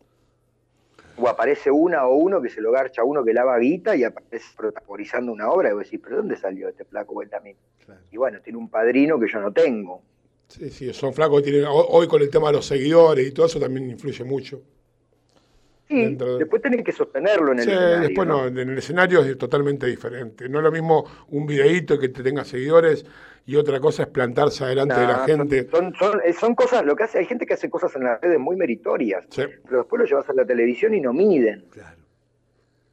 O 1.17 1.27
aparece 1.27 1.71
una 1.71 2.07
o 2.07 2.15
uno 2.15 2.41
que 2.41 2.49
se 2.49 2.61
lo 2.61 2.71
garcha 2.71 3.01
a 3.01 3.05
uno 3.05 3.23
que 3.23 3.33
lava 3.33 3.57
guita 3.57 3.95
y 3.95 4.03
aparece 4.03 4.45
protagonizando 4.55 5.31
una 5.31 5.49
obra 5.49 5.69
y 5.69 5.73
vos 5.73 5.83
decís, 5.83 5.99
pero 6.03 6.17
¿dónde 6.17 6.37
salió 6.37 6.69
este 6.69 6.85
flaco 6.85 7.13
vuelta 7.13 7.37
a 7.37 7.39
mí? 7.41 7.55
Y 8.11 8.17
bueno, 8.17 8.39
tiene 8.41 8.59
un 8.59 8.69
padrino 8.69 9.19
que 9.19 9.27
yo 9.31 9.39
no 9.39 9.51
tengo. 9.51 10.01
Sí, 10.47 10.69
sí, 10.69 10.93
son 10.93 11.13
flacos, 11.13 11.43
tienen, 11.43 11.65
hoy 11.67 12.07
con 12.07 12.21
el 12.21 12.29
tema 12.29 12.47
de 12.47 12.53
los 12.53 12.65
seguidores 12.65 13.27
y 13.27 13.31
todo 13.31 13.47
eso 13.47 13.59
también 13.59 13.89
influye 13.89 14.23
mucho. 14.23 14.61
Sí, 15.87 16.15
de- 16.15 16.37
después 16.39 16.61
tenés 16.61 16.83
que 16.83 16.91
sostenerlo 16.91 17.53
en 17.53 17.59
el 17.59 17.63
Sí, 17.65 17.71
escenario, 17.71 17.99
después 17.99 18.27
no, 18.27 18.45
en 18.47 18.57
el 18.57 18.77
escenario 18.77 19.21
es 19.21 19.37
totalmente 19.37 19.85
diferente. 19.85 20.49
No 20.49 20.59
es 20.59 20.63
lo 20.63 20.71
mismo 20.71 21.05
un 21.29 21.45
videíto 21.45 21.97
que 21.97 22.09
te 22.09 22.21
tenga 22.23 22.43
seguidores 22.43 23.05
y 23.45 23.55
otra 23.55 23.79
cosa 23.79 24.03
es 24.03 24.09
plantarse 24.09 24.65
delante 24.65 24.99
de 24.99 25.07
la 25.07 25.19
gente. 25.19 25.67
Son, 25.69 25.93
son, 25.95 26.21
eh, 26.25 26.33
son 26.33 26.55
cosas, 26.55 26.83
lo 26.85 26.95
que 26.97 27.03
hace, 27.03 27.19
hay 27.19 27.25
gente 27.25 27.45
que 27.45 27.53
hace 27.53 27.69
cosas 27.69 27.95
en 27.95 28.03
las 28.03 28.19
redes 28.19 28.37
muy 28.39 28.57
meritorias, 28.57 29.25
Sí. 29.29 29.43
pero 29.65 29.77
después 29.79 30.01
lo 30.01 30.05
llevas 30.05 30.27
a 30.29 30.33
la 30.33 30.45
televisión 30.45 30.93
y 30.93 30.99
no 30.99 31.13
miden. 31.13 31.63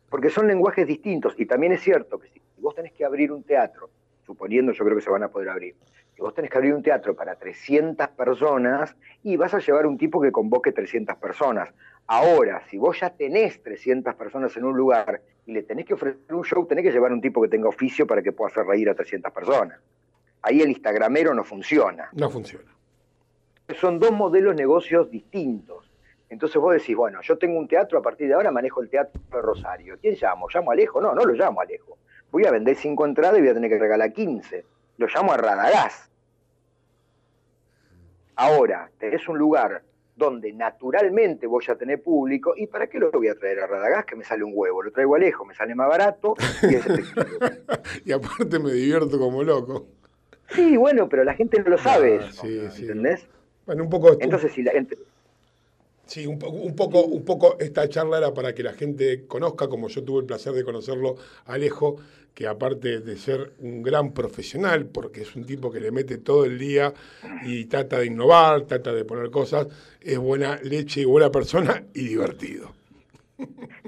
Porque 0.08 0.30
son 0.30 0.46
lenguajes 0.46 0.86
distintos. 0.86 1.34
Y 1.38 1.46
también 1.46 1.72
es 1.72 1.80
cierto 1.82 2.18
que 2.20 2.28
si 2.28 2.40
vos 2.58 2.74
tenés 2.76 2.92
que 2.92 3.04
abrir 3.04 3.32
un 3.32 3.42
teatro, 3.42 3.90
suponiendo 4.24 4.70
yo 4.72 4.84
creo 4.84 4.96
que 4.96 5.02
se 5.02 5.10
van 5.10 5.24
a 5.24 5.28
poder 5.28 5.48
abrir, 5.48 5.74
si 6.14 6.22
vos 6.22 6.32
tenés 6.32 6.48
que 6.52 6.56
abrir 6.58 6.72
un 6.74 6.82
teatro 6.84 7.16
para 7.16 7.34
300 7.34 8.06
personas 8.10 8.94
y 9.24 9.36
vas 9.36 9.52
a 9.54 9.58
llevar 9.58 9.86
un 9.86 9.98
tipo 9.98 10.20
que 10.20 10.30
convoque 10.30 10.70
300 10.70 11.16
personas. 11.16 11.70
Ahora, 12.06 12.62
si 12.68 12.76
vos 12.76 13.00
ya 13.00 13.10
tenés 13.10 13.62
300 13.62 14.14
personas 14.14 14.56
en 14.56 14.64
un 14.64 14.76
lugar 14.76 15.22
y 15.46 15.52
le 15.52 15.62
tenés 15.62 15.86
que 15.86 15.94
ofrecer 15.94 16.34
un 16.34 16.44
show, 16.44 16.66
tenés 16.66 16.84
que 16.84 16.92
llevar 16.92 17.12
un 17.12 17.20
tipo 17.20 17.40
que 17.40 17.48
tenga 17.48 17.68
oficio 17.68 18.06
para 18.06 18.22
que 18.22 18.32
pueda 18.32 18.50
hacer 18.50 18.66
reír 18.66 18.90
a 18.90 18.94
300 18.94 19.32
personas. 19.32 19.78
Ahí 20.42 20.60
el 20.60 20.68
instagramero 20.68 21.32
no 21.34 21.42
funciona 21.44 22.10
No 22.12 22.28
funciona. 22.28 22.70
son 23.80 23.98
dos 23.98 24.12
modelos 24.12 24.54
negocios 24.54 25.10
distintos. 25.10 25.90
Entonces 26.28 26.60
vos 26.60 26.74
decís, 26.74 26.94
bueno, 26.96 27.20
yo 27.22 27.38
tengo 27.38 27.58
un 27.58 27.68
teatro, 27.68 27.98
a 27.98 28.02
partir 28.02 28.28
de 28.28 28.34
ahora 28.34 28.50
manejo 28.50 28.82
el 28.82 28.90
teatro 28.90 29.20
de 29.30 29.40
Rosario. 29.40 29.96
¿Quién 30.00 30.16
llamo? 30.20 30.46
¿Llamo 30.52 30.70
a 30.70 30.74
Alejo? 30.74 31.00
No, 31.00 31.14
no 31.14 31.24
lo 31.24 31.32
llamo 31.32 31.60
a 31.60 31.64
Alejo. 31.64 31.96
Voy 32.30 32.44
a 32.44 32.50
vender 32.50 32.76
cinco 32.76 33.06
entradas 33.06 33.38
y 33.38 33.40
voy 33.40 33.50
a 33.50 33.54
tener 33.54 33.70
que 33.70 33.78
regalar 33.78 34.12
15. 34.12 34.64
Lo 34.98 35.06
llamo 35.06 35.32
a 35.32 35.36
Radagás. 35.36 36.10
Ahora, 38.36 38.90
tenés 38.98 39.28
un 39.28 39.38
lugar 39.38 39.82
donde 40.16 40.52
naturalmente 40.52 41.46
voy 41.46 41.64
a 41.68 41.74
tener 41.76 42.02
público, 42.02 42.54
¿y 42.56 42.66
para 42.66 42.86
qué 42.86 42.98
lo 42.98 43.10
voy 43.10 43.28
a 43.28 43.34
traer 43.34 43.60
a 43.60 43.66
Radagás? 43.66 44.04
Que 44.04 44.14
me 44.16 44.24
sale 44.24 44.44
un 44.44 44.52
huevo. 44.54 44.82
Lo 44.82 44.92
traigo 44.92 45.14
a 45.14 45.18
Alejo, 45.18 45.44
me 45.44 45.54
sale 45.54 45.74
más 45.74 45.88
barato 45.88 46.34
y 46.62 46.74
es 46.74 46.86
efectivo. 46.86 47.22
Y 48.04 48.12
aparte 48.12 48.58
me 48.58 48.72
divierto 48.72 49.18
como 49.18 49.42
loco. 49.42 49.86
Sí, 50.50 50.76
bueno, 50.76 51.08
pero 51.08 51.24
la 51.24 51.34
gente 51.34 51.60
no 51.62 51.70
lo 51.70 51.78
sabe 51.78 52.18
Ah, 52.22 52.26
eso, 52.28 52.42
sí, 52.42 52.60
sí. 52.70 52.82
¿entendés? 52.82 53.26
Bueno, 53.66 53.84
un 53.84 53.90
poco. 53.90 54.16
Entonces, 54.20 54.52
si 54.52 54.62
la 54.62 54.72
gente... 54.72 54.96
Sí, 56.06 56.26
un, 56.26 56.38
un 56.42 56.76
poco, 56.76 57.02
un 57.04 57.24
poco 57.24 57.56
esta 57.58 57.88
charla 57.88 58.18
era 58.18 58.34
para 58.34 58.54
que 58.54 58.62
la 58.62 58.74
gente 58.74 59.26
conozca, 59.26 59.68
como 59.68 59.88
yo 59.88 60.04
tuve 60.04 60.20
el 60.20 60.26
placer 60.26 60.52
de 60.52 60.62
conocerlo, 60.62 61.16
Alejo, 61.46 61.96
que 62.34 62.46
aparte 62.46 63.00
de 63.00 63.16
ser 63.16 63.52
un 63.60 63.82
gran 63.82 64.12
profesional, 64.12 64.86
porque 64.86 65.22
es 65.22 65.36
un 65.36 65.44
tipo 65.44 65.70
que 65.70 65.80
le 65.80 65.92
mete 65.92 66.18
todo 66.18 66.44
el 66.44 66.58
día 66.58 66.92
y 67.46 67.66
trata 67.66 68.00
de 68.00 68.06
innovar, 68.06 68.62
trata 68.62 68.92
de 68.92 69.04
poner 69.04 69.30
cosas, 69.30 69.68
es 70.00 70.18
buena 70.18 70.58
leche 70.62 71.02
y 71.02 71.04
buena 71.04 71.30
persona 71.30 71.84
y 71.94 72.08
divertido. 72.08 72.72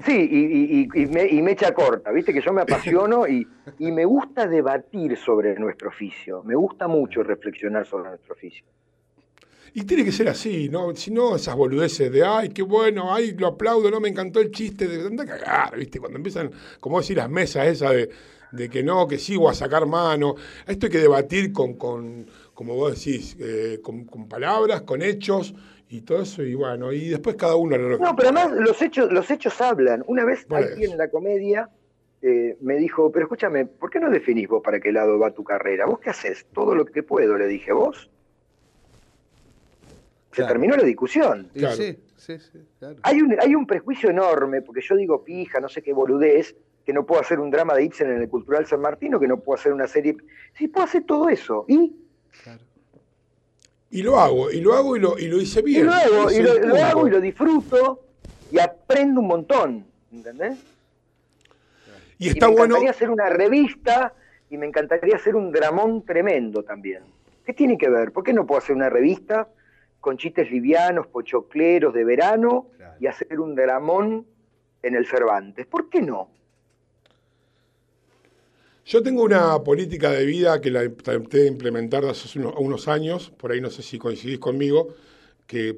Sí, 0.05 0.87
y, 0.93 1.07
me, 1.07 1.27
y 1.27 1.41
me 1.41 1.51
echa 1.51 1.73
corta, 1.73 2.11
viste 2.11 2.33
que 2.33 2.41
yo 2.41 2.53
me 2.53 2.61
apasiono 2.61 3.27
y 3.27 3.47
me 3.79 4.05
gusta 4.05 4.47
debatir 4.47 5.17
sobre 5.17 5.55
nuestro 5.55 5.89
oficio, 5.89 6.43
me 6.43 6.55
gusta 6.55 6.87
mucho 6.87 7.23
reflexionar 7.23 7.85
sobre 7.85 8.09
nuestro 8.09 8.33
oficio. 8.33 8.65
Y 9.77 9.83
tiene 9.83 10.03
que 10.03 10.11
ser 10.11 10.27
así, 10.27 10.69
¿no? 10.69 10.95
Si 10.95 11.11
no, 11.11 11.35
esas 11.35 11.55
boludeces 11.55 12.11
de, 12.11 12.25
ay, 12.25 12.49
qué 12.49 12.63
bueno, 12.63 13.13
ay, 13.13 13.35
lo 13.37 13.45
aplaudo, 13.45 13.91
no 13.91 13.99
me 13.99 14.09
encantó 14.09 14.39
el 14.39 14.49
chiste, 14.49 14.87
de 14.87 15.05
anda 15.05 15.23
a 15.23 15.27
cagar, 15.27 15.77
¿viste? 15.77 15.99
Cuando 15.99 16.17
empiezan, 16.17 16.49
como 16.79 16.99
decir, 16.99 17.17
las 17.17 17.29
mesas 17.29 17.67
esas 17.67 17.91
de, 17.91 18.09
de 18.53 18.69
que 18.69 18.81
no, 18.81 19.07
que 19.07 19.19
sí, 19.19 19.37
o 19.39 19.47
a 19.47 19.53
sacar 19.53 19.85
mano. 19.85 20.33
Esto 20.65 20.87
hay 20.87 20.91
que 20.91 20.97
debatir 20.97 21.53
con, 21.53 21.75
con 21.75 22.25
como 22.55 22.73
vos 22.73 22.95
decís, 22.95 23.37
eh, 23.39 23.79
con, 23.83 24.05
con 24.05 24.27
palabras, 24.27 24.81
con 24.81 25.03
hechos 25.03 25.53
y 25.89 26.01
todo 26.01 26.23
eso, 26.23 26.41
y 26.41 26.55
bueno, 26.55 26.91
y 26.91 27.09
después 27.09 27.35
cada 27.35 27.55
uno 27.55 27.77
lo 27.77 27.99
No, 27.99 28.15
pero 28.15 28.29
además 28.29 28.53
los 28.59 28.81
hechos, 28.81 29.11
los 29.11 29.29
hechos 29.29 29.61
hablan. 29.61 30.03
Una 30.07 30.25
vez 30.25 30.47
aquí 30.49 30.85
en 30.85 30.97
la 30.97 31.11
comedia 31.11 31.69
eh, 32.23 32.57
me 32.61 32.77
dijo, 32.77 33.11
pero 33.11 33.25
escúchame, 33.25 33.67
¿por 33.67 33.91
qué 33.91 33.99
no 33.99 34.09
definís 34.09 34.47
vos 34.47 34.63
para 34.63 34.79
qué 34.79 34.91
lado 34.91 35.19
va 35.19 35.35
tu 35.35 35.43
carrera? 35.43 35.85
¿Vos 35.85 35.99
qué 35.99 36.09
haces? 36.09 36.47
Todo 36.51 36.73
lo 36.73 36.83
que 36.83 37.03
puedo, 37.03 37.37
le 37.37 37.45
dije, 37.45 37.71
¿vos? 37.73 38.09
Se 40.37 40.43
Claro. 40.43 40.53
terminó 40.53 40.75
la 40.75 40.83
discusión. 40.83 41.49
Y 41.55 41.59
Claro. 41.61 41.75
sí, 41.75 41.97
sí, 42.15 42.37
sí, 42.37 42.59
claro. 42.77 42.95
Hay 43.01 43.21
un, 43.23 43.35
hay 43.41 43.55
un 43.55 43.65
prejuicio 43.65 44.11
enorme, 44.11 44.61
porque 44.61 44.81
yo 44.81 44.95
digo 44.95 45.23
pija, 45.23 45.59
no 45.59 45.67
sé 45.67 45.81
qué 45.81 45.93
boludez, 45.93 46.55
que 46.85 46.93
no 46.93 47.07
puedo 47.07 47.19
hacer 47.19 47.39
un 47.39 47.49
drama 47.49 47.73
de 47.73 47.85
Ibsen 47.85 48.11
en 48.11 48.21
el 48.21 48.29
Cultural 48.29 48.67
San 48.67 48.79
Martín 48.81 49.15
o 49.15 49.19
que 49.19 49.27
no 49.27 49.39
puedo 49.39 49.59
hacer 49.59 49.73
una 49.73 49.87
serie. 49.87 50.15
Sí, 50.53 50.67
puedo 50.67 50.85
hacer 50.85 51.05
todo 51.05 51.27
eso. 51.27 51.65
¿Y? 51.67 51.91
Y 53.89 54.03
lo 54.03 54.19
hago, 54.19 54.51
y 54.51 54.61
lo 54.61 54.73
hago 54.75 54.95
y 54.95 54.99
lo, 54.99 55.17
y 55.17 55.25
lo 55.27 55.41
hice 55.41 55.61
Y 55.61 55.63
bien. 55.63 55.87
lo 55.87 55.93
hago, 55.93 56.29
y 56.31 56.39
lo, 56.39 56.75
hago 56.75 57.07
y 57.07 57.09
lo 57.11 57.19
disfruto 57.19 58.03
y 58.51 58.59
aprendo 58.59 59.21
un 59.21 59.27
montón. 59.27 59.85
¿Entendés? 60.11 60.59
Y 62.19 62.27
Y 62.27 62.29
está 62.29 62.47
me 62.47 62.51
bueno. 62.53 62.65
encantaría 62.75 62.91
hacer 62.91 63.09
una 63.09 63.27
revista 63.29 64.13
y 64.51 64.57
me 64.57 64.67
encantaría 64.67 65.15
hacer 65.15 65.35
un 65.35 65.51
dramón 65.51 66.05
tremendo 66.05 66.61
también. 66.61 67.01
¿Qué 67.43 67.53
tiene 67.53 67.75
que 67.75 67.89
ver? 67.89 68.11
¿Por 68.11 68.23
qué 68.23 68.33
no 68.33 68.45
puedo 68.45 68.59
hacer 68.59 68.75
una 68.75 68.89
revista 68.89 69.47
con 70.07 70.17
chistes 70.17 70.49
livianos, 70.49 71.05
pochocleros 71.07 71.93
de 71.93 72.05
verano 72.05 72.67
y 72.97 73.07
hacer 73.07 73.41
un 73.41 73.55
dramón 73.55 74.25
en 74.81 74.95
el 74.95 75.05
Cervantes? 75.05 75.65
¿Por 75.65 75.89
qué 75.89 76.01
no? 76.01 76.29
Yo 78.85 79.03
tengo 79.03 79.21
una 79.23 79.61
política 79.61 80.11
de 80.11 80.25
vida 80.25 80.61
que 80.61 80.71
la 80.71 80.83
de 80.83 81.47
implementar 81.47 82.05
hace 82.05 82.39
unos, 82.39 82.53
unos 82.57 82.87
años, 82.87 83.31
por 83.31 83.51
ahí 83.51 83.59
no 83.59 83.69
sé 83.69 83.81
si 83.81 83.99
coincidís 83.99 84.39
conmigo, 84.39 84.95
que 85.45 85.77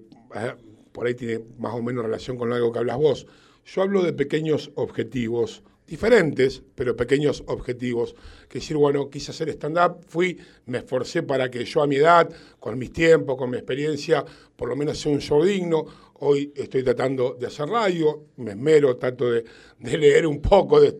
por 0.91 1.07
ahí 1.07 1.15
tiene 1.15 1.43
más 1.57 1.73
o 1.73 1.81
menos 1.81 2.05
relación 2.05 2.37
con 2.37 2.53
algo 2.53 2.71
que 2.71 2.77
hablas 2.77 2.97
vos. 2.97 3.25
Yo 3.65 3.81
hablo 3.81 4.03
de 4.03 4.13
pequeños 4.13 4.69
objetivos, 4.75 5.63
diferentes, 5.89 6.61
pero 6.75 6.95
pequeños 6.95 7.43
objetivos. 7.47 8.15
Que 8.47 8.59
decir, 8.59 8.77
bueno, 8.77 9.09
quise 9.09 9.31
hacer 9.31 9.49
stand-up, 9.49 9.97
fui, 10.07 10.37
me 10.65 10.79
esforcé 10.79 11.23
para 11.23 11.49
que 11.51 11.65
yo 11.65 11.81
a 11.83 11.87
mi 11.87 11.97
edad, 11.97 12.29
con 12.59 12.77
mis 12.79 12.91
tiempos, 12.93 13.35
con 13.37 13.49
mi 13.49 13.57
experiencia, 13.57 14.23
por 14.55 14.69
lo 14.69 14.75
menos 14.75 14.97
sea 14.99 15.11
un 15.11 15.19
show 15.19 15.43
digno. 15.43 15.85
Hoy 16.21 16.51
estoy 16.55 16.83
tratando 16.83 17.37
de 17.39 17.47
hacer 17.47 17.69
radio, 17.69 18.25
me 18.37 18.51
esmero, 18.51 18.97
trato 18.97 19.31
de, 19.31 19.45
de 19.77 19.97
leer 19.97 20.27
un 20.27 20.41
poco, 20.41 20.81
de, 20.81 20.91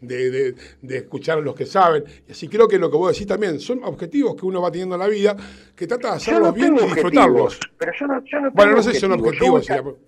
de, 0.00 0.54
de- 0.80 0.96
escuchar 0.96 1.36
a 1.38 1.40
los 1.42 1.54
que 1.54 1.66
saben. 1.66 2.02
Y 2.26 2.32
así 2.32 2.48
creo 2.48 2.66
que 2.66 2.78
lo 2.78 2.90
que 2.90 2.96
vos 2.96 3.12
decís 3.12 3.26
también 3.26 3.60
son 3.60 3.84
objetivos 3.84 4.34
que 4.36 4.46
uno 4.46 4.62
va 4.62 4.70
teniendo 4.70 4.94
en 4.94 5.00
la 5.02 5.08
vida, 5.08 5.36
que 5.76 5.86
trata 5.86 6.12
de 6.12 6.16
hacerlos 6.16 6.48
no 6.48 6.52
bien 6.54 6.76
y 6.78 6.82
disfrutarlos. 6.94 7.60
pero 7.76 7.92
yo 8.00 8.06
no, 8.06 8.24
yo 8.24 8.40
no 8.40 8.50
Bueno, 8.52 8.72
no 8.76 8.82
sé 8.82 8.94
si 8.94 9.00
son 9.00 9.12
objetivos. 9.12 9.66
Yo 9.66 9.98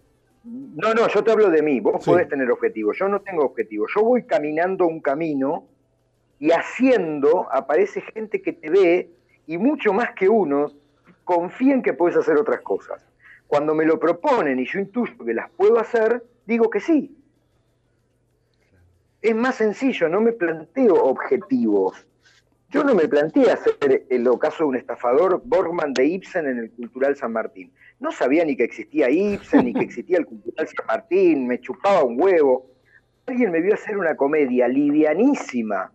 No, 0.76 0.92
no, 0.92 1.08
yo 1.08 1.24
te 1.24 1.30
hablo 1.32 1.48
de 1.50 1.62
mí. 1.62 1.80
Vos 1.80 2.04
Sí. 2.04 2.10
podés 2.10 2.28
tener 2.28 2.50
objetivos. 2.50 2.98
Yo 2.98 3.08
no 3.08 3.20
tengo 3.22 3.44
objetivos. 3.44 3.90
Yo 3.96 4.02
voy 4.02 4.24
caminando 4.24 4.86
un 4.86 5.00
camino 5.00 5.66
y 6.38 6.50
haciendo 6.50 7.48
aparece 7.50 8.02
gente 8.02 8.42
que 8.42 8.52
te 8.52 8.68
ve 8.68 9.10
y 9.46 9.56
mucho 9.56 9.94
más 9.94 10.10
que 10.14 10.28
uno 10.28 10.70
confía 11.24 11.72
en 11.72 11.82
que 11.82 11.94
puedes 11.94 12.16
hacer 12.18 12.36
otras 12.36 12.60
cosas. 12.60 13.02
Cuando 13.46 13.74
me 13.74 13.86
lo 13.86 13.98
proponen 13.98 14.58
y 14.58 14.66
yo 14.66 14.78
intuyo 14.78 15.16
que 15.24 15.32
las 15.32 15.48
puedo 15.50 15.78
hacer, 15.78 16.22
digo 16.44 16.68
que 16.68 16.80
sí. 16.80 17.16
Es 19.22 19.34
más 19.34 19.54
sencillo, 19.54 20.10
no 20.10 20.20
me 20.20 20.32
planteo 20.32 20.94
objetivos. 20.94 22.06
Yo 22.76 22.84
no 22.84 22.94
me 22.94 23.08
planteé 23.08 23.50
hacer 23.50 24.04
el 24.10 24.28
ocaso 24.28 24.64
de 24.64 24.68
un 24.68 24.76
estafador 24.76 25.40
Borgman 25.46 25.94
de 25.94 26.04
Ibsen 26.04 26.46
en 26.46 26.58
el 26.58 26.70
Cultural 26.72 27.16
San 27.16 27.32
Martín. 27.32 27.72
No 28.00 28.12
sabía 28.12 28.44
ni 28.44 28.54
que 28.54 28.64
existía 28.64 29.08
Ibsen, 29.08 29.64
ni 29.64 29.72
que 29.72 29.80
existía 29.84 30.18
el 30.18 30.26
Cultural 30.26 30.68
San 30.68 30.86
Martín, 30.86 31.46
me 31.46 31.58
chupaba 31.58 32.04
un 32.04 32.20
huevo. 32.20 32.66
Alguien 33.24 33.50
me 33.50 33.62
vio 33.62 33.72
hacer 33.72 33.96
una 33.96 34.14
comedia 34.14 34.68
livianísima, 34.68 35.90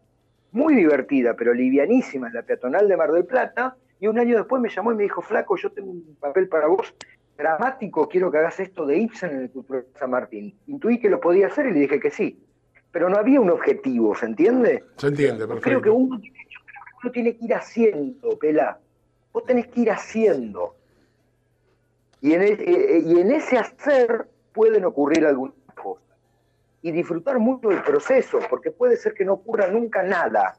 muy 0.53 0.73
divertida, 0.73 1.35
pero 1.35 1.53
livianísima 1.53 2.29
en 2.29 2.33
la 2.33 2.41
peatonal 2.41 2.87
de 2.87 2.97
Mar 2.97 3.11
del 3.11 3.25
Plata, 3.25 3.77
y 3.99 4.07
un 4.07 4.17
año 4.17 4.37
después 4.37 4.59
me 4.59 4.69
llamó 4.69 4.91
y 4.91 4.95
me 4.95 5.03
dijo, 5.03 5.21
flaco, 5.21 5.55
yo 5.57 5.71
tengo 5.71 5.91
un 5.91 6.17
papel 6.19 6.47
para 6.47 6.65
vos, 6.65 6.95
dramático, 7.37 8.09
quiero 8.09 8.31
que 8.31 8.39
hagas 8.39 8.59
esto 8.59 8.87
de 8.87 8.97
Ibsen 8.97 9.29
en 9.29 9.41
el 9.43 9.51
Cultural 9.51 9.85
San 9.99 10.09
Martín. 10.09 10.55
Intuí 10.65 10.99
que 10.99 11.11
lo 11.11 11.19
podía 11.19 11.45
hacer 11.45 11.67
y 11.67 11.73
le 11.73 11.81
dije 11.81 11.99
que 11.99 12.09
sí. 12.09 12.43
Pero 12.91 13.07
no 13.07 13.17
había 13.17 13.39
un 13.39 13.51
objetivo, 13.51 14.15
¿se 14.15 14.25
entiende? 14.25 14.83
Se 14.97 15.07
entiende, 15.07 15.45
Creo 15.45 15.59
que 15.59 15.61
perfecto. 15.61 15.93
uno 15.93 16.19
tiene, 16.19 16.37
uno 17.01 17.11
tiene 17.11 17.35
que 17.35 17.45
ir 17.45 17.53
haciendo, 17.53 18.37
Pela. 18.37 18.79
Vos 19.33 19.43
tenés 19.45 19.67
que 19.67 19.81
ir 19.81 19.91
haciendo. 19.91 20.75
Y 22.21 22.33
en, 22.33 22.41
e- 22.43 22.57
eh, 22.59 23.03
y 23.05 23.19
en 23.19 23.31
ese 23.31 23.57
hacer 23.57 24.27
pueden 24.53 24.85
ocurrir 24.85 25.25
algunas 25.25 25.55
cosas. 25.75 26.03
Y 26.81 26.91
disfrutar 26.91 27.39
mucho 27.39 27.69
del 27.69 27.83
proceso, 27.83 28.39
porque 28.49 28.71
puede 28.71 28.97
ser 28.97 29.13
que 29.13 29.25
no 29.25 29.33
ocurra 29.33 29.67
nunca 29.67 30.03
nada. 30.03 30.57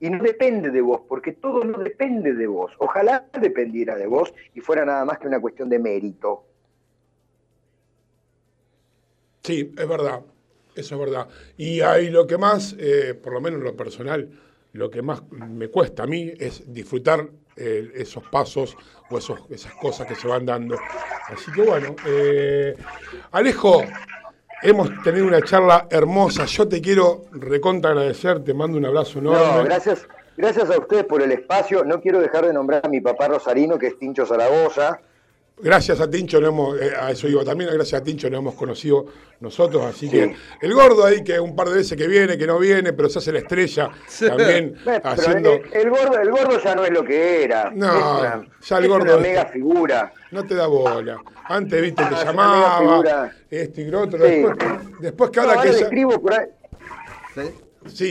Y 0.00 0.10
no 0.10 0.22
depende 0.22 0.70
de 0.70 0.80
vos, 0.80 1.02
porque 1.08 1.32
todo 1.32 1.62
no 1.64 1.78
depende 1.78 2.34
de 2.34 2.46
vos. 2.46 2.72
Ojalá 2.78 3.26
dependiera 3.40 3.96
de 3.96 4.06
vos 4.06 4.34
y 4.52 4.60
fuera 4.60 4.84
nada 4.84 5.04
más 5.04 5.18
que 5.18 5.28
una 5.28 5.40
cuestión 5.40 5.68
de 5.68 5.78
mérito. 5.78 6.44
Sí, 9.42 9.72
es 9.76 9.88
verdad. 9.88 10.22
Eso 10.74 10.94
es 10.94 11.00
verdad. 11.00 11.28
Y 11.56 11.80
ahí 11.82 12.10
lo 12.10 12.26
que 12.26 12.38
más, 12.38 12.74
eh, 12.78 13.14
por 13.14 13.32
lo 13.32 13.40
menos 13.40 13.58
en 13.58 13.64
lo 13.64 13.76
personal, 13.76 14.30
lo 14.72 14.90
que 14.90 15.02
más 15.02 15.22
me 15.30 15.68
cuesta 15.68 16.04
a 16.04 16.06
mí 16.06 16.32
es 16.38 16.72
disfrutar 16.72 17.28
eh, 17.56 17.92
esos 17.94 18.24
pasos 18.24 18.76
o 19.10 19.18
esos, 19.18 19.40
esas 19.50 19.74
cosas 19.74 20.06
que 20.06 20.14
se 20.14 20.26
van 20.26 20.46
dando. 20.46 20.76
Así 21.28 21.52
que 21.52 21.62
bueno, 21.62 21.94
eh, 22.06 22.74
Alejo, 23.32 23.82
hemos 24.62 24.90
tenido 25.02 25.26
una 25.26 25.42
charla 25.42 25.86
hermosa. 25.90 26.46
Yo 26.46 26.66
te 26.66 26.80
quiero 26.80 27.26
recontra 27.32 27.90
agradecer, 27.90 28.42
te 28.42 28.54
mando 28.54 28.78
un 28.78 28.86
abrazo 28.86 29.18
enorme. 29.18 29.58
No, 29.58 29.64
gracias, 29.64 30.08
gracias 30.36 30.70
a 30.70 30.78
ustedes 30.78 31.04
por 31.04 31.22
el 31.22 31.32
espacio. 31.32 31.84
No 31.84 32.00
quiero 32.00 32.20
dejar 32.20 32.46
de 32.46 32.54
nombrar 32.54 32.86
a 32.86 32.88
mi 32.88 33.00
papá 33.00 33.28
Rosarino, 33.28 33.78
que 33.78 33.88
es 33.88 33.98
Tincho 33.98 34.24
Zaragoza. 34.24 35.00
Gracias 35.60 36.00
a 36.00 36.10
Tincho, 36.10 36.40
no 36.40 36.48
hemos, 36.48 36.80
eh, 36.80 36.92
a 36.98 37.10
eso 37.12 37.28
iba 37.28 37.44
también, 37.44 37.70
gracias 37.72 38.00
a 38.00 38.04
Tincho 38.04 38.28
nos 38.28 38.40
hemos 38.40 38.54
conocido 38.54 39.06
nosotros, 39.38 39.84
así 39.84 40.08
que 40.10 40.34
el 40.60 40.74
gordo 40.74 41.04
ahí 41.04 41.22
que 41.22 41.38
un 41.38 41.54
par 41.54 41.68
de 41.68 41.76
veces 41.76 41.96
que 41.96 42.08
viene, 42.08 42.36
que 42.36 42.46
no 42.48 42.58
viene, 42.58 42.92
pero 42.92 43.08
se 43.08 43.20
hace 43.20 43.30
la 43.32 43.38
estrella, 43.40 43.88
también 44.26 44.74
haciendo... 45.04 45.52
el, 45.52 45.62
el 45.72 45.90
gordo, 45.90 46.18
el 46.18 46.30
gordo 46.30 46.58
ya 46.60 46.74
no 46.74 46.84
es 46.84 46.90
lo 46.90 47.04
que 47.04 47.44
era. 47.44 47.70
No, 47.72 47.86
es 47.86 48.02
una, 48.02 48.46
ya 48.60 48.78
el 48.78 48.84
es 48.84 48.90
gordo 48.90 49.04
una 49.04 49.12
este. 49.14 49.28
mega 49.28 49.44
figura. 49.46 50.12
No 50.32 50.44
te 50.44 50.54
da 50.56 50.66
bola. 50.66 51.18
Antes, 51.44 51.80
viste, 51.82 52.02
Ah, 52.02 52.08
te 52.08 52.14
es 52.14 52.20
una 52.22 52.30
llamaba, 52.32 53.30
esto 53.50 53.80
y 53.80 53.84
lo 53.84 54.00
otro. 54.00 54.18
Sí. 54.26 54.30
Después, 54.42 54.56
después 55.00 55.30
que 55.30 55.36
No, 55.40 55.42
ahora 55.42 55.54
ahora 55.58 55.62
que 55.62 55.72
le 55.74 55.78
ya- 55.80 55.84
escribo 55.84 56.20
por 56.22 56.32
ahí, 56.34 56.46
Sí. 57.34 57.40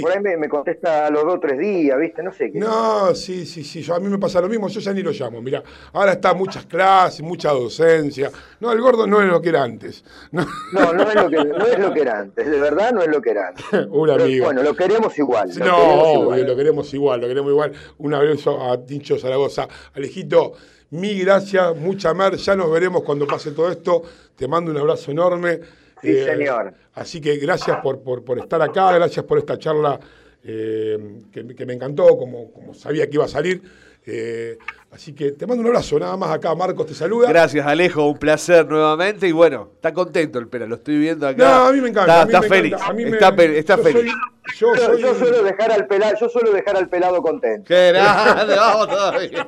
Por 0.02 0.12
ahí 0.12 0.20
me, 0.22 0.38
me 0.38 0.50
contesta 0.50 1.08
a 1.08 1.10
los 1.10 1.24
dos 1.24 1.36
o 1.36 1.40
tres 1.40 1.58
días, 1.60 1.98
¿viste? 2.00 2.22
No 2.24 2.32
sé 2.32 2.52
qué. 2.52 2.60
No, 2.60 3.14
sí, 3.16 3.46
sí, 3.46 3.64
sí. 3.64 3.82
Yo, 3.82 3.96
a 3.96 4.00
mí 4.00 4.08
me 4.10 4.18
pasa 4.18 4.42
lo 4.42 4.50
mismo, 4.50 4.68
yo 4.68 4.80
ya 4.80 4.94
ni 4.94 5.02
lo 5.02 5.12
llamo. 5.12 5.42
Mira, 5.42 5.64
ahora 5.94 6.14
está 6.14 6.34
muchas 6.34 6.66
clases, 6.66 7.22
mucha 7.22 7.52
docencia. 7.52 8.32
No, 8.60 8.72
el 8.72 8.82
gordo 8.82 9.08
no 9.08 9.22
es 9.22 9.28
lo 9.28 9.42
que 9.42 9.50
era 9.50 9.64
antes. 9.64 10.04
No, 10.32 10.46
No, 10.74 10.94
no 10.94 11.04
es, 11.10 11.16
lo 11.16 11.30
que, 11.30 11.38
no 11.38 11.66
es 11.66 11.80
lo 11.80 11.94
que 11.94 12.02
era 12.02 12.20
antes, 12.20 12.50
de 12.50 12.60
verdad 12.60 12.92
no 12.94 13.02
es 13.02 13.08
lo 13.08 13.22
que 13.22 13.30
era 13.32 13.48
antes. 13.50 13.66
un 13.90 14.08
Pero, 14.08 14.24
amigo. 14.24 14.46
bueno, 14.46 14.64
lo 14.64 14.76
queremos 14.76 15.18
igual. 15.18 15.50
lo 15.56 15.66
no, 15.66 15.76
queremos 15.76 16.04
obvio, 16.04 16.22
igual. 16.22 16.48
lo 16.48 16.56
queremos 16.56 16.94
igual, 16.94 17.22
lo 17.22 17.28
queremos 17.28 17.52
igual. 17.52 17.72
Un 17.98 18.14
abrazo 18.14 18.72
a 18.72 18.78
Tincho 18.86 19.18
Zaragoza. 19.18 19.68
Alejito, 19.96 20.54
mil 20.92 21.24
gracias, 21.24 21.76
mucha 21.78 22.14
mer. 22.14 22.36
Ya 22.36 22.56
nos 22.56 22.72
veremos 22.72 23.04
cuando 23.04 23.26
pase 23.28 23.52
todo 23.52 23.72
esto. 23.72 24.02
Te 24.36 24.48
mando 24.48 24.72
un 24.72 24.78
abrazo 24.78 25.12
enorme. 25.12 25.60
Sí, 26.02 26.24
señor. 26.24 26.74
Así 26.94 27.22
que 27.22 27.38
gracias 27.38 27.78
por, 27.82 28.02
por, 28.02 28.24
por 28.24 28.40
estar 28.40 28.62
acá, 28.62 28.92
gracias 28.94 29.26
por 29.26 29.38
esta 29.38 29.58
charla 29.58 30.00
eh, 30.44 31.20
que, 31.32 31.46
que 31.56 31.66
me 31.66 31.74
encantó, 31.74 32.18
como, 32.18 32.52
como 32.52 32.74
sabía 32.74 33.08
que 33.08 33.16
iba 33.16 33.26
a 33.26 33.30
salir. 33.30 33.62
Eh, 34.04 34.58
así 34.90 35.14
que 35.14 35.34
te 35.34 35.46
mando 35.46 35.62
un 35.62 35.68
abrazo, 35.68 36.00
nada 36.00 36.18
más 36.18 36.32
acá. 36.32 36.56
Marcos 36.56 36.88
te 36.88 36.96
saluda. 36.96 37.30
Gracias, 37.30 37.64
Alejo, 37.68 38.08
un 38.10 38.18
placer 38.18 38.66
nuevamente. 38.68 39.28
Y 39.28 39.32
bueno, 39.32 39.70
está 39.76 39.94
contento 39.94 40.40
el 40.40 40.48
pera, 40.48 40.66
lo 40.66 40.76
estoy 40.76 40.98
viendo 40.98 41.28
acá. 41.28 41.38
No, 41.44 41.68
a 41.68 41.72
mí 41.72 41.80
me 41.82 41.90
encanta. 41.90 42.22
Está, 42.24 42.26
está 42.26 42.42
me 42.42 42.48
feliz. 42.48 42.74
encanta. 42.74 42.92
A 42.92 42.94
mí 42.96 43.06
me- 43.06 43.58
está 43.60 43.78
yo 43.78 43.84
feliz. 43.84 44.12
soy- 44.12 44.58
yo 44.58 44.74
Yo, 44.76 44.86
soy- 44.88 45.02
yo 45.04 45.14
suelo 45.16 45.44
dejar 45.44 45.72
al 45.72 45.86
pelado, 45.86 46.14
yo 46.20 46.28
suelo 46.30 46.52
dejar 46.52 46.76
al 46.76 46.90
pelado 46.90 47.22
contento. 47.22 47.64
Qué 47.68 47.90
grande, 47.90 48.56
vamos 48.56 48.88
todavía. 48.90 49.48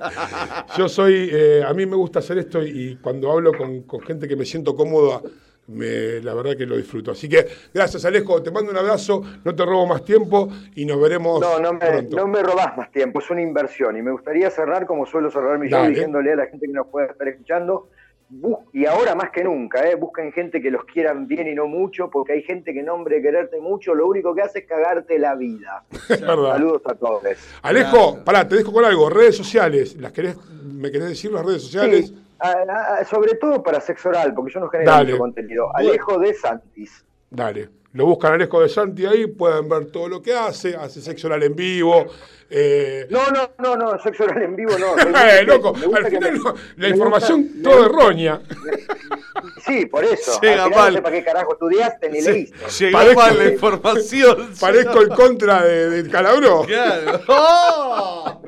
Yo 0.77 0.87
soy, 0.87 1.29
eh, 1.33 1.63
a 1.67 1.73
mí 1.73 1.87
me 1.87 1.95
gusta 1.95 2.19
hacer 2.19 2.37
esto 2.37 2.61
y 2.61 2.97
cuando 3.01 3.31
hablo 3.31 3.53
con, 3.57 3.81
con 3.81 4.01
gente 4.01 4.27
que 4.27 4.35
me 4.35 4.45
siento 4.45 4.75
cómoda, 4.75 5.19
me- 5.67 6.19
la 6.21 6.33
verdad 6.33 6.57
que 6.57 6.65
lo 6.65 6.75
disfruto. 6.77 7.11
Así 7.11 7.29
que 7.29 7.45
gracias 7.73 8.03
Alejo, 8.05 8.41
te 8.43 8.51
mando 8.51 8.71
un 8.71 8.77
abrazo, 8.77 9.21
no 9.43 9.55
te 9.55 9.65
robo 9.65 9.85
más 9.87 10.03
tiempo 10.03 10.49
y 10.75 10.85
nos 10.85 10.99
veremos 11.01 11.39
No, 11.39 11.59
no 11.59 11.73
me, 11.73 11.79
pronto. 11.79 12.15
no 12.17 12.27
me 12.27 12.43
robás 12.43 12.75
más 12.77 12.91
tiempo, 12.91 13.19
es 13.19 13.29
una 13.29 13.41
inversión. 13.41 13.95
Y 13.97 14.01
me 14.01 14.11
gustaría 14.11 14.49
cerrar 14.49 14.85
como 14.85 15.05
suelo 15.05 15.31
cerrar 15.31 15.57
mi 15.59 15.69
show, 15.69 15.85
diciéndole 15.87 16.33
a 16.33 16.35
la 16.35 16.45
gente 16.47 16.65
que 16.67 16.73
nos 16.73 16.87
puede 16.87 17.07
estar 17.11 17.27
escuchando, 17.27 17.89
bus- 18.29 18.57
y 18.73 18.85
ahora 18.85 19.15
más 19.15 19.29
que 19.31 19.43
nunca, 19.43 19.87
¿eh? 19.89 19.95
busquen 19.95 20.31
gente 20.33 20.61
que 20.61 20.69
los 20.71 20.83
quieran 20.85 21.27
bien 21.27 21.47
y 21.47 21.53
no 21.55 21.67
mucho, 21.67 22.09
porque 22.09 22.33
hay 22.33 22.41
gente 22.41 22.73
que 22.73 22.79
en 22.79 22.87
nombre 22.87 23.17
de 23.17 23.21
quererte 23.21 23.59
mucho, 23.61 23.93
lo 23.95 24.07
único 24.07 24.33
que 24.35 24.41
hace 24.41 24.59
es 24.59 24.65
cagarte 24.65 25.17
la 25.19 25.35
vida. 25.35 25.83
Es 26.09 26.19
verdad. 26.21 26.53
Saludos 26.53 26.81
a 26.85 26.95
todos. 26.95 27.23
Alejo, 27.61 28.19
pará, 28.25 28.47
te 28.47 28.55
dejo 28.55 28.73
con 28.73 28.83
algo, 28.85 29.09
redes 29.09 29.37
sociales, 29.37 29.95
¿las 29.97 30.11
querés, 30.11 30.35
¿me 30.65 30.91
querés 30.91 31.09
decir 31.09 31.31
las 31.31 31.45
redes 31.45 31.61
sociales? 31.63 32.07
Sí, 32.07 32.22
a- 32.51 32.95
a- 32.99 33.05
sobre 33.05 33.35
todo 33.35 33.61
para 33.63 33.79
sexo 33.79 34.09
oral, 34.09 34.33
porque 34.33 34.53
yo 34.53 34.59
no 34.59 34.69
genero 34.69 34.91
Dale. 34.91 35.05
mucho 35.11 35.17
contenido. 35.19 35.75
Alejo 35.75 36.19
de 36.19 36.33
Santis. 36.33 37.05
Dale. 37.29 37.69
Lo 37.93 38.05
buscan 38.07 38.31
a 38.31 38.35
Alejo 38.35 38.61
de 38.61 38.69
Santi 38.69 39.05
ahí, 39.05 39.27
pueden 39.27 39.69
ver 39.69 39.85
todo 39.91 40.07
lo 40.09 40.21
que 40.21 40.33
hace, 40.33 40.75
hace 40.75 40.99
sexo 41.01 41.27
oral 41.27 41.43
en 41.43 41.55
vivo. 41.55 42.07
eh, 42.49 43.05
No, 43.11 43.29
no, 43.29 43.51
no, 43.59 43.75
no, 43.75 43.99
sexo 44.01 44.23
oral 44.23 44.41
en 44.41 44.55
vivo 44.55 44.71
no. 44.79 44.97
eh, 45.29 45.43
loco, 45.43 45.75
al 45.95 46.05
final 46.07 46.33
me- 46.33 46.53
la 46.77 46.89
información 46.89 47.43
gusta- 47.53 47.69
gusta- 47.69 47.85
errónea. 47.85 48.41
Sí, 49.65 49.85
por 49.85 50.03
eso. 50.03 50.39
Llega 50.41 50.63
Al 50.65 50.69
final 50.71 50.83
mal. 50.85 50.91
No 50.93 50.97
sé 50.97 51.01
para 51.03 51.15
qué 51.15 51.23
carajo 51.23 51.53
estudiaste 51.53 52.09
ni 52.09 52.21
leíste. 52.21 52.57
Llegó 52.79 52.97
Parezco- 52.97 53.15
mal 53.15 53.37
la 53.37 53.45
información. 53.45 54.49
Parezco 54.59 55.01
el 55.01 55.09
contra 55.09 55.63
de, 55.63 55.89
de 56.03 56.09
Calabro. 56.09 56.63
Claro. 56.63 57.21
¡Oh! 57.27 58.41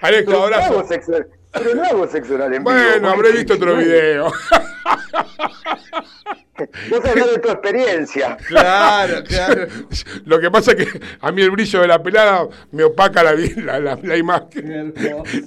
Alejo, 0.00 0.24
Pero 0.26 0.38
no 0.38 0.44
abrazo. 0.44 0.84
sexo, 0.88 1.12
pero 1.52 1.74
no 1.74 1.84
hago 1.84 2.06
sexo 2.08 2.34
oral 2.34 2.54
en 2.54 2.64
vivo. 2.64 2.76
Bueno, 2.76 3.10
habré 3.10 3.32
visto 3.32 3.54
otro 3.54 3.76
video. 3.76 4.32
Vos 6.90 7.04
hablás 7.04 7.32
de 7.32 7.38
tu 7.38 7.48
experiencia. 7.48 8.36
Claro, 8.48 9.22
claro. 9.24 9.66
Lo 10.24 10.38
que 10.40 10.50
pasa 10.50 10.72
es 10.72 10.76
que 10.92 11.00
a 11.20 11.32
mí 11.32 11.42
el 11.42 11.50
brillo 11.50 11.80
de 11.80 11.88
la 11.88 12.02
pelada 12.02 12.46
me 12.72 12.84
opaca 12.84 13.22
la, 13.22 13.32
la, 13.32 13.80
la- 13.80 13.98
la 14.02 14.16
imagen. 14.16 14.94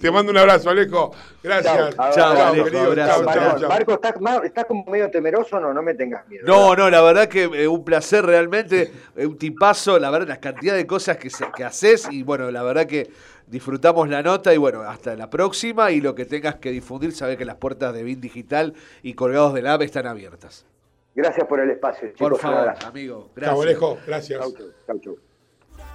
Te 0.01 0.11
mando 0.11 0.31
un 0.31 0.37
abrazo, 0.37 0.69
Alejo. 0.69 1.13
Gracias. 1.43 1.95
Chao. 2.13 2.47
Alejo, 2.47 2.65
querido. 2.65 2.83
abrazo. 2.83 3.23
Chao, 3.25 3.33
chao, 3.33 3.43
Marco, 3.43 3.59
chao. 3.59 3.69
Marco, 4.19 4.43
¿estás, 4.43 4.65
como 4.65 4.85
medio 4.85 5.09
temeroso 5.09 5.57
o 5.57 5.59
no? 5.59 5.73
No 5.73 5.81
me 5.81 5.93
tengas 5.93 6.27
miedo. 6.27 6.43
No, 6.45 6.75
no, 6.75 6.89
la 6.89 7.01
verdad 7.01 7.27
que 7.27 7.43
eh, 7.43 7.67
un 7.67 7.83
placer 7.85 8.25
realmente, 8.25 8.91
eh, 9.15 9.25
un 9.25 9.37
tipazo, 9.37 9.99
la 9.99 10.09
verdad, 10.09 10.27
la 10.27 10.39
cantidad 10.39 10.75
de 10.75 10.85
cosas 10.87 11.17
que, 11.17 11.29
se- 11.29 11.49
que 11.55 11.63
haces 11.63 12.07
y 12.11 12.23
bueno, 12.23 12.51
la 12.51 12.63
verdad 12.63 12.85
que 12.85 13.09
disfrutamos 13.47 14.09
la 14.09 14.21
nota 14.23 14.53
y 14.53 14.57
bueno, 14.57 14.81
hasta 14.81 15.15
la 15.15 15.29
próxima 15.29 15.91
y 15.91 16.01
lo 16.01 16.15
que 16.15 16.25
tengas 16.25 16.55
que 16.55 16.71
difundir, 16.71 17.13
sabés 17.13 17.37
que 17.37 17.45
las 17.45 17.55
puertas 17.55 17.93
de 17.93 18.03
BIN 18.03 18.19
Digital 18.19 18.73
y 19.03 19.13
Colgados 19.13 19.53
del 19.53 19.67
AB 19.67 19.83
están 19.83 20.05
abiertas. 20.07 20.65
Gracias 21.17 21.47
por 21.47 21.59
el 21.59 21.71
espacio, 21.71 22.09
chicos. 22.09 22.29
Por 22.29 22.37
favor, 22.39 22.73
amigo. 22.85 23.29
Gracias. 23.35 23.59
Alejo. 23.63 23.97
Gracias. 24.05 24.39
Chau, 24.39 24.53
chau, 24.53 24.67
chau, 24.85 24.99
chau. 24.99 25.17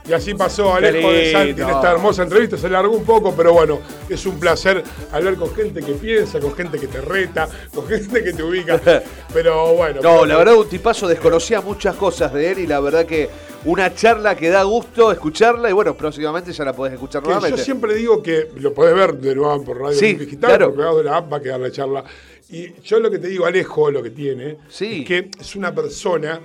Y 0.05 0.13
así 0.13 0.35
pasó 0.35 0.75
Alejo 0.75 1.13
de 1.13 1.31
Santi 1.31 1.63
en 1.63 1.71
esta 1.71 1.93
hermosa 1.93 2.25
entrevista. 2.25 2.59
Se 2.59 2.69
largó 2.69 2.97
un 2.97 3.05
poco, 3.05 3.33
pero 3.37 3.53
bueno, 3.53 3.79
es 4.09 4.27
un 4.27 4.41
placer 4.41 4.83
hablar 5.13 5.37
con 5.37 5.55
gente 5.55 5.81
que 5.81 5.93
piensa, 5.93 6.41
con 6.41 6.53
gente 6.57 6.77
que 6.81 6.89
te 6.89 7.01
reta, 7.01 7.49
con 7.73 7.87
gente 7.87 8.25
que 8.25 8.33
te 8.33 8.43
ubica. 8.43 8.81
Pero 9.33 9.75
bueno. 9.75 10.01
No, 10.03 10.27
la 10.27 10.37
verdad 10.39 10.57
un 10.57 10.69
tipazo 10.69 11.07
desconocía 11.07 11.61
muchas 11.61 11.95
cosas 11.95 12.33
de 12.33 12.51
él 12.51 12.59
y 12.59 12.67
la 12.67 12.81
verdad 12.81 13.07
que 13.07 13.31
una 13.65 13.95
charla 13.95 14.35
que 14.35 14.51
da 14.51 14.65
gusto 14.65 15.13
escucharla 15.13 15.71
y 15.71 15.73
bueno, 15.73 15.97
próximamente 15.97 16.53
ya 16.53 16.65
la 16.65 16.73
podés 16.73 16.95
escuchar 16.95 17.23
que 17.23 17.29
yo 17.29 17.35
nuevamente. 17.35 17.63
siempre 17.65 17.95
digo 17.95 18.21
que 18.21 18.51
lo 18.57 18.75
podés 18.75 18.97
ver 18.97 19.15
de 19.15 19.37
nuevo 19.37 19.63
por 19.63 19.81
radio 19.81 19.97
Sí, 19.97 20.15
digital, 20.15 20.51
claro. 20.51 20.67
por 20.71 20.77
pegado 20.79 20.99
de 20.99 21.05
la 21.05 21.17
app 21.19 21.33
va 21.33 21.37
a 21.37 21.41
quedar 21.41 21.61
la 21.61 21.71
charla. 21.71 22.05
Y 22.53 22.75
yo 22.83 23.01
lo 23.01 23.11
que 23.11 23.19
te 23.19 23.29
digo, 23.29 23.47
Alejo, 23.47 23.91
lo 23.91 24.03
que 24.03 24.11
tiene, 24.11 24.59
Sí. 24.69 25.01
es 25.01 25.07
que 25.09 25.31
es 25.41 25.57
una 25.57 25.75
persona 25.75 26.39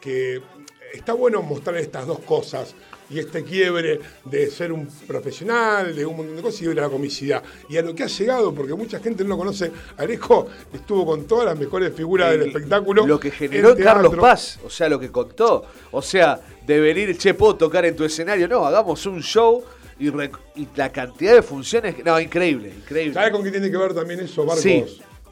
que 0.00 0.42
está 0.92 1.12
bueno 1.12 1.40
mostrar 1.40 1.76
estas 1.76 2.04
dos 2.04 2.18
cosas 2.18 2.74
y 3.08 3.20
este 3.20 3.44
quiebre 3.44 4.00
de 4.24 4.50
ser 4.50 4.72
un 4.72 4.88
profesional, 5.06 5.94
de 5.94 6.04
un 6.04 6.16
montón 6.16 6.34
de 6.34 6.42
cosas 6.42 6.62
y 6.62 6.66
de 6.66 6.74
la 6.74 6.88
comicidad. 6.88 7.44
Y 7.68 7.76
a 7.76 7.82
lo 7.82 7.94
que 7.94 8.02
ha 8.02 8.08
llegado, 8.08 8.52
porque 8.52 8.74
mucha 8.74 8.98
gente 8.98 9.22
no 9.22 9.30
lo 9.30 9.38
conoce, 9.38 9.70
Alejo 9.98 10.48
estuvo 10.72 11.06
con 11.06 11.28
todas 11.28 11.46
las 11.46 11.56
mejores 11.56 11.94
figuras 11.94 12.32
del 12.32 12.48
espectáculo. 12.48 13.06
Lo 13.06 13.20
que 13.20 13.30
generó 13.30 13.76
en 13.76 13.84
Carlos. 13.84 14.16
Paz, 14.16 14.58
o 14.64 14.70
sea, 14.70 14.88
lo 14.88 14.98
que 14.98 15.12
contó. 15.12 15.64
O 15.92 16.02
sea, 16.02 16.40
de 16.66 16.80
venir, 16.80 17.16
che, 17.16 17.34
puedo 17.34 17.54
tocar 17.54 17.84
en 17.84 17.94
tu 17.94 18.02
escenario. 18.02 18.48
No, 18.48 18.66
hagamos 18.66 19.06
un 19.06 19.22
show 19.22 19.62
y, 20.00 20.10
la 20.74 20.90
cantidad 20.90 21.34
de 21.34 21.42
funciones. 21.42 22.04
No, 22.04 22.18
increíble, 22.18 22.72
increíble. 22.76 23.14
¿Sabes 23.14 23.30
con 23.30 23.44
qué 23.44 23.52
tiene 23.52 23.70
que 23.70 23.76
ver 23.76 23.94
también 23.94 24.18
eso, 24.18 24.44
Marcos? 24.44 24.62
Sí. 24.62 24.84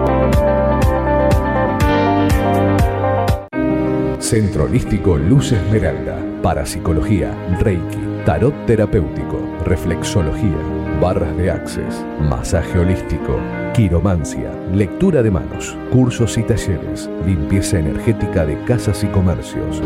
Centro 4.19 4.65
Holístico 4.65 5.17
Luz 5.17 5.53
Esmeralda. 5.53 6.19
Parapsicología, 6.43 7.33
Reiki, 7.61 8.23
Tarot 8.27 8.67
Terapéutico, 8.67 9.39
Reflexología, 9.65 10.59
Barras 11.01 11.37
de 11.37 11.51
Access, 11.51 12.05
Masaje 12.21 12.79
Holístico, 12.79 13.39
Quiromancia, 13.75 14.51
Lectura 14.73 15.23
de 15.23 15.31
Manos, 15.31 15.77
Cursos 15.91 16.39
y 16.39 16.43
Talleres, 16.43 17.11
Limpieza 17.27 17.79
Energética 17.79 18.47
de 18.47 18.63
Casas 18.65 19.03
y 19.05 19.09
Comercios. 19.09 19.83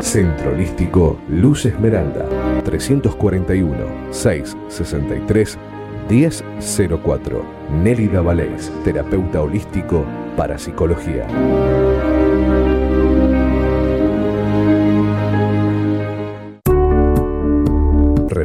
Centro 0.00 0.52
Holístico 0.52 1.18
Luz 1.28 1.66
Esmeralda, 1.66 2.26
341 2.64 4.12
663 4.12 5.58
1004. 6.08 7.44
Nélida 7.82 8.22
Valés, 8.22 8.72
terapeuta 8.84 9.42
holístico 9.42 10.04
para 10.36 10.58
psicología. 10.58 11.26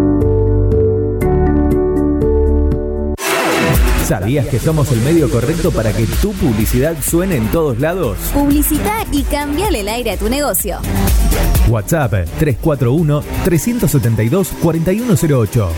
¿Sabías 4.05 4.47
que 4.47 4.59
somos 4.59 4.91
el 4.91 5.03
medio 5.03 5.29
correcto 5.29 5.71
para 5.71 5.93
que 5.93 6.07
tu 6.07 6.33
publicidad 6.33 6.97
suene 7.03 7.37
en 7.37 7.47
todos 7.49 7.79
lados? 7.79 8.17
Publicita 8.33 9.05
y 9.13 9.25
cambiale 9.25 9.81
el 9.81 9.89
aire 9.89 10.13
a 10.13 10.17
tu 10.17 10.31
negocio. 10.31 10.79
WhatsApp 11.69 12.25
341 12.39 13.23
372 13.45 14.49
4108. 14.63 15.69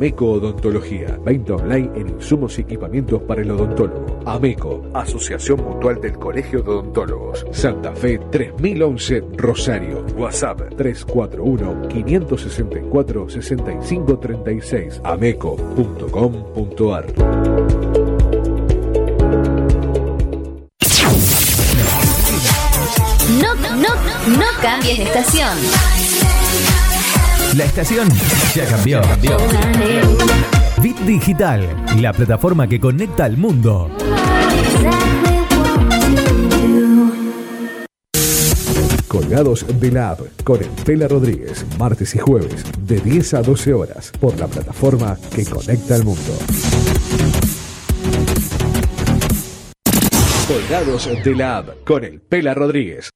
Ameco 0.00 0.30
Odontología. 0.30 1.18
Venta 1.22 1.56
online 1.56 1.90
en 1.94 2.08
insumos 2.08 2.58
y 2.58 2.62
equipamientos 2.62 3.20
para 3.20 3.42
el 3.42 3.50
odontólogo. 3.50 4.18
Ameco, 4.24 4.82
Asociación 4.94 5.62
Mutual 5.62 6.00
del 6.00 6.14
Colegio 6.14 6.62
de 6.62 6.70
Odontólogos. 6.70 7.44
Santa 7.50 7.94
Fe 7.94 8.18
3011 8.30 9.24
Rosario. 9.36 10.06
WhatsApp 10.16 10.74
341 10.74 11.88
564 11.88 13.28
6536. 13.28 15.02
ameco.com.ar. 15.04 17.06
No, 23.38 23.54
no, 23.54 24.38
no 24.38 24.46
cambies 24.62 24.96
de 24.96 25.04
estación. 25.04 25.99
La 27.56 27.64
estación 27.64 28.08
ya 28.54 28.64
cambió. 28.64 29.00
Bit 30.80 30.98
Digital, 31.00 31.84
la 32.00 32.12
plataforma 32.12 32.68
que 32.68 32.78
conecta 32.78 33.24
al 33.24 33.36
mundo. 33.36 33.90
Colgados 39.08 39.66
de 39.80 39.90
la 39.90 40.10
app 40.10 40.20
con 40.44 40.62
Estela 40.62 41.08
Rodríguez, 41.08 41.66
martes 41.76 42.14
y 42.14 42.18
jueves, 42.18 42.64
de 42.86 43.00
10 43.00 43.34
a 43.34 43.42
12 43.42 43.74
horas, 43.74 44.12
por 44.20 44.38
la 44.38 44.46
plataforma 44.46 45.18
que 45.34 45.44
conecta 45.44 45.96
al 45.96 46.04
mundo. 46.04 46.32
Colgados 50.46 51.08
de 51.24 51.34
la 51.34 51.58
app 51.58 51.84
con 51.84 52.04
el 52.04 52.20
Pela 52.20 52.54
Rodríguez. 52.54 53.10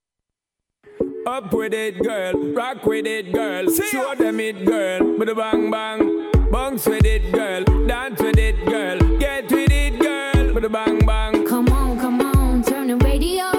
Up 1.27 1.55
with 1.55 1.73
it, 1.73 2.03
girl. 2.03 2.35
Rock 2.53 2.85
with 2.85 3.07
it, 3.07 3.33
girl. 3.33 3.67
Show 3.71 4.15
them 4.15 4.41
it, 4.41 4.67
girl. 4.67 5.17
With 5.17 5.31
a 5.31 5.35
bang 5.35 5.71
bang. 5.71 6.31
Bounce 6.51 6.87
with 6.87 7.07
it, 7.07 7.33
girl. 7.33 7.65
Dance 7.87 8.21
with 8.21 8.39
it, 8.39 8.67
girl. 8.67 8.99
Get 9.19 9.51
with 9.51 9.71
it, 9.71 9.99
girl. 10.01 10.55
With 10.55 10.65
a 10.65 10.69
bang 10.69 10.99
bang. 11.07 11.47
Come 11.47 11.69
on, 11.71 11.99
come 11.99 12.21
on. 12.21 12.63
Turn 12.63 12.89
the 12.89 12.97
radio 12.97 13.54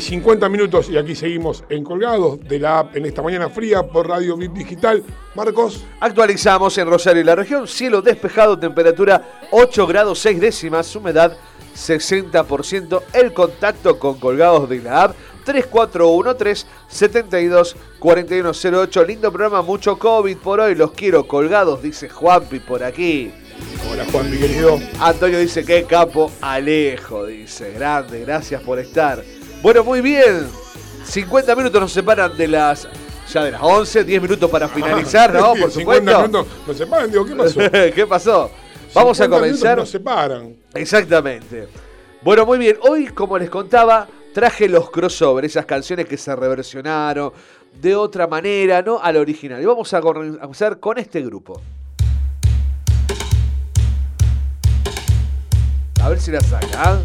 50 0.00 0.48
minutos 0.48 0.88
y 0.90 0.96
aquí 0.96 1.14
seguimos 1.14 1.64
en 1.68 1.84
Colgados 1.84 2.40
de 2.40 2.58
la 2.58 2.80
app 2.80 2.96
en 2.96 3.06
esta 3.06 3.22
mañana 3.22 3.48
fría 3.48 3.82
por 3.82 4.08
Radio 4.08 4.36
Bit 4.36 4.52
Digital. 4.52 5.02
Marcos. 5.34 5.84
Actualizamos 6.00 6.76
en 6.78 6.88
Rosario 6.88 7.22
y 7.22 7.24
la 7.24 7.34
región. 7.34 7.66
Cielo 7.66 8.02
despejado, 8.02 8.58
temperatura 8.58 9.40
8 9.50 9.86
grados 9.86 10.18
6 10.20 10.40
décimas, 10.40 10.94
humedad 10.96 11.36
60%. 11.76 13.02
El 13.12 13.32
contacto 13.32 13.98
con 13.98 14.18
Colgados 14.18 14.68
de 14.68 14.80
la 14.80 15.04
app 15.04 15.16
3413 15.44 16.66
72 16.88 17.76
4108 17.98 19.04
Lindo 19.04 19.32
programa, 19.32 19.62
mucho 19.62 19.98
COVID 19.98 20.36
por 20.36 20.60
hoy. 20.60 20.74
Los 20.74 20.92
quiero 20.92 21.26
colgados, 21.26 21.82
dice 21.82 22.08
Juanpi 22.08 22.60
por 22.60 22.84
aquí. 22.84 23.32
Hola 23.90 24.04
Juanpi, 24.12 24.36
querido. 24.36 24.78
Antonio 25.00 25.38
dice 25.38 25.64
que 25.64 25.84
capo, 25.84 26.30
Alejo, 26.42 27.26
dice. 27.26 27.72
Grande, 27.72 28.20
gracias 28.20 28.62
por 28.62 28.78
estar. 28.78 29.24
Bueno, 29.62 29.82
muy 29.82 30.00
bien. 30.00 30.48
50 31.04 31.56
minutos 31.56 31.80
nos 31.80 31.92
separan 31.92 32.36
de 32.36 32.48
las 32.48 32.88
ya 33.32 33.44
de 33.44 33.50
las 33.50 33.60
11, 33.62 34.04
10 34.04 34.22
minutos 34.22 34.50
para 34.50 34.66
ah, 34.66 34.68
finalizar, 34.68 35.32
¿no? 35.34 35.54
Por 35.54 35.70
supuesto. 35.70 36.10
50 36.10 36.18
minutos 36.28 36.46
nos 36.66 36.76
separan, 36.76 37.10
digo, 37.10 37.24
¿qué 37.26 37.34
pasó? 37.34 37.60
¿Qué 37.94 38.06
pasó? 38.06 38.50
Vamos 38.94 39.20
a 39.20 39.28
comenzar. 39.28 39.78
Nos 39.78 39.90
separan. 39.90 40.56
Exactamente. 40.74 41.68
Bueno, 42.22 42.46
muy 42.46 42.58
bien. 42.58 42.76
Hoy, 42.82 43.08
como 43.08 43.36
les 43.38 43.50
contaba, 43.50 44.08
traje 44.32 44.68
los 44.68 44.90
crossover, 44.90 45.44
esas 45.44 45.66
canciones 45.66 46.06
que 46.06 46.16
se 46.16 46.34
reversionaron 46.34 47.32
de 47.80 47.96
otra 47.96 48.26
manera, 48.26 48.80
¿no? 48.82 48.98
Al 49.00 49.16
original. 49.16 49.60
Y 49.60 49.66
vamos 49.66 49.92
a 49.92 50.00
comenzar 50.00 50.80
con 50.80 50.98
este 50.98 51.20
grupo. 51.22 51.60
A 56.02 56.08
ver 56.08 56.20
si 56.20 56.30
la 56.30 56.40
saca. 56.40 56.68
¿ah? 56.76 56.98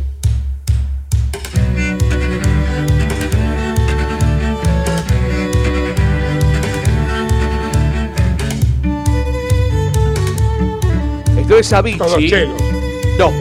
Es 11.57 11.71
Avicii. 11.73 11.97
Todos 11.99 12.17
chelos. 12.17 12.61
No. 13.17 13.31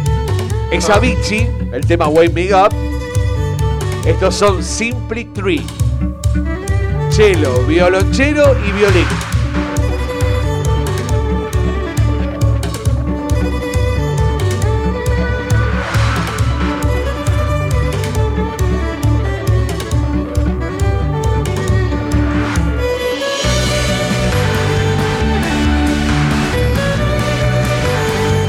Es 0.70 0.88
Ah. 0.90 0.94
Avicii, 0.96 1.48
el 1.72 1.86
tema 1.86 2.08
Wake 2.08 2.30
Me 2.30 2.54
Up. 2.54 2.72
Estos 4.06 4.34
son 4.34 4.62
Simply 4.62 5.24
Three. 5.26 5.62
Chelo, 7.10 7.52
violonchelo 7.66 8.56
y 8.66 8.72
violín. 8.72 9.06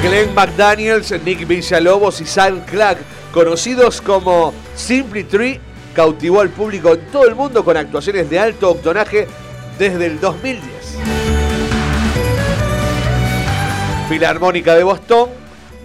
Glenn 0.04 0.36
McDaniels, 0.36 1.14
Nick 1.24 1.48
Villalobos 1.48 2.20
y 2.20 2.26
Sam 2.26 2.60
Clark, 2.66 2.98
conocidos 3.32 4.02
como 4.02 4.54
Simply 4.76 5.24
Tree, 5.24 5.62
cautivó 5.96 6.42
al 6.42 6.50
público 6.50 6.94
en 6.94 7.08
todo 7.08 7.26
el 7.26 7.36
mundo 7.36 7.64
con 7.64 7.78
actuaciones 7.78 8.30
de 8.30 8.38
alto 8.38 8.72
octonaje 8.72 9.28
desde 9.80 10.08
el 10.08 10.20
2010. 10.20 10.98
Filarmónica 14.10 14.76
de 14.76 14.84
Boston, 14.84 15.30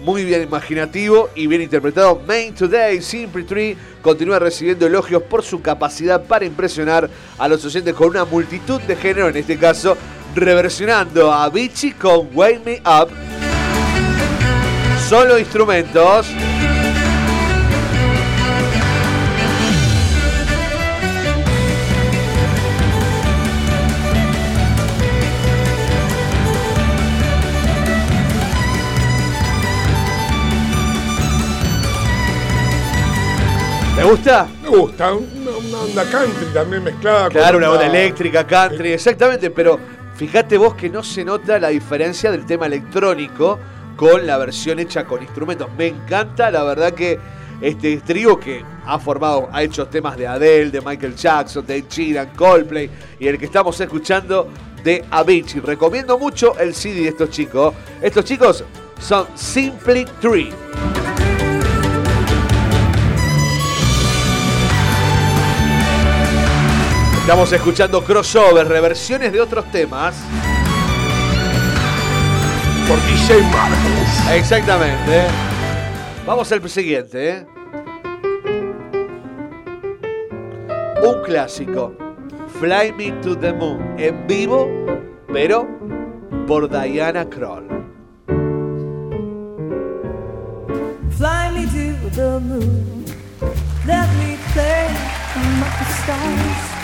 muy 0.03 0.25
bien 0.25 0.43
imaginativo 0.43 1.29
y 1.33 1.47
bien 1.47 1.61
interpretado. 1.61 2.21
Main 2.27 2.53
Today, 2.53 3.01
Simply 3.01 3.45
Tree, 3.45 3.77
continúa 4.01 4.37
recibiendo 4.37 4.85
elogios 4.85 5.23
por 5.23 5.43
su 5.43 5.61
capacidad 5.61 6.21
para 6.25 6.43
impresionar 6.43 7.09
a 7.37 7.47
los 7.47 7.63
oyentes 7.63 7.93
con 7.93 8.09
una 8.09 8.25
multitud 8.25 8.81
de 8.81 8.97
género, 8.97 9.29
en 9.29 9.37
este 9.37 9.57
caso 9.57 9.95
reversionando 10.35 11.31
a 11.31 11.45
Avicii 11.45 11.93
con 11.93 12.27
Wake 12.33 12.61
Me 12.65 12.81
Up. 12.81 13.48
Solo 15.09 15.39
instrumentos. 15.39 16.27
¿Te 33.95 34.03
gusta? 34.05 34.47
Me 34.63 34.69
gusta, 34.69 35.13
una, 35.13 35.51
una 35.57 35.77
onda 35.79 36.05
country 36.09 36.45
también 36.53 36.83
mezclada 36.83 37.23
con. 37.23 37.31
Claro, 37.31 37.57
una 37.57 37.69
onda 37.69 37.85
onda- 37.85 37.97
eléctrica, 37.97 38.47
country, 38.47 38.93
exactamente, 38.93 39.49
pero 39.49 39.77
fíjate 40.15 40.57
vos 40.57 40.73
que 40.75 40.89
no 40.89 41.03
se 41.03 41.25
nota 41.25 41.59
la 41.59 41.67
diferencia 41.67 42.31
del 42.31 42.45
tema 42.45 42.67
electrónico 42.67 43.59
con 43.99 44.25
la 44.25 44.37
versión 44.37 44.79
hecha 44.79 45.03
con 45.03 45.21
instrumentos. 45.21 45.67
Me 45.77 45.87
encanta, 45.87 46.49
la 46.49 46.63
verdad 46.63 46.93
que 46.93 47.19
este 47.59 47.97
trío 47.97 48.39
que 48.39 48.63
ha 48.85 48.97
formado, 48.97 49.49
ha 49.51 49.61
hecho 49.61 49.89
temas 49.89 50.15
de 50.15 50.25
Adele, 50.25 50.71
de 50.71 50.79
Michael 50.79 51.17
Jackson, 51.17 51.65
de 51.65 51.83
Sheeran, 51.89 52.29
Coldplay 52.29 52.89
y 53.19 53.27
el 53.27 53.37
que 53.37 53.43
estamos 53.43 53.77
escuchando 53.81 54.47
de 54.85 55.03
Avicii. 55.11 55.59
Recomiendo 55.59 56.17
mucho 56.17 56.57
el 56.57 56.73
CD 56.73 57.01
de 57.01 57.07
estos 57.09 57.29
chicos. 57.29 57.73
Estos 58.01 58.23
chicos 58.23 58.63
son 59.01 59.27
Simply 59.35 60.05
Tree. 60.21 60.53
Estamos 67.19 67.51
escuchando 67.51 68.01
crossover, 68.01 68.65
reversiones 68.65 69.33
de 69.33 69.41
otros 69.41 69.69
temas. 69.73 70.15
Por 72.89 72.97
DJ 73.03 73.43
Marcos. 73.51 74.31
Exactamente. 74.33 75.27
Vamos 76.25 76.51
al 76.51 76.67
siguiente. 76.67 77.29
¿eh? 77.29 77.45
Un 81.03 81.23
clásico. 81.23 81.93
Fly 82.59 82.91
Me 82.97 83.11
to 83.21 83.37
the 83.37 83.53
Moon. 83.53 83.93
En 83.99 84.25
vivo, 84.25 84.67
pero 85.31 85.67
por 86.47 86.67
Diana 86.67 87.29
Kroll. 87.29 87.67
Fly 91.11 91.51
me 91.53 91.67
to 91.67 92.09
the 92.15 92.39
moon. 92.39 93.05
Let 93.85 94.07
me 94.17 94.35
play 94.51 94.87
among 95.35 95.73
the 95.77 95.85
stars. 95.93 96.79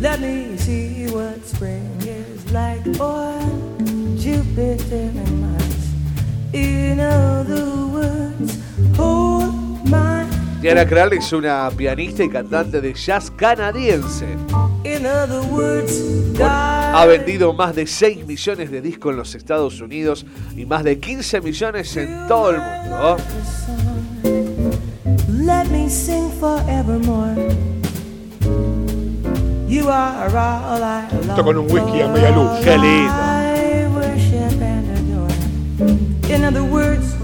Let 0.00 0.20
me 0.20 0.56
see 0.56 1.06
what 1.12 1.44
spring 1.44 2.00
is 2.00 2.50
like 2.50 2.98
on 2.98 3.31
Jupiter 4.54 5.08
and 5.16 5.40
Mars. 5.40 5.94
In 6.52 7.00
other 7.00 7.64
words, 7.90 8.58
hold 8.98 9.88
my. 9.88 10.26
Diana 10.60 10.84
Krall 10.86 11.14
es 11.14 11.32
una 11.32 11.70
pianista 11.74 12.22
y 12.22 12.28
cantante 12.28 12.82
de 12.82 12.92
jazz 12.92 13.30
canadiense. 13.30 14.26
In 14.84 15.06
other 15.06 15.40
words, 15.50 16.38
Ha 16.38 17.06
vendido 17.06 17.54
más 17.54 17.74
de 17.74 17.86
6 17.86 18.26
millones 18.26 18.70
de 18.70 18.82
discos 18.82 19.12
en 19.12 19.16
los 19.16 19.34
Estados 19.34 19.80
Unidos 19.80 20.26
y 20.54 20.66
más 20.66 20.84
de 20.84 20.98
15 20.98 21.40
millones 21.40 21.96
en 21.96 22.28
todo 22.28 22.50
el 22.50 22.58
mundo. 22.58 23.16
Let 25.28 25.70
me 25.70 25.88
sing 25.88 26.30
forevermore. 26.38 27.48
You 29.66 29.88
are 29.88 30.28
all 30.36 30.82
I 30.82 31.08
love. 31.10 31.30
Esto 31.30 31.42
con 31.42 31.56
un 31.56 31.72
whisky 31.72 32.02
a 32.02 32.08
media 32.08 32.30
luz. 32.32 32.50
Qué 32.62 32.76
lindo. 32.76 33.41
In 36.28 36.44
other 36.44 36.62
words, 36.62 37.14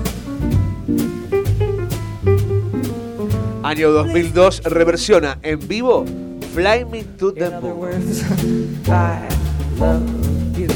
Año 3.62 3.90
2002 3.90 4.62
reversiona 4.64 5.38
en 5.42 5.66
vivo 5.68 6.04
Fly 6.54 6.84
Me 6.90 7.04
to 7.18 7.32
the 7.32 7.50
Moon. 7.60 7.78
words, 7.78 8.22
I 8.88 9.28
love 9.78 10.02
you. 10.56 10.68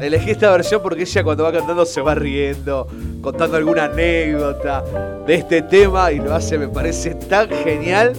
Elegí 0.00 0.32
esta 0.32 0.50
versión 0.50 0.82
porque 0.82 1.02
ella 1.02 1.22
cuando 1.22 1.44
va 1.44 1.52
cantando 1.52 1.86
se 1.86 2.00
va 2.00 2.16
riendo, 2.16 2.88
contando 3.20 3.56
alguna 3.56 3.84
anécdota 3.84 4.82
de 5.24 5.34
este 5.34 5.62
tema 5.62 6.10
y 6.10 6.18
lo 6.18 6.34
hace, 6.34 6.58
me 6.58 6.66
parece, 6.66 7.14
tan 7.14 7.48
genial 7.48 8.12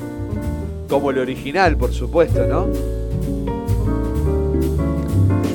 como 0.88 1.10
el 1.12 1.18
original, 1.20 1.76
por 1.76 1.92
supuesto, 1.92 2.46
¿no? 2.48 2.68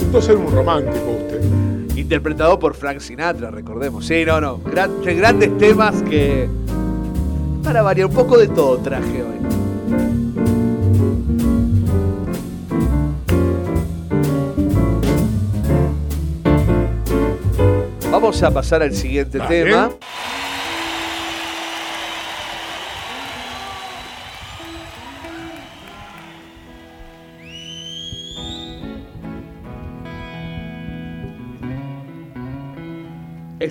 Esto 0.08 0.22
ser 0.22 0.36
un 0.38 0.50
romántico 0.50 1.10
usted. 1.22 1.94
Interpretado 1.94 2.58
por 2.58 2.74
Frank 2.74 2.98
Sinatra, 3.00 3.50
recordemos. 3.50 4.06
Sí, 4.06 4.24
no, 4.24 4.40
no. 4.40 4.56
Gran- 4.58 5.02
grandes 5.04 5.58
temas 5.58 6.02
que. 6.02 6.48
Para 7.62 7.82
variar 7.82 8.06
un 8.08 8.14
poco 8.14 8.38
de 8.38 8.48
todo 8.48 8.78
traje 8.78 9.22
hoy. 9.22 9.38
Vamos 18.10 18.42
a 18.42 18.50
pasar 18.50 18.82
al 18.82 18.94
siguiente 18.94 19.38
Dale. 19.38 19.64
tema. 19.64 19.90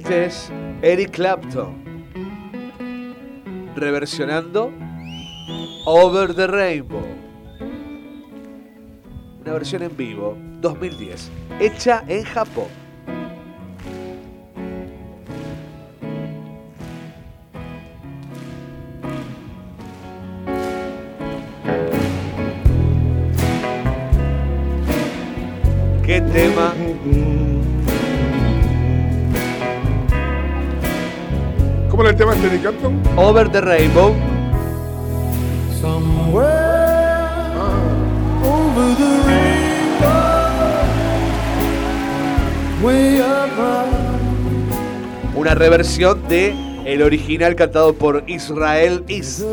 Este 0.08 0.26
es 0.26 0.52
Eric 0.84 1.12
Clapton 1.12 1.84
reversionando 3.76 4.72
Over 5.86 6.34
the 6.34 6.48
Rainbow. 6.48 7.04
Una 9.42 9.52
versión 9.52 9.84
en 9.84 9.98
vivo 9.98 10.38
2010, 10.62 11.30
hecha 11.60 12.06
en 12.08 12.24
Japón. 12.24 12.68
¿Qué 26.06 26.22
tema? 26.32 26.74
¿Cómo 32.18 32.32
era 32.32 32.40
el 32.40 32.42
tema 32.42 32.48
este 32.48 32.50
de 32.50 32.60
Clapton? 32.60 33.02
Over 33.16 33.52
the 33.52 33.62
Rainbow. 33.62 34.16
Somewhere 35.80 36.88
over 38.44 38.96
the 38.96 39.10
rainbow, 39.28 40.08
way 42.84 43.22
up 43.22 43.50
Una 45.36 45.54
reversión 45.54 46.28
de 46.28 46.56
el 46.86 47.04
original 47.04 47.56
cantado 47.56 47.94
por 47.94 48.24
Israel 48.28 49.04
Is. 49.08 49.46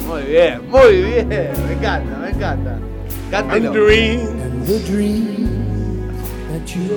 Muy 0.07 0.23
bien, 0.23 0.61
muy 0.69 1.01
bien. 1.01 1.29
Me 1.29 1.73
encanta, 1.73 2.17
me 2.17 2.29
encanta. 2.29 2.79
Cántelo. 3.31 3.65
And 3.65 4.65
the 4.67 4.79
dream 4.85 6.13
that 6.51 6.75
you 6.75 6.87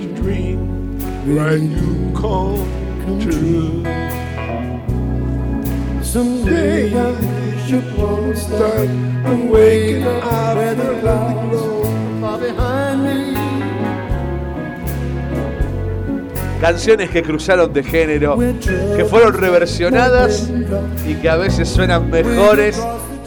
did 0.00 0.14
dream 0.16 0.98
right 1.26 1.60
you 1.60 2.10
come 2.14 2.66
true. 3.20 3.84
Someday 6.02 6.92
I 6.92 7.10
wish 7.10 7.72
upon 7.72 8.30
a 8.30 8.36
star 8.36 8.78
and 8.78 9.50
waking 9.50 10.02
up 10.02 10.56
where 10.56 10.74
the 10.74 11.00
clouds 11.00 12.63
Canciones 16.64 17.10
que 17.10 17.22
cruzaron 17.22 17.70
de 17.74 17.82
género, 17.82 18.38
que 18.96 19.04
fueron 19.04 19.34
reversionadas 19.34 20.48
y 21.06 21.12
que 21.16 21.28
a 21.28 21.36
veces 21.36 21.68
suenan 21.68 22.08
mejores 22.08 22.80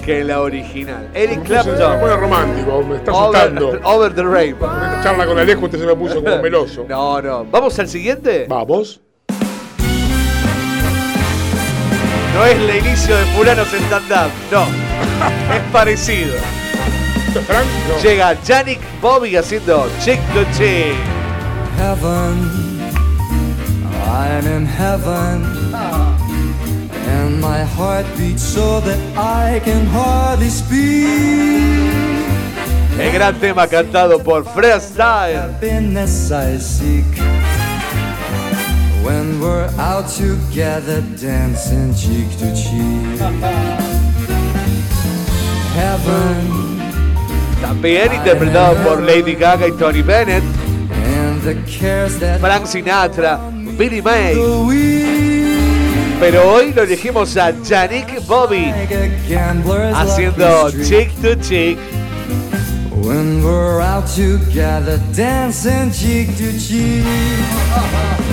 que 0.03 0.23
la 0.23 0.41
original. 0.41 1.07
Eric 1.13 1.33
Se 1.33 1.37
me 1.39 1.45
Clapton. 1.45 1.99
pone 1.99 2.15
romántico, 2.15 2.81
me 2.83 2.95
está 2.95 3.11
Over, 3.13 3.41
asustando. 3.41 3.79
over 3.83 4.15
the 4.15 4.23
Rainbow. 4.23 4.67
Charla 5.03 5.27
con 5.27 5.37
Alejo 5.37 5.65
usted 5.65 5.77
se 5.79 5.85
me 5.85 5.95
puso 5.95 6.23
como 6.23 6.41
meloso. 6.41 6.85
No, 6.89 7.21
no. 7.21 7.45
¿Vamos 7.45 7.77
al 7.77 7.87
siguiente? 7.87 8.47
Vamos. 8.49 9.01
No 12.33 12.43
es 12.45 12.55
el 12.55 12.75
inicio 12.87 13.15
de 13.17 13.25
Fulanos 13.35 13.71
en 13.71 13.83
stand-up, 13.83 14.31
no. 14.51 14.63
Es 15.55 15.71
parecido. 15.71 16.33
Frank, 17.45 17.67
no. 17.87 18.01
Llega 18.01 18.33
Yannick 18.41 18.79
Bobby 18.99 19.35
haciendo 19.35 19.87
Chick 20.03 20.19
to 20.33 20.43
Chick. 20.57 20.95
heaven. 21.77 22.76
I'm 24.07 24.47
in 24.47 24.65
heaven. 24.65 25.43
And 27.09 27.41
my 27.41 27.63
heart 27.63 28.05
beats 28.17 28.43
so 28.43 28.79
that 28.81 28.99
I 29.17 29.59
can 29.59 29.85
hardly 29.85 30.49
speak. 30.49 32.17
El 32.99 33.11
gran 33.13 33.39
tema 33.39 33.67
cantado 33.67 34.23
por 34.23 34.43
seek. 36.57 37.05
When 39.03 39.39
we're 39.39 39.69
out 39.77 40.07
together 40.07 41.01
dancing 41.21 41.93
cheek 41.93 42.29
to 42.39 42.53
cheek. 42.55 43.19
Heaven. 45.75 46.77
También 47.61 48.13
interpretado 48.13 48.75
por 48.83 49.01
Lady 49.01 49.35
Gaga 49.35 49.67
y 49.67 49.71
Tony 49.77 50.01
Bennett. 50.01 50.43
Frank 52.39 52.65
Sinatra, 52.65 53.39
Billy 53.77 54.01
May. 54.01 54.33
Pero 56.19 56.51
hoy 56.51 56.73
lo 56.73 56.83
elegimos 56.83 57.37
a 57.37 57.51
Yannick 57.61 58.25
Bobby 58.25 58.73
haciendo. 59.93 60.71
Chick 60.83 61.11
to 61.21 61.35
Chick. 61.35 61.77
When 62.91 63.43
we're 63.43 63.79
out 63.81 64.05
together 64.07 64.99
dancing 65.15 65.91
cheek 65.91 66.35
to 66.37 66.51
cheek. 66.59 67.05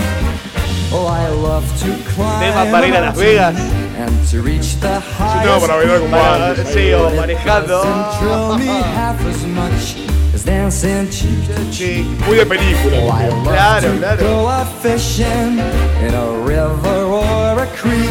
Oh, 0.97 1.09
I 1.09 1.27
love 1.29 1.67
to 1.81 1.91
climb 2.15 2.39
Tema 2.39 2.71
para 2.71 2.87
ir 2.87 2.95
a 2.95 3.01
Las 3.01 3.17
Vegas. 3.17 3.57
and 3.99 4.29
to 4.31 4.43
reach 4.43 4.79
the 4.79 5.01
Sí, 5.01 5.45
no, 5.45 5.59
para 5.59 5.75
bailar 5.75 5.99
como 5.99 6.17
sí, 6.73 6.93
o 6.93 7.11
manejando. 7.11 7.83
Chick. 11.71 12.05
Muy 12.27 12.37
de 12.37 12.45
película. 12.47 12.99
Oh, 13.03 13.09
I 13.09 13.29
love 13.29 13.45
Claro, 13.45 13.93
to 13.93 13.99
claro. 13.99 14.21
go 14.23 14.49
a 14.49 14.65
fishing 14.83 15.59
in 16.07 16.15
a 16.15 16.33
river 16.45 17.05
or 17.05 17.59
a 17.63 17.67
creek, 17.75 18.11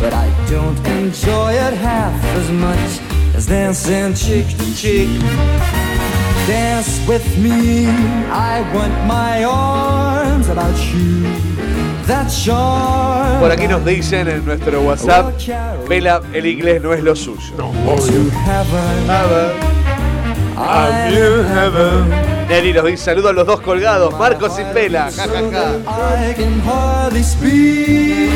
but 0.00 0.12
I 0.12 0.28
don't 0.50 0.76
enjoy 0.88 1.52
it 1.52 1.74
half 1.74 2.12
as 2.36 2.50
much 2.50 3.00
as 3.36 3.46
dancing 3.46 4.14
cheek 4.14 4.48
to 4.58 4.74
cheek. 4.74 5.08
Dance 6.48 7.00
with 7.06 7.24
me, 7.38 7.86
I 8.30 8.60
want 8.74 8.92
my 9.06 9.44
arms 9.44 10.48
about 10.48 10.76
you. 10.92 11.22
That 12.06 12.28
charm. 12.28 13.40
Por 13.40 13.50
aquí 13.52 13.68
nos 13.68 13.84
dicen 13.84 14.28
en 14.28 14.44
nuestro 14.44 14.82
WhatsApp, 14.82 15.32
Vela, 15.88 16.22
el 16.32 16.46
inglés 16.46 16.82
no 16.82 16.92
es 16.92 17.02
lo 17.02 17.14
suyo. 17.14 17.54
No, 17.56 17.68
obvio. 17.86 18.30
I'm 20.56 21.12
in 21.12 21.44
heaven. 21.44 22.08
Nelly 22.48 22.72
nos 22.72 22.84
dice 22.84 23.04
saludos 23.04 23.30
a 23.30 23.34
los 23.34 23.46
dos 23.46 23.60
colgados, 23.60 24.14
Marcos 24.18 24.58
y 24.58 24.64
Pela. 24.72 25.10
Ja, 25.10 25.26
ja, 25.26 25.50
ja. 25.50 26.30
I 26.30 26.34
can 26.34 26.60
hardly 26.60 27.22
speak, 27.22 28.30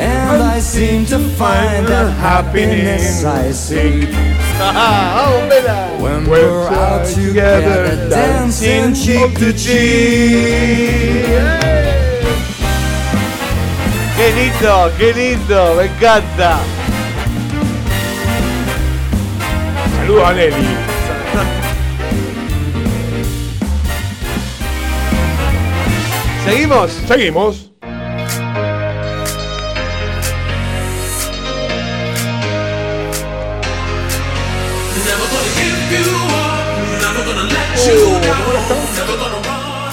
and 0.00 0.42
I 0.42 0.60
seem 0.60 1.04
to 1.06 1.18
find 1.38 1.86
that 1.86 2.10
happiness 2.18 3.24
I 3.24 3.52
seek 3.52 4.08
Pela. 4.58 5.88
when 6.00 6.26
We're 6.28 6.68
out 6.68 7.06
together 7.06 7.84
together 7.90 8.10
dancing 8.10 8.94
cheek 8.94 9.38
to 9.38 9.52
cheek. 9.52 11.28
Qué 14.16 14.30
lindo, 14.36 14.90
qué 14.98 15.12
lindo, 15.12 15.74
me 15.76 15.84
encanta. 15.86 16.58
Saludos 20.12 20.28
a 20.28 20.34
Nelly. 20.34 20.66
¿Seguimos? 26.44 26.90
Seguimos. 27.06 27.70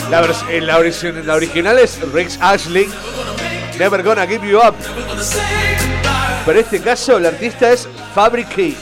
La, 0.09 0.21
vers- 0.23 0.43
eh, 0.49 0.59
la, 0.61 0.79
origi- 0.79 1.23
la 1.23 1.35
original 1.35 1.77
es 1.77 1.99
Rex 2.11 2.37
Ashley, 2.41 2.89
Never 3.77 4.01
Gonna 4.01 4.25
Give 4.25 4.47
You 4.47 4.57
Up. 4.57 4.73
Pero 6.45 6.57
en 6.59 6.65
este 6.65 6.81
caso 6.81 7.17
el 7.17 7.27
artista 7.27 7.71
es 7.71 7.87
Fabric 8.15 8.47
Key. 8.49 8.75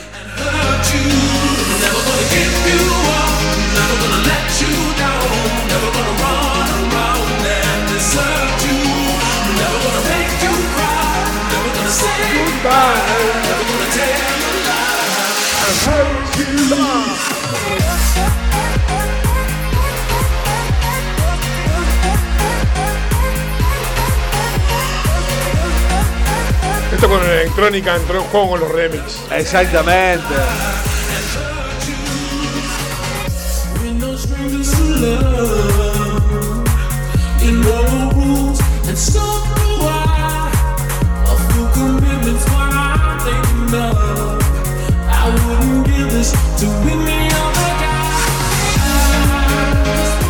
Esto 26.98 27.08
con 27.08 27.22
electrónica 27.22 27.94
entró 27.94 28.18
en 28.18 28.24
juego 28.24 28.50
con 28.50 28.60
los 28.60 28.72
remix. 28.72 29.20
Exactamente. 29.30 30.34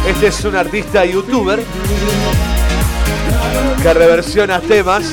Este 0.07 0.27
es 0.27 0.45
un 0.45 0.57
artista 0.57 1.05
youtuber 1.05 1.63
que 3.83 3.95
reversiona 3.95 4.61
temas. 4.61 5.05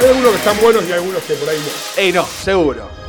Hay 0.00 0.06
algunos 0.06 0.30
que 0.30 0.36
están 0.36 0.60
buenos 0.60 0.84
y 0.88 0.92
algunos 0.92 1.22
que 1.22 1.34
por 1.34 1.48
ahí 1.48 1.58
no. 1.58 2.02
Ey, 2.02 2.12
no, 2.12 2.26
seguro. 2.26 2.99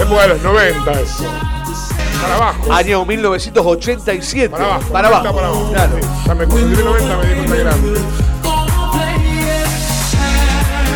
Época 0.00 0.22
de 0.22 0.28
los 0.28 0.42
90 0.42 0.92
eso. 0.92 1.24
Para 2.20 2.34
abajo. 2.36 2.72
Año 2.72 3.04
1987. 3.04 4.48
Para 4.50 4.64
abajo. 4.64 4.92
Para 4.92 5.08
90 5.08 5.28
abajo. 5.28 5.34
Para 5.34 5.48
abajo. 5.48 5.72
Claro. 5.72 5.98
Sí. 6.00 6.08
Ya 6.26 6.34
me 6.34 6.46
cumplí 6.46 6.84
90, 6.84 7.16
me 7.16 7.26
di 7.26 7.34
cuenta 7.34 7.56
grande. 7.56 8.19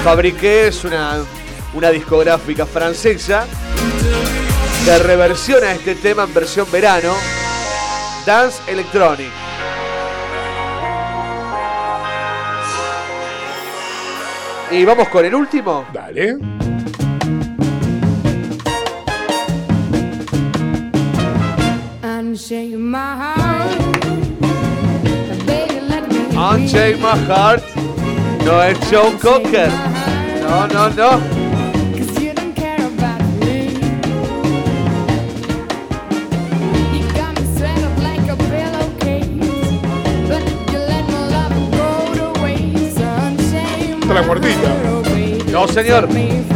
Fabriqué 0.05 0.68
es 0.68 0.85
una, 0.85 1.24
una 1.72 1.90
discográfica 1.90 2.66
francesa 2.66 3.47
que 4.85 4.98
reversiona 4.98 5.72
este 5.72 5.94
tema 5.94 6.24
en 6.24 6.35
versión 6.35 6.70
verano. 6.70 7.14
Dance 8.26 8.60
Electronic. 8.70 9.31
Y 14.70 14.85
vamos 14.85 15.09
con 15.09 15.24
el 15.24 15.35
último. 15.35 15.86
Dale. 15.90 16.36
Unshake 22.02 22.76
my 22.76 22.98
heart. 22.98 23.94
Unchain 26.36 27.01
My 27.01 27.16
Heart. 27.26 27.62
No 28.44 28.62
es 28.62 28.76
Joe 28.90 29.12
Cocker. 29.22 29.94
No, 30.55 30.68
no, 30.68 30.89
no. 30.90 31.20
La 44.14 44.22
cuartita. 44.22 44.70
No, 45.51 45.66
señor. 45.66 46.09
Unchain 46.09 46.47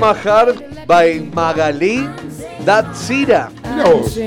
My 0.00 0.14
Heart 0.24 0.86
by 0.86 1.20
Magali 1.34 2.08
Datsira. 2.64 3.50
Mira 3.74 3.90
vos. 3.90 4.18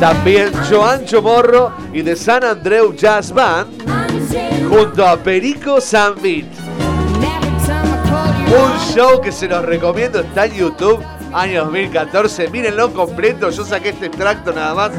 También 0.00 0.52
Joan 0.70 1.04
Chomorro 1.04 1.72
y 1.92 2.02
de 2.02 2.14
San 2.14 2.44
Andreu 2.44 2.94
Jazz 2.94 3.32
Band 3.32 3.68
junto 4.68 5.06
a 5.06 5.16
Perico 5.16 5.80
Sanbit. 5.80 6.46
Un 8.46 8.94
show 8.94 9.20
que 9.20 9.32
se 9.32 9.48
los 9.48 9.64
recomiendo, 9.64 10.20
está 10.20 10.46
en 10.46 10.54
YouTube, 10.54 11.04
año 11.32 11.64
2014. 11.64 12.48
Mírenlo 12.48 12.92
completo, 12.92 13.50
yo 13.50 13.64
saqué 13.64 13.90
este 13.90 14.06
extracto 14.06 14.52
nada 14.52 14.74
más. 14.74 14.92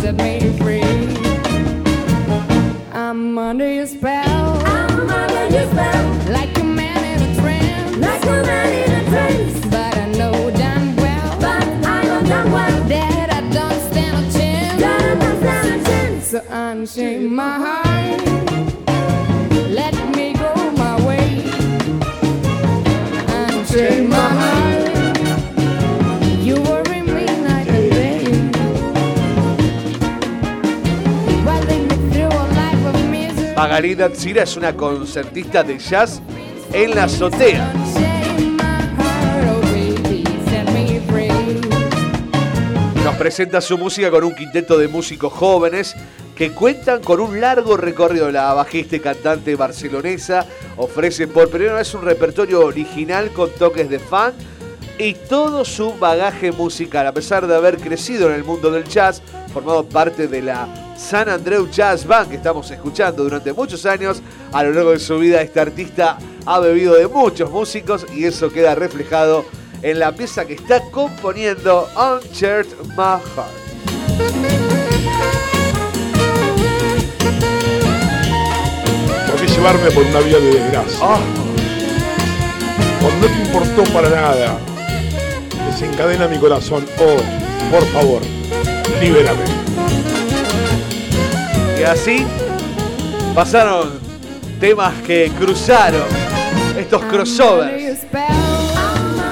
set 0.00 0.14
me 0.14 0.38
free. 0.58 0.82
I'm 2.92 3.36
under 3.36 3.72
your 3.72 3.86
spell. 3.86 4.22
I'm 4.64 5.10
under 5.10 5.48
your 5.50 5.66
spell. 5.70 6.32
Like 6.32 6.57
Unchain 16.88 17.34
my 17.34 17.42
heart. 17.42 18.22
Let 19.68 19.94
me 20.16 20.32
go 20.32 20.54
my 20.72 20.96
way. 21.06 21.44
Unchain 23.28 24.08
my 24.08 24.16
heart. 24.16 25.18
You 26.42 26.54
worry 26.62 27.02
me 27.02 27.26
night 27.44 27.68
and 27.68 27.90
day. 27.90 28.24
Magali 33.54 33.94
Datsira 33.94 34.44
es 34.44 34.56
una 34.56 34.74
concertista 34.74 35.62
de 35.62 35.78
jazz 35.78 36.22
en 36.72 36.94
la 36.94 37.04
azotea. 37.04 37.70
Nos 43.04 43.16
presenta 43.16 43.60
su 43.60 43.76
música 43.76 44.10
con 44.10 44.24
un 44.24 44.34
quinteto 44.34 44.78
de 44.78 44.88
músicos 44.88 45.34
jóvenes 45.34 45.94
que 46.38 46.52
cuentan 46.52 47.02
con 47.02 47.18
un 47.18 47.40
largo 47.40 47.76
recorrido. 47.76 48.30
La 48.30 48.54
bajista 48.54 48.94
y 48.94 49.00
cantante 49.00 49.56
barcelonesa 49.56 50.46
ofrece 50.76 51.26
por 51.26 51.50
primera 51.50 51.74
vez 51.74 51.92
un 51.94 52.02
repertorio 52.02 52.64
original 52.64 53.32
con 53.32 53.50
toques 53.50 53.90
de 53.90 53.98
funk 53.98 54.34
y 54.98 55.14
todo 55.14 55.64
su 55.64 55.94
bagaje 55.94 56.52
musical. 56.52 57.08
A 57.08 57.12
pesar 57.12 57.48
de 57.48 57.56
haber 57.56 57.78
crecido 57.78 58.28
en 58.28 58.36
el 58.36 58.44
mundo 58.44 58.70
del 58.70 58.84
jazz, 58.84 59.20
formado 59.52 59.88
parte 59.88 60.28
de 60.28 60.42
la 60.42 60.68
San 60.96 61.28
Andreu 61.28 61.68
Jazz 61.68 62.06
Band 62.06 62.30
que 62.30 62.36
estamos 62.36 62.70
escuchando 62.70 63.24
durante 63.24 63.52
muchos 63.52 63.84
años, 63.84 64.22
a 64.52 64.62
lo 64.62 64.72
largo 64.72 64.92
de 64.92 65.00
su 65.00 65.18
vida 65.18 65.42
este 65.42 65.58
artista 65.58 66.18
ha 66.46 66.60
bebido 66.60 66.94
de 66.94 67.08
muchos 67.08 67.50
músicos 67.50 68.06
y 68.14 68.26
eso 68.26 68.48
queda 68.52 68.76
reflejado 68.76 69.44
en 69.82 69.98
la 69.98 70.12
pieza 70.12 70.46
que 70.46 70.54
está 70.54 70.80
componiendo 70.92 71.88
Unchained 71.96 72.68
My 72.96 73.18
Heart. 73.34 74.47
Llevarme 79.58 79.90
por 79.90 80.04
una 80.04 80.20
vía 80.20 80.38
de 80.38 80.50
desgracia? 80.52 80.98
Ah. 81.02 81.18
Cuando 83.00 83.28
no 83.28 83.34
te 83.34 83.42
importó 83.42 83.92
para 83.92 84.08
nada, 84.08 84.58
desencadena 85.70 86.28
mi 86.28 86.38
corazón. 86.38 86.86
Oh, 86.98 87.70
por 87.70 87.84
favor, 87.88 88.22
libérame. 89.00 89.44
Y 91.78 91.82
así 91.82 92.24
pasaron 93.34 93.98
temas 94.60 94.94
que 95.06 95.30
cruzaron 95.38 96.06
estos 96.76 97.02
crossovers 97.04 98.06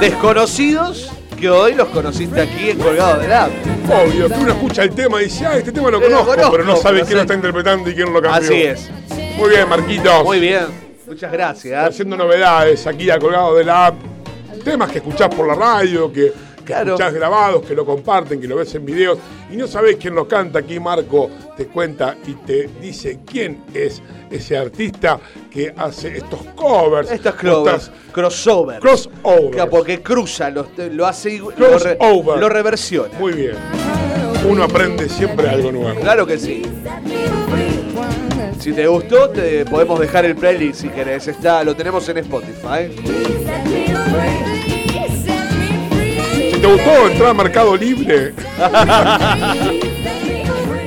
desconocidos 0.00 1.10
que 1.38 1.50
hoy 1.50 1.74
los 1.74 1.88
conociste 1.88 2.40
aquí 2.40 2.70
en 2.70 2.78
Colgado 2.78 3.20
del 3.20 3.32
App. 3.32 3.50
Obvio, 3.88 4.28
que 4.28 4.34
uno 4.34 4.52
escucha 4.52 4.82
el 4.82 4.90
tema 4.90 5.20
y 5.20 5.26
dice, 5.26 5.46
ah, 5.46 5.56
este 5.56 5.70
tema 5.70 5.90
lo 5.90 6.00
Lo 6.00 6.06
conozco, 6.06 6.26
conozco, 6.30 6.52
pero 6.52 6.64
no 6.64 6.76
sabe 6.76 7.02
quién 7.02 7.16
lo 7.16 7.22
está 7.22 7.34
interpretando 7.34 7.90
y 7.90 7.94
quién 7.94 8.12
lo 8.12 8.20
cambió. 8.20 8.40
Así 8.40 8.62
es. 8.62 8.90
Muy 9.36 9.50
bien, 9.50 9.68
Marquitos. 9.68 10.24
Muy 10.24 10.40
bien. 10.40 10.66
Muchas 11.06 11.30
gracias. 11.30 11.88
Haciendo 11.88 12.16
novedades 12.16 12.86
aquí 12.86 13.10
a 13.10 13.18
colgado 13.18 13.54
de 13.54 13.64
la 13.64 13.86
app. 13.86 13.94
Temas 14.64 14.90
que 14.90 14.98
escuchás 14.98 15.32
por 15.32 15.46
la 15.46 15.54
radio, 15.54 16.12
que, 16.12 16.32
que 16.64 16.72
escuchás 16.72 17.12
grabados, 17.12 17.64
que 17.64 17.74
lo 17.74 17.84
comparten, 17.86 18.40
que 18.40 18.48
lo 18.48 18.56
ves 18.56 18.74
en 18.74 18.84
videos. 18.84 19.18
Y 19.52 19.56
no 19.56 19.68
sabés 19.68 19.96
quién 19.96 20.14
lo 20.14 20.26
canta. 20.26 20.58
Aquí 20.60 20.80
Marco 20.80 21.30
te 21.56 21.66
cuenta 21.66 22.16
y 22.26 22.32
te 22.34 22.68
dice 22.80 23.20
quién 23.24 23.62
es 23.72 24.02
ese 24.30 24.56
artista 24.56 25.20
que 25.50 25.72
hace 25.76 26.16
estos 26.16 26.40
covers. 26.56 27.10
Estos 27.12 27.34
covers, 27.36 27.90
crossover. 28.10 28.80
Crossover. 28.80 29.50
Claro, 29.52 29.70
Porque 29.70 30.02
cruza, 30.02 30.50
lo, 30.50 30.66
lo 30.90 31.06
hace 31.06 31.30
igual, 31.34 31.54
lo, 31.58 31.78
re- 31.78 31.96
Crossover. 31.96 32.38
lo 32.40 32.48
reversiona. 32.48 33.16
Muy 33.20 33.32
bien. 33.34 33.54
Uno 34.48 34.64
aprende 34.64 35.08
siempre 35.08 35.48
algo 35.48 35.70
nuevo. 35.70 36.00
Claro 36.00 36.26
que 36.26 36.38
sí. 36.38 36.62
Si 38.58 38.72
te 38.72 38.86
gustó, 38.86 39.30
te 39.30 39.64
podemos 39.64 40.00
dejar 40.00 40.24
el 40.24 40.34
playlist 40.34 40.80
si 40.82 40.88
querés. 40.88 41.28
Está, 41.28 41.62
lo 41.64 41.76
tenemos 41.76 42.08
en 42.08 42.18
Spotify. 42.18 42.90
Si 46.52 46.60
te 46.60 46.66
gustó 46.66 47.08
entrar 47.08 47.30
a 47.30 47.34
Mercado 47.34 47.76
Libre. 47.76 48.34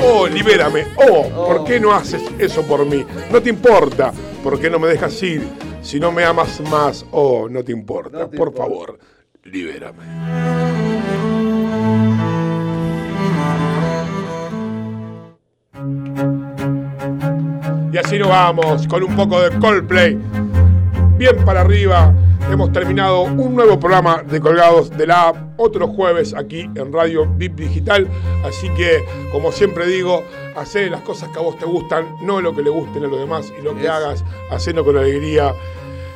Oh, 0.02 0.26
libérame. 0.28 0.86
Oh, 0.96 1.24
¿por 1.30 1.66
qué 1.66 1.78
no 1.80 1.94
haces 1.94 2.24
eso 2.40 2.64
por 2.64 2.86
mí? 2.86 3.06
No 3.32 3.42
te 3.42 3.50
importa. 3.50 4.14
¿Por 4.42 4.60
qué 4.60 4.70
no 4.70 4.80
me 4.80 4.88
dejas 4.88 5.22
ir? 5.24 5.46
Si 5.82 6.00
no 6.00 6.12
me 6.12 6.24
amas 6.24 6.62
más, 6.62 7.06
oh, 7.12 7.48
no 7.50 7.64
te 7.64 7.74
importa. 7.74 8.30
por 8.30 8.56
favor, 8.56 8.98
libérame. 9.44 10.04
Así 18.00 18.18
nos 18.18 18.30
vamos, 18.30 18.88
con 18.88 19.04
un 19.04 19.16
poco 19.16 19.42
de 19.42 19.58
Coldplay. 19.60 20.18
Bien 21.18 21.36
para 21.46 21.62
arriba. 21.62 22.14
Hemos 22.52 22.72
terminado 22.72 23.22
un 23.22 23.54
nuevo 23.54 23.80
programa 23.80 24.24
de 24.24 24.40
Colgados 24.40 24.90
de 24.90 25.06
la 25.06 25.28
App, 25.28 25.36
otro 25.58 25.88
jueves 25.88 26.34
aquí 26.34 26.62
en 26.62 26.92
Radio 26.92 27.28
VIP 27.28 27.58
Digital. 27.58 28.08
Así 28.44 28.70
que, 28.70 29.04
como 29.32 29.52
siempre 29.52 29.86
digo, 29.86 30.24
hacé 30.56 30.90
las 30.90 31.02
cosas 31.02 31.30
que 31.30 31.38
a 31.38 31.42
vos 31.44 31.60
te 31.60 31.66
gustan, 31.66 32.16
no 32.22 32.42
lo 32.42 32.56
que 32.56 32.64
le 32.64 32.72
gusten 32.72 33.04
a 33.04 33.08
los 33.08 33.20
demás. 33.20 33.54
Y 33.60 33.62
lo 33.62 33.76
que 33.76 33.88
hagas, 33.88 34.24
hacelo 34.50 34.84
con 34.84 34.98
alegría. 34.98 35.54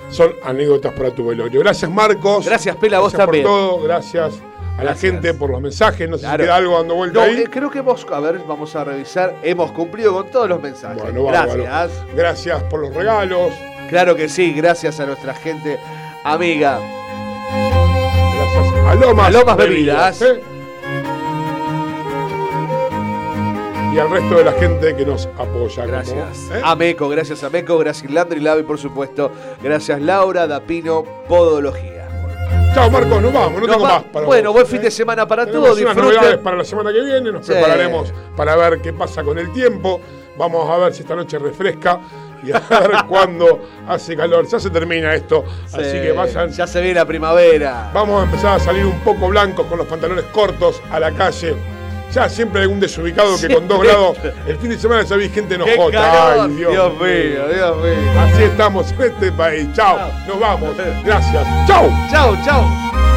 Son 0.10 0.32
anécdotas 0.44 0.94
para 0.94 1.12
tu 1.12 1.28
velorio. 1.28 1.60
Gracias, 1.60 1.92
Marcos. 1.92 2.46
Gracias, 2.46 2.76
Pela, 2.78 3.00
vos 3.00 3.12
Gracias 3.12 3.26
también. 3.28 3.44
por 3.44 3.52
todo. 3.52 3.84
Gracias 3.84 4.42
a 4.74 4.78
la 4.78 4.84
Gracias. 4.92 5.12
gente 5.12 5.34
por 5.34 5.50
los 5.52 5.62
mensajes. 5.62 6.10
No 6.10 6.18
sé 6.18 6.24
Claro. 6.24 6.38
si 6.44 6.46
queda 6.48 6.56
algo 6.56 6.78
dando 6.78 6.96
vuelta 6.96 7.20
No, 7.20 7.26
ahí. 7.26 7.42
eh, 7.42 7.48
creo 7.50 7.70
que 7.70 7.80
hemos, 7.80 8.06
a 8.12 8.20
ver, 8.20 8.40
vamos 8.48 8.76
a 8.76 8.84
revisar, 8.84 9.36
hemos 9.44 9.72
cumplido 9.72 10.14
con 10.14 10.28
todos 10.32 10.50
los 10.50 10.62
mensajes. 10.62 11.02
Bueno, 11.02 11.24
bárbaro. 11.24 11.64
gracias. 11.64 12.06
Gracias 12.16 12.64
por 12.64 12.80
los 12.82 12.94
regalos. 12.94 13.52
Claro 13.90 14.16
que 14.16 14.28
sí, 14.30 14.54
gracias 14.54 15.00
a 15.00 15.06
nuestra 15.06 15.34
gente 15.36 15.78
amiga. 16.24 16.80
Gracias 18.36 18.88
a 18.88 18.96
Lomas, 18.96 19.28
A 19.28 19.30
Lomas 19.30 19.58
Bebidas. 19.58 20.22
¿eh? 20.24 20.42
Y 23.94 24.00
al 24.00 24.10
resto 24.10 24.38
de 24.38 24.44
la 24.44 24.52
gente 24.54 24.96
que 24.96 25.06
nos 25.06 25.28
apoya. 25.38 25.76
como, 25.84 25.88
Gracias. 25.88 26.50
¿eh? 26.52 26.62
A 26.64 26.76
Meco, 26.76 27.08
gracias 27.10 27.44
a 27.44 27.50
Meco, 27.52 27.78
gracias 27.78 28.12
Landry 28.12 28.40
Lavi, 28.40 28.64
por 28.64 28.80
supuesto. 28.80 29.32
Gracias 29.62 30.02
Laura 30.02 30.48
Dapino, 30.48 31.04
Podología. 31.28 31.93
Chao, 32.74 32.90
Marcos, 32.90 33.22
nos 33.22 33.32
vamos. 33.34 33.54
No 33.62 33.68
Nos 33.68 33.70
tengo 33.70 33.84
va- 33.84 33.90
más 34.00 34.04
para 34.06 34.26
bueno, 34.26 34.50
vos, 34.50 34.54
buen 34.62 34.66
¿eh? 34.66 34.70
fin 34.70 34.82
de 34.82 34.92
semana 34.92 35.28
para 35.28 35.46
todos. 35.46 35.80
novedades 35.80 36.38
para 36.40 36.58
la 36.58 36.64
semana 36.66 36.92
que 36.92 37.02
viene. 37.02 37.32
Nos 37.32 37.46
Sí. 37.46 37.52
prepararemos 37.52 38.12
para 38.36 38.56
ver 38.56 38.82
qué 38.82 38.92
pasa 38.94 39.24
con 39.24 39.38
el 39.38 39.52
tiempo. 39.54 40.02
Vamos 40.38 40.68
a 40.70 40.78
ver 40.78 40.94
si 40.94 41.04
esta 41.04 41.16
noche 41.16 41.38
refresca 41.38 42.00
y 42.44 42.52
a 42.52 42.60
ver 42.60 42.92
cuándo 43.08 43.62
hace 43.88 44.16
calor. 44.18 44.48
Ya 44.48 44.60
se 44.60 44.72
termina 44.72 45.14
esto. 45.14 45.44
Así 45.68 45.84
Sí, 45.84 46.02
que 46.02 46.12
vayan. 46.14 46.50
Ya 46.50 46.66
se 46.66 46.82
viene 46.82 46.96
la 46.96 47.06
primavera. 47.06 47.92
Vamos 47.94 48.22
a 48.22 48.26
empezar 48.26 48.56
a 48.56 48.60
salir 48.60 48.86
un 48.86 49.00
poco 49.02 49.28
blancos 49.28 49.68
con 49.68 49.78
los 49.78 49.86
pantalones 49.88 50.26
cortos 50.32 50.82
a 50.92 51.00
la 51.00 51.12
calle. 51.12 51.56
Ya 52.14 52.30
siempre 52.30 52.62
hay 52.62 52.68
un 52.68 52.80
desubicado 52.80 53.36
que 53.40 53.52
con 53.52 53.68
dos 53.68 53.82
grados. 53.82 54.18
El 54.46 54.58
fin 54.58 54.70
de 54.70 54.78
semana 54.78 55.02
ya 55.02 55.16
vi 55.16 55.30
gente 55.30 55.58
¡Qué 55.58 55.74
enojota. 55.74 56.44
Ay, 56.44 56.52
Dios, 56.52 56.72
Dios 56.72 56.94
mío, 56.94 57.48
Dios 57.52 57.78
mío. 57.78 58.20
Así 58.20 58.44
estamos 58.44 58.92
en 58.92 59.02
este 59.02 59.32
país. 59.32 59.68
Chao. 59.74 60.12
Nos 60.28 60.40
vamos. 60.40 60.76
Gracias. 61.04 61.48
Chao. 61.68 61.90
Chao, 62.12 62.38
chao. 62.46 63.13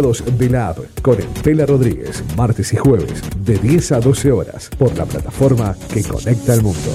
La 0.00 0.68
App 0.68 0.78
con 1.02 1.18
Estela 1.18 1.66
Rodríguez, 1.66 2.22
martes 2.36 2.72
y 2.72 2.76
jueves 2.76 3.20
de 3.44 3.58
10 3.58 3.92
a 3.92 4.00
12 4.00 4.30
horas 4.30 4.70
por 4.78 4.96
la 4.96 5.04
plataforma 5.04 5.76
que 5.92 6.04
conecta 6.04 6.52
al 6.52 6.62
mundo. 6.62 6.90